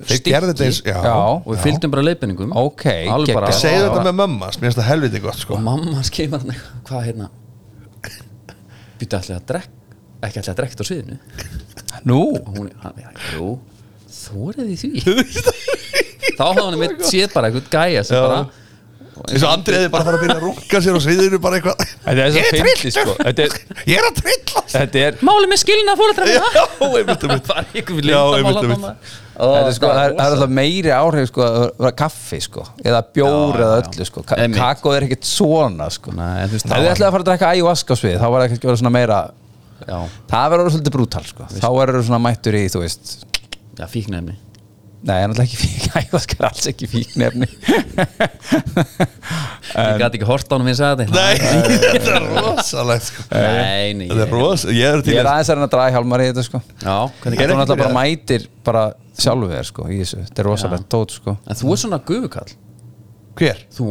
Já. 0.88 1.04
Og 1.16 1.50
við 1.54 1.62
fylgdum 1.66 1.94
bara 1.94 2.06
leiðbenningum 2.08 2.56
Ok, 2.60 2.86
Alveg 3.14 3.36
bara 3.36 3.52
geggjað. 3.52 3.62
Segðu 3.64 3.84
Já. 3.84 3.92
þetta 3.94 4.06
með 4.08 4.18
mömmas, 4.22 4.60
mér 4.60 4.70
finnst 4.70 4.82
það 4.82 4.90
helviti 4.92 5.24
gott 5.24 5.40
sko. 5.44 5.56
Og 5.58 5.64
mamma 5.68 6.04
skemur 6.08 6.44
hann 6.44 6.56
eitthvað 6.56 6.84
Hvað 6.92 7.08
hérna? 7.08 7.30
Býttu 8.98 9.20
allir 9.20 9.38
að 9.38 9.48
drekk 9.54 9.74
Ekki 10.28 10.42
allir 10.42 10.52
að 10.52 10.60
drekkt 10.62 10.82
á 10.82 10.86
sviðinu? 10.88 11.20
Nú, 12.08 12.22
hún, 12.56 12.72
hann, 12.84 13.04
já, 13.04 13.12
jú 13.36 13.56
þórið 14.12 14.72
í 14.72 14.78
því 14.84 14.92
þá 16.38 16.46
hafði 16.46 16.64
hann 16.64 16.80
mitt 16.84 17.04
séð 17.08 17.36
bara 17.36 17.52
eitthvað 17.52 17.70
gæja 17.74 18.08
sem 18.08 18.18
Já. 18.18 18.24
bara 18.28 18.64
eins 19.18 19.44
og 19.44 19.50
Andri 19.50 19.78
hefði 19.78 19.90
bara 19.94 20.06
farið 20.06 20.18
að 20.18 20.24
byrja 20.24 20.36
að 20.38 20.44
runga 20.46 20.82
sér 20.86 20.98
og 20.98 21.04
sviðinu 21.04 21.38
bara 21.42 21.58
eitthvað 21.58 21.80
þetta 22.06 22.26
er 22.26 22.34
svo 22.34 22.42
er 22.42 22.60
trillt, 22.62 22.84
sko 22.94 23.16
Þetta 23.18 23.46
er, 23.46 23.56
Ég 23.90 24.02
er 24.02 24.08
að 24.08 24.20
trilla 24.20 24.64
þetta 24.74 25.02
er 25.08 25.18
máli 25.26 25.50
með 25.50 25.62
skilna 25.64 25.96
fóreldra 25.98 26.28
Já, 26.30 26.44
einmitt, 26.86 27.26
einmitt 27.26 27.48
það 27.50 27.62
er 27.64 27.80
ykkur 27.82 28.10
Já, 28.12 28.20
einmitt, 28.38 28.60
einmitt. 28.62 29.16
Þetta 29.38 29.64
er, 29.64 29.74
sko, 29.78 29.90
það 29.90 29.98
það, 29.98 30.04
er, 30.04 30.14
það 30.18 30.28
er 30.28 30.36
alltaf 30.36 30.54
meiri 30.60 30.94
áhrif 30.98 31.32
sko, 31.32 31.48
að 31.48 31.66
vera 31.82 31.94
kaffi 32.04 32.40
sko, 32.42 32.64
eða 32.82 33.02
bjór 33.18 33.60
eða 33.62 33.76
öllu 33.84 34.08
sko. 34.08 34.24
Ka 34.26 34.38
Einmitt. 34.42 34.62
kakó 34.62 34.94
er 34.98 35.06
ekkert 35.06 35.28
svona 35.30 35.90
sko. 35.94 36.14
Ef 36.14 36.56
það 36.56 36.72
þið 36.72 36.88
ætlaði 36.94 37.10
að 37.10 37.14
fara 37.18 37.22
að 37.22 37.28
drekka 37.30 37.52
ayahuasca 37.54 37.94
á 37.94 38.02
svið 38.02 38.16
þá 38.18 38.26
var 38.34 38.42
það 38.42 38.54
kannski 38.54 38.70
verið 38.72 38.82
svona 38.82 38.94
meira 38.96 39.20
já, 39.86 39.98
það 40.32 40.54
verður 40.56 40.74
svolítið 40.74 40.96
brútal 40.98 41.24
sko. 41.28 41.50
þá 41.54 41.68
verður 41.78 42.08
svona 42.08 42.22
mættur 42.24 42.58
í 42.58 42.64
þú 42.74 42.82
veist 42.82 43.14
já, 43.78 43.86
fíknefni 43.92 44.36
nei, 45.08 45.18
er 45.22 45.42
ekki 45.44 45.60
fík 45.62 45.88
ayahuasca 46.00 46.40
er 46.40 46.50
alls 46.50 46.70
ekki 46.72 46.90
fíknefni 46.92 47.48
ég 49.78 50.00
gæti 50.02 50.18
ekki 50.20 50.28
hort 50.28 50.50
á 50.50 50.54
hann 50.56 50.66
við 50.68 50.78
sagði 50.80 51.06
þetta. 51.08 51.18
Nei, 51.18 51.36
þetta 51.94 52.14
er 52.16 52.28
rosalegt 52.34 53.08
sko. 53.10 53.26
Nei, 53.32 53.94
nei. 54.00 54.08
Þetta 54.10 54.26
er 54.26 54.32
rosalegt, 54.34 54.78
ég 54.78 54.88
er 54.90 55.02
ég 55.12 55.22
er 55.22 55.28
að 55.28 55.32
aðeins 55.34 55.52
að 55.52 55.58
reyna 55.58 55.68
að 55.68 55.74
draga 55.76 55.96
hjálmar 55.96 56.24
í 56.24 56.30
þetta 56.32 56.46
sko. 56.48 56.62
já, 56.82 56.96
hvernig 57.22 57.24
þú 57.24 57.28
Er 57.28 57.48
ekki 57.48 57.60
náttúrulega 57.62 57.82
bara 57.84 57.96
mætir 57.98 58.48
bara 58.68 58.84
sjálfu 59.18 59.50
þér 59.54 59.70
sko, 59.72 59.88
í 59.90 60.00
þessu, 60.02 60.22
þetta 60.28 60.44
er 60.44 60.50
rosalegt 60.52 60.88
tót 60.94 61.18
sko. 61.18 61.36
en 61.46 61.62
þú 61.62 61.74
er 61.74 61.84
svona 61.84 62.02
gufukall. 62.12 62.56
Hver? 63.38 63.66
þú 63.78 63.90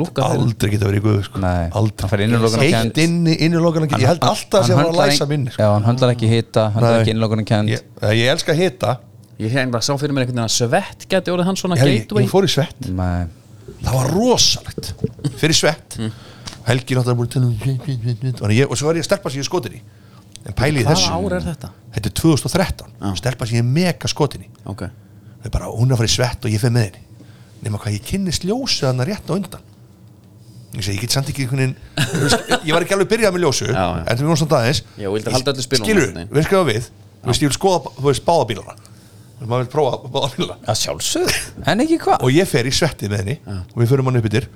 lúka 0.00 0.26
Aldrei 0.36 0.70
geta 0.74 0.86
verið 0.88 1.00
í 1.00 1.04
guðu 1.06 1.24
sko. 1.26 1.40
Nei, 1.42 1.70
Aldrei. 1.80 2.28
Hann. 2.30 2.60
Heitt 2.62 3.00
inni, 3.02 3.34
innilokunarkennd 3.46 4.02
Ég 4.02 4.10
held 4.12 4.24
alltaf 4.26 4.62
að 4.62 4.68
sé 4.70 4.76
að 4.76 4.82
að 4.90 5.00
læsa 5.00 5.26
minni 5.30 5.50
sko. 5.54 5.62
já, 5.62 5.68
hann 5.72 5.84
höndlar 5.88 6.12
ekki 6.14 6.28
hita, 6.30 6.66
höndlar 6.74 6.96
Nei. 6.96 7.00
ekki 7.02 7.14
innlokunum 7.16 7.44
kend 7.48 7.72
ég, 7.72 7.82
ég 8.16 8.30
elska 8.34 8.52
að 8.54 8.62
hita. 8.64 8.94
Ég 9.38 9.52
hef 9.52 9.70
bara 9.74 9.84
sá 9.84 9.92
fyrir 10.00 10.14
mér 10.16 10.24
einhvern 10.24 10.38
veginn 10.38 10.46
að 10.46 10.54
svett 10.56 11.08
geti 11.12 11.32
orðið 11.34 11.44
hann 11.50 11.56
svona 11.60 11.76
ég, 11.76 11.84
ég, 11.92 12.06
gateway. 12.06 12.24
ég 12.24 12.30
fór 12.32 12.46
í 12.46 12.52
svett. 12.52 12.88
Nei. 12.88 13.26
Það 13.82 13.94
var 13.98 14.10
rosalegt 14.14 14.92
Fyrir 15.36 15.56
svett. 15.58 15.96
Mm. 15.98 16.12
Helgi 16.66 16.96
náttúrulega 16.96 17.18
búin 17.18 17.28
til 17.30 17.42
Þannig 18.38 18.56
ég- 18.58 18.70
Og 18.70 18.76
svo 18.78 18.86
var 18.88 18.94
ég 18.96 19.02
að 19.04 19.08
stelpa 19.10 19.30
í. 19.30 19.42
Skotinni 19.44 19.80
En 20.46 20.54
pæli 20.54 20.80
í 20.80 20.84
hvaða 20.86 20.94
þessu. 20.94 21.10
ár 21.10 21.32
er 21.36 21.42
þetta? 21.42 21.70
Þetta 21.94 22.06
er 22.06 22.14
2013 22.22 23.16
Stelpa 23.18 23.46
sér 23.46 23.64
mega 23.64 24.08
skotinni 24.08 24.48
ok, 24.64 24.80
Það 24.86 25.46
er 25.46 25.50
bara, 25.50 25.66
hún 25.66 25.90
er 25.90 25.94
að 25.94 26.00
fara 26.00 26.08
í 26.10 26.14
svett 26.16 26.44
og 26.46 26.50
ég 26.50 26.60
fyrir 26.62 26.72
með 26.74 26.84
henni. 26.86 27.02
Nema 27.62 27.78
hvað 27.82 27.96
ég 27.98 28.04
kynnist 28.06 28.44
ljósu 28.46 28.86
þannig 28.86 29.06
rétt 29.10 29.26
á 29.30 29.32
undan 29.34 29.60
ég 30.76 30.84
segi, 30.86 30.96
ég 30.98 31.04
get 31.06 31.14
samt 31.16 31.30
ekki 31.32 31.46
einhvern 31.46 31.62
veginn 31.62 32.66
ég 32.66 32.72
var 32.76 32.84
ekki 32.84 32.96
alveg 32.96 33.08
byrjað 33.12 33.34
með 33.36 33.44
ljósu 33.46 33.66
Já, 33.70 33.74
já. 33.76 34.02
en 34.04 34.18
þú 34.20 34.26
erum 34.26 34.38
svona 34.40 34.60
aðeins. 34.60 34.82
Já, 35.00 35.08
skilur, 35.80 36.12
við 36.36 36.46
skoðum 36.48 36.70
við? 36.70 36.90
Þú 37.22 37.32
veist, 37.32 37.42
ég 37.42 37.50
vil 37.50 37.56
skoða, 37.56 37.92
þú 37.96 38.06
veist, 38.10 38.24
báðabílana 38.26 38.76
maður 39.46 39.64
vil 39.66 39.70
prófa 39.72 40.10
báðabílana 40.14 40.56
að 40.72 40.78
sjálfsögðu, 40.82 41.40
en 41.72 41.82
ekki 41.84 41.98
hvað? 42.04 42.22
Og 42.24 42.32
ég 42.32 42.48
fer 42.48 42.68
í 42.68 42.72
svettið 42.72 43.12
með 43.12 43.22
henni 43.24 43.36
og 43.52 43.80
við 43.82 43.90
förum 43.92 44.08
hann 44.10 44.20
upp 44.20 44.28
yfir 44.30 44.46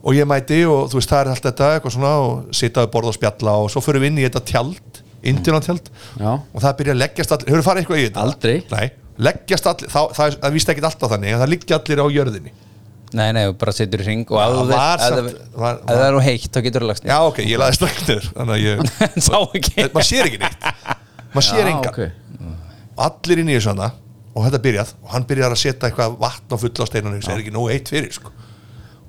og 0.00 0.16
ég 0.16 0.28
mæti 0.28 0.58
og 0.68 0.88
þú 0.92 0.98
veist, 1.00 1.12
það 1.12 1.20
er 1.22 1.30
allt 1.34 1.46
þetta 1.48 1.70
eitthvað 1.76 1.94
svona 1.96 2.12
og 2.24 2.54
sita 2.56 2.84
við 2.84 2.92
borð 2.94 3.12
og 3.12 3.16
spjalla 3.16 3.56
og 3.60 3.70
svo 3.72 3.82
förum 3.84 4.04
við 4.04 4.12
inn 4.12 4.20
í 4.20 4.26
þetta 4.26 4.42
tjald 4.48 5.00
Indiana 5.20 5.60
tjald. 5.60 5.90
Já. 6.16 6.30
og 6.40 6.62
það 6.64 6.76
byrja 6.78 6.94
að 6.94 7.00
leggjast 7.02 7.34
allir, 7.36 7.50
hefur 7.52 7.66
farið 7.66 7.82
eitthvað 7.82 8.00
í 8.00 8.06
þetta? 8.06 8.22
Aldrei. 8.24 8.54
Nei, 8.70 8.86
leggjast 9.28 9.68
allir, 9.68 9.92
þá, 9.92 10.00
það, 10.16 10.36
það 10.40 10.54
víst 10.56 10.72
ekki 10.72 10.84
alltaf 10.88 11.12
þannig 11.12 11.34
en 11.34 11.42
það 11.42 11.52
nei, 13.18 13.28
nei, 13.36 13.42
bara 13.58 13.72
setur 13.74 14.02
í 14.02 14.06
ring 14.06 14.28
og 14.30 14.38
ef 14.40 14.58
Það 14.70 15.04
það- 15.04 15.80
það 15.88 16.02
er 16.06 16.12
nú 16.14 16.20
heitt, 16.24 16.46
þá 16.54 16.60
getur 16.66 16.84
þú 16.84 16.90
lagst 16.92 17.06
Já, 17.08 17.16
ok, 17.26 17.40
ég 17.46 17.58
laði 17.60 17.78
stakk 17.78 18.00
niður 18.06 18.28
Þannig 18.36 18.54
að 18.54 18.62
ég 18.66 18.76
sá 19.26 19.36
ekki. 19.58 19.86
Maður 19.94 20.06
sér 20.10 20.28
ekki 20.30 20.40
neitt 20.44 20.68
Maður 21.34 21.46
sér 21.48 21.62
Já, 21.64 21.70
engan 21.72 21.90
ok. 21.90 22.00
Allir 23.06 23.42
inn 23.42 23.50
í 23.50 23.56
þessu 23.58 23.72
hana 23.74 23.90
Og 24.34 24.44
þetta 24.46 24.60
byrjað 24.68 24.92
Og 25.02 25.14
hann 25.14 25.26
byrjar 25.30 25.54
að 25.56 25.62
setja 25.64 25.88
eitthvað 25.90 26.16
vatn 26.22 26.54
á 26.54 26.56
fulla 26.62 26.86
á 26.86 26.90
steinunum 26.90 27.22
Það 27.24 27.34
er 27.34 27.42
ekki 27.44 27.54
nógu 27.54 27.70
eitt 27.74 27.90
fyrir 27.90 28.12
sko. 28.14 28.30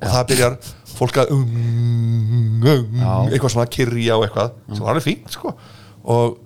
Og 0.01 0.07
það 0.15 0.29
byrjar 0.31 0.55
fólk 0.97 1.17
að 1.21 1.33
um, 1.35 1.43
um, 1.45 2.63
um, 2.65 3.27
Eitthvað 3.29 3.53
svona 3.53 3.67
kyrja 3.77 4.17
og 4.17 4.25
eitthvað 4.25 4.55
Sem 4.73 4.81
var 4.85 4.95
alveg 4.95 5.05
fínt 5.05 5.35
sko. 5.37 5.53
og, 6.01 6.39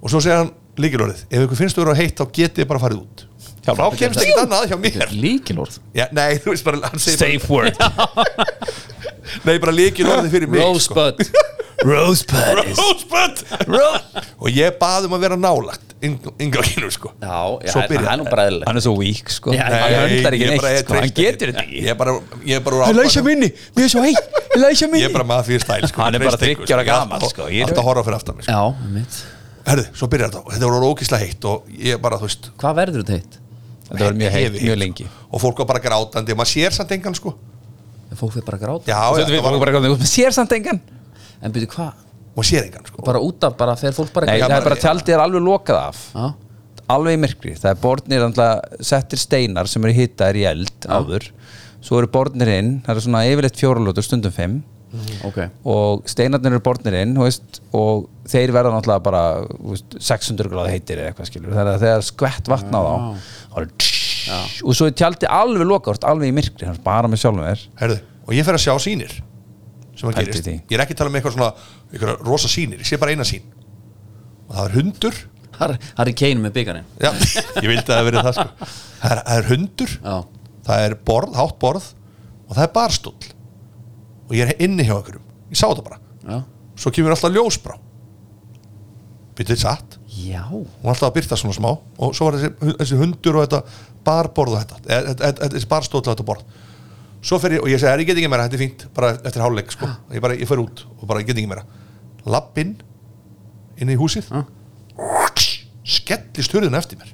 og 0.00 0.08
svo 0.12 0.22
segir 0.24 0.40
hann 0.40 0.52
líkilorðið 0.80 1.26
Ef 1.28 1.44
ykkur 1.46 1.60
finnst 1.60 1.76
þú 1.76 1.84
vera 1.84 1.98
heitt 2.00 2.16
þá 2.20 2.24
getið 2.40 2.68
bara 2.70 2.80
farið 2.82 3.02
út 3.04 3.26
Þá 3.66 3.84
kemst 3.98 4.20
ekki 4.22 4.36
annað 4.38 4.68
hjá 4.70 4.76
mér. 4.78 5.08
Líkilorð 5.10 5.78
Já, 5.96 6.06
Nei, 6.14 6.38
þú 6.42 6.52
veist 6.54 6.64
bara 6.66 6.90
hann 6.92 7.02
segir 7.02 7.18
bara, 7.18 7.30
safe 7.34 7.46
word. 7.50 7.74
Nei, 9.46 9.56
bara 9.58 9.74
líkilorðið 9.74 10.30
fyrir 10.36 10.50
mig 10.52 10.62
sko. 10.82 10.94
Rosebud 10.94 11.54
Rose 11.86 12.24
Paris 12.30 12.78
Rosebud 12.78 13.42
og 14.40 14.46
ég 14.54 14.78
bað 14.80 15.08
um 15.08 15.16
að 15.18 15.24
vera 15.26 15.36
nálagt 15.38 15.82
ynganginu 16.06 16.88
sko. 16.92 17.10
Já, 17.20 17.36
já 17.66 17.72
Svo 17.72 17.80
það 17.82 17.90
byrjar- 17.92 18.12
er 18.12 18.18
nú 18.20 18.24
bara 18.30 18.44
eðlilegt. 18.48 18.66
Hann 18.68 18.78
er 18.78 18.84
svo 18.84 18.92
weak 19.00 19.30
sko. 19.32 19.52
Já, 19.56 19.62
Hann 19.64 19.74
Nei, 19.74 19.96
höndlar 19.96 20.36
ekki 20.36 20.44
ég 20.46 20.60
bara- 20.60 20.72
neitt 20.72 20.76
ég 20.76 20.84
sko 20.84 20.94
Hann 20.94 21.02
treysti 21.02 21.24
getur 21.26 21.52
þetta 21.52 21.62
ekki. 21.64 21.78
Ég 21.82 21.90
er 21.90 21.98
bara, 22.00 22.14
ég 22.46 22.56
er 22.56 22.64
bara 22.66 22.76
úr 22.76 23.00
ástæðum- 23.00 23.24
minni, 23.26 23.48
mér 23.76 23.84
er 23.86 23.92
svo 23.94 24.02
heitt. 24.04 24.28
Hann 24.52 24.62
læsa 24.62 24.86
Ég 24.92 25.06
er 25.08 25.14
bara 25.16 25.24
maður 25.32 25.46
fyrir 25.50 25.64
stæl 25.64 25.88
sko. 25.90 26.02
Hann 26.02 26.14
er 26.14 26.20
Ég 26.20 26.24
bara 26.28 26.36
treysti 26.36 26.54
ykkur, 26.56 26.66
30 26.66 26.76
ára 26.76 26.84
sko. 26.86 26.86
Ég 26.86 26.86
er 26.86 26.90
gamall, 26.92 27.18
alltaf- 27.18 27.32
sko. 27.34 27.42
Ég 27.48 27.60
er- 27.60 27.66
Alltaf 27.66 27.82
að 27.82 27.88
horfa 27.90 28.04
fyrir 28.06 28.18
aftan 28.20 28.36
mig 28.36 28.44
sko. 28.44 28.52
Já, 28.52 28.62
mitt 28.92 29.14
Herðu, 29.66 29.86
svo 29.98 30.06
byrjar 30.06 30.30
þetta. 30.30 30.42
Og 30.46 30.52
þetta 30.52 30.68
voru 30.70 30.92
ókíslega 30.94 31.22
heitt 31.26 31.44
og 31.44 31.64
ég 31.68 32.00
bara, 32.00 32.16
þú 32.20 32.28
veist 32.28 32.50
Hvað 32.60 32.74
verður 32.76 33.02
þetta 33.02 33.16
heitt? 33.18 33.38
Þetta 33.86 34.02
var 34.04 34.16
mjög 34.18 34.34
heitt, 34.34 34.56
mjög 34.62 34.80
lengi. 34.80 35.06
Og 35.30 35.42
fólk 35.42 35.60
var 35.62 35.68
bara 35.74 35.82
grátandi 35.84 36.34
og 36.34 36.40
maður 36.40 36.52
sér 36.52 36.74
samt 36.74 36.94
engan 36.96 37.14
sko. 37.16 37.34
Fólk 38.16 38.32
fyrir 38.32 38.46
bara 38.46 38.56
að 38.56 38.62
gráta 38.62 38.88
Já, 38.88 38.98
já, 39.18 39.26
það 39.28 39.60
var, 39.60 39.98
Þú 40.00 40.08
sér 40.08 40.34
samt 40.34 40.52
engan. 40.56 40.80
En 41.44 41.52
byrju 41.54 41.68
hvað? 41.74 42.02
maður 42.36 42.48
sér 42.50 42.66
engan 42.66 42.88
sko. 42.88 43.04
Bara 43.06 43.22
út 43.24 43.46
af, 43.48 43.56
bara 43.56 43.76
fer 43.80 43.94
fólk 43.96 44.12
bara 44.14 44.28
Nei, 44.28 44.40
það 44.42 44.56
er 44.58 44.66
bara 44.68 44.80
tjaldið 44.80 45.16
er 45.16 45.22
alveg 45.24 45.46
lokað 45.46 45.80
af. 45.80 46.02
Já, 46.12 46.26
Alveg 46.94 47.16
í 47.16 47.18
myrkri. 47.18 47.52
Það 47.58 47.72
er 47.72 47.78
borðnir 47.82 48.24
andla 48.28 48.48
settir 48.84 49.18
steinar 49.18 49.66
sem 49.70 49.82
eru 49.88 49.96
hittaðir 49.96 50.38
í 50.38 50.44
eld 50.52 50.86
áður. 50.86 51.24
Svo 51.82 51.98
eru 51.98 52.10
borðnir 52.10 52.50
inn 52.52 52.70
Það 52.86 52.92
er 52.94 53.04
svona 53.08 53.22
yfirleitt 53.26 53.58
fjóralótur 53.58 54.06
stundum 54.06 54.34
fimm. 54.34 54.60
Ok. 55.26 55.40
Og 55.68 56.04
steinarnir 56.08 56.54
eru 56.54 56.62
borðnir 56.64 56.94
inn 57.00 57.16
þú 57.16 57.24
veist, 57.26 57.58
og 57.76 58.06
þeir 58.30 58.52
verða 58.54 58.72
náttúrulega 58.76 59.04
bara 59.04 59.22
þú 59.48 59.72
veist, 59.74 59.96
600 60.08 60.52
gráð 60.52 60.70
heitir 60.72 61.02
eða 61.02 61.10
eitthvað 61.10 61.30
skilur 61.30 61.56
þegar 61.56 61.80
þegar 61.82 62.06
skvett 62.06 62.50
vatna 62.52 62.80
á 62.80 62.84
þá 62.86 62.94
og 64.66 64.74
svo 64.76 64.88
er 64.90 64.94
tjaldi 64.98 65.28
alveg 65.30 65.66
lokast 65.68 66.04
alveg 66.08 66.32
í 66.32 66.34
myrkri, 66.36 66.66
er 66.68 66.78
bara 66.84 67.08
með 67.08 67.22
sjálfum 67.22 67.44
þér. 67.46 67.62
Herðu, 67.80 67.98
og 68.26 68.34
ég 68.36 68.46
fer 68.48 68.58
að 68.58 68.64
sjá 68.66 68.74
sýnir 68.82 69.14
sem 69.96 70.10
að 70.10 70.18
gerist. 70.20 70.44
því. 70.44 70.54
Ég 70.68 70.74
er 70.76 70.82
ekki 70.84 70.96
að 70.96 71.00
tala 71.00 71.12
um 71.12 71.16
eitthvað 71.20 71.36
svona 71.36 71.50
eitthvað 71.92 72.24
rosa 72.26 72.50
sýnir, 72.52 72.82
ég 72.82 72.88
sé 72.90 72.98
bara 73.00 73.14
eina 73.14 73.24
sín 73.28 73.46
og 74.48 74.54
það 74.56 74.64
er 74.66 74.74
hundur. 74.80 75.20
Har- 75.56 75.78
Harry 75.96 76.12
Kane 76.12 76.42
með 76.42 76.52
byggarinn 76.58 76.84
Já, 77.00 77.08
ég 77.62 77.68
vildi 77.70 77.88
að 77.88 77.94
það 77.94 78.08
verið 78.10 78.26
það 78.26 78.34
sko. 78.36 78.66
Það 79.00 79.12
er, 79.14 79.20
það 79.24 79.38
er 79.38 79.46
hundur, 79.48 79.94
Já, 80.04 80.16
það 80.66 80.82
er 80.90 80.94
borð, 81.08 81.38
hátt 81.38 81.56
borð 81.62 81.86
og 82.46 82.50
það 82.58 82.64
er 82.66 82.72
barstóll 82.74 83.30
og 84.26 84.34
ég 84.36 84.50
er 84.52 84.60
inni 84.66 84.84
hjá 84.84 84.92
einhverjum, 84.98 85.22
ég 85.48 85.56
sá 85.56 85.64
þetta 85.70 85.86
bara. 85.86 85.98
Já. 86.26 86.42
Svo 86.76 86.90
kemur 86.92 87.14
alltaf 87.14 87.32
ljósbrá. 87.32 87.78
Þetta 89.38 89.56
satt 89.60 89.96
Já, 90.16 90.44
og 90.48 90.86
alltaf 90.86 91.10
að 91.10 91.16
byrta 91.18 91.36
svona 91.36 91.56
smá. 91.56 91.72
Og 92.00 92.14
svo 92.16 92.30
var 92.30 92.38
þessi, 92.38 92.76
þessi 92.80 92.98
hundur 93.00 93.36
og 93.36 93.44
þetta 93.44 93.60
barborð 94.06 94.54
og 94.56 94.78
þetta, 94.86 95.32
þessi 95.52 95.68
barstóll 95.70 96.00
og 96.02 96.08
þetta 96.08 96.26
borð. 96.26 96.44
Svo 97.26 97.38
fer 97.42 97.56
ég 97.56 97.64
og 97.64 97.68
ég 97.68 97.80
segi, 97.80 97.90
"Herra, 97.90 98.02
ég 98.02 98.06
get 98.06 98.16
ekki 98.16 98.30
meira, 98.30 98.46
þetta 98.48 98.54
er 98.54 98.62
fínt 98.62 98.86
bara 98.94 99.12
eftir 99.16 99.42
háluleik, 99.42 99.72
sko, 99.72 99.88
ég, 100.12 100.20
bara, 100.20 100.34
ég 100.34 100.46
fer 100.46 100.62
út 100.62 100.84
og 101.02 101.08
bara, 101.08 101.20
ég 101.20 101.26
get 101.26 101.36
ekki 101.36 101.48
meira. 101.48 101.64
Lappinn 102.24 102.76
inn 103.76 103.88
í 103.88 103.96
húsið. 103.96 104.30
Já. 104.30 104.44
skellist 105.86 106.52
hurðina 106.52 106.78
eftir 106.78 106.98
mér. 106.98 107.12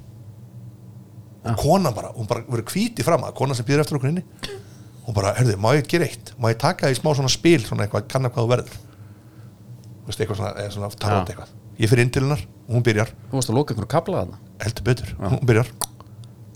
Og 1.45 1.57
konan 1.57 1.93
bara, 1.93 2.09
hún 2.15 2.27
bara 2.27 2.41
verið 2.41 2.71
hvíti 2.71 3.03
fram 3.03 3.21
að 3.21 3.35
konan 3.35 3.55
sem 3.55 3.65
býður 3.65 3.81
eftir 3.81 3.97
okkur 3.97 4.09
inni. 4.09 4.23
Hún 5.05 5.13
bara, 5.13 5.33
herðu, 5.33 5.57
má 5.57 5.75
ég 5.75 5.87
gera 5.87 6.05
eitt? 6.05 6.33
Má 6.39 6.49
ég 6.49 6.57
taka 6.57 6.87
því 6.87 6.95
smá 6.95 7.13
svona 7.13 7.29
spil, 7.29 7.59
svona 7.59 7.85
eitthvað 7.85 8.07
kanna 8.07 8.29
hvað 8.29 8.45
þú 8.45 8.49
verður? 8.49 8.77
Veist, 10.07 10.19
eitthvað 10.19 10.39
svona, 10.39 10.69
svona 10.71 10.89
tarót 10.89 11.27
Já. 11.27 11.35
eitthvað. 11.35 11.49
Ég 11.77 11.89
fyrir 11.89 12.01
inn 12.01 12.09
til 12.09 12.23
hennar 12.23 12.39
og 12.67 12.75
hún 12.77 12.83
byrjar. 12.85 13.09
Þú 13.31 13.37
varst 13.39 13.49
að 13.51 13.57
loka 13.57 13.73
einhverju 13.73 13.91
kabla 13.91 14.21
þarna. 14.23 14.37
Heldur 14.63 14.83
betur, 14.87 15.11
hún 15.19 15.43
byrjar. 15.49 15.71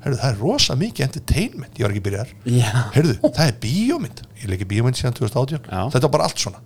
Herðu, 0.04 0.18
það 0.22 0.30
er 0.32 0.38
rosa 0.40 0.76
mikið 0.78 1.06
entertainment. 1.08 1.74
Ég 1.78 1.84
var 1.88 1.92
ekki 1.96 2.04
byrjar, 2.06 2.30
Já. 2.46 2.72
herðu, 2.96 3.16
það 3.26 3.48
er 3.48 3.56
bíómynd. 3.64 4.22
Ég 4.42 4.50
leiki 4.52 4.68
bíómynd 4.70 4.96
síðan 5.00 5.16
2018 5.18 5.66
Já. 5.68 5.82
þetta 5.92 6.02
var 6.08 6.14
bara 6.18 6.28
allt 6.30 6.38
svona, 6.44 6.62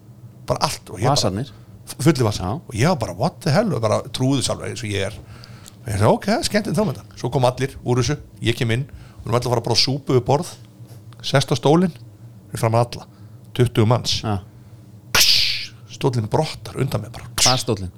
bara 0.45 0.59
allt. 0.67 0.89
Og 0.91 0.99
ég 0.99 1.07
bara- 1.07 1.15
Vasarnir. 1.15 1.51
fulli 1.99 2.23
vasar, 2.23 2.45
Já. 2.45 2.51
og 2.67 2.73
ég 2.75 2.87
var 2.87 2.95
bara 2.97 3.13
what 3.17 3.39
the 3.41 3.51
hell, 3.51 3.73
og 3.73 3.81
bara 3.81 4.01
trúði 4.13 4.43
sjálfur 4.45 4.67
eins 4.69 4.83
og 4.83 4.89
ég 4.89 5.07
er. 5.07 5.13
Og 5.81 5.87
ég 5.87 5.97
sagði, 5.97 6.11
ok, 6.13 6.27
skemmtinn 6.43 6.75
þá 6.75 6.83
með 6.85 6.95
þetta. 6.99 7.17
Svo 7.17 7.31
kom 7.31 7.43
allir 7.45 7.75
úr 7.83 7.97
þessu, 8.03 8.17
ég 8.41 8.55
kem 8.55 8.71
inn. 8.71 8.85
Og 9.21 9.25
við 9.25 9.31
erum 9.31 9.35
allir 9.39 9.47
að 9.47 9.53
fara 9.55 9.61
bara 9.61 9.75
að 9.75 9.85
súpu 9.87 10.13
við 10.19 10.25
borð. 10.27 10.53
Sest 11.23 11.49
á 11.49 11.55
stólinn, 11.57 11.91
við 12.51 12.59
fram 12.59 12.73
að 12.77 12.85
alla. 12.97 13.07
20 13.53 13.85
manns, 13.87 14.21
Já, 14.21 14.39
stólinn 15.91 16.29
brottar 16.31 16.77
undan 16.81 17.01
með 17.03 17.11
bara, 17.17 17.27
barstóllin 17.35 17.91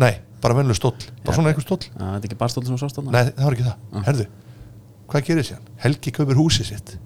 nei, 0.00 0.16
bara 0.42 0.54
venlu 0.58 0.74
stóll 0.76 0.94
bara 1.24 1.34
svona 1.36 1.50
einhver 1.52 1.64
stóll 1.64 1.80
þetta 1.86 2.10
er 2.20 2.26
ekki 2.28 2.38
barstóllin 2.40 2.72
sem 2.74 2.80
sást 2.82 2.98
þarna 2.98 3.14
Nei, 3.16 3.30
það 3.36 3.44
var 3.48 3.56
ekki 3.56 3.66
það. 3.66 4.02
Herðu, 4.08 4.26
hvað 5.10 5.24
gerir 5.30 5.46
síðan? 5.48 5.68
Helgi 5.84 6.12
kaupir 6.16 6.36
húsið 6.40 6.68
sitt. 6.72 6.96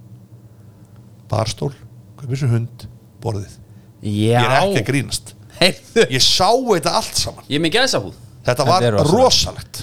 Barstól, 1.30 1.70
kaupir 2.18 2.40
sér 2.40 2.50
hund, 2.54 2.86
borðið. 3.22 3.52
Já 4.00 4.10
Ég 4.10 4.40
er 4.40 4.56
ekki 4.56 4.80
að 4.82 4.86
grínast. 4.88 5.34
Heyrðu 5.60 6.06
Ég 6.16 6.22
sá 6.24 6.48
þetta 6.48 6.94
allt 6.98 7.18
saman. 7.20 7.44
Ég 7.52 7.58
er 7.60 7.64
með 7.66 7.74
gæsa 7.76 8.00
húð 8.00 8.14
Þetta 8.46 8.64
var 8.64 8.80
Þetta 8.80 8.88
er 8.88 8.94
rosalegt. 8.96 9.20
rosalegt. 9.20 9.80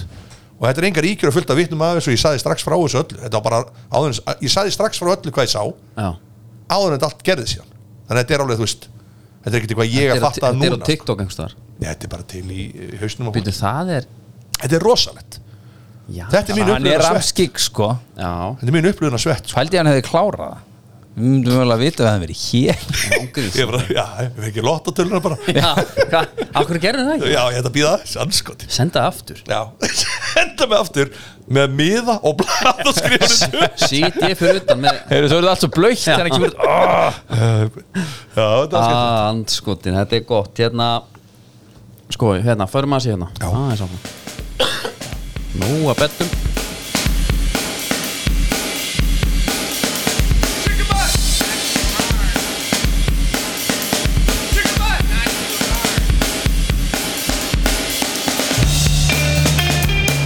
Og 0.58 0.64
þetta 0.66 0.80
er 0.82 0.86
engar 0.88 1.04
ríkjur 1.06 1.30
að 1.30 1.36
fylgta 1.38 1.54
vitnum 1.54 1.82
af 1.86 1.92
þessu 2.00 2.10
og 2.10 2.16
ég 2.16 2.22
saði 2.24 2.40
strax 2.42 2.64
frá 2.66 2.74
þessu 2.74 2.98
öllu. 2.98 3.18
Þetta 3.22 3.38
var 3.38 3.44
bara, 3.46 3.60
áður, 3.94 4.18
en- 4.26 4.42
ég 4.42 4.50
saði 4.50 4.72
strax 4.74 4.98
frá 4.98 5.12
öllu 5.14 5.30
hvað 5.30 5.46
ég 5.46 5.52
sá, 5.54 5.62
Já 5.94 6.08
áður 6.68 6.90
en 6.92 6.98
þetta 6.98 7.06
allt 7.08 7.22
gerði 7.24 7.46
síðan. 7.48 7.68
Þannig 8.08 8.18
að 8.18 8.18
þetta 8.24 8.34
er 8.34 8.42
alveg, 8.44 8.58
þú 8.58 8.64
veist, 8.66 8.88
þetta 9.44 9.48
er 9.54 9.58
ekkert 9.62 9.70
eitthvað 9.72 9.92
ég 9.94 10.10
að 10.10 10.18
Þetta 10.18 10.18
er 10.18 10.18
á- 10.18 10.28
fatta 10.28 10.50
Þetta 10.50 10.66
er 10.66 10.74
á 10.74 10.76
núna. 10.76 10.88
TikTok 10.90 11.18
einhvers 11.22 11.36
staðar 11.38 11.54
Nei, 11.78 11.88
þetta 11.92 12.08
er 12.08 12.12
bara 12.16 12.26
til 12.34 12.44
í 12.50 12.68
hausnum 13.02 13.32
Býtu 13.34 13.54
það 13.54 13.92
er 14.00 14.08
Þetta 14.58 14.74
er 14.80 14.82
rosalegt. 14.82 15.36
Já 16.10 16.24
Þetta 16.32 16.50
er 16.54 16.56
mín 16.56 16.70
hann 16.72 16.86
er 16.88 16.88
upplifun 16.88 16.88
að 16.88 17.04
svett. 17.04 17.12
ramskik 17.12 17.60
sko 17.62 17.90
Já 18.18 18.32
Þetta 18.58 18.70
er 18.72 18.74
mín 18.78 18.88
upplifun 18.90 19.18
að 19.18 19.22
svett. 19.26 19.44
sko. 19.52 19.58
Pældi 19.60 19.78
hann 19.82 19.90
hefði 19.92 20.08
klárað 20.08 20.48
það 20.54 20.64
Við 21.18 21.24
myndum 21.26 21.56
vel 21.58 21.72
að 21.74 21.80
vita 21.82 21.98
að 21.98 22.06
það 22.06 22.12
hefði 22.14 22.24
verið 22.24 22.40
hér 22.46 22.78
Ég 23.58 23.70
bara, 23.70 23.80
já, 23.90 24.04
ég 24.22 24.34
fekk 24.36 24.46
ekki 24.52 24.62
lottatöluna 24.62 25.20
bara. 25.24 25.38
Já, 25.50 25.70
hvað? 26.12 26.28
Akkur 26.60 26.78
gerðu 26.84 27.06
það 27.08 27.14
ekki? 27.16 27.32
Já, 27.32 27.40
ég 27.50 27.58
ætla 27.58 27.70
að 27.72 27.74
býða 27.74 27.90
þess, 28.04 28.18
anskoti 28.22 28.68
Senda 28.76 29.02
aftur 29.08 29.40
Já, 29.50 29.58
henda 30.38 30.68
mig 30.70 30.78
aftur 30.78 31.10
með 31.58 31.74
miða 31.80 32.14
og 32.28 32.36
blað 32.38 32.82
og 32.86 32.94
skrifa 33.00 33.68
Sýt 33.82 34.18
ég 34.28 34.36
fyrir 34.38 34.60
utan 34.62 34.82
með 34.84 35.02
Heyrðu, 35.10 35.30
Svo 35.32 35.40
er 35.40 35.46
það 35.48 35.52
allt 35.56 35.64
svo 35.66 35.70
blöytt 35.74 36.04
Já. 36.06 36.14
Þannig 36.20 36.36
kemur 36.36 36.52
oh, 36.62 37.20
Já, 38.38 38.46
þetta 38.46 38.78
var 38.78 38.86
skemmt 38.86 39.22
Andskotin, 39.26 39.98
þetta 39.98 40.20
er 40.20 40.26
gott 40.30 40.62
Hérna 40.62 40.88
Sko, 42.08 42.32
hérna, 42.40 42.66
förum 42.66 42.94
að 42.96 43.04
sé 43.04 43.10
hérna. 43.14 43.28
Er 43.72 43.76
saman 43.76 43.98
Nú 45.58 45.88
að 45.90 45.98
bettum 46.04 46.30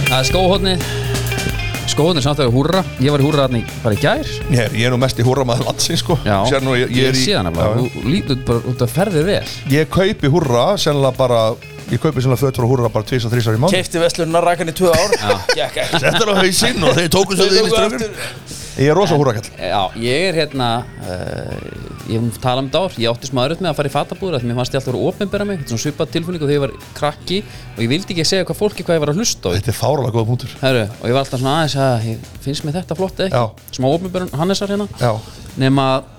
Það 0.07 0.19
er 0.19 0.27
skóhóðni 0.29 0.75
Skóhóðni 1.93 2.21
samt 2.25 2.39
að 2.41 2.49
húrra. 2.55 2.79
Ég 3.03 3.13
var 3.13 3.21
í 3.21 3.25
húrra 3.27 3.43
í- 3.53 3.65
bara 3.83 3.93
í 3.93 3.99
gær. 4.01 4.25
Ég, 4.49 4.71
ég 4.73 4.85
er 4.87 4.91
nú 4.93 4.97
mest 4.97 5.19
í 5.19 5.23
húrra 5.25 5.43
maður 5.45 5.67
landsins 5.67 5.99
sko. 6.01 6.15
Já, 6.25 6.39
Sér 6.49 6.63
nú, 6.65 6.73
ég, 6.73 6.89
ég, 6.89 7.09
er 7.11 7.13
í, 7.13 7.21
sé 7.25 7.35
hana 7.37 7.51
bara 7.53 7.75
Þú 7.77 8.03
lítur 8.09 8.39
bara 8.47 8.59
út 8.71 8.81
að 8.81 8.89
ferðir 8.89 9.25
vel. 9.27 9.43
Ég 9.69 9.89
kaupi 9.93 10.27
húrra 10.31 10.73
sennilega 10.81 11.13
bara 11.17 11.41
Ég 11.91 11.99
kaupi 12.01 12.21
sennilega 12.23 12.41
fötur 12.47 12.65
og 12.65 12.71
húrra 12.73 12.89
bara 12.93 13.05
tvís 13.07 13.25
og 13.27 13.33
þrísar 13.33 13.57
í 13.57 13.61
mánu 13.61 13.73
Keifti 13.73 13.99
vestlunna 14.01 14.41
rakan 14.43 14.71
í 14.71 14.75
tvö 14.77 14.91
ár. 14.93 15.13
Gekk 15.59 15.79
ekki. 15.83 15.99
Þetta 16.03 16.23
er 16.23 16.31
á 16.31 16.35
hausinn 16.39 16.83
og 16.87 16.97
þeir 16.99 17.09
tóku 17.13 17.37
svo 17.37 17.47
inn 17.49 17.67
í 17.67 17.71
ströfum 17.73 18.61
Ég 18.73 18.89
er 18.89 18.95
rosa 18.97 19.13
húrrakall 19.19 19.45
Já, 19.61 19.81
ég 20.01 20.23
er 20.31 20.37
hérna 20.39 20.67
uh, 21.05 21.83
Ég 22.09 22.17
hef 22.23 22.39
talað 22.41 22.63
um 22.63 22.69
þetta 22.71 22.79
ár. 22.81 22.95
Ég 23.03 23.11
átti 23.11 23.29
smá 23.29 23.41
öðruð 23.43 23.61
með 23.61 23.69
að 23.69 23.75
fara 23.77 23.89
í 23.91 23.93
fatabúður 23.93 24.45
Mér 24.47 24.57
fannst 24.57 24.73
ég 24.73 24.79
alltaf 24.81 24.95
að 24.97 25.03
opinbera 25.11 25.45
mig. 25.47 25.59
Þetta 25.61 25.67
er 25.67 25.73
svona 25.75 25.83
svipað 25.83 26.09
tilfinning 26.15 26.41
og 26.41 26.49
þegar 26.49 26.57
ég 26.57 26.63
var 26.63 26.73
krakki 26.97 27.37
Og 27.75 27.83
ég 27.85 27.91
vildi 27.93 28.15
ekki 28.15 28.25
segja 28.27 28.47
hvað 28.49 28.59
fólki 28.59 28.85
hvað 28.87 28.97
ég 28.97 29.03
var 29.05 29.11
að 29.13 29.21
hlusta 29.21 29.53
á. 29.53 29.55
Þetta 29.59 29.71
er 29.71 29.77
fáralega 29.77 30.15
góða 30.17 30.27
punktur. 30.31 30.55
Heru, 30.63 30.81
Og 30.99 31.05
ég 31.07 31.15
var 31.15 31.21
alltaf 31.21 31.39
svona 31.43 31.53
aðeins 31.61 31.77
að 31.85 32.07
ég, 32.09 32.25
Finnst 32.43 32.65
mér 32.67 32.75
þetta 32.79 32.97
flott 32.97 33.21
eða 33.23 33.43
ekki? 33.43 33.67
Smá 33.77 33.87
opinberun 33.93 34.33
Hannesar 34.41 34.73
hérna. 34.73 34.89
Já, 34.99 35.13
Nefn 35.63 35.83
að 35.85 36.09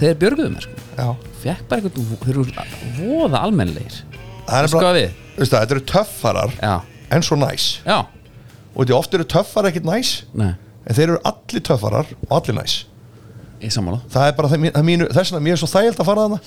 Þeir 0.00 0.18
björguðu 0.24 0.54
mér 0.56 0.66
sko. 0.66 1.12
Fekk 1.44 1.68
bara 1.68 1.84
eitthvað 1.84 2.16
Þeir 2.24 2.40
eru 2.40 2.44
voða 2.98 3.44
almennlegir 3.46 4.00
Það 4.48 4.58
er 4.58 4.70
Sko 4.72 4.80
bara, 4.80 4.94
við 4.96 5.20
veistu 5.36 5.54
það, 5.54 5.62
þetta 5.62 5.76
eru 5.76 5.84
töffarar 5.92 6.56
Já, 6.58 6.74
en 7.16 7.24
svo 7.26 7.38
næs. 7.40 7.68
Já, 7.86 7.98
Og 8.72 8.84
þetta 8.84 8.96
oft 8.96 9.14
eru 9.16 9.28
töffar 9.28 9.68
ekkert 9.68 9.86
næs 9.88 10.12
nei, 10.32 10.54
En 10.86 10.96
þeir 10.96 11.08
eru 11.12 11.20
allir 11.28 11.64
töffarar 11.68 12.10
og 12.28 12.34
allir 12.38 12.56
næs. 12.58 12.82
Ég 13.62 13.70
sammála. 13.70 14.00
Það 14.10 14.28
er 14.28 14.36
bara 14.38 14.50
það, 14.50 14.68
það 14.74 14.86
mínu, 14.88 15.08
þess 15.14 15.32
vegna 15.32 15.44
mér 15.46 15.54
er 15.54 15.60
svo 15.62 15.68
þægild 15.70 16.00
að 16.02 16.08
fara 16.08 16.24
þarna. 16.24 16.38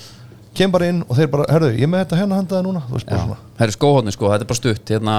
Kem 0.56 0.72
bara 0.72 0.88
inn 0.90 0.98
og 1.06 1.16
þeir 1.16 1.30
bara, 1.32 1.46
herðu, 1.54 1.70
ég 1.72 1.86
er 1.86 1.90
með 1.92 2.02
þetta 2.04 2.18
hérna 2.20 2.40
handaði 2.40 2.66
núna. 2.66 2.82
Þú 2.84 2.96
veist 2.98 3.08
bara 3.08 3.22
svona. 3.22 3.38
Það 3.56 3.64
eru 3.66 3.76
skóhóðni 3.76 4.12
sko, 4.12 4.28
þetta 4.32 4.44
er 4.44 4.50
bara 4.50 4.60
stutt. 4.60 4.92
Hérna, 4.92 5.14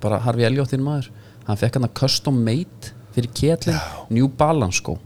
bara 0.00 0.20
Harfi 0.24 0.46
Eljótt 0.48 0.72
þinn 0.72 0.86
maður 0.86 1.10
hann 1.46 1.60
fekk 1.60 1.76
hann 1.76 1.88
að 1.88 1.92
custom 2.00 2.40
made 2.46 2.94
fyrir 3.16 3.32
kjetlin, 3.36 3.76
New 4.12 4.28
Balance 4.28 4.80
skó. 4.80 4.96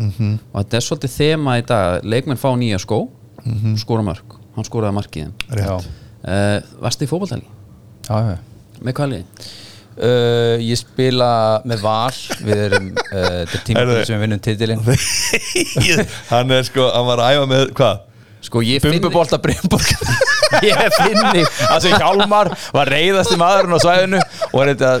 -hmm. 0.00 0.38
og 0.52 0.62
þetta 0.62 0.76
er 0.76 0.86
svolítið 0.86 1.16
þema 1.16 1.58
í 1.58 1.64
dag. 1.66 2.04
Leikmenn 2.04 2.40
fá 2.40 2.50
nýja 2.56 2.78
skó 2.78 3.08
-hmm. 3.44 3.76
skóra 3.76 4.02
mörg, 4.02 4.38
hann 4.54 4.64
skóraði 4.64 4.94
markiðin 4.96 5.34
Rétt 5.48 5.90
uh, 6.24 6.60
varstu 6.82 7.06
í 7.06 7.10
fótballtæli? 7.10 7.48
Já, 8.08 8.16
já 8.34 8.38
með 8.80 8.96
hvað 8.96 9.12
liði? 9.14 9.48
Uh, 10.00 10.54
ég 10.64 10.78
spila 10.80 11.30
með 11.68 11.82
Val 11.84 12.14
Við 12.46 12.60
erum, 12.68 12.86
uh, 12.94 13.42
þetta 13.50 13.72
er 13.74 13.80
Heyrðu. 13.80 13.96
sem 14.08 14.16
við 14.16 14.22
vinnum 14.24 14.42
titilinn 14.46 14.84
Hann 16.30 16.54
er 16.56 16.64
sko, 16.64 16.86
hann 16.94 17.08
var 17.10 17.20
að 17.20 17.34
æfa 17.34 17.48
með, 17.50 17.64
hvað? 17.76 18.06
Sko 18.40 18.62
ég 18.64 18.80
finn 18.80 18.94
Bumbubolta 18.96 19.36
Brynborg 19.42 19.90
Ég 20.70 20.94
finni 20.96 21.42
Altså 21.68 21.92
Hjálmar 21.92 22.48
var 22.72 22.90
reyðasti 22.90 23.36
maðurinn 23.40 23.76
á 23.76 23.80
svæðinu 23.82 24.22
og 24.22 24.54
var 24.56 24.70
þetta 24.72 24.92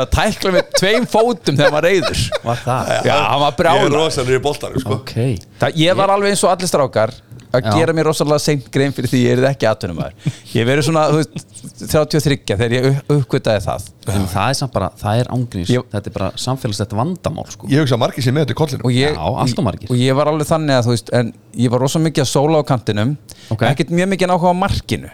að 0.00 0.06
tækla 0.14 0.54
með 0.56 0.72
tveim 0.78 1.06
fótum 1.10 1.58
þegar 1.58 1.74
maður 1.74 1.88
reyður 1.90 2.22
Var 2.46 2.62
það? 2.64 2.94
Já, 3.10 3.16
hann 3.26 3.44
var 3.44 3.68
Ég 3.68 3.84
er 3.84 3.94
rosalega 3.98 4.40
í 4.40 4.44
boltanum 4.46 4.82
sko. 4.82 5.00
Ok 5.02 5.14
Það, 5.60 5.82
ég 5.84 6.00
var 6.00 6.14
alveg 6.16 6.32
eins 6.32 6.46
og 6.46 6.54
allir 6.54 6.72
strákar 6.72 7.12
að 7.50 7.64
Já. 7.66 7.70
gera 7.78 7.92
mér 7.96 8.06
rosalega 8.10 8.38
seint 8.44 8.66
grein 8.74 8.92
fyrir 8.94 9.10
því 9.10 9.20
ég 9.26 9.38
er 9.40 9.46
ekki 9.50 9.66
atvinnumæður 9.70 10.34
ég 10.54 10.66
verið 10.68 10.86
svona 10.86 11.04
veist, 11.14 11.46
33 11.90 12.36
þegar 12.56 12.74
ég 12.76 12.88
upp- 12.90 13.14
uppgötaði 13.16 13.64
það 13.66 13.88
En 14.10 14.24
það 14.26 14.48
er 14.50 14.56
samt 14.58 14.72
bara, 14.74 14.88
það 14.98 15.20
er 15.20 15.28
ángríns 15.34 15.70
Ég- 15.70 15.84
Þetta 15.92 16.10
er 16.10 16.14
bara 16.16 16.30
samfélagslegt 16.40 16.94
vandamál 16.98 17.46
sko 17.52 17.68
Ég 17.70 17.82
hugsa 17.84 17.94
að 17.98 18.02
margir 18.04 18.24
sem 18.26 18.34
með 18.34 18.46
þetta 18.46 18.54
í 18.56 18.60
kollinu 18.62 18.84
og 18.84 18.92
ég, 18.96 19.14
Já, 19.14 19.90
og 19.90 19.96
ég 20.00 20.14
var 20.18 20.30
alveg 20.32 20.46
þannig 20.50 20.76
að 20.78 20.84
þú 20.88 20.94
veist 20.96 21.10
en 21.20 21.32
ég 21.54 21.70
var 21.70 21.80
rosalega 21.84 22.08
mikið 22.10 22.24
að 22.24 22.30
sóla 22.32 22.60
á 22.60 22.64
kantinum 22.70 23.16
Ok. 23.50 23.62
ekkert 23.70 23.90
mjög 23.94 24.08
mikið 24.14 24.30
náhuga 24.32 24.50
á 24.50 24.56
markinu 24.64 25.10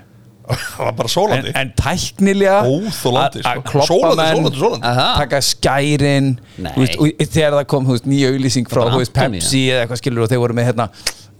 Það 0.47 0.78
var 0.87 0.93
bara 0.95 1.09
en, 1.09 1.14
sólandi 1.16 1.53
en 1.59 1.70
tæknilega 1.74 2.59
Óþolandi, 2.70 3.41
að- 3.43 3.47
að 3.51 3.57
sko. 3.59 3.70
kloppa 3.72 3.87
Sólandi, 3.91 4.16
menn, 4.22 4.37
sólandi, 4.37 4.61
sólandi. 4.62 4.87
Aha. 4.87 5.07
taka 5.18 5.41
skærin 5.43 6.28
veist, 6.76 6.99
og 7.03 7.24
þegar 7.34 7.57
það 7.59 7.66
kom 7.72 7.89
veist, 7.91 8.07
nýja 8.07 8.30
auðlýsing 8.30 8.68
frá. 8.70 8.84
Pepsi 9.16 9.64
eða 9.74 9.80
eitthvað 9.89 9.99
skilur 10.05 10.22
og 10.22 10.30
þeir 10.30 10.39
voru 10.45 10.55
með 10.55 10.68
hérna 10.70 10.87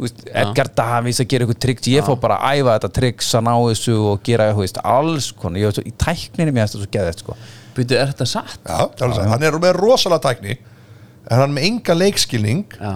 veist, 0.05 0.23
Edgar 0.29 0.71
Davies 0.77 1.21
að 1.23 1.29
gera 1.33 1.47
eitthvað 1.47 1.61
tricks 1.65 1.91
ég 1.93 2.07
fór 2.07 2.21
bara 2.21 2.39
að 2.45 2.61
æfa 2.61 2.77
þetta 2.77 2.93
tricks 3.01 3.33
að 3.39 3.47
ná 3.49 3.53
þessu 3.55 3.97
og 4.13 4.23
gera 4.27 4.51
þú 4.53 4.65
veist, 4.65 4.81
alls 4.85 5.31
konar 5.41 5.63
ég 5.63 5.83
í 5.83 5.95
tækninni 6.05 6.55
mér 6.55 6.69
þetta 6.69 6.83
svo 6.83 6.93
geðið 6.97 7.21
sko. 7.25 7.37
Byrju, 7.77 7.99
er 8.01 8.13
þetta 8.13 8.29
satt? 8.29 8.61
Já, 8.65 8.77
það 8.77 8.97
er 8.97 9.07
alveg 9.07 9.21
sagt. 9.21 9.31
hann 9.35 9.47
er 9.47 9.61
með 9.67 9.77
rosalega 9.81 10.25
tækni 10.31 10.57
en 10.57 11.37
hann 11.37 11.47
er 11.49 11.55
með 11.57 11.69
enga 11.71 11.97
leikskilning 12.01 12.79
Já 12.81 12.95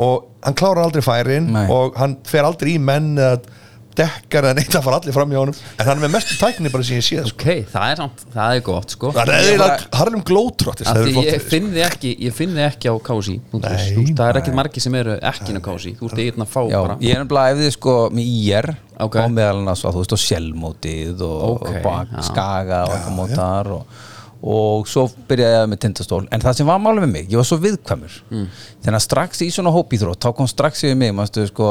og 0.00 0.28
hann 0.42 0.56
klárar 0.56 0.86
aldrei 0.86 1.04
færin 1.04 1.50
Nei. 1.52 1.66
og 1.70 1.96
hann 2.00 2.16
fer 2.28 2.46
aldrei 2.48 2.76
í 2.76 2.80
menn 2.82 3.12
eða 3.20 3.40
dekkar 3.98 4.46
eða 4.48 4.56
neitt 4.58 4.74
að 4.78 4.84
fara 4.86 4.98
allir 5.00 5.14
fram 5.16 5.32
hjá 5.34 5.38
honum 5.42 5.56
en 5.76 5.86
hann 5.86 5.96
er 5.98 6.02
með 6.06 6.12
mestu 6.14 6.36
tækni 6.40 6.70
bara 6.72 6.86
sem 6.88 6.96
ég 6.98 7.04
sé 7.06 7.18
sko. 7.28 7.36
Ok, 7.36 7.66
það 7.72 7.86
er 7.92 8.00
samt, 8.02 8.24
það 8.34 8.54
er 8.56 8.62
gott 8.66 8.94
sko 8.96 9.10
það 9.12 9.32
er 9.32 9.42
því 9.42 9.56
er 11.02 11.12
flott 11.12 11.26
ég 11.26 11.32
fyrir, 11.32 11.48
finn 11.52 11.68
þið 11.74 11.84
ekki, 11.88 12.12
ég 12.26 12.36
finn 12.38 12.54
þið 12.56 12.66
ekki 12.68 12.92
á 12.92 12.94
Nei, 13.52 14.14
Það 14.16 14.28
er 14.28 14.38
ekkert 14.40 14.52
nei. 14.52 14.58
margir 14.62 14.82
sem 14.86 14.94
eru 14.98 15.16
ekki 15.32 15.56
á 15.56 15.60
KSI 15.66 15.92
Þú 15.98 16.08
ert 16.10 16.22
eigin 16.22 16.44
að 16.46 16.50
fá 16.52 16.60
Já, 16.72 16.78
bara 16.82 16.96
ég 17.02 17.12
er 17.16 17.20
nefnilega 17.22 17.52
efðið 17.56 17.70
sko 17.76 17.96
með 18.16 18.32
IR 18.32 18.70
Ok. 19.02 19.16
og 19.22 19.30
meðal 19.34 19.60
annars 19.62 19.84
að 19.84 19.96
þú 19.96 20.02
veist 20.02 20.14
og 20.16 20.22
sjálfmótið 20.22 21.22
og, 21.26 21.44
Ok, 21.52 21.68
og 21.68 21.78
bak, 21.84 22.08
já. 22.16 22.24
skaga 22.28 22.80
og 22.86 22.92
eitthvað 22.96 23.16
mótar 23.18 23.70
og, 23.76 24.00
og 24.42 24.88
svo 24.90 25.06
byrjaði 25.30 25.56
ég 25.60 25.70
með 25.72 25.80
tindastól 25.84 26.22
en 26.34 26.42
það 26.42 26.58
sem 26.60 26.66
var 26.70 26.80
málið 26.82 27.04
með 27.06 27.12
mig, 27.16 27.26
ég 27.32 27.40
var 27.40 27.48
svo 27.48 27.58
viðkvæmur 27.62 28.16
Mm. 28.32 28.46
þannig 28.84 28.98
að 29.00 29.04
strax 29.06 29.42
í 29.46 29.50
svona 29.54 29.72
hópíþrótt 29.74 30.22
þá 30.22 30.30
kom 30.38 30.48
strax 30.50 30.84
yfir 30.84 30.96
mig, 30.98 31.12
maður 31.14 31.46
sko 31.50 31.68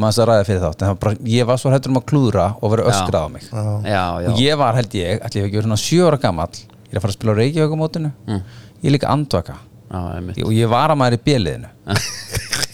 maður 0.00 0.22
að 0.22 0.28
ræða 0.30 0.46
fyrir 0.48 0.62
þátt, 0.62 0.84
bara, 1.02 1.14
ég 1.28 1.48
var 1.48 1.60
svo 1.60 1.72
hættur 1.72 1.92
um 1.92 1.98
að 2.00 2.06
klúðra 2.12 2.46
og 2.60 2.72
vera 2.72 2.86
öskrað 2.92 3.26
á 3.26 3.28
mig. 3.32 3.44
Já, 3.50 4.04
já 4.24 4.28
og 4.32 4.40
ég 4.40 4.60
var 4.62 4.78
held 4.78 4.96
ég, 4.96 5.20
ætli 5.20 5.40
ég 5.40 5.44
hef 5.44 5.50
ekki 5.50 5.58
verið 5.60 5.68
svona 5.68 5.82
sjö 5.82 6.06
ára 6.08 6.20
gamall 6.22 6.56
ég 6.56 6.92
er 6.92 6.98
að 6.98 7.04
fara 7.04 7.12
að 7.12 7.18
spila 7.18 7.34
á 7.34 7.40
Reykjavíkumótinu 7.40 8.12
Mm. 8.26 8.40
ég 8.82 8.88
er 8.88 8.96
líka 8.96 9.12
andvaka. 9.12 9.58
Já, 9.92 10.44
og 10.46 10.52
ég 10.56 10.68
var 10.72 10.90
að 10.90 11.00
maður 11.02 11.18
í 11.18 11.66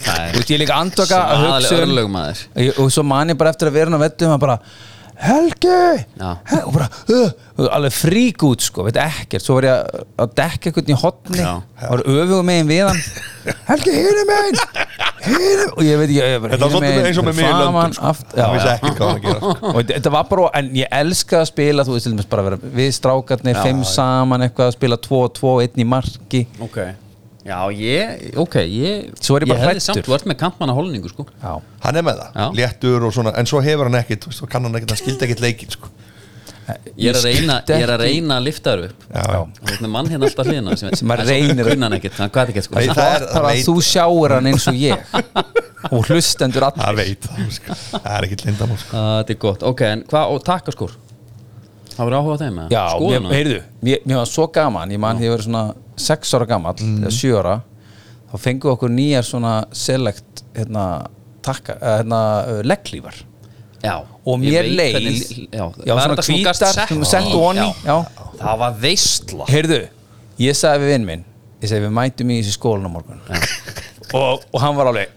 Þú 0.08 0.38
veist, 0.38 0.50
ég 0.50 0.56
er 0.56 0.62
líka 0.62 0.78
andvaka 0.78 1.18
að 1.18 1.42
hugsa 1.44 1.80
um 1.82 2.16
og 2.78 2.92
svo 2.92 3.04
man 3.06 3.28
ég 3.32 3.38
bara 3.38 3.50
eftir 3.50 3.68
að 3.70 3.76
vera 3.76 3.98
á 3.98 4.00
vettum 4.00 4.32
að 4.34 4.40
bara 4.44 4.56
Helgi. 5.18 6.04
Hel 6.46 6.60
og 6.68 6.74
bara, 6.76 6.86
uh, 7.10 7.66
alveg 7.74 7.94
frík 7.96 8.44
út 8.46 8.62
sko, 8.62 8.84
veit 8.86 8.98
ekkert. 9.02 9.42
Svo 9.42 9.56
var 9.58 9.66
ég 9.66 10.04
að- 10.14 10.34
dekka 10.38 10.70
eitthvað 10.70 10.92
í 10.92 10.98
hotni 11.00 11.42
var 11.42 12.02
öfugum 12.04 12.46
megin 12.46 12.68
við 12.70 12.84
hann. 12.86 13.00
Helgi, 13.66 13.94
hérna 13.96 14.24
megin! 14.28 14.60
Hérna 15.18 15.64
og 15.74 15.82
ég 15.82 15.98
veit 15.98 16.08
ekki 16.12 16.20
ég 16.22 16.40
bara, 16.44 16.52
Þetta 16.54 16.60
var 16.62 16.70
hinum 16.70 16.78
svolítið 16.78 17.08
eins 17.08 17.18
og 17.18 17.24
með 17.26 17.34
mig 17.34 17.44
í 17.44 17.48
framan, 17.48 17.74
London 17.74 17.92
sko. 17.92 18.04
aft- 18.10 18.30
sko. 19.26 19.72
og 19.74 19.82
þetta 19.90 20.10
var 20.14 20.24
bara, 20.30 20.50
en 20.54 20.70
ég 20.78 20.86
elska 21.00 21.40
að 21.42 21.50
spila 21.50 21.84
þú 21.88 21.96
veist, 21.96 22.06
til 22.06 22.12
dæmis 22.14 22.28
bara 22.30 22.42
að 22.42 22.48
vera 22.50 22.72
við 22.78 22.94
strákarnir 23.00 23.58
Já, 23.58 23.62
fimm 23.66 23.82
já. 23.82 23.90
saman 23.96 24.46
eitthvað 24.46 24.70
að 24.70 24.76
spila 24.78 24.96
2-2, 25.08 25.56
einn 25.66 25.82
í 25.82 25.88
marki. 25.96 26.46
Ok 26.62 26.78
Já, 27.48 27.58
ég, 27.72 28.26
ok, 28.36 28.56
ég 28.68 29.12
Svo 29.24 29.38
er 29.38 29.46
ég 29.46 29.48
bara 29.48 29.60
hefði 29.62 29.70
hræddur. 29.78 29.86
samt, 29.88 30.04
þú 30.08 30.14
ert 30.18 30.26
með 30.28 30.36
kantmanna 30.42 30.74
holningu 30.76 31.08
sko 31.12 31.24
já, 31.40 31.54
hann 31.86 31.96
er 31.96 32.04
með 32.04 32.18
það, 32.20 32.34
Já. 32.42 32.46
léttur 32.60 33.06
og 33.08 33.14
svona 33.16 33.32
en 33.40 33.48
svo 33.48 33.62
hefur 33.64 33.88
hann 33.88 33.96
ekkit, 34.02 34.20
þú 34.26 34.32
veist, 34.34 34.42
og 34.44 34.50
kann 34.52 34.68
hann 34.68 34.76
ekkit 34.76 34.92
hann 34.92 35.00
skildi 35.00 35.24
ekkit 35.28 35.40
leikin 35.46 35.72
sko. 35.78 35.88
Ég 37.00 37.08
er 37.08 37.16
að 37.16 37.24
reyna, 37.24 37.54
ég 37.64 37.80
er 37.86 37.90
að 37.94 38.02
reyna 38.04 38.36
að 38.36 38.44
lifta 38.44 38.72
þér 38.74 38.82
upp 38.90 39.04
já, 39.08 39.22
og 39.38 39.60
þú 39.62 39.70
ert 39.72 39.80
með 39.86 39.92
mann 39.94 40.08
hérna 40.12 40.26
alltaf 40.28 40.50
hlýna 40.50 40.74
sem, 40.82 40.90
Sem 41.00 41.08
maður 41.08 41.30
reynir 41.32 41.64
að- 41.64 41.70
kunna 41.72 41.88
hann 41.88 41.96
ekkert, 41.96 42.18
hann 42.20 42.32
hvað 42.34 42.42
er 42.44 42.52
ekki 42.52 42.64
sko 42.66 42.74
Nei, 42.76 42.88
það 42.92 43.08
er- 43.14 43.24
bara 43.32 43.40
að 43.40 43.54
veit- 43.54 43.68
þú 43.70 43.76
sjáur 43.88 44.34
hann 44.36 44.50
eins 44.52 44.66
og 44.68 44.76
ég 44.76 45.14
og 45.96 46.04
hlustendur 46.10 46.66
það 46.68 46.82
allir 46.84 47.00
veit 47.08 47.28
það 47.30 47.48
sko. 47.56 47.78
það 47.94 48.10
er 48.18 48.26
ekkit 48.28 48.44
lindamál 48.50 48.78
sko. 48.82 49.00
Ah, 49.00 49.08
Þetta 49.22 49.32
er 49.32 49.40
gott, 49.46 49.64
ok, 49.72 49.80
en 49.94 50.04
hvað, 50.12 50.34
og 50.36 50.44
takkaskór 50.44 50.92
Það 51.98 52.04
voru 52.06 52.18
áhuga 52.20 52.36
á 52.36 52.40
þeim, 52.44 52.58
eða? 52.60 52.68
Já, 52.76 52.84
mér, 52.84 52.98
Skoðun 52.98 53.16
á 53.16 53.28
þeim? 53.28 53.36
heyrðu, 53.38 53.60
mér, 53.88 54.02
mér 54.06 54.20
var 54.20 54.28
svo 54.36 54.44
gaman 54.54 54.92
ég 54.92 55.00
man 55.02 55.16
því 55.18 55.24
að 55.24 55.30
ég 55.30 55.32
verið 55.38 55.48
svona 55.48 55.64
6 56.02 56.34
ára 56.38 56.46
gamall 56.50 56.78
eða 56.82 57.12
7 57.14 57.32
ára 57.40 57.54
þá 58.28 58.36
fengum 58.44 58.68
við 58.70 58.74
okkur 58.76 58.92
nýjar 58.92 59.24
svona 59.24 59.52
select 59.72 60.42
hérna, 60.56 60.84
takka, 61.44 61.78
eh, 61.80 61.94
hérna 62.02 62.20
uh, 62.44 62.60
legglífar. 62.66 63.14
Já. 63.82 63.94
Og 64.26 64.40
mér 64.42 64.66
leið 64.66 65.06
Já, 65.54 65.64
já 65.86 65.94
Var 65.94 66.02
svona 66.02 66.16
í? 66.18 67.68
já. 67.86 67.96
Það 68.40 68.58
var 68.64 68.78
veistla 68.82 69.46
heyrðu, 69.48 69.78
ég 70.42 70.58
sagði 70.58 70.82
við 70.84 70.92
vinn 70.96 71.06
minn 71.08 71.24
ég 71.62 71.70
segi 71.70 71.84
við 71.86 71.94
mætum 71.94 72.30
í 72.34 72.40
þessi 72.42 72.54
skólan 72.58 72.86
á 72.86 72.90
morgun. 72.92 73.22
Og, 74.08 74.40
og 74.54 74.60
hann 74.62 74.72
var 74.78 74.88
alveg 74.88 75.10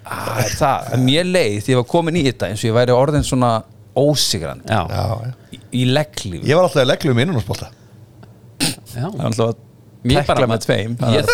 er 0.43 0.55
það, 0.59 0.87
mér 0.99 1.27
leið 1.29 1.53
því 1.63 1.71
ég 1.71 1.77
var 1.79 1.85
komin 1.87 2.17
í 2.19 2.23
þetta 2.25 2.49
eins 2.51 2.59
og 2.59 2.67
ég 2.67 2.73
væri 2.75 2.91
orðin 2.91 3.23
svona 3.23 3.51
ósigrand 3.95 4.65
Já, 4.67 4.81
já, 4.91 5.03
já. 5.23 5.29
í, 5.55 5.59
í 5.79 5.85
legglífi 5.87 6.49
ég 6.49 6.59
var 6.59 6.67
alltaf 6.67 6.81
að 6.83 6.89
legglu 6.89 7.13
um 7.15 7.21
innanúrsbólta 7.23 7.69
já. 7.71 9.05
Það 9.05 9.15
er 9.15 9.29
alltaf 9.29 9.45
að 9.45 9.61
tekla 10.01 10.47
með 10.49 10.63
tveim 10.65 10.95
Ég 11.13 11.27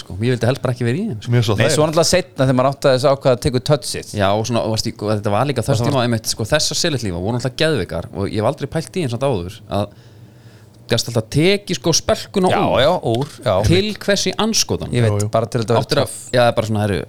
sko 0.00 0.16
Ég 0.18 0.34
vildi 0.34 0.48
helst 0.50 0.62
bara 0.64 0.74
ekki 0.74 0.86
vera 0.88 0.98
í 0.98 1.06
þeim 1.08 1.20
sko. 1.22 1.42
svo 1.46 1.56
Nei, 1.58 1.64
það 1.68 1.74
svo 1.76 1.86
náttúrulega 1.86 2.10
setna 2.10 2.48
þegar 2.48 2.58
maður 2.58 2.70
átti 2.72 2.88
að 2.90 2.96
þess 2.96 3.06
að 3.08 3.16
ákvaða 3.16 3.36
að 3.38 3.42
tekur 3.46 3.64
touchið. 3.68 4.12
Já, 4.18 4.28
og, 4.34 4.44
svona, 4.48 4.64
og, 4.66 4.82
þetta 5.12 5.34
var 5.36 5.48
líka 5.48 5.64
þess 5.68 5.84
tíma 5.86 6.02
einmitt, 6.04 6.32
sko, 6.32 6.46
þessar 6.48 6.80
selitlífa 6.82 7.22
voru 7.22 7.38
náttúrulega 7.38 7.62
geðvikar 7.62 8.10
og 8.14 8.26
ég 8.28 8.40
hef 8.42 8.50
aldrei 8.50 8.70
pælt 8.72 8.98
í 8.98 9.06
eins 9.06 9.14
og 9.14 9.22
áður 9.28 9.60
að 9.78 9.96
gæst 10.88 11.10
alltaf 11.10 11.26
teki 11.32 11.76
sko 11.76 11.92
spelkuna 11.96 12.50
Já, 12.52 12.60
úr 12.64 12.80
já, 12.80 12.92
úr, 13.12 13.32
já 13.44 13.54
til 13.68 13.88
hvers 14.00 14.26
í 14.30 14.34
anskotan 14.40 14.94
Ég 14.94 15.04
veit, 15.04 15.26
bara 15.32 15.48
til 15.50 15.62
þetta 15.62 15.80
áttur 15.82 16.00
vera 16.00 16.08
að, 16.08 16.14
já, 16.32 16.44
bara 16.56 16.70
svona 16.70 16.84
herru 16.86 17.00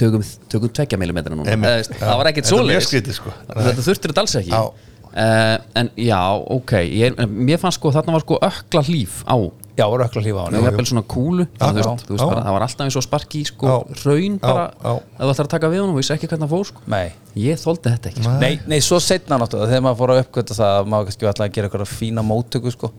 tökum, 0.00 0.24
tökum 0.48 0.72
tvekja 0.72 0.98
millimetra 1.00 1.36
núna. 1.36 1.52
Já. 1.52 1.82
það 1.92 2.14
var 2.22 2.30
ekkit 2.30 2.46
Þetta 2.48 2.56
er 2.56 2.70
mjög 2.70 2.80
svoleiðis. 2.80 2.88
skrítið, 2.88 3.18
sko. 3.18 3.34
þetta 3.50 3.84
þurftir 3.84 4.12
þetta 4.14 4.24
alls 4.24 4.36
ekki. 4.40 4.54
Já. 4.54 4.62
uh, 5.10 5.56
en 5.82 5.90
já, 6.00 6.20
ok 6.56 6.72
ég, 6.86 7.18
er- 7.20 7.34
mér 7.50 7.60
fannst 7.60 7.80
sko 7.80 7.92
þarna 7.92 8.16
var 8.16 8.24
sko 8.24 8.38
ökla 8.48 8.84
hlíf 8.88 9.20
á 9.28 9.36
Já, 9.80 9.86
rökkla 10.02 10.22
hlífa 10.24 10.44
á 10.44 10.46
Nei, 10.50 10.58
hann 10.58 10.68
jafnvel 10.68 10.88
svona 10.90 11.02
kúlu 11.14 11.46
það 11.56 12.50
var 12.54 12.64
alltaf 12.66 12.84
eins 12.86 12.98
og 13.00 13.06
sparki 13.06 13.40
sko 13.48 13.78
raun 14.04 14.36
bara. 14.42 14.66
ef 14.84 15.22
þú 15.22 15.32
ætlar 15.32 15.48
að 15.48 15.52
taka 15.54 15.70
við 15.72 15.82
honum 15.84 15.96
og 15.96 16.02
vissi 16.02 16.14
ekki 16.14 16.28
hvernig 16.30 16.44
það 16.44 16.54
fór 16.54 16.68
sko. 16.70 16.84
Nei, 16.90 17.06
ég 17.40 17.62
þóldi 17.62 17.94
þetta 17.94 18.12
ekki 18.12 18.26
sko. 18.26 18.36
nei, 18.42 18.52
nei 18.70 18.78
svo 18.84 19.00
setna 19.02 19.40
náttúrulega 19.40 19.72
þegar 19.72 19.86
maður 19.88 20.00
fór 20.02 20.14
að 20.14 20.22
uppgöta 20.26 20.58
það 20.60 20.76
að 20.76 20.92
maður 20.92 21.10
kannski 21.10 21.30
ætlaði 21.32 21.48
að 21.48 21.56
gera 21.56 21.70
eitthvað 21.70 21.94
fína 21.96 22.26
móttöku 22.26 22.74
sko. 22.76 22.92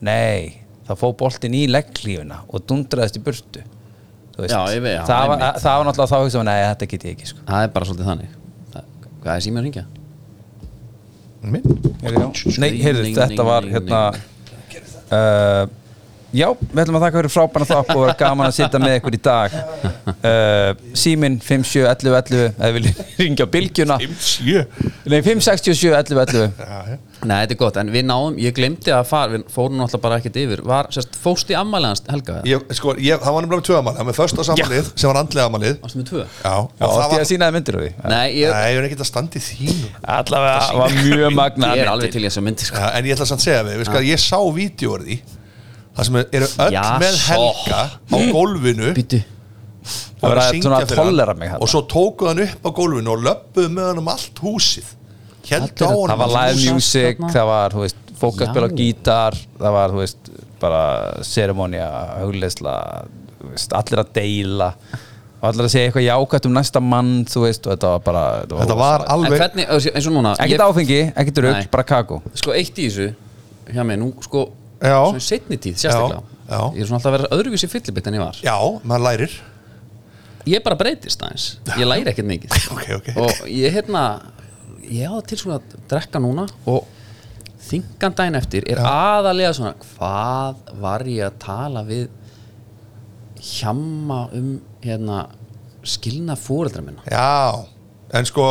Nei, 0.00 0.64
það 0.88 1.00
fóð 1.04 1.14
boltinn 1.22 1.58
í 1.58 1.62
legglífuna 1.70 2.42
og 2.48 2.66
dundraðist 2.66 3.20
í 3.20 3.24
burtu 3.28 3.64
Já, 4.32 4.64
ég 4.72 4.80
veit, 4.80 4.94
já, 4.96 5.02
það, 5.04 5.26
var, 5.28 5.42
það 5.60 5.74
var 5.76 5.86
náttúrulega 5.86 6.08
þá 6.08 6.22
hugsa 6.24 6.42
Nei, 6.46 6.60
þetta 6.64 6.86
get 6.88 7.04
ég 7.04 7.16
ekki 7.16 7.28
sko. 7.28 7.42
Það 7.48 7.66
er 7.66 7.72
bara 7.74 7.88
svolítið 7.88 8.08
þannig. 8.08 8.30
Það, 8.72 8.86
hvað 9.20 9.34
er 9.34 9.44
símið 9.44 9.60
að 9.60 9.66
ringja? 9.66 9.84
Nei, 12.62 12.70
heyrðu, 12.80 13.04
þetta 13.18 13.46
var 13.46 13.68
hérna 13.68 14.00
uh, 15.12 15.64
Já, 16.32 16.46
við 16.56 16.78
ætlum 16.80 16.96
að 16.96 17.02
þakka 17.04 17.18
fyrir 17.20 17.32
frábæna 17.32 17.66
þátt 17.68 17.90
og 17.92 18.02
vera 18.06 18.12
gaman 18.16 18.48
að 18.48 18.54
sitja 18.56 18.78
með 18.80 18.94
ykkur 18.98 19.16
í 19.16 19.20
dag. 19.20 19.56
Uh, 20.22 20.70
Símin 20.96 21.36
57 21.44 21.82
11 21.84 22.16
11 22.16 22.44
eða 22.56 22.70
vilja 22.78 22.92
ringja 23.18 23.44
á 23.44 23.48
bylgjuna. 23.52 23.98
57 24.00 24.64
Nei, 25.12 25.20
567 25.26 25.92
11 25.92 26.22
11 26.22 26.48
já, 26.56 26.78
já. 26.88 26.96
Nei, 27.22 27.36
þetta 27.44 27.54
er 27.54 27.58
gott, 27.60 27.76
en 27.78 27.90
við 27.94 28.02
náðum, 28.08 28.38
ég 28.42 28.54
glemdi 28.56 28.90
að 28.90 29.04
fara 29.06 29.30
við 29.30 29.42
fórum 29.52 29.76
náttúrulega 29.78 30.02
bara 30.02 30.16
ekkert 30.18 30.38
yfir. 30.42 30.62
Var, 30.66 30.88
sérst, 30.94 31.14
fóst 31.22 31.52
í 31.52 31.54
ammæli 31.58 31.86
hans, 31.92 32.02
Helga 32.08 32.40
Ég, 32.48 32.64
sko, 32.74 32.96
ég, 32.98 33.20
það 33.22 33.36
var 33.36 33.44
nefnilega 33.44 33.66
tvö 33.68 33.76
amalið, 33.78 33.98
það 33.98 34.02
var 34.02 34.08
með 34.08 34.18
första 34.18 34.46
samalið 34.48 34.88
sem 34.96 35.06
var 35.12 35.18
andlega 35.20 35.46
amalið 35.52 35.76
varstu 35.84 35.98
með 36.00 36.08
tvö? 36.08 36.24
Já, 36.40 36.56
það 36.80 36.96
því 36.96 37.12
var 37.12 37.20
að 37.20 37.30
sínaði 37.30 37.52
myndir 37.58 37.78
af 37.78 37.82
því? 37.84 37.92
Nei, 38.10 38.26
ég, 38.40 38.48
Nei, 38.56 38.66
ég 38.72 38.78
er 38.80 38.84
ekkert 38.88 39.04
að 39.04 39.10
standa 39.12 39.38
í 39.38 39.40
þínu 39.46 39.86
Allavega 40.16 40.58
var 40.80 40.90
mjög 40.98 41.30
magna 41.38 41.70
ég 41.76 41.84
er 41.84 41.92
alveg 41.92 42.10
til 42.10 42.26
Það 45.96 46.04
sem 46.08 46.16
eru 46.22 46.46
öll 46.64 46.72
Já, 46.72 46.82
með 47.02 47.16
svo. 47.20 47.36
helga 47.36 47.80
á 47.92 48.16
gólfinu 48.32 48.92
Býtu, 48.96 49.18
og 49.22 50.22
Það 50.22 50.22
var 50.22 50.30
eru 50.32 50.40
að 50.42 50.50
syngja 50.52 50.62
svona 50.64 50.78
fyrir 50.80 50.96
hann. 50.96 51.06
tollera 51.10 51.34
mig 51.34 51.48
þarna. 51.50 51.62
Og 51.62 51.68
svo 51.72 51.82
tókuð 51.90 52.28
hann 52.30 52.42
upp 52.46 52.62
á 52.64 52.70
gólfinu 52.78 53.12
og 53.12 53.24
löppuðu 53.26 53.68
með 53.76 53.88
hann 53.90 53.98
um 54.02 54.08
allt 54.08 54.40
húsið 54.44 54.88
Héldu 55.42 55.84
á 55.84 55.90
Allir- 55.90 56.00
hann 56.00 56.12
Það 56.14 56.18
var 56.22 56.32
live 56.38 56.58
Þú 56.62 56.72
music, 56.74 57.16
þarna. 57.18 57.32
það 57.34 57.46
var, 57.52 57.70
þú 57.76 57.80
veist, 57.84 57.96
fólk 58.22 58.40
að 58.40 58.46
Já. 58.46 58.62
á 58.62 58.76
gítar 58.80 59.38
Það 59.58 59.72
var, 59.76 59.88
þú 59.96 60.00
veist, 60.04 60.30
bara 60.62 60.82
ceremonía, 61.26 61.88
hugleisla 62.22 62.74
Veist, 63.42 63.72
allir 63.74 63.98
að 64.04 64.12
deila 64.14 64.72
og 65.42 65.48
allir 65.50 65.66
að 65.66 65.72
segja 65.74 65.88
eitthvað 65.90 66.04
jákvæmt 66.06 66.44
um 66.46 66.52
næsta 66.54 66.80
mann 66.80 67.08
þú 67.26 67.40
veist, 67.42 67.66
og 67.66 67.72
þetta 67.74 67.88
var 67.90 68.02
bara 68.06 68.24
Þetta 68.46 68.76
var 68.78 69.00
En 69.02 69.10
alveg 69.16 69.40
hvernig, 69.42 69.66
eins 69.74 70.06
og 70.06 70.12
núna 70.14 70.36
ekkert 70.38 70.54
ég- 70.54 70.66
áfengi, 70.70 71.00
ekkert 71.18 71.38
rugg, 71.42 71.56
Nei. 71.58 71.66
bara 71.72 71.82
kakó 71.82 72.20
Sko 72.38 72.52
eitt 72.54 72.78
í 72.78 72.86
þessu 72.86 73.08
hjá 73.74 73.82
mig, 73.84 73.98
nú 73.98 74.12
sko. 74.22 74.44
Svona 74.82 75.24
setni 75.28 75.58
tíð, 75.62 75.76
sérstaklega. 75.78 76.22
Já, 76.22 76.52
já. 76.52 76.60
Ég 76.74 76.82
er 76.82 76.88
svona 76.90 76.98
alltaf 76.98 77.10
að 77.12 77.16
vera 77.18 77.30
öðruvísi 77.38 77.68
fyllibitt 77.70 78.08
en 78.10 78.16
ég 78.18 78.24
var. 78.24 78.38
Já, 78.42 78.56
maður 78.82 79.04
lærir. 79.06 79.36
Ég 80.50 80.64
bara 80.64 80.78
breytist 80.80 81.22
aðeins. 81.22 81.44
Ég 81.78 81.86
læri 81.86 82.10
ekkert 82.10 82.26
mikið. 82.28 82.56
Ok, 82.74 82.88
ok. 82.98 83.12
Og 83.22 83.44
ég 83.52 83.76
hérna 83.76 84.02
Ég 84.92 85.06
á 85.06 85.14
til 85.24 85.38
svona 85.38 85.60
að 85.60 85.76
drekka 85.88 86.18
núna 86.20 86.42
Og 86.68 86.82
þingan 87.68 88.16
daginn 88.18 88.34
eftir 88.40 88.66
er 88.68 88.80
aðalega 88.82 89.52
svona 89.54 89.76
Hvað 89.94 90.58
var 90.82 91.04
ég 91.06 91.28
að 91.28 91.36
tala 91.44 91.84
við 91.86 92.08
Hjamma 93.42 94.24
um 94.34 94.50
hérna 94.82 95.20
Skilna 95.86 96.34
fóreldra 96.38 96.82
minna? 96.84 97.02
Já, 97.10 97.62
en 98.14 98.26
sko 98.28 98.48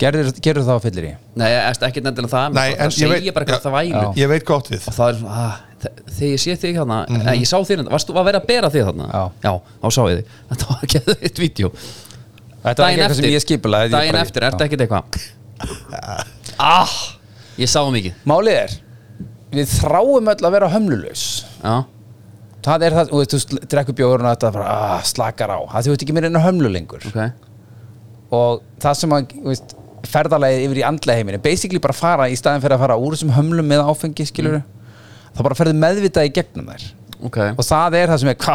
gerður, 0.00 0.30
gerður 0.44 0.66
það 0.68 0.78
á 0.80 0.84
fyllir 0.86 1.06
í 1.06 1.10
Nei, 1.40 1.48
eftir 1.70 1.86
ekki 1.90 2.02
nefnilega 2.04 2.32
það? 2.34 2.54
Nei, 2.56 2.68
Það 2.70 2.80
en 2.84 2.90
ég 2.90 2.96
segja 2.96 3.10
veit- 3.14 3.34
bara 3.36 3.48
hvað 3.50 3.58
Já. 3.58 3.64
það 3.66 3.74
Já. 4.04 4.12
Ég 4.22 4.30
veit 4.32 4.46
gott 4.48 4.70
við. 4.72 4.86
Og 4.90 4.96
það 4.96 5.10
er 5.12 5.18
svona 5.20 5.40
ah, 5.44 5.58
þe- 5.84 5.92
þegar 6.16 6.30
ég 6.30 6.42
sé 6.44 6.56
þig 6.64 6.78
þarna 6.80 6.98
mm 7.08 7.16
ég 7.40 7.50
sá 7.50 7.56
þér, 7.60 7.76
hérna, 7.82 7.90
varstu 7.94 8.16
að 8.20 8.28
vera 8.30 8.40
að 8.40 8.46
bera 8.50 8.70
þig 8.74 8.86
þarna? 8.88 9.08
Já. 9.12 9.24
þá 9.82 9.88
sá 9.96 10.00
ég 10.10 10.16
þig, 10.20 10.34
þetta 10.50 10.70
var 10.70 10.86
ekki 10.88 11.02
eitt 11.28 11.42
vídeo. 11.44 11.72
Þetta 12.60 12.82
var 12.82 12.90
ekki 12.90 13.00
eitthvað 13.00 13.20
sem 13.20 13.30
ég 13.34 13.44
skipulaði 13.46 13.92
daginn 13.94 14.20
eftir, 14.20 14.48
ertu 14.50 14.64
ekkert 14.66 14.86
eitthvað? 14.86 15.04
Ah, 16.60 16.88
ég 17.60 17.68
sá 17.70 17.80
mikið. 17.88 18.14
Málið 18.28 18.56
er, 18.64 18.74
við 19.54 19.70
þráum 19.78 20.28
öll 20.32 20.44
að 20.44 20.52
vera 20.56 20.68
hömlulaus. 20.72 21.24
Já, 21.62 21.74
það 22.64 22.84
er 22.86 22.96
það, 22.98 23.10
þú 23.12 23.20
veist, 23.22 23.32
þú 23.32 23.38
og 24.26 24.34
þetta 24.36 24.50
bara, 24.56 24.74
ah, 24.74 25.02
slakar 25.08 25.52
á, 25.56 25.58
það 25.72 25.80
þú 25.88 25.94
veist 25.94 26.04
ekki 26.06 26.16
mér 26.18 26.28
einu 26.28 26.42
hömlu 26.44 26.72
lengur 26.74 27.06
ok. 27.08 27.20
Og 28.36 28.60
það 28.84 28.98
sem 29.00 29.14
að, 29.16 29.32
þú 29.40 29.48
veist, 29.48 29.72
ferðalagið 30.08 30.64
yfir 30.66 30.80
í 30.80 30.86
andlega 30.86 31.20
heiminu, 31.20 31.42
basically 31.42 31.82
bara 31.82 31.96
fara 31.96 32.28
í 32.30 32.38
staðin 32.38 32.62
fyrir 32.64 32.76
að 32.76 32.84
fara 32.86 33.00
úr 33.00 33.16
þessum 33.16 33.34
hömlum 33.36 33.68
með 33.68 33.84
áfengi 33.90 34.26
skilur 34.28 34.62
þá 35.34 35.44
bara 35.44 35.58
ferðu 35.58 35.76
meðvitað 35.80 36.30
í 36.30 36.32
gegnum 36.40 36.72
þær. 36.72 36.88
Ok, 37.20 37.36
og 37.52 37.66
það 37.66 37.98
er 37.98 38.08
það 38.08 38.20
sem 38.22 38.30
er 38.32 38.36
hva, 38.40 38.54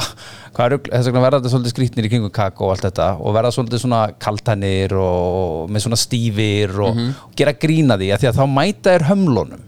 hva 0.55 0.65
er, 0.65 0.75
þess 0.87 1.09
vegna 1.11 1.21
verða 1.21 1.39
þetta 1.39 1.51
svolítið 1.53 1.73
skrýtnir 1.75 2.07
í 2.07 2.09
kringum 2.09 2.31
kakó 2.33 2.65
og 2.65 2.73
allt 2.73 2.87
þetta 2.87 3.11
og 3.21 3.35
verða 3.35 3.51
svolítið 3.53 3.83
svona 3.83 3.99
kaltanir 4.25 4.95
og 4.97 5.69
með 5.69 5.85
svona 5.85 5.99
stífir 6.01 6.73
og, 6.81 6.97
og 7.27 7.37
gera 7.37 7.53
grína 7.61 7.99
því 8.01 8.09
að 8.15 8.23
því 8.23 8.31
að 8.31 8.39
þá 8.39 8.45
mæta 8.55 8.95
er 8.97 9.05
hömlunum 9.11 9.61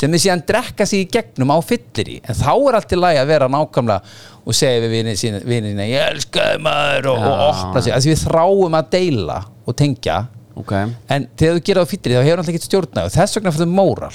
sem 0.00 0.14
þið 0.14 0.22
síðan 0.24 0.42
drekka 0.48 0.86
sig 0.88 1.04
í 1.04 1.08
gegnum 1.12 1.52
á 1.52 1.58
fyllir 1.60 2.08
í. 2.08 2.18
En 2.24 2.38
þá 2.38 2.52
er 2.54 2.78
allt 2.78 2.94
í 2.96 2.98
lagi 3.00 3.20
að 3.20 3.32
vera 3.34 3.48
nákvæmlega 3.52 4.14
og 4.40 4.56
segja 4.56 4.88
við 4.88 5.10
sína 5.20 5.88
ég 5.90 6.06
elskaði 6.06 6.62
maður 6.64 7.10
og, 7.12 7.18
og 7.20 7.34
Já. 7.36 7.48
opna 7.50 7.82
sig. 7.84 7.92
Að 7.92 8.06
því 8.06 8.14
við 8.14 8.22
þráum 8.24 8.78
að 8.78 8.92
deila 8.94 9.40
og 9.68 9.76
tengja 9.76 10.20
ok. 10.60 10.74
En 11.16 11.26
þegar 11.40 11.58
þú 11.58 11.64
gerir 11.68 11.80
það 11.80 11.86
á 11.86 11.92
í 11.92 12.16
þá 12.18 12.26
hefur 12.28 12.42
alltaf 12.42 12.52
ekki 12.54 12.68
stjórna 12.68 13.04
og 13.08 13.14
þess 13.16 13.38
vegna 13.40 13.52
fyrir 13.56 13.72
móral. 13.74 14.12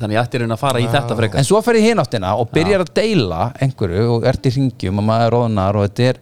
Þannig 0.00 0.16
ég 0.16 0.22
ætti 0.24 0.38
raun 0.40 0.54
að 0.56 0.60
fara 0.62 0.80
í 0.80 0.86
þetta 0.88 1.16
frekar. 1.18 1.40
En 1.42 1.44
svo 1.48 1.58
fer 1.64 1.76
ég 1.76 1.90
hináttina 1.90 2.30
og 2.40 2.48
byrjar 2.54 2.84
að 2.86 2.92
deila 2.96 3.40
einhverju 3.60 4.06
og 4.14 4.24
ert 4.30 4.46
í 4.48 4.52
ringjum 4.54 5.02
og 5.02 5.06
maður 5.10 5.34
róðnar 5.36 5.76
og 5.76 5.84
þetta 5.88 6.06
er 6.14 6.20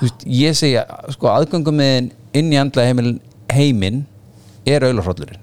veist, 0.00 0.24
ég 0.26 0.56
segja, 0.58 0.82
sko, 1.14 1.30
aðgöngum 1.30 1.78
með 1.78 2.08
inn 2.40 2.50
í 2.50 2.58
andlega 2.58 2.90
heimil, 2.90 3.12
heiminn 3.52 4.00
er 4.66 4.82
fær- 4.82 5.04
fær- 5.06 5.38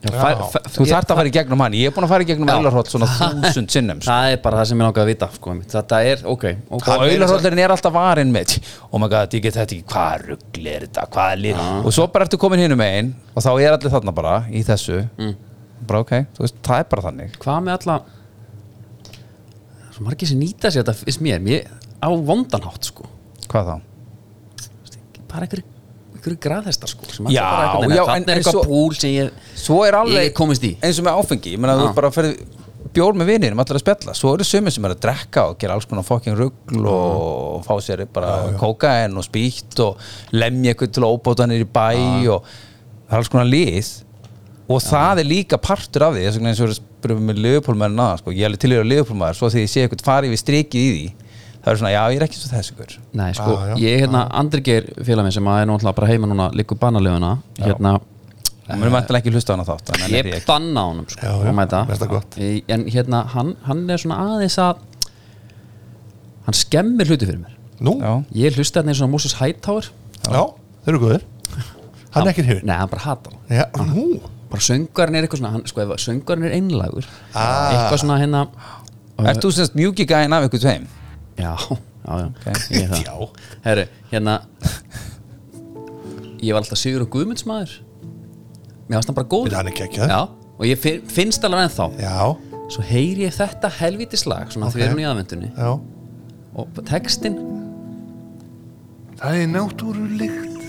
Þú 0.00 0.86
þarft 0.88 1.10
að 1.12 1.18
fara 1.18 1.28
í 1.28 1.32
gegnum 1.34 1.60
hann, 1.60 1.74
ég 1.76 1.90
er 1.90 1.92
búin 1.92 2.06
að 2.06 2.12
fara 2.14 2.24
í 2.24 2.28
gegnum 2.30 2.48
auðlarhroll 2.48 2.86
svona 2.88 3.08
þúsund 3.44 3.72
sinnum 3.74 3.98
sko. 4.00 4.08
það 4.08 4.32
er 4.32 4.38
bara 4.44 4.60
það 4.60 4.68
sem 4.70 4.80
ég 4.80 4.86
langaði 4.86 5.02
að 5.04 5.10
vita 5.10 5.28
sko, 5.34 5.56
þetta 5.74 5.98
er, 6.08 6.22
ok, 6.24 6.46
ok. 6.70 6.86
Og 6.88 7.04
auðlarhrollurinn 7.04 7.60
er 7.60 7.74
alltaf 7.74 7.92
varinn 7.92 8.32
með 8.32 8.54
oh 8.88 9.02
my 9.02 9.10
god, 9.12 9.36
ég 9.36 9.44
get 9.44 9.58
þetta 9.58 9.76
ekki, 9.76 9.84
hvað 9.92 10.24
ruggli 10.30 10.72
er 10.72 10.86
þetta? 10.86 11.04
Hvað 11.12 11.34
er 11.34 11.42
lið, 11.44 11.60
og 11.84 11.92
svo 11.98 12.06
bara 12.14 12.28
ertu 12.28 12.40
komin 12.40 12.64
hinum 12.64 12.84
einn 12.86 13.12
og 13.34 13.44
þá 13.44 13.50
er 13.58 13.76
allir 13.76 13.92
þarna 13.92 14.16
bara 14.16 14.38
í 14.48 14.64
þessu. 14.64 15.02
Bara 15.90 16.00
ok, 16.06 16.16
þú 16.38 16.46
veist, 16.46 16.58
það 16.64 16.82
er 16.82 16.88
bara 16.94 17.06
þannig. 17.10 17.36
Hvað 17.44 17.60
með 17.68 17.76
alla 17.76 18.00
svo 19.92 20.08
margir 20.08 20.32
sem 20.32 20.40
nýta 20.40 20.72
sér 20.72 20.80
þetta 20.84 20.96
fyrst 20.96 21.20
mér, 21.24 21.44
mér 21.44 21.68
á 22.00 22.08
vondanhátt 22.08 22.88
sko. 22.88 23.04
Hvað 23.52 23.74
þá? 23.74 23.76
bara 25.30 25.46
einhverju 25.46 25.79
einhverju 26.20 26.38
graðhestar 26.46 26.92
sko 26.92 27.08
sem 27.10 27.26
Já, 27.34 27.42
bara 27.48 27.88
já, 27.96 28.04
en- 28.04 28.22
er 28.28 28.34
en 28.34 28.38
eitthvað 28.38 28.56
svo- 28.56 28.64
púl 28.68 28.94
sem 29.00 29.10
ég 29.16 29.30
svo 29.56 29.82
er 29.88 29.96
alveg 29.98 30.34
eins 30.84 30.98
og 31.00 31.06
með 31.08 31.20
áfengi, 31.24 31.54
ég 31.56 31.58
meina 31.58 31.76
þú 31.80 31.86
Já. 31.88 31.94
bara 31.96 32.10
ferð 32.14 32.42
bjór 32.90 33.14
með 33.14 33.26
vinir, 33.30 33.52
allir 33.54 33.76
að 33.78 33.82
spjalla. 33.84 34.14
Svo 34.18 34.32
eru 34.34 34.42
sömur 34.42 34.72
sem 34.74 34.84
er 34.84 34.94
að 34.96 35.00
drekka 35.04 35.42
og 35.50 35.58
gera 35.60 35.74
alls 35.76 35.84
konar 35.86 36.02
fokking 36.02 36.34
rugl 36.36 36.86
og 36.90 37.64
fá 37.64 37.76
sér 37.78 38.06
bara 38.12 38.52
kókain 38.58 39.16
og 39.16 39.22
spýtt 39.28 39.78
og 39.84 39.96
lemja 40.32 40.72
eitthvað 40.74 40.92
til 40.96 41.02
að 41.04 41.12
óbóta 41.14 41.44
hann 41.44 41.54
í 41.54 41.62
bæ 41.64 42.26
og 42.34 42.42
það 42.42 43.12
er 43.12 43.16
alls 43.20 43.28
konar 43.28 43.46
lið. 43.46 43.90
Og 44.70 44.80
það 44.82 45.18
er 45.22 45.24
líka 45.24 45.58
partur 45.60 46.02
af 46.08 46.14
því 46.14 46.26
eins 46.26 46.60
og 46.60 46.68
við 46.70 46.80
spyrum 46.80 47.24
með 47.30 47.38
liðupólmaður 47.44 48.18
sko, 48.24 48.30
ég 48.34 48.44
er 48.50 48.56
til 48.56 48.70
að 48.74 48.90
liðupólmaður 48.90 49.38
svo 49.38 49.48
því 49.50 49.62
ég 49.64 49.70
sé 49.70 49.86
eitthvað 49.86 50.04
farið 50.06 50.34
við 50.34 50.42
strikið 50.42 50.82
í 50.82 50.90
því 50.96 51.29
það 51.64 51.72
er 51.72 51.76
svona, 51.80 51.90
já, 51.92 52.02
ég 52.10 52.16
er 52.20 52.24
ekki 52.26 52.38
svo 52.40 52.50
þess 52.54 52.72
ykkur 52.74 52.94
Nei, 53.20 53.32
sko, 53.36 53.50
Já, 53.56 53.66
já, 53.70 53.74
ég 53.84 54.00
hérna, 54.04 54.22
Andri 54.40 54.62
Geir 54.64 54.86
félag 55.04 55.26
minn 55.26 55.32
sem 55.36 55.44
að 55.52 55.60
er 55.62 55.66
náttúrulega 55.70 55.96
bara 56.00 56.08
heima 56.12 56.26
núna 56.30 56.46
líku 56.56 56.76
bannalöfuna, 56.80 57.32
hérna 57.60 57.94
það 58.70 58.78
munum 58.80 58.94
vantilega 58.94 59.20
ekki 59.24 59.32
hlusta 59.34 59.56
á 59.58 59.64
þátt 59.66 59.90
þannig 59.90 60.04
að 60.06 60.14
ég 60.14 60.24
nenni 60.24 60.36
ekki. 60.38 60.46
banna 60.46 60.84
honum, 60.88 61.06
sko, 61.10 61.26
Já, 61.26 61.32
já. 61.42 62.22
Í- 62.38 62.64
en 62.68 62.84
hérna, 62.94 63.24
hann, 63.34 63.56
hann 63.66 63.84
er 63.90 63.98
svona 63.98 64.18
aðeins 64.24 64.56
að 64.62 64.76
hann 66.46 66.56
skemmir 66.56 67.08
hluti 67.10 67.26
fyrir 67.28 67.40
mér. 67.42 67.56
Nú, 67.80 67.94
Já. 68.00 68.12
ég 68.36 68.56
hlusta 68.58 68.80
hérna 68.80 68.92
eins 68.94 69.00
og 69.04 69.10
Moses 69.12 69.34
Hightower. 69.40 69.88
Já, 70.26 70.42
þeir 70.84 70.92
eru 70.94 71.00
góðir. 71.04 71.24
Hann 72.14 72.26
er 72.26 72.32
ekki 72.32 72.44
hér. 72.46 72.62
Nei, 72.66 72.76
hann 72.76 72.88
bara 72.90 73.02
hatar 73.04 73.32
hann. 73.36 73.42
Já, 73.50 73.64
bara 74.50 74.64
söngarinn 74.66 75.16
er 75.18 75.26
eitthvað 75.26 75.40
svona, 75.42 75.52
hann, 75.54 75.66
sko, 75.70 75.80
ef 75.84 76.00
söngarinn 76.02 76.46
er 76.48 76.56
einlægur 76.56 77.06
Ah. 77.34 77.70
eitthvað 77.74 78.00
svona 78.04 78.18
hérna 78.20 78.46
Ert 79.20 79.42
þú 79.44 79.50
semst 79.52 79.74
mjúki 79.76 80.06
gæðin 80.08 80.32
af 80.32 80.46
ykkur 80.48 80.62
tveim? 80.62 80.86
Já, 81.40 81.54
já, 81.60 82.16
já, 82.44 82.54
ég 82.70 82.82
er 82.84 82.90
það. 82.92 83.04
Já. 83.06 83.14
Herru, 83.64 83.84
hérna 84.12 84.34
Ég 86.40 86.54
var 86.56 86.62
alltaf 86.62 86.78
Sigur 86.80 87.02
og 87.04 87.10
Guðmundsmaður. 87.12 87.72
Mér 88.88 88.96
varst 88.98 89.10
hann 89.10 89.18
bara 89.18 89.28
góð 89.30 89.50
er. 89.50 89.72
Já, 90.08 90.20
og 90.56 90.64
ég 90.66 90.78
fin, 90.80 91.02
finnst 91.06 91.44
alveg 91.46 91.66
ennþá. 91.68 91.90
Já, 92.00 92.16
Svo 92.70 92.84
heyri 92.86 93.24
ég 93.26 93.34
þetta 93.34 93.66
helvítislag 93.80 94.52
Svona 94.54 94.68
Ok. 94.68 94.76
því 94.76 94.78
við 94.78 94.86
erum 94.86 95.00
í 95.02 95.06
aðvendunni 95.10 95.48
Og 96.54 96.80
textin 96.86 97.34
Það 99.18 99.38
er 99.40 99.48
náttúrulegt 99.50 100.59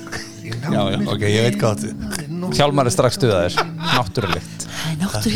Já, 0.62 0.82
já, 0.92 0.98
ok, 1.14 1.24
ég 1.28 1.46
veit 1.48 1.58
hvað 1.62 1.84
þetta 1.86 2.56
Hjálmar 2.58 2.90
er 2.90 2.94
strax 2.96 3.18
stuðaðir 3.20 3.56
Náttúrulegt. 3.92 4.66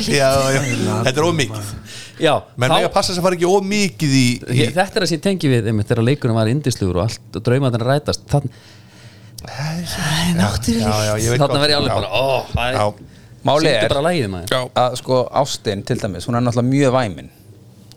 Já, 0.09 0.29
já, 0.55 0.61
þetta 1.05 1.13
er 1.21 1.27
ómikið 1.29 1.71
Já, 2.23 2.33
Menn 2.55 2.71
þá- 2.71 2.75
mega 2.79 2.89
passa 2.93 3.11
þess 3.11 3.19
að 3.21 3.25
fara 3.27 3.35
ekki 3.39 3.49
ómikið 3.51 4.13
í, 4.15 4.25
í 4.39 4.59
ég, 4.61 4.71
Þetta 4.75 4.99
er 4.99 5.05
að 5.05 5.09
sem 5.11 5.17
ég 5.19 5.23
tengi 5.25 5.51
við 5.51 5.67
einmitt, 5.71 5.89
Þegar 5.89 6.07
leikurinn 6.07 6.37
var 6.37 6.51
indislugur 6.51 6.99
og 7.01 7.07
allt 7.09 7.39
Og 7.39 7.43
draumaðin 7.45 7.83
rætast. 7.85 8.23
Þannig 8.31 8.55
hvað- 11.51 11.61
verð 11.61 11.73
ég 11.73 11.79
alveg 11.81 11.91
Já. 11.91 11.97
bara 11.99 12.09
Ó, 12.09 12.45
það 12.53 12.79
Já, 12.79 12.85
er 12.87 13.13
Málið 13.45 13.67
Sýndu 13.69 13.83
er 13.85 13.93
bara 13.93 14.05
lægið 14.07 14.29
að 14.81 14.95
sko 14.97 15.17
Ástin 15.43 15.83
til 15.85 15.99
dæmis, 16.01 16.25
hún 16.25 16.35
er 16.39 16.41
náttúrulega 16.41 16.71
mjög 16.71 16.95
væmin. 16.95 17.27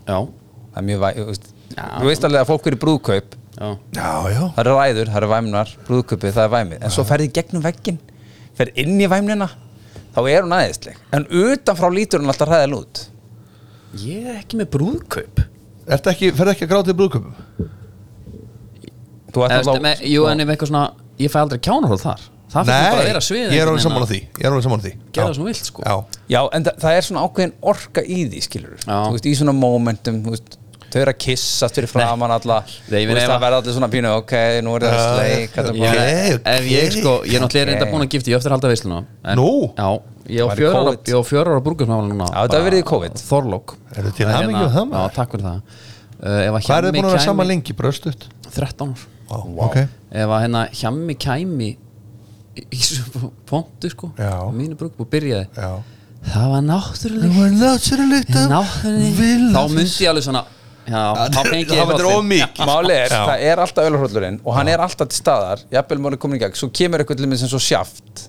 Já, 0.05 0.19
það 0.19 0.77
er 0.83 0.87
mjög 0.91 1.01
væmin 1.07 1.23
þú 1.25 2.05
veist, 2.11 2.25
alveg 2.29 2.43
að 2.43 2.51
fólk 2.51 2.67
eru 2.69 2.77
í 2.77 2.83
brúðkaup 2.83 3.38
já, 3.59 3.71
já, 3.99 4.11
já. 4.33 4.43
Það 4.55 4.63
eru 4.65 4.77
ræður, 4.79 5.11
það 5.13 5.21
eru 5.21 5.31
væmnar, 5.33 5.73
brúðkaupið, 5.89 6.35
það 6.37 6.45
er 6.45 6.53
væmið 6.55 6.85
en 6.87 6.95
svo 6.95 7.05
ferði 7.09 7.31
gegnum 7.39 7.65
veggin 7.65 7.99
ferði 8.59 8.85
inn 8.85 9.03
í 9.03 9.09
væmnina, 9.11 9.49
þá 10.15 10.21
er 10.25 10.47
hún 10.47 10.57
aðeinsleg 10.59 11.03
en 11.19 11.27
utanfrá 11.43 11.91
lítur 11.95 12.23
hún 12.23 12.33
alltaf 12.33 12.51
hræðil 12.53 12.79
út. 12.81 13.05
Ég 13.99 14.27
er 14.29 14.41
ekki 14.43 14.59
með 14.61 14.73
brúðkaup. 14.77 15.45
Ertu 15.89 16.11
ekki, 16.13 16.33
ferðu 16.37 16.55
ekki 16.55 16.67
að 16.69 16.73
gráta 16.75 16.93
í 16.93 16.99
brúðköpum? 16.99 17.69
þú 19.33 19.45
ert 19.45 19.55
alltaf 19.61 19.85
með, 19.85 20.03
Jú, 20.09 20.27
en 20.31 20.43
ef 20.43 20.51
eitthvað 20.53 20.73
svona 20.73 20.89
Ég 21.19 21.33
fæ 21.33 21.41
aldrei 21.43 21.59
kjánarhóð 21.59 22.03
þar. 22.05 22.27
Það 22.49 22.69
fyrir 22.69 22.85
bara 22.89 23.01
að 23.03 23.09
vera 23.09 23.21
svið 23.27 23.51
ég 23.53 23.61
er 23.61 23.69
alveg 23.69 23.83
sammála 23.83 24.07
því. 24.09 24.19
Ég 24.39 24.45
er 24.45 24.53
alveg 24.53 24.65
sammála 24.65 24.85
því. 24.85 24.93
Gerðu 25.17 25.19
Já. 25.19 25.25
það 25.25 25.35
sem 25.35 25.43
þú 25.43 25.49
vilt, 25.49 25.67
sko. 25.69 25.83
Já, 25.85 26.21
já, 26.33 26.39
en 26.57 26.67
það, 26.69 26.77
það 26.85 26.99
er 26.99 27.07
svona 27.09 27.25
ákveðin 27.27 27.55
orka 27.73 28.05
í 28.05 28.19
því 28.29 28.43
skilur 28.47 28.85
þú 28.85 29.17
veist, 29.17 29.27
í 29.29 29.33
svona 29.41 29.55
momentum 29.59 30.21
þú 30.25 30.35
veist, 30.37 30.58
þau 30.93 31.01
eru 31.03 31.13
að 31.13 31.19
kissast 31.21 31.75
fyrir 31.79 31.91
framan 31.91 32.31
alla. 32.33 32.59
Nei, 32.89 33.03
þú 33.07 33.13
veist, 33.15 33.27
það 33.27 33.35
að- 33.35 33.43
verða 33.45 33.59
allir 33.63 33.75
svona 33.77 33.89
pínu 33.93 34.13
ok, 34.19 34.33
nú 34.65 34.75
er 34.77 34.81
það 34.87 34.95
Já, 34.95 35.03
sleik 35.15 35.51
þetta 35.59 35.71
er 36.55 36.63
Ég, 36.69 36.93
sko, 36.99 37.13
ég 37.25 37.35
er 37.35 37.41
náttúrulega 37.45 37.65
Ok. 37.65 37.69
reynda 37.69 37.91
búin 37.93 38.05
að 38.07 38.11
gifta, 38.15 38.31
ég 38.31 38.35
á 38.35 38.39
eftir 38.39 38.49
að 38.51 38.57
halda 38.57 38.69
veisluna 38.73 39.01
en, 39.25 39.37
Nú? 39.39 39.51
Já, 39.77 39.89
ég 40.29 40.41
á 40.43 40.49
fjör 41.29 41.45
ára, 41.49 41.61
á 41.61 41.67
brúkasmála 41.67 42.09
núna. 42.09 42.27
Já, 42.29 42.39
þetta 42.41 42.49
bara 42.49 42.59
hefur 42.59 42.71
verið 42.71 42.83
í 42.83 42.89
COVID. 42.89 43.15
Þorlók 43.29 43.77
Eru 43.99 44.11
til 44.13 44.27
Það 44.27 44.33
er 44.33 44.37
hamingju 44.39 44.65
með 44.65 44.73
það, 44.73 44.85
Já, 44.85 44.93
maður? 44.93 45.15
takk 45.19 45.31
fyrir 45.33 45.47
það. 45.49 45.61
Ef 46.19 46.53
að 46.55 46.63
Hvað 46.67 46.79
er 46.79 46.85
þið 46.89 46.95
búin 46.99 47.05
að 47.05 47.13
vera 47.15 47.25
saman 47.29 47.47
lengi, 47.49 47.73
bröstut? 47.79 48.23
13 48.55 48.95
ár. 49.31 49.89
Ef 50.11 50.29
að 50.29 50.41
hérna 50.43 50.63
hjammi 50.73 51.15
kæmi 51.21 51.77
í, 52.57 52.65
pontu 53.47 53.91
sko 53.93 54.11
Já. 54.19 54.33
Mínu 54.51 54.75
brúk 54.75 54.93
og 54.99 55.09
byrjaði. 55.13 55.47
Já. 55.55 55.71
Það 56.29 56.47
var 56.51 56.63
náttúrulega 56.67 57.35
var 57.39 57.51
náttúrulegt 57.55 58.33
Náttúrulega 58.51 59.53
Þá 59.55 59.61
myndi 59.71 60.03
ég 60.03 60.11
alveg 60.11 60.25
svona 60.27 60.43
Já, 60.89 61.03
þá 61.35 61.41
fengi 61.49 61.65
ég 61.65 61.75
Það 61.75 61.93
er 61.95 62.03
hrollinn. 62.03 62.19
of 62.19 62.25
mikið. 62.33 62.71
Máli 62.71 62.95
er, 62.97 63.15
það 63.15 63.45
er 63.51 63.63
alltaf 63.65 63.89
ölurhóllurinn 63.91 64.41
og 64.45 64.57
hann 64.57 64.71
er 64.73 64.83
alltaf 64.85 65.11
til 65.13 65.19
staðar, 65.21 65.63
jafnvel 65.75 66.01
múli 66.07 66.19
komin 66.21 66.39
í 66.39 66.43
gang 66.45 66.57
svo 66.59 66.71
kemur 66.73 67.03
eitthvað 67.05 67.21
til 67.23 67.29
mig 67.31 67.41
sem 67.43 67.51
svo 67.51 67.61
sjaft 67.63 68.29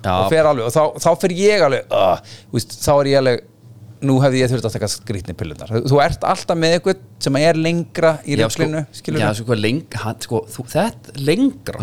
Já. 0.00 0.14
og 0.16 0.30
fer 0.32 0.48
alveg, 0.48 0.66
og 0.66 0.72
þá, 0.74 1.00
þá 1.04 1.10
fer 1.20 1.34
ég 1.36 1.62
alveg 1.66 1.92
uh, 1.92 2.34
veist, 2.54 2.72
þá 2.80 2.92
er 2.96 3.10
ég 3.12 3.20
alveg 3.20 3.46
nú 4.00 4.16
hefði 4.22 4.40
ég 4.40 4.48
þurft 4.48 4.64
að 4.70 4.74
taka 4.78 4.88
skrýtni 4.88 5.34
pillunar 5.36 5.68
þú 5.84 5.98
ert 6.00 6.22
alltaf 6.24 6.56
með 6.56 6.78
eitthvað 6.78 7.02
sem 7.20 7.36
er 7.42 7.58
lengra 7.60 8.14
í 8.24 8.32
sko, 8.32 8.46
röflinu, 8.46 8.80
skilur 8.96 9.20
já, 9.20 9.28
sko, 9.36 9.46
hvað 9.50 9.60
leng, 9.60 9.82
hann, 10.06 10.20
sko, 10.24 10.40
þú, 10.48 10.64
þetta 10.72 11.16
lengra. 11.28 11.82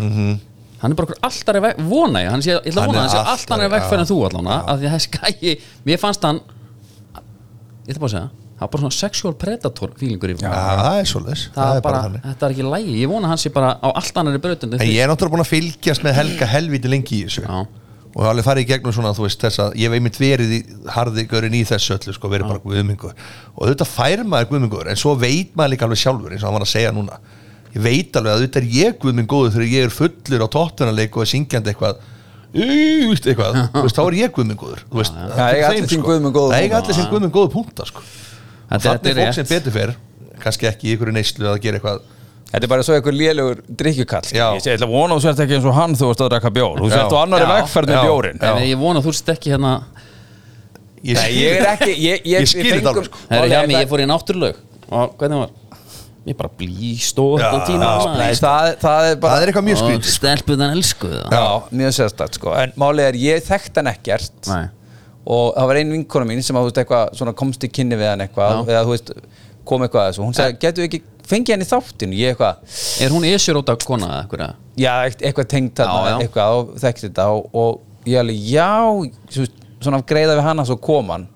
Hann 0.78 0.92
er 0.94 0.98
bara 0.98 1.08
okkur 1.08 1.20
alltaf 1.26 1.56
er 1.58 1.62
veg, 1.62 1.78
vona 1.90 2.24
ég, 2.24 2.32
hann 2.34 2.42
sé, 2.42 2.56
ég 2.56 2.66
ætla 2.72 2.82
Hann 2.84 2.90
að 2.90 2.92
vona 2.92 2.98
er 2.98 3.06
hann 3.06 3.14
sé 3.14 3.22
alltaf- 3.22 3.62
er 3.62 3.98
en 3.98 4.02
já. 4.02 4.10
þú 4.10 4.18
allan 4.28 4.50
að 4.58 4.82
því 4.82 4.90
að 4.90 4.96
þessi 4.96 5.10
gæi, 5.14 5.54
mér 5.86 6.02
fannst 6.02 6.26
hann 6.26 6.40
ég 7.86 7.94
ætla 7.94 8.02
bara 8.02 8.10
að 8.10 8.14
segja 8.16 8.47
það 8.58 8.64
var 8.64 8.70
bara 8.74 8.82
svona 8.82 8.96
sexual 8.98 9.34
predator 9.38 9.92
feelingur 9.98 10.32
í 10.32 10.36
Já, 10.42 10.50
það 10.50 11.00
er 11.00 11.10
svolítið 11.12 11.42
það 11.54 11.76
er 11.78 11.82
bara, 11.86 12.00
þetta 12.24 12.46
er 12.48 12.54
ekki 12.56 12.66
lægi, 12.68 12.94
ég 13.02 13.10
vona 13.12 13.30
hann 13.30 13.38
sé 13.38 13.52
bara 13.54 13.74
á 13.78 13.88
allt 13.94 14.18
annari 14.18 14.40
En 14.42 14.88
ég 14.90 14.98
er 15.04 15.10
náttúrulega 15.12 15.34
búin 15.36 15.44
að 15.44 15.52
fylgjast 15.52 16.02
með 16.06 16.16
Helga 16.18 16.48
helviti 16.50 16.90
lengi 16.90 17.20
í 17.20 17.28
þessu. 17.28 17.44
Já. 17.46 17.66
og 18.08 18.22
hef 18.24 18.30
alveg 18.32 18.46
farið 18.48 18.64
í 18.64 18.68
gegnum 18.72 18.94
svona, 18.96 19.10
þú 19.14 19.26
veist, 19.26 19.42
þess 19.44 19.60
að 19.62 19.74
ég 19.78 19.86
hef 19.90 19.94
einmitt 19.98 20.16
verið 20.18 20.52
í 20.56 20.60
harði 20.90 21.24
görin 21.30 21.54
í 21.54 21.60
þessu 21.68 21.94
öllu, 21.94 22.14
sko, 22.16 22.30
verið 22.32 22.48
bara 22.50 22.62
guðmingur. 22.64 23.12
Og 23.54 23.60
auðvitað 23.66 23.90
fær 23.92 24.22
maður 24.26 24.48
guðmingur 24.54 24.88
en 24.90 24.98
svo 24.98 25.12
veit 25.20 25.52
maður 25.54 25.74
líka 25.76 25.86
alveg 25.86 26.00
sjálfur 26.02 26.32
eins 26.34 26.42
og 26.42 26.48
hann 26.48 26.56
var 26.56 26.64
að 26.66 26.72
segja 26.72 26.94
núna. 26.96 27.18
Ég 27.76 27.84
veit 27.84 28.16
alveg 28.18 28.32
að 28.32 28.40
auðvitað 28.40 28.62
er 28.64 28.68
ég 28.74 28.96
guðmingur 29.04 29.52
þegar 29.54 29.68
ég 29.76 29.86
er 29.86 29.94
fullur 29.94 30.42
á 30.42 30.48
tóttunarleik 30.56 31.18
og 31.20 31.22
er 31.26 31.30
syngjandi 31.36 31.74
eitthvað. 31.74 32.00
Í, 32.56 32.66
veist, 33.12 33.28
eitthvað, 33.28 33.58
þú 33.76 33.84
veist, 33.84 33.98
þá 34.00 34.04
er 34.08 34.16
ég 34.18 34.32
guðmingur 34.34 34.82
þú 34.88 35.02
veist, 35.02 35.14
Já, 35.14 35.28
það 35.36 35.44
er 35.44 35.58
eiga 35.58 35.68
þeim, 35.68 35.76
allir 35.76 35.92
sín. 35.92 36.04
Guð 36.08 36.22
minn 36.24 36.34
góða 36.38 36.48
Það 36.54 36.62
eiga 36.64 36.72
punkta. 36.72 36.80
allir 36.88 36.98
sín 36.98 37.10
guðminn 37.12 37.34
góða 37.34 37.50
punta 37.52 37.86
sko. 37.92 38.04
Þetta- 38.68 39.10
er 39.10 39.18
fólk 39.18 39.34
sem 39.34 39.44
rétt. 39.44 39.54
betur 39.56 39.72
fer 39.72 39.94
kannski 40.42 40.66
ekki 40.68 40.84
í 40.90 40.96
ykkur 40.96 41.12
neyslu 41.12 41.46
að 41.50 41.60
gera 41.64 41.78
eitthvað 41.80 42.00
Þetta 42.48 42.64
er 42.64 42.68
bara 42.72 42.82
svo 42.86 42.94
einhver 42.96 43.12
lélugur 43.12 43.58
drikkjukall 43.76 44.28
Já. 44.32 44.46
Ég 44.56 44.64
ætla 44.72 44.86
að 44.86 44.92
vona 44.92 45.14
að 45.14 45.18
þú 45.18 45.22
sért 45.26 45.40
ekki 45.44 45.56
eins 45.58 45.66
og 45.68 45.74
hann 45.76 45.94
þú 45.98 46.06
varst 46.08 46.20
að 46.24 46.30
drakka 46.32 46.50
bjór 46.56 46.78
Þú 46.80 46.90
sért 46.94 47.12
á 47.12 47.18
annari 47.20 47.44
Já. 47.44 47.50
vegferð 47.58 47.88
með 47.90 47.98
Já. 47.98 48.02
bjórin 48.08 48.38
en 48.48 48.62
ég 48.64 48.78
vona 48.80 49.00
að 49.00 49.04
þú 49.08 49.12
sért 49.18 49.32
ekki 49.34 49.50
hérna 49.52 49.72
ég, 51.04 51.14
Nei, 51.18 51.32
ég 51.36 51.58
er 51.60 51.66
ekki 51.74 51.90
Ég, 51.92 52.22
ég, 52.24 52.40
Ég 52.40 52.48
skil 52.48 52.62
við 52.64 52.72
þetta 52.78 52.92
fengum- 52.92 53.02
alveg, 53.02 53.10
sko. 53.12 53.18
Herri, 53.34 53.48
hjá 53.52 53.58
er 53.62 53.66
mig, 53.66 53.76
það- 53.76 53.84
ég 53.84 53.90
fór 53.92 54.02
í 54.04 54.08
náttúrulög 54.12 54.56
og 54.88 55.18
hvernig 55.18 55.38
var 55.42 55.50
ég 56.28 56.36
bara 56.36 56.50
blíst 56.58 57.18
og 57.22 57.38
Já. 57.40 57.50
Nei, 58.18 58.32
það, 58.32 58.72
það 58.82 59.10
er 59.10 59.16
bara 59.16 59.34
það 59.34 59.42
er 59.42 59.52
eitthvað 59.52 59.66
mjög 59.68 59.78
og 59.78 59.84
skrítið 59.84 60.12
stelpuðan 60.16 60.72
elsku 60.76 61.08
það 61.12 61.36
Já, 61.36 61.44
mjög 61.82 61.92
sérstætt 61.98 62.34
sko 62.40 62.54
En 62.62 62.72
málið 62.80 63.04
er, 63.08 63.20
ég 63.28 63.44
þekkt 63.44 63.76
hann 63.80 63.86
ekkert 63.92 64.48
Nei. 64.48 64.64
Og 65.28 65.50
það 65.56 65.66
var 65.68 65.76
ein 65.82 65.90
vinkona 65.92 66.24
mín 66.30 66.40
sem 66.44 66.56
að, 66.56 66.68
veist, 66.70 66.78
eitthvað, 66.80 67.10
svona, 67.18 67.34
komst 67.36 67.64
í 67.66 67.68
kynni 67.68 67.98
við 68.00 68.08
hann 68.08 68.22
eitthvað. 68.24 68.62
Eða 68.72 68.84
veist, 68.88 69.10
kom 69.68 69.82
eitthvað 69.84 70.04
að 70.06 70.12
þessu 70.14 70.24
Hún 70.24 70.36
sagði, 70.38 70.58
getur 70.62 70.84
við 70.84 70.88
ekki 70.88 71.00
fengið 71.28 71.52
hann 71.52 71.64
í 71.64 71.68
þáttinu 71.68 72.16
Ég 72.16 72.30
eitthvað, 72.32 72.62
er 73.04 73.12
hún 73.12 73.26
esjuróta 73.28 73.74
kona 73.84 74.06
eða 74.08 74.20
eitthvað 74.22 74.40
já, 74.80 74.92
eitt- 75.04 75.24
eitthvað 75.28 75.48
tengt 75.52 75.82
já. 76.08 76.14
eitthvað 76.24 76.54
og 76.56 76.70
þekkti 76.80 77.04
þetta 77.10 77.26
og, 77.34 77.50
og 77.52 78.08
ég 78.08 78.22
alveg, 78.22 78.38
já 78.48 78.68
svona 79.84 80.00
greiða 80.08 80.38
við 80.38 80.46
hana 80.48 80.64
svo 80.64 80.78
kom 80.80 81.12
hann 81.12 81.26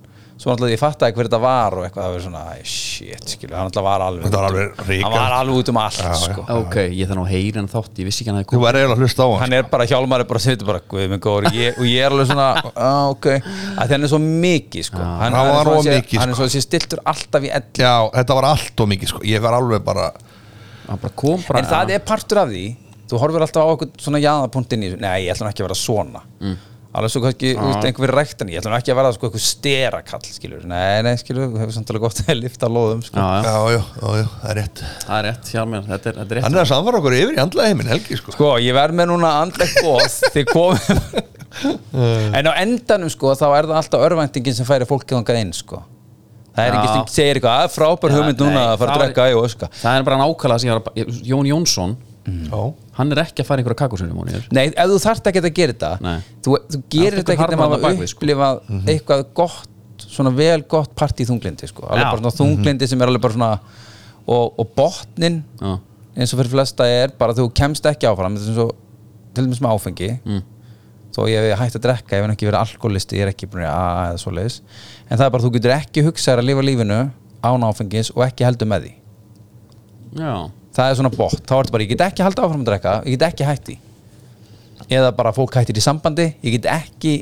svo 0.42 0.50
náttúrulega 0.50 0.74
ég 0.74 0.80
fattaði 0.82 1.14
hver 1.14 1.28
þetta 1.28 1.38
var 1.42 1.74
og 1.78 1.84
eitthvað 1.86 2.02
það 2.06 2.14
var 2.16 2.22
svona, 2.24 2.40
shit, 2.66 3.28
skilur, 3.30 3.54
hann 3.54 3.68
náttúrulega 3.68 3.86
var 3.86 4.02
alveg 4.08 4.24
Þetta 4.26 4.40
var 4.40 4.46
alveg 4.48 4.80
ríkast. 4.88 5.04
hann 5.06 5.14
var 5.14 5.34
alveg 5.36 5.58
út 5.62 5.68
um 5.72 5.78
allt, 5.82 6.00
Já, 6.02 6.08
já. 6.08 6.16
sko. 6.24 6.46
Ok, 6.56 6.76
ég 6.98 7.06
þarf 7.12 7.18
nú 7.20 7.24
að 7.26 7.30
heyra 7.36 7.60
hann 7.62 7.68
þátt 7.70 8.00
ég 8.02 8.08
vissi 8.08 8.24
ekki 8.24 8.32
hann 8.32 8.40
að 8.42 8.48
þú 8.52 8.60
var 8.64 8.78
eiginlega 8.80 8.96
að 8.98 9.04
hlusta 9.06 9.22
á 9.22 9.28
hann 9.30 9.42
hann 9.44 9.56
er 9.60 9.68
bara, 9.70 9.86
hjálmar 9.92 10.24
er 10.24 10.28
bara 10.32 10.42
að 10.42 10.46
setja 10.48 10.66
bara, 10.72 10.82
guð 10.92 11.06
minn 11.14 11.22
góður 11.22 11.48
ég, 11.54 11.78
og 11.78 11.86
ég 11.86 12.02
er 12.02 12.16
alveg 12.16 12.28
svona, 12.32 12.48
ah, 12.74 13.06
ok. 13.14 13.26
Að 13.78 13.94
hann 13.94 14.02
er 14.08 14.12
svo 14.12 14.20
mikið, 14.26 14.88
sko. 14.90 14.98
Hann, 14.98 15.20
Hann 15.22 15.38
hann 15.38 15.46
er 15.46 15.54
var 15.54 15.64
svo 15.70 15.76
of 15.78 15.78
að 15.78 15.88
sé- 15.88 15.96
mikið, 16.02 16.18
hann 16.24 16.28
er 16.28 16.34
sko. 16.34 16.42
svo 16.42 16.50
að 16.50 16.54
sé 16.58 16.64
stiltur 16.66 17.04
alltaf 17.14 17.42
í 17.46 17.52
ell 17.54 17.64
Já, 17.78 17.94
þetta 18.18 18.34
var 18.40 18.48
allt 18.50 18.80
og 18.82 18.90
mikið 18.96 19.12
sko. 19.14 19.22
Ég 19.30 19.40
var 19.46 19.54
alveg 19.62 19.84
bara 19.86 20.10
hann 20.88 20.98
bara 20.98 21.14
kom 21.14 21.38
bara 21.48 21.62
en 21.62 21.70
það 21.70 21.94
er 21.94 22.02
partur 22.04 22.42
af 22.42 22.48
því 22.50 22.64
þú 23.12 23.18
horfir 23.22 23.44
alltaf 23.46 23.62
á 23.62 23.68
okkur 23.76 23.88
svona 24.02 24.18
jaðapunktinn 24.18 24.82
í 24.82 24.90
þessu 24.90 25.00
nei, 25.04 25.26
ég 25.28 25.32
ætla 25.36 25.46
nú 25.46 25.52
ekki 25.52 25.62
að 25.62 25.68
vera 25.68 25.78
svona 25.78 26.22
alveg 26.92 27.12
svo 27.14 27.20
kannski, 27.24 27.50
þú 27.56 27.66
veist, 27.70 27.86
einhver 27.88 28.12
ræktan 28.18 28.50
ég 28.52 28.60
ætla 28.60 28.72
nú 28.72 28.76
ekki 28.76 28.92
að 28.92 28.98
vera 29.00 29.12
sko 29.16 29.28
eitthvað 29.28 29.44
sterakall 29.46 30.26
skilur, 30.28 30.64
nei, 30.68 30.98
nei, 31.06 31.12
skilur, 31.20 31.46
þú 31.54 31.60
hefur 31.62 31.76
samt 31.76 31.92
alveg 31.94 32.04
gott 32.04 32.20
að 32.26 32.36
lifta 32.42 32.68
lóðum, 32.68 33.00
sko. 33.06 33.16
Já, 33.16 33.52
já, 33.72 33.80
Já, 34.02 34.10
já, 34.20 34.26
það 34.42 34.50
er 34.52 34.58
rétt. 34.60 34.82
Það 35.06 35.14
er 35.18 35.26
rétt 35.28 35.52
hjá 35.54 35.62
mér 35.72 35.86
þetta 35.88 36.10
er, 36.12 36.18
þetta 36.20 36.26
er 36.28 36.36
rétt. 36.38 36.44
Hann 36.46 36.58
er 36.58 36.62
að 36.64 36.70
samfara 36.72 37.00
okkur 37.00 37.16
yfir 37.16 37.32
í 37.38 37.40
andlega 37.46 37.72
heiminn 37.72 37.92
Helgi 37.94 38.18
sko. 38.20 38.34
Sko, 38.36 38.50
ég 38.60 38.76
verð 38.76 38.98
með 39.00 39.10
núna 39.14 39.32
andlegt 39.40 39.80
góð 39.80 40.18
þið 40.36 40.52
komum 40.52 41.32
En 42.36 42.48
á 42.48 42.52
endanum 42.60 43.10
sko, 43.12 43.34
þá 43.36 43.46
er 43.56 43.66
það 43.68 43.78
alltaf 43.80 44.04
örvæntingin 44.06 44.56
sem 44.56 44.68
færi 44.68 44.86
fólkið 44.88 45.18
þangað 45.18 45.40
inn 45.42 45.52
sko. 45.56 45.82
Það 46.52 46.68
er 46.68 46.74
ekki 46.76 47.12
segir 47.16 47.38
eitthvað, 47.40 47.62
að 47.64 47.74
frábær 47.74 48.12
hugmynd 48.12 48.40
núna 48.44 48.62
að 48.70 48.78
fara 48.82 48.94
að 48.94 49.02
drekka 49.02 49.26
í 49.30 49.36
og 49.38 49.46
öska 49.48 49.68
það 49.80 49.94
er 49.98 50.02
bara 50.08 50.18
nákvæmlega 50.20 50.60
sem 50.60 50.68
ég 50.68 50.74
var 50.76 50.82
að 50.90 51.22
Jón 51.30 51.48
Jónsson, 51.48 51.94
Já, 52.22 52.58
hann 52.98 53.12
er 53.14 53.20
ekki 53.24 53.42
að 53.42 53.48
fara 53.48 53.62
einhverja 53.62 53.80
kakusunumónir 53.80 54.44
Nei, 54.54 54.68
ef 54.70 54.90
þú 54.92 54.98
þarft 55.02 55.30
ekki 55.30 55.40
að 55.42 55.48
gera 55.56 55.74
þetta 55.74 56.12
þú, 56.44 56.58
þú 56.70 56.80
gerir 56.94 57.16
er 57.16 57.16
þetta 57.18 57.34
ekki 57.34 57.48
nema 57.50 57.66
að 57.66 57.86
sko. 57.86 58.18
upplifa 58.18 58.50
eitthvað 58.92 59.24
gott, 59.40 60.04
svona 60.06 60.30
vel 60.36 60.60
gott 60.70 60.92
partí 60.98 61.26
þunglindi 61.26 61.70
sko, 61.70 61.88
alveg 61.88 62.06
bara 62.12 62.22
svona 62.22 62.36
þunglindi 62.38 62.88
sem 62.92 63.02
er 63.02 63.10
alveg 63.10 63.24
bara 63.24 63.36
svona 63.38 63.50
og, 64.22 64.54
og 64.54 64.70
botnin 64.76 65.42
Já. 65.58 65.72
eins 66.14 66.30
og 66.30 66.42
fyrir 66.44 66.52
flesta 66.54 66.86
er 66.86 67.16
bara 67.18 67.34
þú 67.34 67.48
kemst 67.58 67.90
ekki 67.90 68.06
áfram 68.06 68.38
og 68.38 68.72
til 69.32 69.46
dæmis 69.46 69.62
með 69.64 69.74
áfengi. 69.74 70.10
Mm. 70.28 70.42
þó 71.12 71.22
ég 71.28 71.50
hef 71.50 71.58
hægt 71.60 71.76
að 71.76 71.84
drekka, 71.88 72.16
ég 72.16 72.22
hef 72.24 72.34
ekki 72.36 72.48
verið 72.48 72.62
alkoholisti 72.62 73.18
ég 73.18 73.26
er 73.26 73.32
ekki 73.32 73.48
búin 73.50 73.66
að 73.66 74.12
eða 74.12 74.20
svo 74.20 74.32
leiðis 74.32 74.62
en 75.08 75.18
það 75.18 75.26
er 75.26 75.34
bara 75.34 75.44
þú 75.44 75.52
getur 75.56 75.74
ekki 75.74 76.04
hugsað 76.06 76.40
að 76.40 76.48
lifa 76.48 76.64
lífinu 76.64 76.98
án 77.42 77.66
áfengis 77.66 78.12
og 78.14 78.22
ekki 78.28 78.46
heldur 78.46 78.70
með 78.70 78.86
því. 78.86 78.92
Já, 80.22 80.34
það 80.76 80.88
er 80.88 80.98
svona 81.00 81.12
bótt, 81.14 81.42
þá 81.42 81.54
er 81.56 81.62
þetta 81.62 81.76
bara 81.76 81.86
ég 81.86 81.92
get 81.92 82.06
ekki 82.08 82.26
haldið 82.26 82.46
áfram 82.46 82.64
að 82.64 82.70
drekka, 82.70 82.94
ég 83.06 83.18
get 83.18 83.26
ekki 83.28 83.48
hætti 83.48 83.78
eða 84.92 85.12
bara 85.16 85.34
fólk 85.36 85.58
hættir 85.60 85.78
í 85.78 85.84
sambandi 85.84 86.28
ég 86.42 86.56
get 86.58 86.68
ekki, 86.72 87.14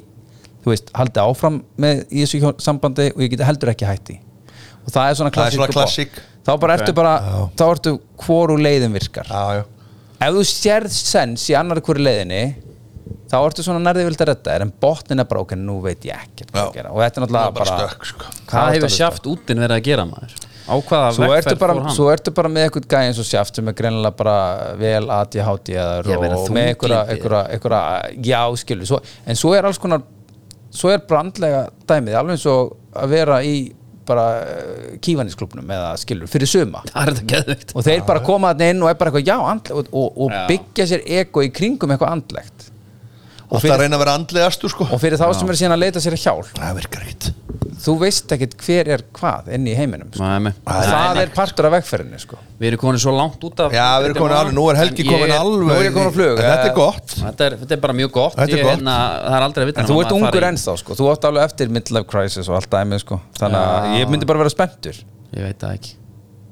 þú 0.65 0.75
veist 0.75 0.95
haldið 0.97 1.23
áfram 1.27 1.61
með 1.81 2.05
í 2.09 2.25
þessu 2.25 2.55
sambandi 2.63 3.11
og 3.15 3.25
ég 3.25 3.35
get 3.35 3.45
heldur 3.49 3.73
ekki 3.75 3.89
hætti 3.89 4.21
og 4.87 4.95
það 4.95 5.11
er 5.11 5.19
svona 5.19 5.33
er 5.33 5.37
klassík 5.37 5.61
svona 5.61 5.75
klassík. 5.75 6.23
þá 6.47 6.55
bara 6.63 6.79
ertu 6.79 6.97
bara, 6.97 7.19
Já. 7.21 7.37
þá 7.61 7.67
ertu 7.69 7.93
hvoru 8.23 8.57
leiðin 8.57 8.95
virkar. 8.97 9.29
Já 9.29 9.67
ef 10.21 10.35
þú 10.37 10.43
sérð 10.47 10.93
sens 10.93 11.47
í 11.49 11.57
annar 11.57 11.81
hverju 11.85 12.05
leiðinni 12.05 12.43
þá 13.31 13.37
ertu 13.41 13.65
svona 13.65 13.81
nærðið 13.85 14.11
vilt 14.11 14.25
að 14.27 14.33
þér 14.49 14.65
en 14.67 14.73
botnin 14.83 15.23
er 15.23 15.29
bara 15.31 15.45
ok, 15.45 15.55
nú 15.59 15.79
veit 15.85 16.05
ég 16.07 16.19
ekki 16.19 16.47
og 16.51 16.75
þetta 16.77 16.85
er 16.85 17.25
náttúrulega 17.25 17.47
er 17.47 17.57
bara 17.57 17.77
stökk 17.79 18.09
sko. 18.11 18.33
hvað 18.51 18.73
hefur 18.75 18.93
sjáft 18.93 18.99
sjaft 18.99 19.29
útin 19.31 19.63
verið 19.63 19.77
að 19.79 19.87
gera 19.87 20.07
maður 20.11 20.35
á 20.71 20.77
hvaða 20.79 21.11
svo 21.17 21.31
ertu, 21.35 21.57
bara, 21.59 21.75
fór 21.75 21.83
hann? 21.85 21.97
svo 21.97 22.07
ertu 22.13 22.35
bara 22.37 22.53
með 22.53 22.69
eitthvað 22.69 22.89
gæði 22.95 23.11
eins 23.11 23.21
og 23.23 23.29
sjáft 23.29 23.59
sem 23.59 23.69
er 23.71 23.77
greinilega 23.77 24.15
bara 24.17 24.37
vel 24.79 25.11
ADHD 25.17 25.75
eða 25.75 25.99
og 26.39 26.55
með 26.55 26.71
einhverja, 26.71 27.83
já 28.31 28.41
skilu, 28.63 28.89
svo, 28.89 29.03
en 29.27 29.39
svo 29.39 29.53
er 29.59 29.69
alls 29.69 29.83
konar 29.83 30.07
svo 30.71 30.93
er 30.95 31.03
brandlega 31.07 31.67
dæmið 31.91 32.19
alveg 32.21 32.39
eins 32.39 32.49
og 32.51 32.75
að 32.95 33.15
vera 33.17 33.43
í 33.47 33.55
bara 34.11 34.27
uh, 34.43 34.99
kífanisklubnum 35.03 35.71
eða 35.71 35.93
skilur 36.01 36.31
fyrir 36.31 36.51
suma. 36.51 36.83
Það 36.91 37.03
er 37.03 37.13
þetta 37.13 37.29
geðveikt. 37.35 37.75
Og 37.77 37.87
þeir 37.87 38.05
bara 38.09 38.23
koma 38.27 38.53
þarna 38.53 38.71
inn 38.75 38.83
og 38.83 38.91
er 38.91 38.99
bara 38.99 39.13
eitthvað 39.13 39.31
já 39.31 39.37
andlegt 39.53 39.77
og, 39.77 39.93
og, 39.95 40.21
og 40.25 40.37
byggja 40.51 40.87
sér 40.91 41.05
ego 41.21 41.45
í 41.47 41.53
kringum 41.55 41.95
eitthvað 41.95 42.17
andlegt 42.17 42.71
og 43.51 43.63
fyrir, 43.63 43.81
reyna 43.83 43.99
að 43.99 44.05
vera 44.05 44.17
andlegastur 44.21 44.73
sko. 44.73 44.87
og 44.91 45.01
fyrir 45.03 45.21
þá 45.21 45.29
sem 45.37 45.49
er 45.51 45.59
síðan 45.61 45.77
að 45.77 45.85
leita 45.85 46.03
sér 46.03 46.17
að 46.17 46.25
hjálp 46.25 46.51
Það 46.61 46.77
virkar 46.81 47.07
ekkert 47.07 47.31
þú 47.81 47.95
veist 47.97 48.33
ekkit 48.35 48.55
hver 48.61 48.89
er 48.93 49.03
hvað 49.17 49.47
inn 49.57 49.65
í 49.71 49.73
heiminum 49.73 50.11
sko. 50.13 50.21
Nei, 50.21 50.51
nei. 50.51 50.53
það 50.69 51.21
er 51.23 51.31
partur 51.33 51.69
af 51.71 51.75
vegferðinni 51.79 52.21
sko. 52.21 52.37
við 52.61 52.69
erum 52.71 52.83
komin 52.83 53.01
svo 53.01 53.15
langt 53.17 53.47
út 53.49 53.63
af 53.65 53.73
Já, 53.73 53.87
við 54.03 54.11
erum 54.11 54.19
komin 54.21 54.37
alveg, 54.37 54.57
nú 54.59 54.65
er 54.69 54.81
Helgi 54.81 55.07
komin 55.09 55.33
alveg 55.33 55.65
nú 55.65 55.73
er 55.75 55.87
ég 55.89 55.97
komin 55.97 56.13
á 56.13 56.15
flug, 56.19 56.35
En 56.35 56.45
Þetta 56.51 56.69
er 56.69 56.77
gott 56.77 57.15
þetta 57.17 57.47
er, 57.47 57.57
þetta 57.63 57.77
er 57.79 57.83
bara 57.87 57.97
mjög 57.97 58.13
gott, 58.19 58.37
er 58.37 58.53
Ég, 58.53 58.61
gott. 58.61 58.75
hérna, 58.75 58.97
það 59.25 59.37
er 59.39 59.47
aldrei 59.49 59.65
að 59.65 59.71
vita 59.73 59.81
en 59.81 59.89
þú 59.91 59.99
ert 60.05 60.15
ungur 60.19 60.49
ennþá 60.51 60.77
sko. 60.83 60.99
þú 61.01 61.09
átt 61.15 61.29
alveg 61.31 61.49
eftir 61.49 61.73
midlife 61.73 62.11
crisis 62.13 62.51
og 62.53 62.59
allt 62.61 62.71
dæmið 62.75 63.05
sko. 63.07 63.21
þannig 63.41 63.65
að 63.65 63.97
ég 63.97 64.13
myndi 64.13 64.29
bara 64.29 64.45
vera 64.45 64.53
spenntur 64.53 65.01
ég 65.01 65.47
veit 65.49 65.65
það 65.65 65.79
ekki 65.79 65.95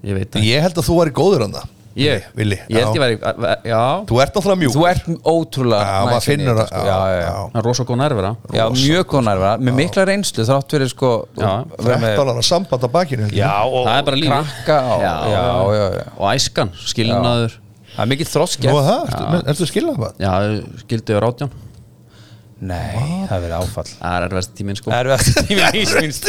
ég 0.08 0.16
veit 0.16 0.30
það 0.32 0.40
ekki 0.40 0.48
Ég 0.48 0.64
held 0.64 0.80
að 0.80 0.88
þú 0.88 0.98
væri 1.02 1.16
góður 1.20 1.44
hann 1.44 1.58
það 1.60 1.74
ég, 1.96 2.24
Vili, 2.34 2.58
ég 2.68 2.76
held 2.78 2.94
já. 2.94 2.98
ég 2.98 3.02
væri 3.02 3.16
já, 3.68 3.80
Þú 4.08 4.20
ert 4.22 4.34
náttúrulega 4.36 4.60
mjúk 4.62 4.74
þú 4.76 4.84
ert 4.90 5.06
ótrúlega 5.24 5.82
Já, 5.88 6.04
maður 6.08 6.24
finnur 6.28 6.54
það, 6.58 6.66
sko. 6.68 6.82
já, 6.84 6.96
já, 6.98 7.14
já, 7.14 7.22
já. 7.22 7.32
það 7.52 7.58
er 7.60 7.66
rosa 7.68 7.84
góð 7.88 7.98
nærvera. 8.02 8.30
Já, 8.58 8.64
mjög 8.74 9.04
góð 9.12 9.24
nærvera, 9.28 9.52
með 9.58 9.76
mikla 9.80 10.04
reynslu 10.08 10.44
þrátt 10.48 10.74
fyrir 10.76 10.88
sko 10.92 11.10
Já. 11.38 11.52
vera 11.78 11.98
með- 11.98 12.16
13 12.18 12.34
ára 12.34 12.42
samband 12.48 12.82
á 12.84 12.88
bakinu. 12.98 13.30
Já, 13.32 13.52
og 13.64 13.86
Það 13.86 13.98
er 13.98 14.02
bara 14.10 14.16
lífið. 14.16 14.34
krakka 14.34 14.76
og, 14.94 15.00
já, 15.02 15.14
já, 15.32 15.42
já, 15.98 16.04
og 16.18 16.26
æskan, 16.34 16.70
skilnaður. 16.86 17.56
Það 17.96 18.04
er 18.04 18.10
mikið 18.14 18.28
þroski 18.30 18.68
Nú 18.68 18.76
að 18.78 18.88
það, 18.88 19.48
ertu, 19.50 19.66
skilnað 19.66 19.96
það? 19.98 20.12
já, 20.22 20.32
skildu 20.84 21.14
ég 21.16 21.22
rátján 21.24 21.50
Nei, 22.58 23.22
það 23.30 23.42
verið 23.44 23.54
áfall. 23.54 23.90
Það 24.00 24.14
er 24.16 24.24
erfæst 24.26 24.54
tíminn 24.58 24.78
sko. 24.78 24.90
Erfiðast 24.90 25.36
tími 25.46 25.66
lífsminst 25.76 26.24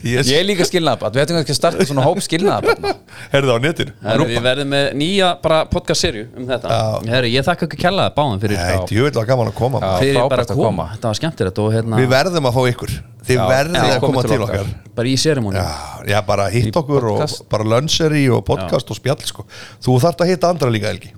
yes. 0.00 0.30
Ég 0.30 0.38
er 0.38 0.46
líka 0.48 0.64
skilnaðabat, 0.64 1.12
við 1.12 1.24
ættum 1.26 1.36
kannski 1.36 1.52
að 1.52 1.58
starta 1.58 1.86
svona 1.90 2.04
hóp 2.06 2.22
skilnaðabat 2.24 3.02
Herðu 3.34 3.50
það 3.50 3.58
á 3.60 3.60
netinu. 3.66 3.94
Herru, 4.06 4.28
Við 4.30 4.40
verðum 4.46 4.70
með 4.72 4.88
nýja 5.02 5.28
bara 5.42 5.58
podcast-serju 5.68 6.22
um 6.32 6.46
þetta. 6.48 6.78
Já. 6.78 7.10
Herru, 7.12 7.32
ég 7.34 7.44
þakka 7.50 7.68
ekki 7.68 7.80
kella 7.82 8.06
báðum 8.16 8.40
fyrir, 8.46 8.62
Nei, 8.62 8.86
djúvill 8.88 9.18
var 9.18 9.28
gaman 9.28 9.52
að 9.52 9.58
koma 9.60 9.82
Já. 9.84 9.92
fyrir 10.00 10.22
bara 10.22 10.46
að 10.46 10.54
að 10.54 10.62
koma. 10.62 10.70
koma. 10.70 10.88
Þetta 10.94 11.12
var 11.12 11.20
skemmtilegt 11.20 11.62
og 11.66 11.70
hérna 11.76 12.00
Við 12.00 12.10
verðum 12.14 12.48
að 12.50 12.56
fá 12.56 12.62
ykkur. 12.72 12.96
Þið 13.26 13.40
já, 13.42 13.44
að 13.82 14.00
koma 14.06 14.22
til 14.22 14.40
okkar. 14.44 14.72
bara 14.94 15.10
í 15.10 15.14
seremóni 15.18 15.62
Já, 16.06 16.18
bara 16.28 16.46
hitt 16.54 16.76
okkur 16.78 17.08
og 17.10 17.24
bara 17.50 17.66
luncheri 17.74 18.28
og 18.30 18.44
podcast 18.46 18.92
og 18.94 19.00
spjall 19.00 19.18
sko. 19.26 19.44
Þú 19.82 19.98
þarft 20.04 20.22
að 20.22 20.30
hitta 20.30 20.52
andra 20.54 20.70
líka 20.70 20.92
Helgi 20.92 21.10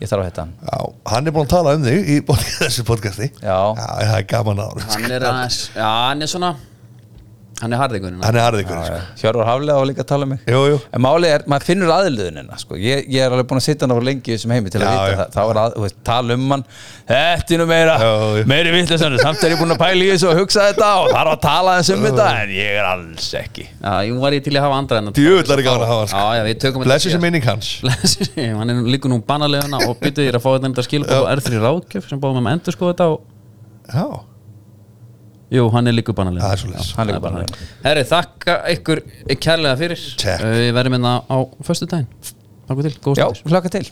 Ég 0.00 0.10
þarf 0.10 0.22
að 0.22 0.26
hitta 0.28 0.44
hann 0.44 0.54
Já, 0.66 0.78
hann 1.12 1.26
er 1.30 1.34
búin 1.36 1.46
að 1.46 1.52
tala 1.54 1.74
um 1.78 1.84
þig 1.86 2.08
í 2.12 2.16
þessu 2.60 2.84
podcasti 2.88 3.30
Já. 3.40 3.58
það 3.78 4.16
er 4.18 4.26
gaman 4.32 4.60
að 4.66 4.80
er 5.16 5.28
já, 5.76 5.86
hann 6.08 6.26
er 6.26 6.32
svona 6.32 6.50
Hann 7.56 7.72
er 7.72 7.78
harðingurinn 7.80 8.20
Hann 8.20 8.36
er 8.36 8.42
harðikur 8.44 8.80
sko. 8.84 8.96
Hjörvar 9.22 9.46
Haflega 9.48 9.76
var 9.80 9.86
líka 9.88 10.02
að 10.04 10.08
tala 10.10 10.26
um 10.26 10.32
mig. 10.34 10.40
Jú, 10.44 10.58
jú. 10.68 10.80
En 10.92 11.00
málið 11.00 11.30
er, 11.32 11.44
maður 11.48 11.64
finnur 11.70 11.92
aðliðunina 11.94 12.58
sko. 12.60 12.76
ég, 12.76 13.06
ég 13.08 13.24
er 13.24 13.32
alveg 13.32 13.46
búin 13.48 13.60
að 13.62 13.64
sitja 13.64 13.86
hann 13.86 13.96
á 13.96 13.98
lengi 14.04 14.28
í 14.28 14.34
þessum 14.36 14.52
heimi 14.52 14.68
til 14.74 14.80
að 14.82 14.84
Já, 14.84 14.90
vita 14.92 15.08
já. 15.08 15.16
það, 15.16 15.30
þá 15.32 15.40
er 15.40 15.56
að, 15.62 15.70
þú 15.76 15.80
veist, 15.86 15.96
tala 16.04 16.36
um 16.36 16.44
hann. 16.52 16.64
Þetta 17.08 17.56
er 17.56 17.62
nú 17.62 17.66
meira, 17.70 17.94
Já, 18.02 18.10
meiri 18.52 18.74
vittlesanur 18.74 19.24
Samt 19.24 19.40
er 19.46 19.54
ég 19.54 19.60
búin 19.62 19.72
að 19.72 19.80
pæla 19.80 20.04
í 20.04 20.10
þessu 20.12 20.28
og 20.28 20.36
hugsa 20.42 20.60
þetta 20.68 20.90
og 21.00 21.08
þarf 21.14 21.32
að 21.32 21.40
tala 21.46 21.70
þess 21.80 21.94
um 21.96 22.04
þetta 22.10 22.26
En 22.42 22.52
ég 22.58 22.70
er 22.76 22.90
alls 22.90 23.28
ekki. 23.40 23.64
Já, 23.80 23.92
ég 24.04 24.20
var 24.26 24.36
ég 24.36 24.44
til 24.44 24.52
að 24.52 24.66
hafa 24.66 24.76
andra 24.82 25.00
en 25.00 25.08
að 25.08 25.16
ég 25.24 25.64
gaman 25.64 25.86
að 25.86 25.92
hafa 25.94 26.00
hann, 26.04 26.12
sko. 26.12 26.20
Já, 26.20 26.28
já, 26.36 26.42
við 26.50 26.56
tökum 26.66 26.84
Blessi 26.84 27.08
sem 27.14 27.24
minning 27.24 27.44
hans. 27.46 27.68
Hann 28.60 28.68
er 28.74 28.84
líka 28.84 29.08
nú 29.08 29.22
banaleguna 29.24 29.80
og 29.88 29.96
byttu 30.02 30.28
Jú, 35.54 35.68
hann 35.70 35.86
er 35.86 35.94
líka 35.94 36.10
banaleguna 36.16 36.82
Það 36.82 37.12
er 37.14 37.20
banaleguna. 37.22 37.66
Herri, 37.84 38.02
þakka 38.08 38.56
ykkur 38.74 39.02
kærlega 39.38 39.76
fyrir. 39.78 40.00
Check. 40.18 40.42
Við 40.42 40.72
verðum 40.74 40.96
hérna 40.98 41.12
á 41.30 41.36
föstu 41.68 41.86
daginn 41.86 42.08
Takk 42.66 42.80
til, 42.82 42.94
góð 43.04 43.20
Já, 43.20 43.28
stundir. 43.30 43.52
hlaka 43.54 43.70
til 43.76 43.86